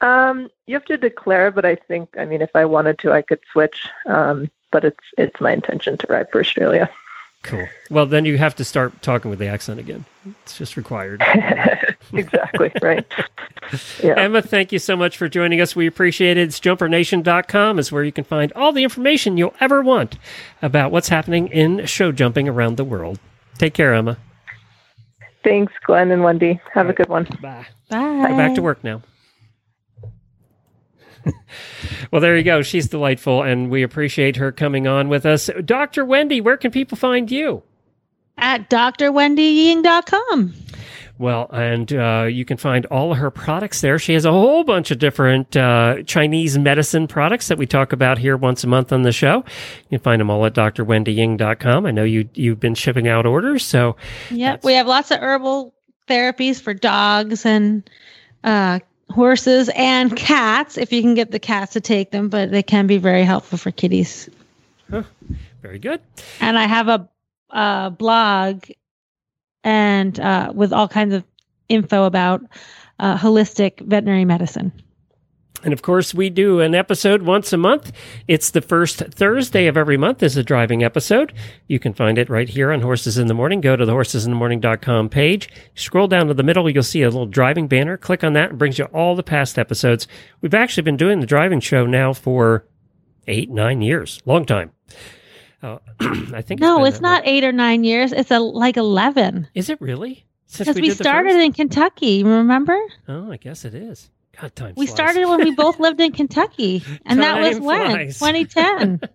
Um, 0.00 0.48
you 0.66 0.74
have 0.74 0.84
to 0.86 0.96
declare, 0.96 1.50
but 1.50 1.64
I 1.64 1.74
think, 1.74 2.10
I 2.18 2.24
mean, 2.24 2.42
if 2.42 2.54
I 2.54 2.64
wanted 2.64 2.98
to, 3.00 3.12
I 3.12 3.22
could 3.22 3.40
switch. 3.52 3.88
Um, 4.06 4.50
but 4.70 4.84
it's 4.84 5.04
it's 5.16 5.40
my 5.40 5.52
intention 5.52 5.96
to 5.98 6.06
ride 6.08 6.30
for 6.30 6.40
Australia. 6.40 6.90
Cool. 7.42 7.68
Well, 7.88 8.04
then 8.04 8.24
you 8.24 8.36
have 8.36 8.56
to 8.56 8.64
start 8.64 9.00
talking 9.00 9.30
with 9.30 9.38
the 9.38 9.46
accent 9.46 9.78
again. 9.78 10.04
It's 10.42 10.58
just 10.58 10.76
required. 10.76 11.22
exactly 12.12 12.72
right. 12.82 13.06
Yeah. 14.02 14.24
Ema, 14.24 14.42
thank 14.42 14.72
you 14.72 14.80
so 14.80 14.96
much 14.96 15.16
for 15.16 15.28
joining 15.28 15.60
us. 15.60 15.76
We 15.76 15.86
appreciate 15.86 16.36
it. 16.36 16.48
It's 16.48 16.58
jumpernation.com 16.58 17.78
is 17.78 17.92
where 17.92 18.02
you 18.02 18.10
can 18.12 18.24
find 18.24 18.52
all 18.54 18.72
the 18.72 18.82
information 18.82 19.36
you'll 19.36 19.54
ever 19.60 19.82
want 19.82 20.18
about 20.62 20.90
what's 20.90 21.08
happening 21.08 21.46
in 21.48 21.86
show 21.86 22.10
jumping 22.10 22.48
around 22.48 22.76
the 22.76 22.84
world. 22.84 23.20
Take 23.56 23.72
care, 23.72 23.94
Ema. 23.94 24.18
Thanks, 25.44 25.72
Glenn 25.84 26.10
and 26.10 26.24
Wendy. 26.24 26.60
Have 26.74 26.88
a 26.88 26.92
good 26.92 27.08
one. 27.08 27.28
Bye. 27.40 27.66
Bye. 27.88 28.36
Back 28.36 28.56
to 28.56 28.62
work 28.62 28.82
now. 28.82 29.02
Well, 32.12 32.20
there 32.20 32.36
you 32.36 32.42
go. 32.42 32.62
She's 32.62 32.88
delightful, 32.88 33.42
and 33.42 33.70
we 33.70 33.82
appreciate 33.82 34.36
her 34.36 34.52
coming 34.52 34.86
on 34.86 35.08
with 35.08 35.26
us. 35.26 35.50
Dr. 35.64 36.04
Wendy, 36.04 36.40
where 36.40 36.56
can 36.56 36.70
people 36.70 36.96
find 36.96 37.30
you? 37.30 37.62
At 38.36 38.70
drwendyying.com. 38.70 40.54
Well, 41.18 41.50
and 41.52 41.92
uh, 41.92 42.26
you 42.30 42.44
can 42.44 42.56
find 42.56 42.86
all 42.86 43.10
of 43.10 43.18
her 43.18 43.32
products 43.32 43.80
there. 43.80 43.98
She 43.98 44.12
has 44.14 44.24
a 44.24 44.30
whole 44.30 44.62
bunch 44.62 44.92
of 44.92 45.00
different 45.00 45.56
uh, 45.56 46.04
Chinese 46.04 46.56
medicine 46.56 47.08
products 47.08 47.48
that 47.48 47.58
we 47.58 47.66
talk 47.66 47.92
about 47.92 48.18
here 48.18 48.36
once 48.36 48.62
a 48.62 48.68
month 48.68 48.92
on 48.92 49.02
the 49.02 49.10
show. 49.10 49.38
You 49.88 49.98
can 49.98 50.00
find 50.00 50.20
them 50.20 50.30
all 50.30 50.46
at 50.46 50.54
drwendyying.com. 50.54 51.86
I 51.86 51.90
know 51.90 52.04
you, 52.04 52.28
you've 52.34 52.60
been 52.60 52.76
shipping 52.76 53.08
out 53.08 53.26
orders, 53.26 53.64
so 53.64 53.96
Yep. 54.30 54.62
We 54.62 54.74
have 54.74 54.86
lots 54.86 55.10
of 55.10 55.18
herbal 55.18 55.74
therapies 56.06 56.60
for 56.60 56.72
dogs 56.72 57.44
and 57.44 57.90
uh, 58.44 58.78
horses 59.10 59.70
and 59.74 60.16
cats, 60.16 60.76
if 60.78 60.92
you 60.92 61.02
can 61.02 61.14
get 61.14 61.30
the 61.30 61.38
cats 61.38 61.72
to 61.72 61.80
take 61.80 62.10
them, 62.10 62.28
but 62.28 62.50
they 62.50 62.62
can 62.62 62.86
be 62.86 62.98
very 62.98 63.24
helpful 63.24 63.58
for 63.58 63.70
kitties. 63.70 64.28
very 65.62 65.78
good. 65.78 66.00
And 66.40 66.58
I 66.58 66.66
have 66.66 66.88
a, 66.88 67.08
a 67.50 67.90
blog 67.90 68.64
and 69.64 70.18
uh, 70.20 70.52
with 70.54 70.72
all 70.72 70.88
kinds 70.88 71.14
of 71.14 71.24
info 71.68 72.04
about 72.04 72.42
uh, 72.98 73.16
holistic 73.16 73.80
veterinary 73.80 74.24
medicine. 74.24 74.72
And 75.64 75.72
of 75.72 75.82
course, 75.82 76.14
we 76.14 76.30
do 76.30 76.60
an 76.60 76.74
episode 76.74 77.22
once 77.22 77.52
a 77.52 77.56
month. 77.56 77.92
It's 78.28 78.50
the 78.50 78.60
first 78.60 78.98
Thursday 78.98 79.66
of 79.66 79.76
every 79.76 79.96
month 79.96 80.22
is 80.22 80.36
a 80.36 80.44
driving 80.44 80.84
episode. 80.84 81.32
You 81.66 81.78
can 81.78 81.92
find 81.92 82.16
it 82.16 82.30
right 82.30 82.48
here 82.48 82.72
on 82.72 82.80
Horses 82.80 83.18
in 83.18 83.26
the 83.26 83.34
Morning. 83.34 83.60
Go 83.60 83.74
to 83.74 83.84
the 83.84 83.92
horsesinthemorning.com 83.92 85.08
page. 85.08 85.48
Scroll 85.74 86.06
down 86.06 86.28
to 86.28 86.34
the 86.34 86.42
middle, 86.42 86.70
you'll 86.70 86.82
see 86.82 87.02
a 87.02 87.10
little 87.10 87.26
driving 87.26 87.66
banner. 87.66 87.96
Click 87.96 88.22
on 88.22 88.34
that 88.34 88.50
and 88.50 88.58
brings 88.58 88.78
you 88.78 88.84
all 88.86 89.16
the 89.16 89.22
past 89.22 89.58
episodes. 89.58 90.06
We've 90.40 90.54
actually 90.54 90.84
been 90.84 90.96
doing 90.96 91.20
the 91.20 91.26
driving 91.26 91.60
show 91.60 91.86
now 91.86 92.12
for 92.12 92.64
eight, 93.26 93.50
nine 93.50 93.82
years. 93.82 94.20
Long 94.24 94.44
time. 94.44 94.70
Uh, 95.62 95.78
I 96.00 96.42
think 96.42 96.60
No, 96.60 96.84
it's 96.84 96.98
that 96.98 97.02
not 97.02 97.22
eight 97.26 97.42
or 97.42 97.52
nine 97.52 97.82
years. 97.82 98.12
It's 98.12 98.30
a, 98.30 98.38
like 98.38 98.76
11. 98.76 99.48
Is 99.54 99.70
it 99.70 99.80
really? 99.80 100.24
Since 100.46 100.68
Because 100.68 100.80
we, 100.80 100.88
the 100.88 100.94
started 100.94 101.36
in 101.36 101.52
Kentucky, 101.52 102.22
remember? 102.22 102.78
Oh, 103.08 103.30
I 103.30 103.36
guess 103.36 103.64
it 103.64 103.74
is. 103.74 104.08
God, 104.40 104.54
time 104.54 104.74
We 104.76 104.86
flies. 104.86 104.94
started 104.94 105.26
when 105.26 105.44
we 105.44 105.50
both 105.54 105.80
lived 105.80 106.00
in 106.00 106.12
Kentucky. 106.12 106.82
And 107.06 107.20
that 107.22 107.40
was 107.40 107.60
when? 107.60 108.08
2010. 108.08 109.00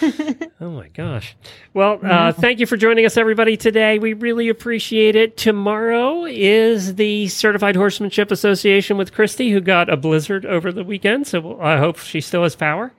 Oh 0.60 0.70
my 0.70 0.88
gosh. 0.88 1.36
Well, 1.72 2.00
uh, 2.02 2.32
thank 2.32 2.58
you 2.60 2.66
for 2.66 2.76
joining 2.76 3.06
us, 3.06 3.16
everybody, 3.16 3.56
today. 3.56 3.98
We 3.98 4.12
really 4.12 4.48
appreciate 4.48 5.14
it. 5.16 5.36
Tomorrow 5.36 6.24
is 6.26 6.96
the 6.96 7.28
Certified 7.28 7.76
Horsemanship 7.76 8.30
Association 8.30 8.96
with 8.96 9.12
Christy, 9.12 9.50
who 9.50 9.60
got 9.60 9.88
a 9.88 9.96
blizzard 9.96 10.44
over 10.44 10.72
the 10.72 10.82
weekend. 10.84 11.26
So 11.28 11.60
I 11.60 11.78
hope 11.78 11.98
she 11.98 12.20
still 12.20 12.42
has 12.42 12.56
power. 12.56 12.92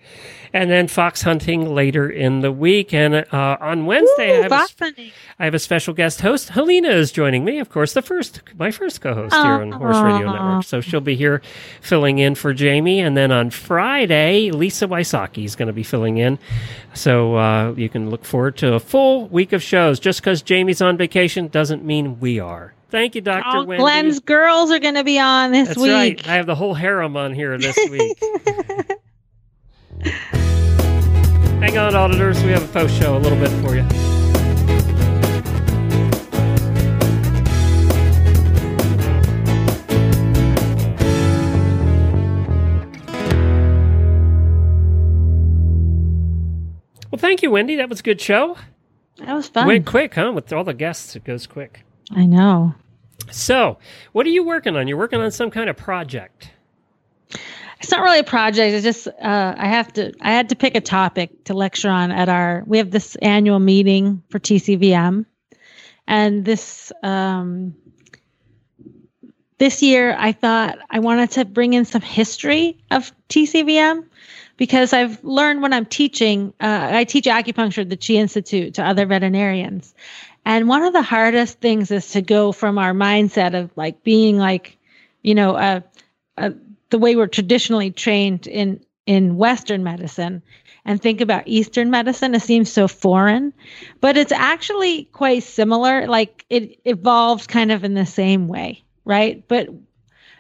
And 0.53 0.69
then 0.69 0.87
fox 0.87 1.21
hunting 1.21 1.73
later 1.73 2.09
in 2.09 2.41
the 2.41 2.51
week. 2.51 2.93
And 2.93 3.13
uh, 3.15 3.57
on 3.59 3.85
Wednesday, 3.85 4.39
I, 4.39 4.41
have 4.43 4.51
a, 4.51 4.67
hunting. 4.79 5.11
I 5.37 5.45
have 5.45 5.53
a 5.53 5.59
special 5.59 5.93
guest 5.93 6.21
host. 6.21 6.49
Helena 6.49 6.89
is 6.89 7.11
joining 7.11 7.45
me, 7.45 7.59
of 7.59 7.69
course, 7.69 7.93
the 7.93 8.01
first, 8.01 8.41
my 8.57 8.71
first 8.71 9.01
co-host 9.01 9.33
here 9.33 9.43
on 9.43 9.71
Horse 9.71 9.97
Radio 9.97 10.27
Aw. 10.27 10.33
Network. 10.33 10.63
So 10.65 10.81
she'll 10.81 11.01
be 11.01 11.15
here 11.15 11.41
filling 11.81 12.19
in 12.19 12.35
for 12.35 12.53
Jamie. 12.53 12.99
And 12.99 13.15
then 13.15 13.31
on 13.31 13.49
Friday, 13.49 14.51
Lisa 14.51 14.87
Wysocki 14.87 15.45
is 15.45 15.55
going 15.55 15.67
to 15.67 15.73
be 15.73 15.83
filling 15.83 16.17
in. 16.17 16.39
So 16.93 17.35
uh, 17.35 17.73
you 17.73 17.89
can 17.89 18.09
look 18.09 18.25
forward 18.25 18.57
to 18.57 18.73
a 18.73 18.79
full 18.79 19.27
week 19.27 19.53
of 19.53 19.61
shows. 19.61 19.99
Just 19.99 20.21
because 20.21 20.41
Jamie's 20.41 20.81
on 20.81 20.97
vacation 20.97 21.47
doesn't 21.47 21.83
mean 21.83 22.19
we 22.19 22.39
are. 22.39 22.73
Thank 22.89 23.13
you, 23.13 23.21
Dr. 23.21 23.43
Oh, 23.45 23.63
Wendy. 23.65 23.81
Glenn's 23.81 24.19
girls 24.19 24.71
are 24.71 24.79
going 24.79 24.95
to 24.95 25.03
be 25.03 25.19
on 25.19 25.51
this 25.51 25.67
That's 25.67 25.79
week. 25.79 25.91
right. 25.91 26.27
I 26.27 26.35
have 26.35 26.47
the 26.47 26.55
whole 26.55 26.73
harem 26.73 27.15
on 27.17 27.33
here 27.33 27.57
this 27.57 27.77
week. 27.89 28.19
Hang 31.59 31.77
on, 31.77 31.93
auditors. 31.93 32.41
We 32.43 32.51
have 32.51 32.63
a 32.63 32.73
post 32.73 32.97
show 32.97 33.17
a 33.17 33.19
little 33.19 33.37
bit 33.37 33.49
for 33.61 33.75
you. 33.75 33.83
Well, 47.11 47.19
thank 47.19 47.41
you, 47.41 47.51
Wendy. 47.51 47.75
That 47.75 47.89
was 47.89 47.99
a 47.99 48.03
good 48.03 48.21
show. 48.21 48.55
That 49.17 49.33
was 49.33 49.49
fun. 49.49 49.67
Went 49.67 49.85
quick, 49.85 50.15
huh? 50.15 50.31
With 50.33 50.53
all 50.53 50.63
the 50.63 50.73
guests, 50.73 51.15
it 51.17 51.25
goes 51.25 51.45
quick. 51.45 51.83
I 52.11 52.25
know. 52.25 52.75
So, 53.31 53.77
what 54.13 54.25
are 54.25 54.29
you 54.29 54.45
working 54.45 54.77
on? 54.77 54.87
You're 54.87 54.97
working 54.97 55.19
on 55.19 55.31
some 55.31 55.51
kind 55.51 55.69
of 55.69 55.75
project. 55.75 56.51
It's 57.79 57.91
not 57.91 58.01
really 58.01 58.19
a 58.19 58.23
project. 58.23 58.73
It's 58.73 58.83
just 58.83 59.07
uh, 59.07 59.55
I 59.57 59.67
have 59.67 59.93
to. 59.93 60.13
I 60.21 60.31
had 60.31 60.49
to 60.49 60.55
pick 60.55 60.75
a 60.75 60.81
topic 60.81 61.45
to 61.45 61.53
lecture 61.53 61.89
on 61.89 62.11
at 62.11 62.27
our. 62.27 62.63
We 62.65 62.77
have 62.77 62.91
this 62.91 63.15
annual 63.15 63.59
meeting 63.59 64.21
for 64.29 64.39
TCVM, 64.39 65.25
and 66.07 66.45
this 66.45 66.91
um, 67.03 67.75
this 69.59 69.81
year 69.81 70.15
I 70.17 70.31
thought 70.31 70.79
I 70.89 70.99
wanted 70.99 71.31
to 71.31 71.45
bring 71.45 71.73
in 71.73 71.85
some 71.85 72.01
history 72.01 72.83
of 72.91 73.13
TCVM 73.29 74.05
because 74.57 74.91
I've 74.91 75.23
learned 75.23 75.61
when 75.61 75.71
I'm 75.71 75.85
teaching, 75.85 76.53
uh, 76.59 76.89
I 76.91 77.05
teach 77.05 77.25
acupuncture 77.25 77.79
at 77.79 77.89
the 77.89 77.95
Chi 77.95 78.13
Institute 78.15 78.73
to 78.73 78.83
other 78.83 79.05
veterinarians. 79.05 79.93
And 80.45 80.67
one 80.67 80.83
of 80.83 80.91
the 80.91 81.01
hardest 81.01 81.59
things 81.59 81.91
is 81.91 82.11
to 82.11 82.21
go 82.21 82.51
from 82.51 82.77
our 82.77 82.93
mindset 82.93 83.57
of 83.57 83.71
like 83.77 84.03
being 84.03 84.37
like, 84.37 84.77
you 85.21 85.33
know, 85.33 85.55
a, 85.55 85.83
uh, 86.37 86.49
the 86.89 86.99
way 86.99 87.15
we're 87.15 87.27
traditionally 87.27 87.91
trained 87.91 88.47
in 88.47 88.83
in 89.05 89.37
Western 89.37 89.83
medicine 89.83 90.43
and 90.85 91.01
think 91.01 91.19
about 91.19 91.47
Eastern 91.47 91.89
medicine. 91.89 92.35
It 92.35 92.41
seems 92.41 92.71
so 92.71 92.87
foreign, 92.87 93.53
but 94.01 94.17
it's 94.17 94.31
actually 94.31 95.05
quite 95.05 95.43
similar. 95.43 96.07
Like 96.07 96.45
it 96.49 96.79
evolved 96.85 97.47
kind 97.47 97.71
of 97.71 97.83
in 97.83 97.95
the 97.95 98.05
same 98.05 98.47
way, 98.47 98.83
right? 99.05 99.43
But 99.47 99.69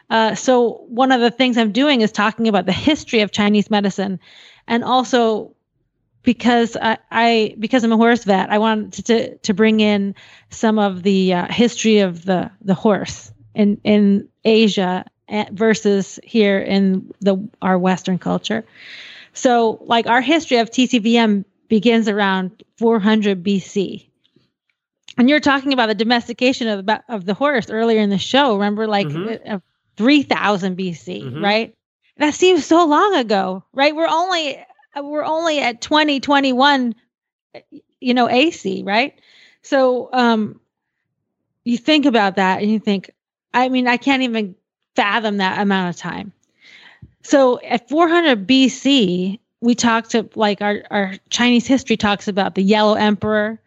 uh, 0.09 0.35
so 0.35 0.85
one 0.87 1.11
of 1.11 1.21
the 1.21 1.31
things 1.31 1.57
I'm 1.57 1.71
doing 1.71 2.01
is 2.01 2.11
talking 2.11 2.47
about 2.47 2.65
the 2.65 2.71
history 2.71 3.21
of 3.21 3.31
Chinese 3.31 3.69
medicine, 3.69 4.19
and 4.67 4.83
also 4.83 5.55
because 6.23 6.75
I, 6.79 6.97
I 7.11 7.55
because 7.59 7.83
I'm 7.83 7.91
a 7.91 7.97
horse 7.97 8.23
vet, 8.23 8.51
I 8.51 8.57
wanted 8.57 9.05
to 9.05 9.37
to 9.37 9.53
bring 9.53 9.79
in 9.79 10.15
some 10.49 10.79
of 10.79 11.03
the 11.03 11.33
uh, 11.33 11.51
history 11.51 11.99
of 11.99 12.25
the 12.25 12.51
the 12.61 12.73
horse 12.73 13.31
in 13.53 13.79
in 13.83 14.29
Asia 14.43 15.05
versus 15.51 16.19
here 16.23 16.59
in 16.59 17.13
the 17.21 17.47
our 17.61 17.77
Western 17.77 18.17
culture. 18.17 18.65
So, 19.33 19.79
like 19.83 20.07
our 20.07 20.21
history 20.21 20.57
of 20.57 20.71
TCVM 20.71 21.45
begins 21.67 22.07
around 22.07 22.63
400 22.77 23.43
BC. 23.43 24.07
And 25.17 25.29
you're 25.29 25.39
talking 25.39 25.73
about 25.73 25.87
the 25.87 25.95
domestication 25.95 26.67
of 26.67 26.85
the 26.85 27.03
of 27.09 27.25
the 27.25 27.33
horse 27.33 27.69
earlier 27.69 27.99
in 27.99 28.09
the 28.09 28.17
show. 28.17 28.53
Remember, 28.53 28.87
like 28.87 29.07
mm-hmm. 29.07 29.55
uh, 29.55 29.59
3000 29.97 30.77
BC, 30.77 31.23
mm-hmm. 31.23 31.43
right? 31.43 31.75
That 32.17 32.33
seems 32.33 32.65
so 32.65 32.85
long 32.85 33.15
ago, 33.15 33.63
right? 33.73 33.95
We're 33.95 34.07
only 34.07 34.63
we're 34.95 35.23
only 35.23 35.59
at 35.59 35.81
2021, 35.81 36.95
you 37.99 38.13
know, 38.13 38.29
AC, 38.29 38.83
right? 38.83 39.19
So, 39.61 40.09
um, 40.11 40.59
you 41.63 41.77
think 41.77 42.05
about 42.05 42.37
that 42.37 42.61
and 42.61 42.71
you 42.71 42.79
think, 42.79 43.11
I 43.53 43.69
mean, 43.69 43.87
I 43.87 43.97
can't 43.97 44.23
even 44.23 44.55
fathom 44.95 45.37
that 45.37 45.59
amount 45.59 45.95
of 45.95 45.99
time. 45.99 46.31
So 47.23 47.59
at 47.61 47.89
400 47.89 48.47
BC, 48.47 49.39
we 49.61 49.75
talked 49.75 50.11
to 50.11 50.29
like 50.35 50.61
our, 50.61 50.83
our 50.89 51.13
Chinese 51.29 51.67
history 51.67 51.97
talks 51.97 52.27
about 52.27 52.55
the 52.55 52.63
yellow 52.63 52.95
emperor 52.95 53.61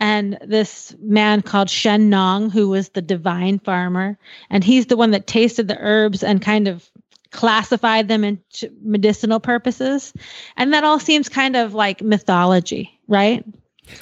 and 0.00 0.38
this 0.44 0.94
man 1.00 1.42
called 1.42 1.70
Shen 1.70 2.08
Nong, 2.08 2.50
who 2.50 2.68
was 2.68 2.90
the 2.90 3.02
divine 3.02 3.58
farmer. 3.58 4.16
And 4.50 4.62
he's 4.62 4.86
the 4.86 4.96
one 4.96 5.10
that 5.10 5.26
tasted 5.26 5.66
the 5.66 5.78
herbs 5.78 6.22
and 6.22 6.40
kind 6.40 6.68
of 6.68 6.88
classified 7.30 8.08
them 8.08 8.24
into 8.24 8.70
medicinal 8.82 9.40
purposes. 9.40 10.12
And 10.56 10.72
that 10.72 10.84
all 10.84 11.00
seems 11.00 11.28
kind 11.28 11.56
of 11.56 11.74
like 11.74 12.00
mythology, 12.00 12.98
right? 13.08 13.44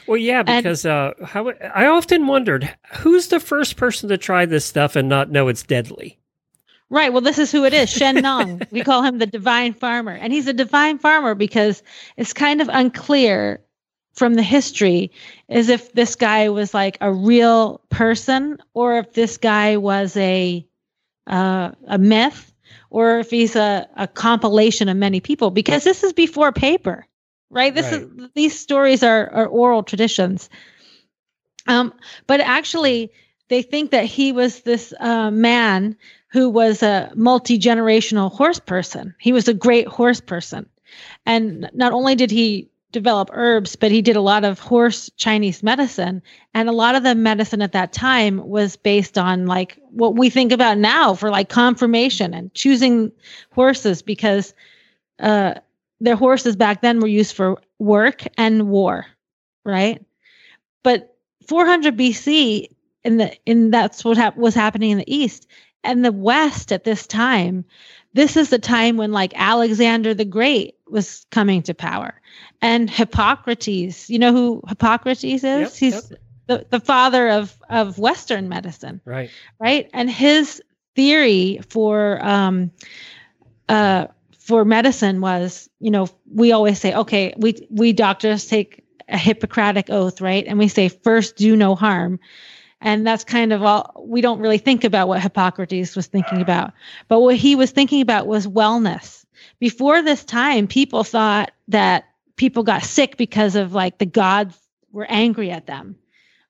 Well, 0.06 0.18
yeah, 0.18 0.42
because 0.42 0.84
and, 0.84 0.92
uh, 0.92 1.24
how 1.24 1.48
I 1.74 1.86
often 1.86 2.26
wondered 2.26 2.76
who's 2.98 3.28
the 3.28 3.40
first 3.40 3.76
person 3.76 4.08
to 4.08 4.18
try 4.18 4.44
this 4.44 4.64
stuff 4.64 4.96
and 4.96 5.08
not 5.08 5.30
know 5.30 5.48
it's 5.48 5.62
deadly. 5.62 6.18
Right. 6.88 7.12
Well, 7.12 7.22
this 7.22 7.38
is 7.38 7.50
who 7.50 7.64
it 7.64 7.74
is 7.74 7.90
Shen 7.90 8.16
Nong. 8.16 8.62
we 8.70 8.82
call 8.82 9.02
him 9.02 9.18
the 9.18 9.26
divine 9.26 9.74
farmer. 9.74 10.12
And 10.12 10.32
he's 10.32 10.46
a 10.46 10.52
divine 10.52 10.98
farmer 10.98 11.34
because 11.34 11.82
it's 12.16 12.32
kind 12.32 12.60
of 12.60 12.68
unclear 12.70 13.60
from 14.16 14.34
the 14.34 14.42
history 14.42 15.12
as 15.48 15.68
if 15.68 15.92
this 15.92 16.16
guy 16.16 16.48
was 16.48 16.72
like 16.72 16.96
a 17.00 17.12
real 17.12 17.80
person 17.90 18.58
or 18.72 18.98
if 18.98 19.12
this 19.12 19.36
guy 19.36 19.76
was 19.76 20.16
a 20.16 20.66
uh, 21.26 21.72
a 21.86 21.98
myth 21.98 22.52
or 22.88 23.18
if 23.18 23.30
he's 23.30 23.56
a, 23.56 23.86
a 23.96 24.06
compilation 24.06 24.88
of 24.88 24.96
many 24.96 25.20
people 25.20 25.50
because 25.50 25.84
this 25.84 26.02
is 26.02 26.12
before 26.12 26.52
paper 26.52 27.06
right 27.50 27.74
this 27.74 27.92
right. 27.92 28.02
is 28.02 28.30
these 28.34 28.58
stories 28.58 29.02
are, 29.02 29.28
are 29.30 29.46
oral 29.46 29.82
traditions 29.82 30.48
um, 31.66 31.92
but 32.26 32.40
actually 32.40 33.10
they 33.48 33.62
think 33.62 33.90
that 33.90 34.04
he 34.04 34.32
was 34.32 34.60
this 34.60 34.94
uh, 35.00 35.30
man 35.30 35.96
who 36.28 36.50
was 36.50 36.82
a 36.82 37.10
multi 37.14 37.58
generational 37.58 38.32
horse 38.32 38.60
person. 38.60 39.14
He 39.18 39.32
was 39.32 39.48
a 39.48 39.54
great 39.54 39.86
horse 39.86 40.20
person. 40.20 40.68
And 41.24 41.70
not 41.74 41.92
only 41.92 42.14
did 42.14 42.30
he 42.30 42.68
develop 42.92 43.28
herbs, 43.32 43.76
but 43.76 43.90
he 43.90 44.00
did 44.00 44.16
a 44.16 44.20
lot 44.20 44.44
of 44.44 44.58
horse 44.58 45.10
Chinese 45.16 45.62
medicine. 45.62 46.22
And 46.54 46.68
a 46.68 46.72
lot 46.72 46.94
of 46.94 47.02
the 47.02 47.14
medicine 47.14 47.60
at 47.60 47.72
that 47.72 47.92
time 47.92 48.46
was 48.46 48.76
based 48.76 49.18
on 49.18 49.46
like 49.46 49.78
what 49.90 50.16
we 50.16 50.30
think 50.30 50.52
about 50.52 50.78
now 50.78 51.14
for 51.14 51.30
like 51.30 51.48
conformation 51.48 52.32
and 52.32 52.52
choosing 52.54 53.12
horses 53.52 54.02
because 54.02 54.54
uh, 55.20 55.54
their 56.00 56.16
horses 56.16 56.56
back 56.56 56.80
then 56.80 57.00
were 57.00 57.08
used 57.08 57.34
for 57.34 57.58
work 57.78 58.22
and 58.38 58.68
war, 58.68 59.06
right? 59.64 60.02
But 60.82 61.16
400 61.46 61.96
BC, 61.96 62.68
in 63.04 63.18
the 63.18 63.36
in 63.46 63.70
that's 63.70 64.04
what 64.04 64.16
hap- 64.16 64.36
was 64.36 64.54
happening 64.54 64.90
in 64.90 64.98
the 64.98 65.14
East 65.14 65.46
and 65.86 66.04
the 66.04 66.12
West 66.12 66.72
at 66.72 66.84
this 66.84 67.06
time, 67.06 67.64
this 68.12 68.36
is 68.36 68.50
the 68.50 68.58
time 68.58 68.96
when 68.96 69.12
like 69.12 69.32
Alexander 69.36 70.14
the 70.14 70.24
Great 70.24 70.76
was 70.88 71.26
coming 71.30 71.62
to 71.62 71.74
power. 71.74 72.20
And 72.62 72.88
Hippocrates, 72.88 74.08
you 74.08 74.18
know 74.18 74.32
who 74.32 74.62
Hippocrates 74.68 75.24
is? 75.24 75.42
Yep, 75.42 75.72
He's 75.72 76.10
yep. 76.10 76.20
The, 76.48 76.66
the 76.70 76.80
father 76.80 77.28
of, 77.28 77.58
of 77.68 77.98
Western 77.98 78.48
medicine. 78.48 79.00
Right. 79.04 79.30
Right. 79.58 79.90
And 79.92 80.08
his 80.08 80.62
theory 80.94 81.60
for 81.68 82.24
um 82.24 82.70
uh 83.68 84.06
for 84.38 84.64
medicine 84.64 85.20
was, 85.20 85.68
you 85.80 85.90
know, 85.90 86.08
we 86.32 86.52
always 86.52 86.78
say, 86.78 86.94
okay, 86.94 87.34
we 87.36 87.66
we 87.68 87.92
doctors 87.92 88.46
take 88.46 88.84
a 89.08 89.18
Hippocratic 89.18 89.90
oath, 89.90 90.20
right? 90.20 90.44
And 90.46 90.58
we 90.58 90.68
say 90.68 90.88
first 90.88 91.36
do 91.36 91.56
no 91.56 91.74
harm. 91.74 92.20
And 92.80 93.06
that's 93.06 93.24
kind 93.24 93.52
of 93.52 93.62
all 93.62 94.04
we 94.06 94.20
don't 94.20 94.40
really 94.40 94.58
think 94.58 94.84
about 94.84 95.08
what 95.08 95.22
Hippocrates 95.22 95.96
was 95.96 96.06
thinking 96.06 96.40
about. 96.40 96.72
But 97.08 97.20
what 97.20 97.36
he 97.36 97.56
was 97.56 97.70
thinking 97.70 98.00
about 98.00 98.26
was 98.26 98.46
wellness. 98.46 99.24
Before 99.58 100.02
this 100.02 100.24
time, 100.24 100.66
people 100.66 101.04
thought 101.04 101.52
that 101.68 102.04
people 102.36 102.62
got 102.62 102.82
sick 102.82 103.16
because 103.16 103.56
of 103.56 103.72
like 103.72 103.98
the 103.98 104.06
gods 104.06 104.56
were 104.92 105.06
angry 105.08 105.50
at 105.50 105.66
them 105.66 105.96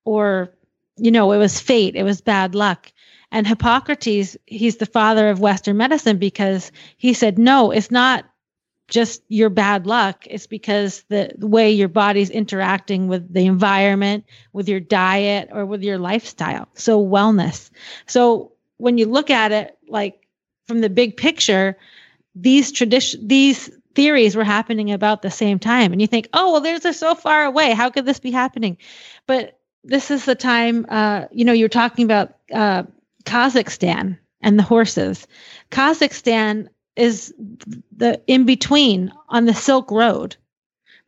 or, 0.05 0.53
you 0.97 1.11
know, 1.11 1.33
it 1.33 1.39
was 1.39 1.61
fate, 1.61 1.95
it 1.97 2.03
was 2.03 2.21
bad 2.21 2.55
luck. 2.55 2.93
And 3.33 3.47
Hippocrates, 3.47 4.37
he's 4.47 4.77
the 4.77 4.87
father 4.87 5.29
of 5.29 5.41
Western 5.41 5.77
medicine 5.77 6.19
because 6.19 6.71
he 6.97 7.13
said, 7.13 7.39
no, 7.39 7.71
it's 7.71 7.91
not 7.91 8.25
just 8.89 9.23
your 9.29 9.51
bad 9.51 9.87
luck. 9.87 10.27
It's 10.29 10.47
because 10.47 11.03
the, 11.09 11.33
the, 11.37 11.47
way 11.47 11.71
your 11.71 11.89
body's 11.89 12.31
interacting 12.31 13.09
with 13.09 13.33
the 13.33 13.47
environment, 13.47 14.25
with 14.53 14.69
your 14.69 14.81
diet, 14.81 15.49
or 15.53 15.67
with 15.67 15.83
your 15.83 15.99
lifestyle. 15.99 16.69
So, 16.75 17.05
wellness. 17.05 17.71
So, 18.07 18.53
when 18.77 18.99
you 18.99 19.07
look 19.07 19.31
at 19.31 19.53
it 19.53 19.77
like 19.89 20.27
from 20.67 20.81
the 20.81 20.91
big 20.91 21.17
picture, 21.17 21.77
these 22.35 22.71
tradition, 22.71 23.27
these 23.27 23.71
theories 23.95 24.37
were 24.37 24.45
happening 24.45 24.93
about 24.93 25.23
the 25.23 25.31
same 25.31 25.59
time. 25.59 25.93
And 25.93 26.01
you 26.01 26.07
think, 26.07 26.29
oh, 26.33 26.53
well, 26.53 26.61
there's 26.61 26.85
are 26.85 26.93
so 26.93 27.15
far 27.15 27.45
away. 27.45 27.73
How 27.73 27.91
could 27.91 28.05
this 28.05 28.21
be 28.21 28.31
happening? 28.31 28.77
But 29.27 29.59
this 29.83 30.11
is 30.11 30.25
the 30.25 30.35
time, 30.35 30.87
uh, 30.89 31.27
you 31.33 31.45
know, 31.45 31.53
you're 31.53 31.69
talking 31.69 32.05
about 32.05 32.37
uh, 32.53 32.85
Kazakhstan 33.25 34.19
and 34.43 34.59
the 34.59 34.63
horses. 34.63 35.27
Kazakhstan 35.71 36.69
is 36.97 37.35
the 37.97 38.21
in 38.27 38.45
between 38.45 39.13
on 39.29 39.45
the 39.45 39.55
Silk 39.55 39.91
Road, 39.91 40.37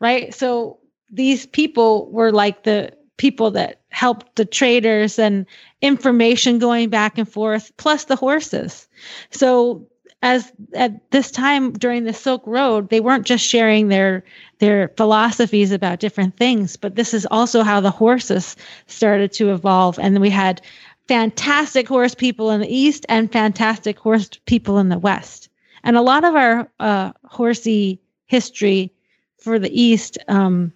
right? 0.00 0.34
So 0.34 0.78
these 1.10 1.46
people 1.46 2.10
were 2.10 2.32
like 2.32 2.62
the 2.62 2.92
people 3.16 3.50
that 3.52 3.80
helped 3.88 4.36
the 4.36 4.44
traders 4.44 5.18
and 5.18 5.46
information 5.82 6.58
going 6.58 6.88
back 6.88 7.18
and 7.18 7.28
forth, 7.28 7.76
plus 7.76 8.04
the 8.04 8.16
horses. 8.16 8.86
So 9.30 9.88
as 10.22 10.50
at 10.74 11.10
this 11.10 11.30
time 11.30 11.72
during 11.72 12.04
the 12.04 12.12
Silk 12.12 12.42
Road, 12.46 12.90
they 12.90 13.00
weren't 13.00 13.26
just 13.26 13.44
sharing 13.44 13.88
their 13.88 14.24
their 14.58 14.88
philosophies 14.96 15.72
about 15.72 16.00
different 16.00 16.36
things, 16.36 16.76
but 16.76 16.96
this 16.96 17.14
is 17.14 17.26
also 17.30 17.62
how 17.62 17.80
the 17.80 17.90
horses 17.90 18.56
started 18.86 19.32
to 19.32 19.52
evolve. 19.52 19.98
And 19.98 20.20
we 20.20 20.30
had 20.30 20.60
fantastic 21.06 21.88
horse 21.88 22.14
people 22.14 22.50
in 22.50 22.60
the 22.60 22.74
east 22.74 23.06
and 23.08 23.32
fantastic 23.32 23.98
horse 23.98 24.28
people 24.46 24.78
in 24.78 24.88
the 24.88 24.98
west. 24.98 25.47
And 25.88 25.96
a 25.96 26.02
lot 26.02 26.24
of 26.24 26.34
our 26.34 26.70
uh, 26.78 27.12
horsey 27.24 27.98
history 28.26 28.92
for 29.38 29.58
the 29.58 29.70
East, 29.72 30.18
um, 30.28 30.74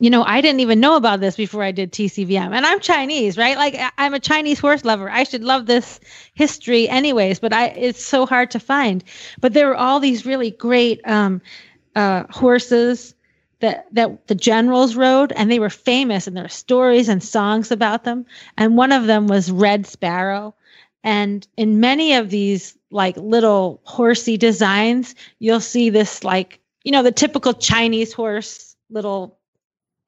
you 0.00 0.10
know, 0.10 0.24
I 0.24 0.40
didn't 0.40 0.58
even 0.58 0.80
know 0.80 0.96
about 0.96 1.20
this 1.20 1.36
before 1.36 1.62
I 1.62 1.70
did 1.70 1.92
TCVM. 1.92 2.52
And 2.52 2.66
I'm 2.66 2.80
Chinese, 2.80 3.38
right? 3.38 3.56
Like 3.56 3.80
I'm 3.96 4.12
a 4.12 4.18
Chinese 4.18 4.58
horse 4.58 4.84
lover. 4.84 5.08
I 5.08 5.22
should 5.22 5.44
love 5.44 5.66
this 5.66 6.00
history 6.34 6.88
anyways, 6.88 7.38
but 7.38 7.52
I 7.52 7.66
it's 7.66 8.04
so 8.04 8.26
hard 8.26 8.50
to 8.50 8.58
find. 8.58 9.04
But 9.40 9.52
there 9.52 9.68
were 9.68 9.76
all 9.76 10.00
these 10.00 10.26
really 10.26 10.50
great 10.50 11.00
um, 11.06 11.40
uh, 11.94 12.24
horses 12.28 13.14
that 13.60 13.86
that 13.94 14.26
the 14.26 14.34
generals 14.34 14.96
rode 14.96 15.30
and 15.30 15.48
they 15.48 15.60
were 15.60 15.70
famous 15.70 16.26
and 16.26 16.36
there 16.36 16.46
are 16.46 16.48
stories 16.48 17.08
and 17.08 17.22
songs 17.22 17.70
about 17.70 18.02
them. 18.02 18.26
And 18.58 18.76
one 18.76 18.90
of 18.90 19.06
them 19.06 19.28
was 19.28 19.52
Red 19.52 19.86
Sparrow. 19.86 20.56
And 21.04 21.46
in 21.56 21.78
many 21.78 22.14
of 22.14 22.30
these 22.30 22.76
like 22.94 23.16
little 23.16 23.80
horsey 23.84 24.36
designs, 24.36 25.14
you'll 25.40 25.60
see 25.60 25.90
this 25.90 26.24
like 26.24 26.60
you 26.84 26.92
know, 26.92 27.02
the 27.02 27.12
typical 27.12 27.54
Chinese 27.54 28.12
horse 28.12 28.76
little 28.90 29.38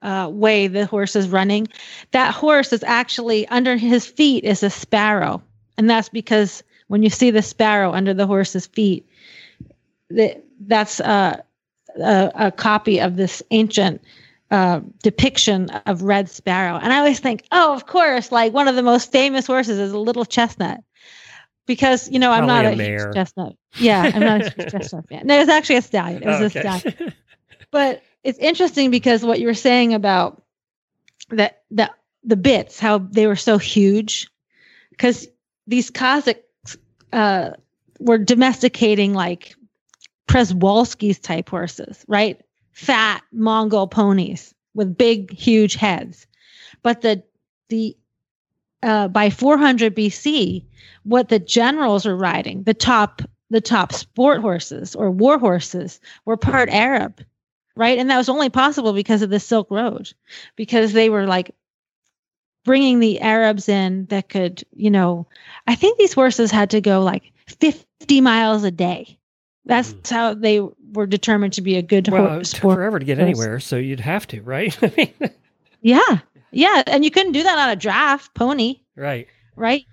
uh, 0.03 0.29
way 0.31 0.69
the 0.69 0.87
horse 0.87 1.17
is 1.17 1.29
running. 1.29 1.67
That 2.13 2.35
horse 2.35 2.73
is 2.73 2.85
actually 2.85 3.49
under 3.49 3.77
his 3.77 4.07
feet 4.07 4.45
is 4.45 4.63
a 4.63 4.71
sparrow, 4.71 5.43
and 5.77 5.91
that's 5.91 6.11
because 6.11 6.63
when 6.89 7.03
you 7.03 7.11
see 7.11 7.31
the 7.31 7.43
sparrow 7.43 7.93
under 7.93 8.15
the 8.15 8.27
horse's 8.27 8.67
feet, 8.67 9.09
that 10.11 10.45
that's 10.61 11.01
uh, 11.01 11.41
a, 11.99 12.33
a 12.35 12.53
copy 12.53 13.01
of 13.01 13.17
this 13.17 13.43
ancient 13.51 14.03
uh, 14.51 14.81
depiction 15.03 15.71
of 15.87 16.03
red 16.03 16.31
sparrow. 16.31 16.79
And 16.81 16.93
I 16.93 16.99
always 16.99 17.19
think, 17.19 17.45
oh, 17.51 17.75
of 17.75 17.87
course, 17.87 18.31
like 18.31 18.53
one 18.53 18.69
of 18.69 18.77
the 18.77 18.83
most 18.83 19.11
famous 19.11 19.47
horses 19.47 19.79
is 19.79 19.93
a 19.93 19.99
little 19.99 20.25
chestnut. 20.25 20.85
Because 21.67 22.09
you 22.09 22.19
know 22.19 22.31
I'm 22.31 22.47
Probably 22.47 22.89
not 22.89 23.01
a 23.01 23.09
a, 23.11 23.15
chestnut. 23.15 23.57
Yeah, 23.79 24.11
I'm 24.15 24.23
not 24.23 24.41
a 24.47 24.51
chestnut 24.71 25.09
fan. 25.09 25.27
No, 25.27 25.37
it 25.37 25.41
was 25.41 25.49
actually 25.49 25.77
a 25.77 25.83
stallion. 25.83 26.23
It 26.23 26.27
was 26.27 26.41
Oh, 26.41 26.43
a 26.43 26.47
okay. 26.47 26.61
stallion. 26.61 27.13
But 27.73 28.03
it's 28.23 28.39
interesting 28.39 28.91
because 28.91 29.25
what 29.25 29.41
you 29.41 29.47
were 29.47 29.55
saying 29.55 29.93
about 29.93 30.43
that 31.31 31.63
the 31.71 31.91
the 32.23 32.37
bits, 32.37 32.79
how 32.79 32.99
they 32.99 33.27
were 33.27 33.37
so 33.37 33.59
huge, 33.59 34.29
because 34.91 35.27
these 35.67 35.91
Kazakhs 35.91 36.77
uh, 37.13 37.51
were 37.99 38.19
domesticating 38.19 39.15
like 39.15 39.57
Przewalski's 40.29 41.19
type 41.19 41.49
horses, 41.49 42.05
right? 42.09 42.41
Fat 42.73 43.23
Mongol 43.33 43.89
ponies 43.89 44.55
with 44.75 44.97
big, 44.97 45.33
huge 45.33 45.75
heads. 45.75 46.27
But 46.83 47.01
the 47.03 47.23
the 47.69 47.97
uh, 48.83 49.09
by 49.09 49.31
400 49.31 49.95
BC, 49.97 50.65
what 51.05 51.29
the 51.29 51.39
generals 51.39 52.05
were 52.07 52.17
riding, 52.17 52.63
the 52.65 52.75
top 52.75 53.23
the 53.51 53.61
top 53.61 53.93
sport 53.93 54.41
horses 54.41 54.97
or 54.97 55.09
war 55.11 55.39
horses, 55.39 56.01
were 56.25 56.37
part 56.37 56.69
Arab, 56.69 57.21
right? 57.77 57.97
And 57.97 58.11
that 58.11 58.17
was 58.17 58.29
only 58.29 58.51
possible 58.51 58.93
because 58.93 59.23
of 59.23 59.31
the 59.31 59.39
Silk 59.39 59.71
Road, 59.71 60.13
because 60.57 60.93
they 60.93 61.09
were 61.11 61.27
like 61.27 61.53
bringing 62.65 62.99
the 62.99 63.21
Arabs 63.21 63.69
in 63.69 64.07
that 64.07 64.29
could, 64.29 64.65
you 64.75 64.91
know, 64.91 65.29
I 65.69 65.77
think 65.77 65.97
these 65.99 66.13
horses 66.13 66.51
had 66.51 66.71
to 66.71 66.81
go 66.81 67.03
like 67.03 67.33
50 67.47 68.21
miles 68.21 68.65
a 68.65 68.73
day. 68.73 69.17
That's 69.65 69.95
how 70.11 70.35
they 70.35 70.61
were 70.93 71.07
determined 71.07 71.53
to 71.55 71.61
be 71.63 71.77
a 71.77 71.83
good 71.83 72.09
Well, 72.09 72.27
horse. 72.29 72.53
it 72.53 72.57
took 72.57 72.73
forever 72.75 72.99
to 72.99 73.05
get 73.05 73.19
horse. 73.19 73.29
anywhere, 73.29 73.61
so 73.61 73.77
you'd 73.77 74.01
have 74.01 74.27
to, 74.29 74.43
right? 74.43 74.77
I 74.83 74.93
mean, 74.97 75.31
Yeah. 75.81 76.19
Yeah. 76.51 76.83
And 76.87 77.05
you 77.05 77.11
couldn't 77.11 77.33
do 77.33 77.43
that 77.43 77.59
on 77.59 77.71
a 77.71 77.77
draft 77.77 78.35
pony, 78.35 78.81
right. 78.95 79.29
right? 79.55 79.85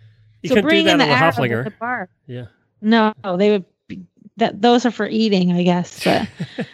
You 0.41 0.49
so 0.49 0.55
couldn't 0.55 0.69
do 0.69 0.69
bring 0.69 0.85
that 0.85 0.95
in 0.95 1.01
on 1.01 1.07
the 1.07 1.13
a 1.13 1.59
at 1.59 1.65
the 1.65 1.73
bar. 1.79 2.09
Yeah. 2.27 2.45
No, 2.81 3.13
they 3.23 3.51
would 3.51 3.65
be 3.87 4.05
that 4.37 4.61
those 4.61 4.85
are 4.85 4.91
for 4.91 5.07
eating, 5.07 5.53
I 5.53 5.63
guess. 5.63 6.03
But 6.03 6.27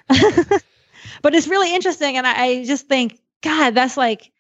but 1.22 1.35
it's 1.35 1.47
really 1.47 1.73
interesting. 1.73 2.18
And 2.18 2.26
I, 2.26 2.43
I 2.43 2.65
just 2.65 2.88
think, 2.88 3.19
God, 3.41 3.76
that's 3.76 3.97
like 3.97 4.31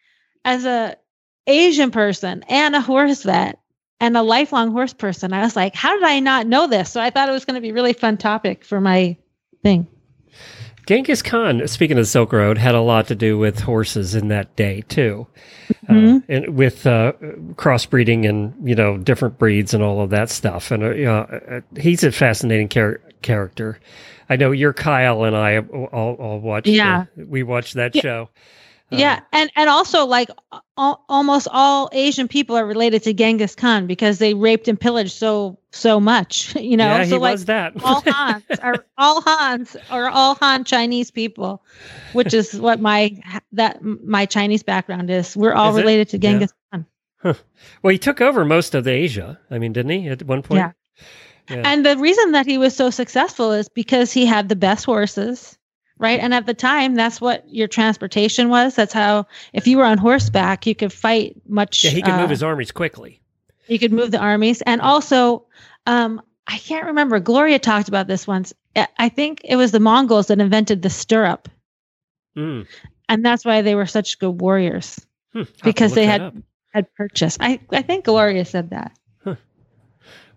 as 0.43 0.65
a 0.65 0.95
Asian 1.47 1.91
person 1.91 2.43
and 2.47 2.75
a 2.75 2.81
horse 2.81 3.23
vet 3.23 3.59
and 3.99 4.15
a 4.17 4.23
lifelong 4.23 4.71
horse 4.71 4.93
person, 4.93 5.33
I 5.33 5.41
was 5.41 5.55
like, 5.55 5.75
how 5.75 5.93
did 5.95 6.03
I 6.03 6.19
not 6.19 6.47
know 6.47 6.67
this? 6.67 6.91
So 6.91 7.01
I 7.01 7.09
thought 7.09 7.29
it 7.29 7.33
was 7.33 7.45
going 7.45 7.55
to 7.55 7.61
be 7.61 7.69
a 7.69 7.73
really 7.73 7.93
fun 7.93 8.17
topic 8.17 8.63
for 8.63 8.79
my 8.79 9.17
thing. 9.61 9.87
Genghis 10.89 11.21
Khan, 11.21 11.67
speaking 11.67 11.99
of 11.99 12.01
the 12.01 12.07
Silk 12.09 12.33
Road, 12.33 12.57
had 12.57 12.73
a 12.73 12.81
lot 12.81 13.05
to 13.09 13.15
do 13.15 13.37
with 13.37 13.59
horses 13.59 14.15
in 14.15 14.29
that 14.29 14.55
day 14.55 14.81
too, 14.89 15.27
Mhm. 15.87 16.17
uh, 16.17 16.21
and 16.27 16.57
with 16.57 16.87
uh, 16.87 17.11
crossbreeding 17.53 18.27
and 18.27 18.55
you 18.67 18.73
know 18.73 18.97
different 18.97 19.37
breeds 19.37 19.75
and 19.75 19.83
all 19.83 20.01
of 20.01 20.09
that 20.09 20.31
stuff. 20.31 20.71
And 20.71 20.81
uh, 20.83 20.87
uh, 20.87 21.61
he's 21.79 22.03
a 22.03 22.11
fascinating 22.11 22.69
char- 22.69 23.01
character. 23.21 23.79
I 24.31 24.35
know 24.35 24.49
you're 24.49 24.73
Kyle 24.73 25.25
and 25.25 25.35
I 25.35 25.59
all, 25.59 26.15
all 26.15 26.39
watched. 26.39 26.67
uh, 26.67 26.71
Yeah. 26.71 27.05
we 27.15 27.43
watched 27.43 27.75
that 27.75 27.93
Yeah. 27.95 28.01
show. 28.01 28.29
Yeah, 28.91 29.13
uh-huh. 29.13 29.21
and 29.33 29.51
and 29.55 29.69
also 29.69 30.05
like 30.05 30.29
al- 30.77 31.03
almost 31.09 31.47
all 31.51 31.89
Asian 31.91 32.27
people 32.27 32.55
are 32.57 32.65
related 32.65 33.03
to 33.03 33.13
Genghis 33.13 33.53
Khan 33.55 33.85
because 33.85 34.17
they 34.17 34.33
raped 34.33 34.67
and 34.67 34.79
pillaged 34.79 35.11
so 35.11 35.59
so 35.71 35.99
much, 35.99 36.55
you 36.59 36.75
know. 36.75 36.85
yeah, 36.85 37.03
so 37.03 37.15
he 37.15 37.17
like 37.17 37.33
was 37.33 37.45
that. 37.45 37.73
all 37.83 38.01
Hans 38.01 38.43
are 38.61 38.85
all 38.97 39.21
Hans 39.21 39.77
are 39.91 40.09
all 40.09 40.35
Han 40.35 40.63
Chinese 40.63 41.11
people, 41.11 41.63
which 42.13 42.33
is 42.33 42.59
what 42.59 42.79
my 42.79 43.15
that 43.51 43.83
my 43.83 44.25
Chinese 44.25 44.63
background 44.63 45.09
is. 45.11 45.37
We're 45.37 45.53
all 45.53 45.71
Is 45.71 45.77
it? 45.77 45.81
related 45.81 46.09
to 46.09 46.17
Yeah. 46.17 46.31
Genghis 46.31 46.53
Khan. 46.71 46.85
well, 47.83 47.91
he 47.91 47.99
took 47.99 48.21
over 48.21 48.43
most 48.43 48.73
of 48.73 48.85
the 48.85 48.91
Asia. 48.91 49.39
I 49.51 49.59
mean, 49.59 49.73
didn't 49.73 49.91
he 49.91 50.07
at 50.09 50.23
one 50.23 50.41
point? 50.41 50.59
Yeah. 50.59 50.71
Yeah. 51.49 51.61
And 51.65 51.85
the 51.85 51.95
reason 51.97 52.31
that 52.31 52.45
he 52.47 52.57
was 52.57 52.75
so 52.75 52.89
successful 52.89 53.51
is 53.51 53.69
because 53.69 54.11
he 54.11 54.25
had 54.25 54.49
the 54.49 54.55
best 54.55 54.85
horses, 54.85 55.57
right? 55.99 56.19
And 56.19 56.33
at 56.33 56.45
the 56.47 56.53
time, 56.53 56.95
that's 56.95 57.21
what 57.21 57.43
your 57.47 57.67
transportation 57.67 58.49
was. 58.49 58.75
That's 58.75 58.93
how, 58.93 59.27
if 59.53 59.67
you 59.67 59.77
were 59.77 59.83
on 59.85 59.97
horseback, 59.99 60.65
you 60.65 60.73
could 60.73 60.91
fight 60.91 61.35
much. 61.47 61.83
yeah, 61.83 61.91
he 61.91 62.01
could 62.01 62.13
uh, 62.13 62.21
move 62.21 62.29
his 62.31 62.41
armies 62.41 62.71
quickly. 62.71 63.21
You 63.67 63.77
could 63.77 63.93
move 63.93 64.09
the 64.11 64.17
armies, 64.19 64.61
and 64.63 64.81
also, 64.81 65.45
um, 65.85 66.21
I 66.47 66.57
can't 66.57 66.87
remember. 66.87 67.19
Gloria 67.19 67.59
talked 67.59 67.87
about 67.87 68.07
this 68.07 68.25
once. 68.25 68.51
I- 68.97 69.09
think 69.09 69.41
it 69.43 69.55
was 69.57 69.71
the 69.71 69.79
Mongols 69.79 70.27
that 70.27 70.39
invented 70.39 70.81
the 70.81 70.89
stirrup, 70.89 71.47
Mm. 72.35 72.65
and 73.09 73.25
that's 73.25 73.43
why 73.45 73.61
they 73.61 73.75
were 73.75 73.85
such 73.85 74.17
good 74.19 74.41
warriors 74.41 74.99
Hmm. 75.33 75.39
I'll 75.39 75.43
have 75.45 75.53
to 75.57 75.63
because 75.63 75.93
they 75.93 76.05
had 76.05 76.21
up. 76.21 76.33
had 76.73 76.93
purchased. 76.95 77.37
I 77.41 77.59
I 77.71 77.81
think 77.83 78.05
Gloria 78.05 78.45
said 78.45 78.69
that. 78.71 78.93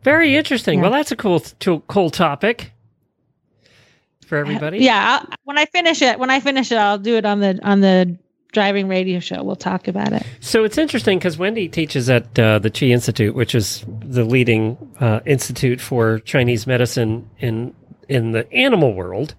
Very 0.02 0.34
interesting. 0.36 0.78
Yeah. 0.78 0.82
Well, 0.82 0.90
that's 0.93 1.12
a 1.12 1.16
cool, 1.16 1.39
to- 1.40 1.82
cool 1.86 2.10
topic 2.10 2.72
for 4.33 4.39
everybody. 4.39 4.79
Yeah, 4.79 5.21
I'll, 5.21 5.29
when 5.45 5.59
I 5.59 5.67
finish 5.67 6.01
it, 6.01 6.19
when 6.19 6.31
I 6.31 6.41
finish 6.41 6.73
it, 6.73 6.79
I'll 6.79 6.97
do 6.97 7.17
it 7.17 7.27
on 7.27 7.41
the 7.41 7.61
on 7.63 7.81
the 7.81 8.17
driving 8.51 8.89
radio 8.89 9.21
show. 9.21 9.43
We'll 9.43 9.57
talk 9.57 9.89
about 9.89 10.15
it. 10.15 10.23
So 10.41 10.65
it's 10.65 10.79
interesting 10.79 11.19
because 11.19 11.37
Wendy 11.37 11.69
teaches 11.69 12.09
at 12.09 12.39
uh, 12.39 12.59
the 12.59 12.71
Chi 12.71 12.87
Institute, 12.87 13.35
which 13.35 13.55
is 13.55 13.85
the 14.01 14.25
leading 14.25 14.79
uh, 15.01 15.21
institute 15.27 15.83
for 15.83 16.19
Chinese 16.21 16.67
medicine 16.67 17.29
in 17.41 17.75
in 18.09 18.33
the 18.33 18.51
animal 18.55 18.95
world, 18.95 19.35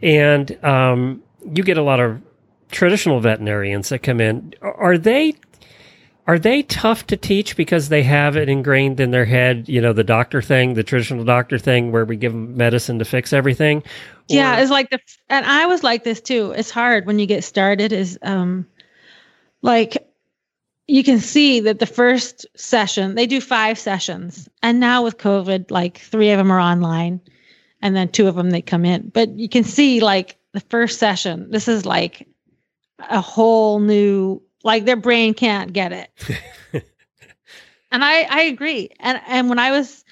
and 0.00 0.56
um, 0.64 1.24
you 1.52 1.64
get 1.64 1.76
a 1.76 1.82
lot 1.82 1.98
of 1.98 2.22
traditional 2.70 3.18
veterinarians 3.18 3.88
that 3.88 3.98
come 4.04 4.20
in. 4.20 4.54
Are 4.62 4.96
they 4.96 5.34
are 6.30 6.38
they 6.38 6.62
tough 6.62 7.08
to 7.08 7.16
teach 7.16 7.56
because 7.56 7.88
they 7.88 8.04
have 8.04 8.36
it 8.36 8.48
ingrained 8.48 9.00
in 9.00 9.10
their 9.10 9.24
head? 9.24 9.68
You 9.68 9.80
know, 9.80 9.92
the 9.92 10.04
doctor 10.04 10.40
thing, 10.40 10.74
the 10.74 10.84
traditional 10.84 11.24
doctor 11.24 11.58
thing, 11.58 11.90
where 11.90 12.04
we 12.04 12.14
give 12.14 12.30
them 12.30 12.56
medicine 12.56 13.00
to 13.00 13.04
fix 13.04 13.32
everything. 13.32 13.82
yeah, 14.28 14.60
it's 14.60 14.70
like 14.70 14.90
the 14.90 15.00
and 15.28 15.44
I 15.44 15.66
was 15.66 15.82
like 15.82 16.04
this 16.04 16.20
too. 16.20 16.52
It's 16.52 16.70
hard 16.70 17.04
when 17.04 17.18
you 17.18 17.26
get 17.26 17.42
started. 17.42 17.92
Is 17.92 18.16
um, 18.22 18.64
like 19.60 20.08
you 20.86 21.02
can 21.02 21.18
see 21.18 21.58
that 21.58 21.80
the 21.80 21.86
first 21.86 22.46
session 22.56 23.16
they 23.16 23.26
do 23.26 23.40
five 23.40 23.76
sessions, 23.76 24.48
and 24.62 24.78
now 24.78 25.02
with 25.02 25.18
COVID, 25.18 25.72
like 25.72 25.98
three 25.98 26.30
of 26.30 26.38
them 26.38 26.52
are 26.52 26.60
online, 26.60 27.20
and 27.82 27.96
then 27.96 28.08
two 28.08 28.28
of 28.28 28.36
them 28.36 28.50
they 28.50 28.62
come 28.62 28.84
in. 28.84 29.08
But 29.08 29.36
you 29.36 29.48
can 29.48 29.64
see 29.64 29.98
like 29.98 30.36
the 30.52 30.60
first 30.60 31.00
session. 31.00 31.50
This 31.50 31.66
is 31.66 31.84
like 31.84 32.28
a 33.00 33.20
whole 33.20 33.80
new 33.80 34.40
like 34.62 34.84
their 34.84 34.96
brain 34.96 35.34
can't 35.34 35.72
get 35.72 35.92
it. 35.92 36.10
and 37.90 38.04
I 38.04 38.22
I 38.22 38.42
agree. 38.42 38.90
And 38.98 39.20
and 39.26 39.48
when 39.48 39.58
I 39.58 39.70
was 39.70 40.04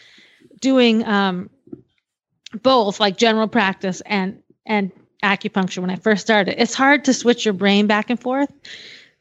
doing 0.60 1.04
um 1.04 1.50
both 2.62 3.00
like 3.00 3.16
general 3.16 3.48
practice 3.48 4.00
and 4.02 4.42
and 4.66 4.90
acupuncture 5.22 5.78
when 5.78 5.90
I 5.90 5.96
first 5.96 6.22
started, 6.22 6.60
it's 6.60 6.74
hard 6.74 7.04
to 7.06 7.14
switch 7.14 7.44
your 7.44 7.54
brain 7.54 7.86
back 7.86 8.10
and 8.10 8.20
forth. 8.20 8.52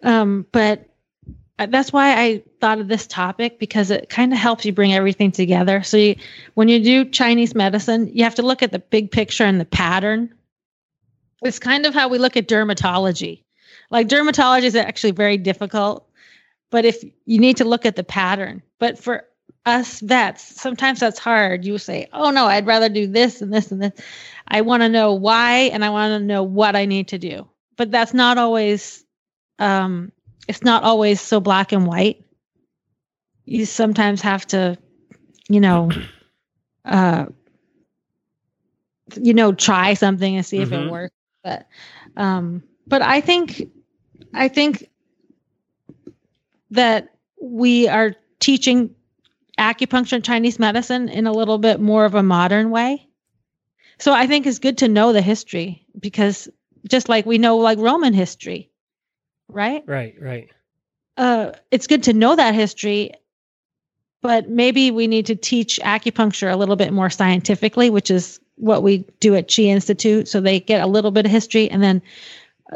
Um 0.04 0.46
but 0.52 0.88
uh, 1.60 1.66
that's 1.66 1.92
why 1.92 2.22
I 2.22 2.44
thought 2.62 2.80
of 2.80 2.88
this 2.88 3.08
topic 3.08 3.60
because 3.60 3.90
it 3.90 4.10
kind 4.10 4.32
of 4.32 4.38
helps 4.38 4.66
you 4.66 4.72
bring 4.72 4.94
everything 4.94 5.32
together. 5.32 5.82
So 5.82 5.98
you, 5.98 6.16
when 6.54 6.70
you 6.70 6.84
do 6.84 7.06
Chinese 7.06 7.56
medicine, 7.56 8.12
you 8.14 8.24
have 8.24 8.36
to 8.36 8.44
look 8.44 8.62
at 8.62 8.72
the 8.72 8.80
big 8.80 9.12
picture 9.12 9.44
and 9.44 9.60
the 9.60 9.66
pattern. 9.66 10.34
It's 11.44 11.58
kind 11.60 11.86
of 11.86 11.96
how 11.96 12.10
we 12.10 12.20
look 12.20 12.38
at 12.38 12.48
dermatology. 12.48 13.44
Like 13.90 14.08
dermatology 14.08 14.64
is 14.64 14.76
actually 14.76 15.12
very 15.12 15.38
difficult, 15.38 16.08
but 16.72 16.86
if 16.86 17.04
you 17.26 17.40
need 17.40 17.58
to 17.58 17.66
look 17.66 17.86
at 17.86 17.96
the 17.96 18.04
pattern, 18.04 18.62
but 18.80 19.00
for 19.00 19.26
us 19.66 20.00
vets, 20.00 20.60
sometimes 20.60 21.00
that's 21.00 21.20
hard. 21.20 21.66
You 21.66 21.78
say, 21.78 22.08
"Oh 22.14 22.32
no, 22.32 22.46
I'd 22.46 22.66
rather 22.68 22.90
do 22.90 23.08
this 23.08 23.42
and 23.42 23.54
this 23.54 23.72
and 23.72 23.82
this." 23.82 23.94
I 24.48 24.62
want 24.62 24.84
to 24.84 24.90
know 24.90 25.14
why 25.14 25.70
and 25.74 25.84
I 25.84 25.90
want 25.90 26.12
to 26.20 26.26
know 26.26 26.44
what 26.44 26.76
I 26.76 26.86
need 26.86 27.10
to 27.10 27.18
do. 27.18 27.48
But 27.78 27.92
that's 27.92 28.14
not 28.14 28.38
always 28.38 29.06
um 29.60 30.12
it's 30.48 30.64
not 30.64 30.84
always 30.84 31.22
so 31.22 31.40
black 31.40 31.72
and 31.72 31.86
white. 31.88 32.24
You 33.46 33.66
sometimes 33.66 34.22
have 34.22 34.46
to, 34.48 34.78
you 35.50 35.60
know, 35.60 35.90
uh 36.86 37.26
you 39.22 39.34
know, 39.34 39.54
try 39.54 39.94
something 39.94 40.36
and 40.36 40.46
see 40.46 40.62
if 40.62 40.70
Mhm. 40.70 40.74
it 40.74 40.90
works. 40.90 41.14
But 41.44 41.68
um 42.18 42.64
but 42.88 43.02
I 43.02 43.22
think 43.22 43.70
I 44.38 44.48
think 44.48 44.90
that 46.72 47.14
we 47.42 47.88
are 47.88 48.16
teaching 48.40 48.96
acupuncture 49.58 50.14
and 50.14 50.24
Chinese 50.24 50.60
medicine 50.60 51.10
in 51.10 51.28
a 51.28 51.32
little 51.32 51.58
bit 51.58 51.80
more 51.80 52.06
of 52.06 52.16
a 52.16 52.24
modern 52.24 52.70
way. 52.70 53.08
So 54.00 54.14
I 54.14 54.28
think 54.28 54.46
it's 54.46 54.60
good 54.60 54.80
to 54.80 54.88
know 54.88 55.12
the 55.12 55.22
history 55.22 55.86
because 56.00 56.48
just 56.88 57.10
like 57.10 57.26
we 57.26 57.40
know 57.40 57.58
like 57.58 57.80
Roman 57.80 58.14
history, 58.14 58.70
right? 59.48 59.84
Right, 59.88 60.16
right. 60.22 60.50
Uh, 61.18 61.54
it's 61.72 61.88
good 61.88 62.04
to 62.04 62.14
know 62.14 62.36
that 62.36 62.54
history, 62.54 63.12
but 64.22 64.50
maybe 64.50 64.92
we 64.92 65.08
need 65.08 65.28
to 65.28 65.36
teach 65.36 65.80
acupuncture 65.84 66.52
a 66.52 66.56
little 66.56 66.76
bit 66.76 66.94
more 66.94 67.10
scientifically, 67.10 67.90
which 67.90 68.12
is 68.12 68.40
what 68.56 68.84
we 68.84 69.06
do 69.20 69.36
at 69.36 69.52
Chi 69.54 69.64
Institute. 69.64 70.28
So 70.28 70.42
they 70.42 70.60
get 70.60 70.82
a 70.82 70.88
little 70.88 71.12
bit 71.12 71.26
of 71.26 71.32
history, 71.32 71.72
and 71.72 71.82
then 71.82 72.04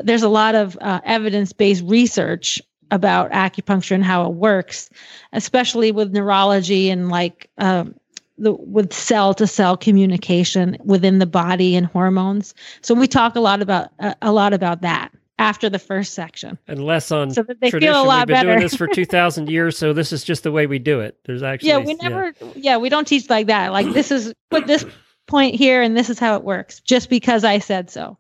there's 0.04 0.24
a 0.24 0.30
lot 0.30 0.56
of 0.56 0.78
uh, 0.82 1.02
evidence-based 1.04 1.84
research 1.86 2.62
about 2.92 3.32
acupuncture 3.32 3.92
and 3.92 4.04
how 4.04 4.26
it 4.26 4.34
works, 4.34 4.90
especially 5.34 5.92
with 5.92 6.12
neurology 6.12 6.90
and 6.90 7.10
like 7.10 7.50
um, 7.58 7.96
the 8.38 8.52
with 8.54 8.92
cell 8.94 9.34
to 9.34 9.48
cell 9.48 9.78
communication 9.78 10.78
within 10.84 11.20
the 11.20 11.26
body 11.26 11.76
and 11.76 11.88
hormones. 11.88 12.54
So 12.82 12.94
we 12.94 13.08
talk 13.08 13.36
a 13.36 13.40
lot 13.40 13.62
about 13.62 13.90
uh, 14.00 14.14
a 14.22 14.32
lot 14.32 14.54
about 14.54 14.82
that 14.82 15.12
after 15.40 15.70
the 15.70 15.80
first 15.80 16.14
section. 16.14 16.58
And 16.68 16.86
less 16.86 17.12
on 17.12 17.32
So 17.32 17.44
that 17.44 17.62
they 17.62 17.72
feel 17.72 18.02
a 18.02 18.04
lot 18.04 18.28
We've 18.28 18.28
been 18.28 18.36
better. 18.36 18.50
doing 18.50 18.60
this 18.60 18.76
for 18.76 18.88
2,000 18.88 19.50
years, 19.50 19.78
so 19.78 19.92
this 19.94 20.12
is 20.14 20.24
just 20.24 20.44
the 20.44 20.52
way 20.52 20.68
we 20.68 20.78
do 20.78 21.00
it. 21.00 21.18
There's 21.26 21.44
actually. 21.44 21.70
yeah, 21.70 21.78
we 21.80 21.96
never 21.96 22.34
yeah. 22.56 22.78
we 22.78 22.90
don't 22.90 23.08
teach 23.08 23.30
like 23.30 23.48
that. 23.48 23.72
Like 23.72 23.92
this 23.94 24.12
is 24.12 24.34
put 24.50 24.68
this 24.68 24.86
point 25.28 25.56
here 25.56 25.82
and 25.82 25.96
this 25.96 26.10
is 26.10 26.20
how 26.20 26.36
it 26.36 26.44
works 26.44 26.82
just 26.82 27.10
because 27.10 27.44
I 27.44 27.60
said 27.60 27.90
so. 27.90 28.18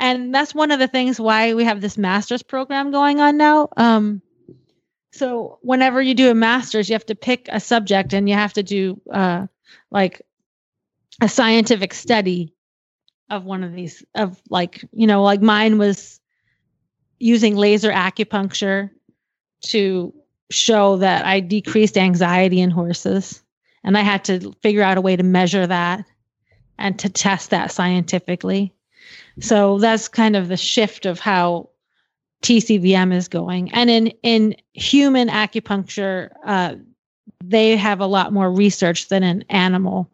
And 0.00 0.34
that's 0.34 0.54
one 0.54 0.70
of 0.70 0.78
the 0.78 0.88
things 0.88 1.20
why 1.20 1.52
we 1.52 1.64
have 1.64 1.82
this 1.82 1.98
master's 1.98 2.42
program 2.42 2.90
going 2.90 3.20
on 3.20 3.36
now. 3.36 3.68
Um 3.76 4.22
so 5.12 5.58
whenever 5.62 6.00
you 6.00 6.14
do 6.14 6.30
a 6.30 6.34
master's, 6.34 6.88
you 6.88 6.94
have 6.94 7.06
to 7.06 7.14
pick 7.14 7.48
a 7.50 7.60
subject 7.60 8.12
and 8.14 8.28
you 8.28 8.34
have 8.34 8.54
to 8.54 8.62
do 8.62 9.00
uh 9.12 9.46
like 9.90 10.22
a 11.20 11.28
scientific 11.28 11.92
study 11.92 12.54
of 13.28 13.44
one 13.44 13.62
of 13.62 13.74
these 13.74 14.02
of 14.14 14.40
like, 14.48 14.84
you 14.92 15.06
know, 15.06 15.22
like 15.22 15.42
mine 15.42 15.78
was 15.78 16.18
using 17.18 17.54
laser 17.54 17.90
acupuncture 17.90 18.90
to 19.66 20.14
show 20.50 20.96
that 20.96 21.26
I 21.26 21.40
decreased 21.40 21.98
anxiety 21.98 22.60
in 22.60 22.70
horses. 22.70 23.42
And 23.84 23.98
I 23.98 24.00
had 24.00 24.24
to 24.24 24.52
figure 24.62 24.82
out 24.82 24.96
a 24.96 25.02
way 25.02 25.16
to 25.16 25.22
measure 25.22 25.66
that 25.66 26.04
and 26.78 26.98
to 27.00 27.10
test 27.10 27.50
that 27.50 27.70
scientifically. 27.70 28.72
So 29.40 29.78
that's 29.78 30.08
kind 30.08 30.36
of 30.36 30.48
the 30.48 30.56
shift 30.56 31.06
of 31.06 31.18
how 31.18 31.70
TCVM 32.42 33.12
is 33.14 33.28
going. 33.28 33.70
And 33.72 33.90
in, 33.90 34.08
in 34.22 34.56
human 34.72 35.28
acupuncture, 35.28 36.30
uh, 36.44 36.76
they 37.42 37.76
have 37.76 38.00
a 38.00 38.06
lot 38.06 38.32
more 38.32 38.50
research 38.50 39.08
than 39.08 39.22
in 39.22 39.44
animal 39.48 40.10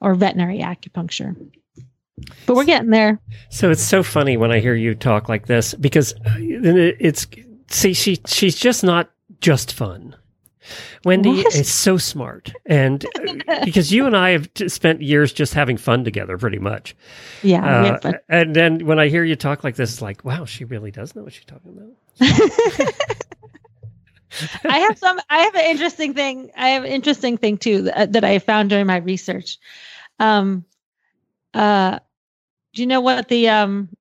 or 0.00 0.14
veterinary 0.14 0.58
acupuncture. 0.58 1.34
But 2.46 2.56
we're 2.56 2.64
getting 2.64 2.90
there. 2.90 3.20
So 3.50 3.70
it's 3.70 3.82
so 3.82 4.02
funny 4.02 4.36
when 4.36 4.50
I 4.50 4.60
hear 4.60 4.74
you 4.74 4.94
talk 4.94 5.28
like 5.28 5.46
this 5.46 5.74
because 5.74 6.14
it's 6.24 7.26
see 7.68 7.92
she 7.92 8.18
she's 8.26 8.56
just 8.56 8.82
not 8.82 9.10
just 9.40 9.72
fun. 9.72 10.16
Wendy 11.06 11.44
What? 11.44 11.54
is 11.54 11.72
so 11.72 11.98
smart, 11.98 12.52
and 12.66 13.06
uh, 13.46 13.60
because 13.64 13.92
you 13.92 14.06
and 14.06 14.16
I 14.16 14.30
have 14.30 14.52
t- 14.54 14.68
spent 14.68 15.02
years 15.02 15.32
just 15.32 15.54
having 15.54 15.76
fun 15.76 16.02
together, 16.02 16.36
pretty 16.36 16.58
much. 16.58 16.96
Yeah. 17.44 18.00
Uh, 18.02 18.12
and 18.28 18.56
then 18.56 18.84
when 18.86 18.98
I 18.98 19.06
hear 19.06 19.22
you 19.22 19.36
talk 19.36 19.62
like 19.62 19.76
this, 19.76 19.92
it's 19.92 20.02
like, 20.02 20.24
wow, 20.24 20.44
she 20.44 20.64
really 20.64 20.90
does 20.90 21.14
know 21.14 21.22
what 21.22 21.32
she's 21.32 21.44
talking 21.44 21.78
about. 22.18 22.90
I 24.64 24.78
have 24.80 24.98
some. 24.98 25.20
I 25.30 25.38
have 25.38 25.54
an 25.54 25.66
interesting 25.66 26.12
thing. 26.12 26.50
I 26.56 26.70
have 26.70 26.82
an 26.82 26.90
interesting 26.90 27.38
thing 27.38 27.58
too 27.58 27.82
that, 27.82 28.12
that 28.14 28.24
I 28.24 28.40
found 28.40 28.70
during 28.70 28.86
my 28.86 28.96
research. 28.96 29.58
Um, 30.18 30.64
uh, 31.54 32.00
do 32.74 32.82
you 32.82 32.88
know 32.88 33.00
what 33.00 33.28
the 33.28 33.48
um? 33.48 33.95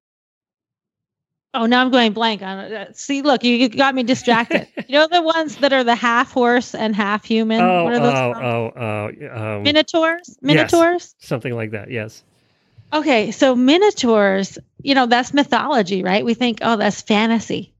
Oh, 1.55 1.65
now 1.65 1.81
I'm 1.81 1.89
going 1.89 2.11
blank 2.11 2.41
on 2.41 2.59
it. 2.59 2.73
Uh, 2.73 2.93
See, 2.93 3.21
look, 3.21 3.43
you, 3.43 3.55
you 3.55 3.69
got 3.69 3.95
me 3.95 4.03
distracted. 4.03 4.67
you 4.89 4.99
know 4.99 5.07
the 5.07 5.21
ones 5.21 5.55
that 5.57 5.71
are 5.71 5.85
the 5.85 5.95
half 5.95 6.31
horse 6.31 6.75
and 6.75 6.93
half 6.93 7.23
human. 7.23 7.61
oh, 7.61 7.85
what 7.85 7.93
are 7.93 7.99
those? 7.99 8.13
oh, 8.13 8.33
called? 8.33 8.73
oh, 8.77 9.31
oh, 9.31 9.55
um, 9.55 9.63
Minotaurs. 9.63 10.37
Minotaurs. 10.41 11.15
something 11.19 11.53
like 11.53 11.71
that. 11.71 11.89
Yes. 11.89 12.23
Okay, 12.93 13.31
so 13.31 13.55
minotaurs, 13.55 14.57
you 14.81 14.95
know, 14.95 15.05
that's 15.05 15.33
mythology, 15.33 16.03
right? 16.03 16.23
We 16.23 16.33
think, 16.33 16.59
oh, 16.61 16.75
that's 16.75 17.01
fantasy. 17.01 17.73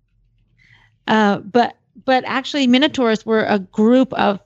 Uh, 1.07 1.39
but 1.39 1.75
but 2.05 2.23
actually, 2.25 2.67
minotaurs 2.67 3.25
were 3.25 3.43
a 3.43 3.59
group 3.59 4.13
of. 4.13 4.39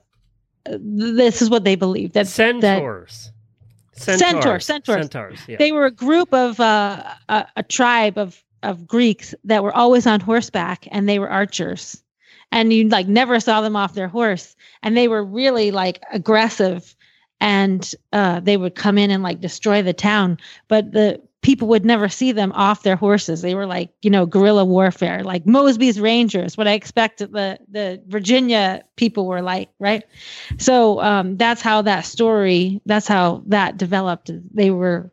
uh, 0.66 0.76
this 0.80 1.40
is 1.40 1.48
what 1.48 1.64
they 1.64 1.76
believed 1.76 2.14
that 2.14 2.26
that 2.26 2.28
Centaurs. 2.28 3.32
Centaur, 3.92 4.60
centaurs. 4.60 5.02
Centaurs. 5.02 5.38
Yeah. 5.46 5.56
they 5.58 5.72
were 5.72 5.86
a 5.86 5.90
group 5.90 6.32
of 6.32 6.58
uh, 6.58 7.14
a, 7.28 7.46
a 7.56 7.62
tribe 7.62 8.18
of 8.18 8.42
of 8.62 8.86
Greeks 8.86 9.34
that 9.44 9.62
were 9.62 9.74
always 9.76 10.06
on 10.06 10.20
horseback, 10.20 10.86
and 10.90 11.08
they 11.08 11.18
were 11.18 11.30
archers, 11.30 12.02
and 12.52 12.72
you 12.72 12.88
like 12.88 13.08
never 13.08 13.40
saw 13.40 13.60
them 13.60 13.76
off 13.76 13.94
their 13.94 14.08
horse, 14.08 14.56
and 14.82 14.96
they 14.96 15.08
were 15.08 15.24
really 15.24 15.70
like 15.70 16.02
aggressive, 16.12 16.94
and 17.40 17.94
uh, 18.12 18.40
they 18.40 18.56
would 18.56 18.74
come 18.74 18.98
in 18.98 19.10
and 19.10 19.22
like 19.22 19.40
destroy 19.40 19.82
the 19.82 19.92
town, 19.92 20.38
but 20.68 20.92
the 20.92 21.20
people 21.42 21.68
would 21.68 21.86
never 21.86 22.08
see 22.08 22.32
them 22.32 22.52
off 22.52 22.82
their 22.82 22.96
horses. 22.96 23.40
They 23.40 23.54
were 23.54 23.66
like 23.66 23.90
you 24.02 24.10
know 24.10 24.26
guerrilla 24.26 24.64
warfare, 24.64 25.22
like 25.24 25.44
Mosby's 25.46 26.00
Rangers. 26.00 26.56
What 26.56 26.68
I 26.68 26.72
expected 26.72 27.32
the 27.32 27.58
the 27.70 28.02
Virginia 28.06 28.82
people 28.96 29.26
were 29.26 29.42
like, 29.42 29.70
right? 29.78 30.04
So 30.58 31.00
um, 31.00 31.36
that's 31.36 31.62
how 31.62 31.82
that 31.82 32.02
story, 32.02 32.80
that's 32.86 33.08
how 33.08 33.42
that 33.46 33.76
developed. 33.76 34.30
They 34.54 34.70
were. 34.70 35.12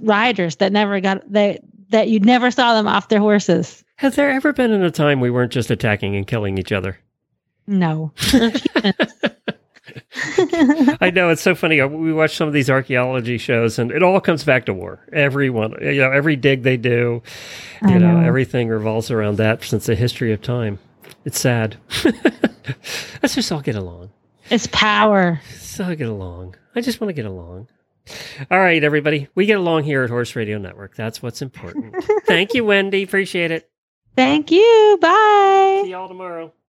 Riders 0.00 0.56
that 0.56 0.72
never 0.72 1.00
got 1.00 1.30
they 1.30 1.60
that 1.90 2.08
you 2.08 2.20
never 2.20 2.50
saw 2.50 2.74
them 2.74 2.86
off 2.88 3.08
their 3.08 3.20
horses. 3.20 3.84
Has 3.96 4.16
there 4.16 4.30
ever 4.30 4.52
been 4.52 4.72
in 4.72 4.82
a 4.82 4.90
time 4.90 5.20
we 5.20 5.30
weren't 5.30 5.52
just 5.52 5.70
attacking 5.70 6.16
and 6.16 6.26
killing 6.26 6.58
each 6.58 6.72
other? 6.72 6.98
No. 7.66 8.12
I 11.00 11.10
know 11.14 11.28
it's 11.30 11.42
so 11.42 11.54
funny. 11.54 11.80
Uh, 11.80 11.88
We 11.88 12.12
watch 12.12 12.36
some 12.36 12.48
of 12.48 12.54
these 12.54 12.70
archaeology 12.70 13.38
shows, 13.38 13.78
and 13.78 13.90
it 13.90 14.02
all 14.02 14.20
comes 14.20 14.44
back 14.44 14.66
to 14.66 14.74
war. 14.74 15.04
Everyone, 15.12 15.74
you 15.80 16.00
know, 16.00 16.10
every 16.10 16.36
dig 16.36 16.62
they 16.62 16.76
do, 16.76 17.22
you 17.82 17.98
know, 17.98 18.20
know. 18.20 18.26
everything 18.26 18.68
revolves 18.68 19.10
around 19.10 19.36
that 19.38 19.62
since 19.64 19.86
the 19.86 19.94
history 19.94 20.32
of 20.32 20.40
time. 20.40 20.78
It's 21.24 21.38
sad. 21.38 21.76
Let's 23.22 23.34
just 23.34 23.52
all 23.52 23.60
get 23.60 23.76
along. 23.76 24.10
it's 24.50 24.66
power. 24.68 25.40
Let's 25.50 25.78
all 25.80 25.94
get 25.94 26.08
along. 26.08 26.56
I 26.74 26.80
just 26.80 27.00
want 27.00 27.10
to 27.10 27.14
get 27.14 27.26
along. 27.26 27.68
All 28.50 28.58
right, 28.58 28.82
everybody. 28.82 29.28
We 29.34 29.46
get 29.46 29.58
along 29.58 29.84
here 29.84 30.02
at 30.02 30.10
Horse 30.10 30.34
Radio 30.34 30.58
Network. 30.58 30.96
That's 30.96 31.22
what's 31.22 31.42
important. 31.42 31.94
Thank 32.26 32.54
you, 32.54 32.64
Wendy. 32.64 33.02
Appreciate 33.02 33.50
it. 33.50 33.70
Thank 34.16 34.50
you. 34.50 34.98
Bye. 35.00 35.80
See 35.84 35.90
y'all 35.90 36.08
tomorrow. 36.08 36.52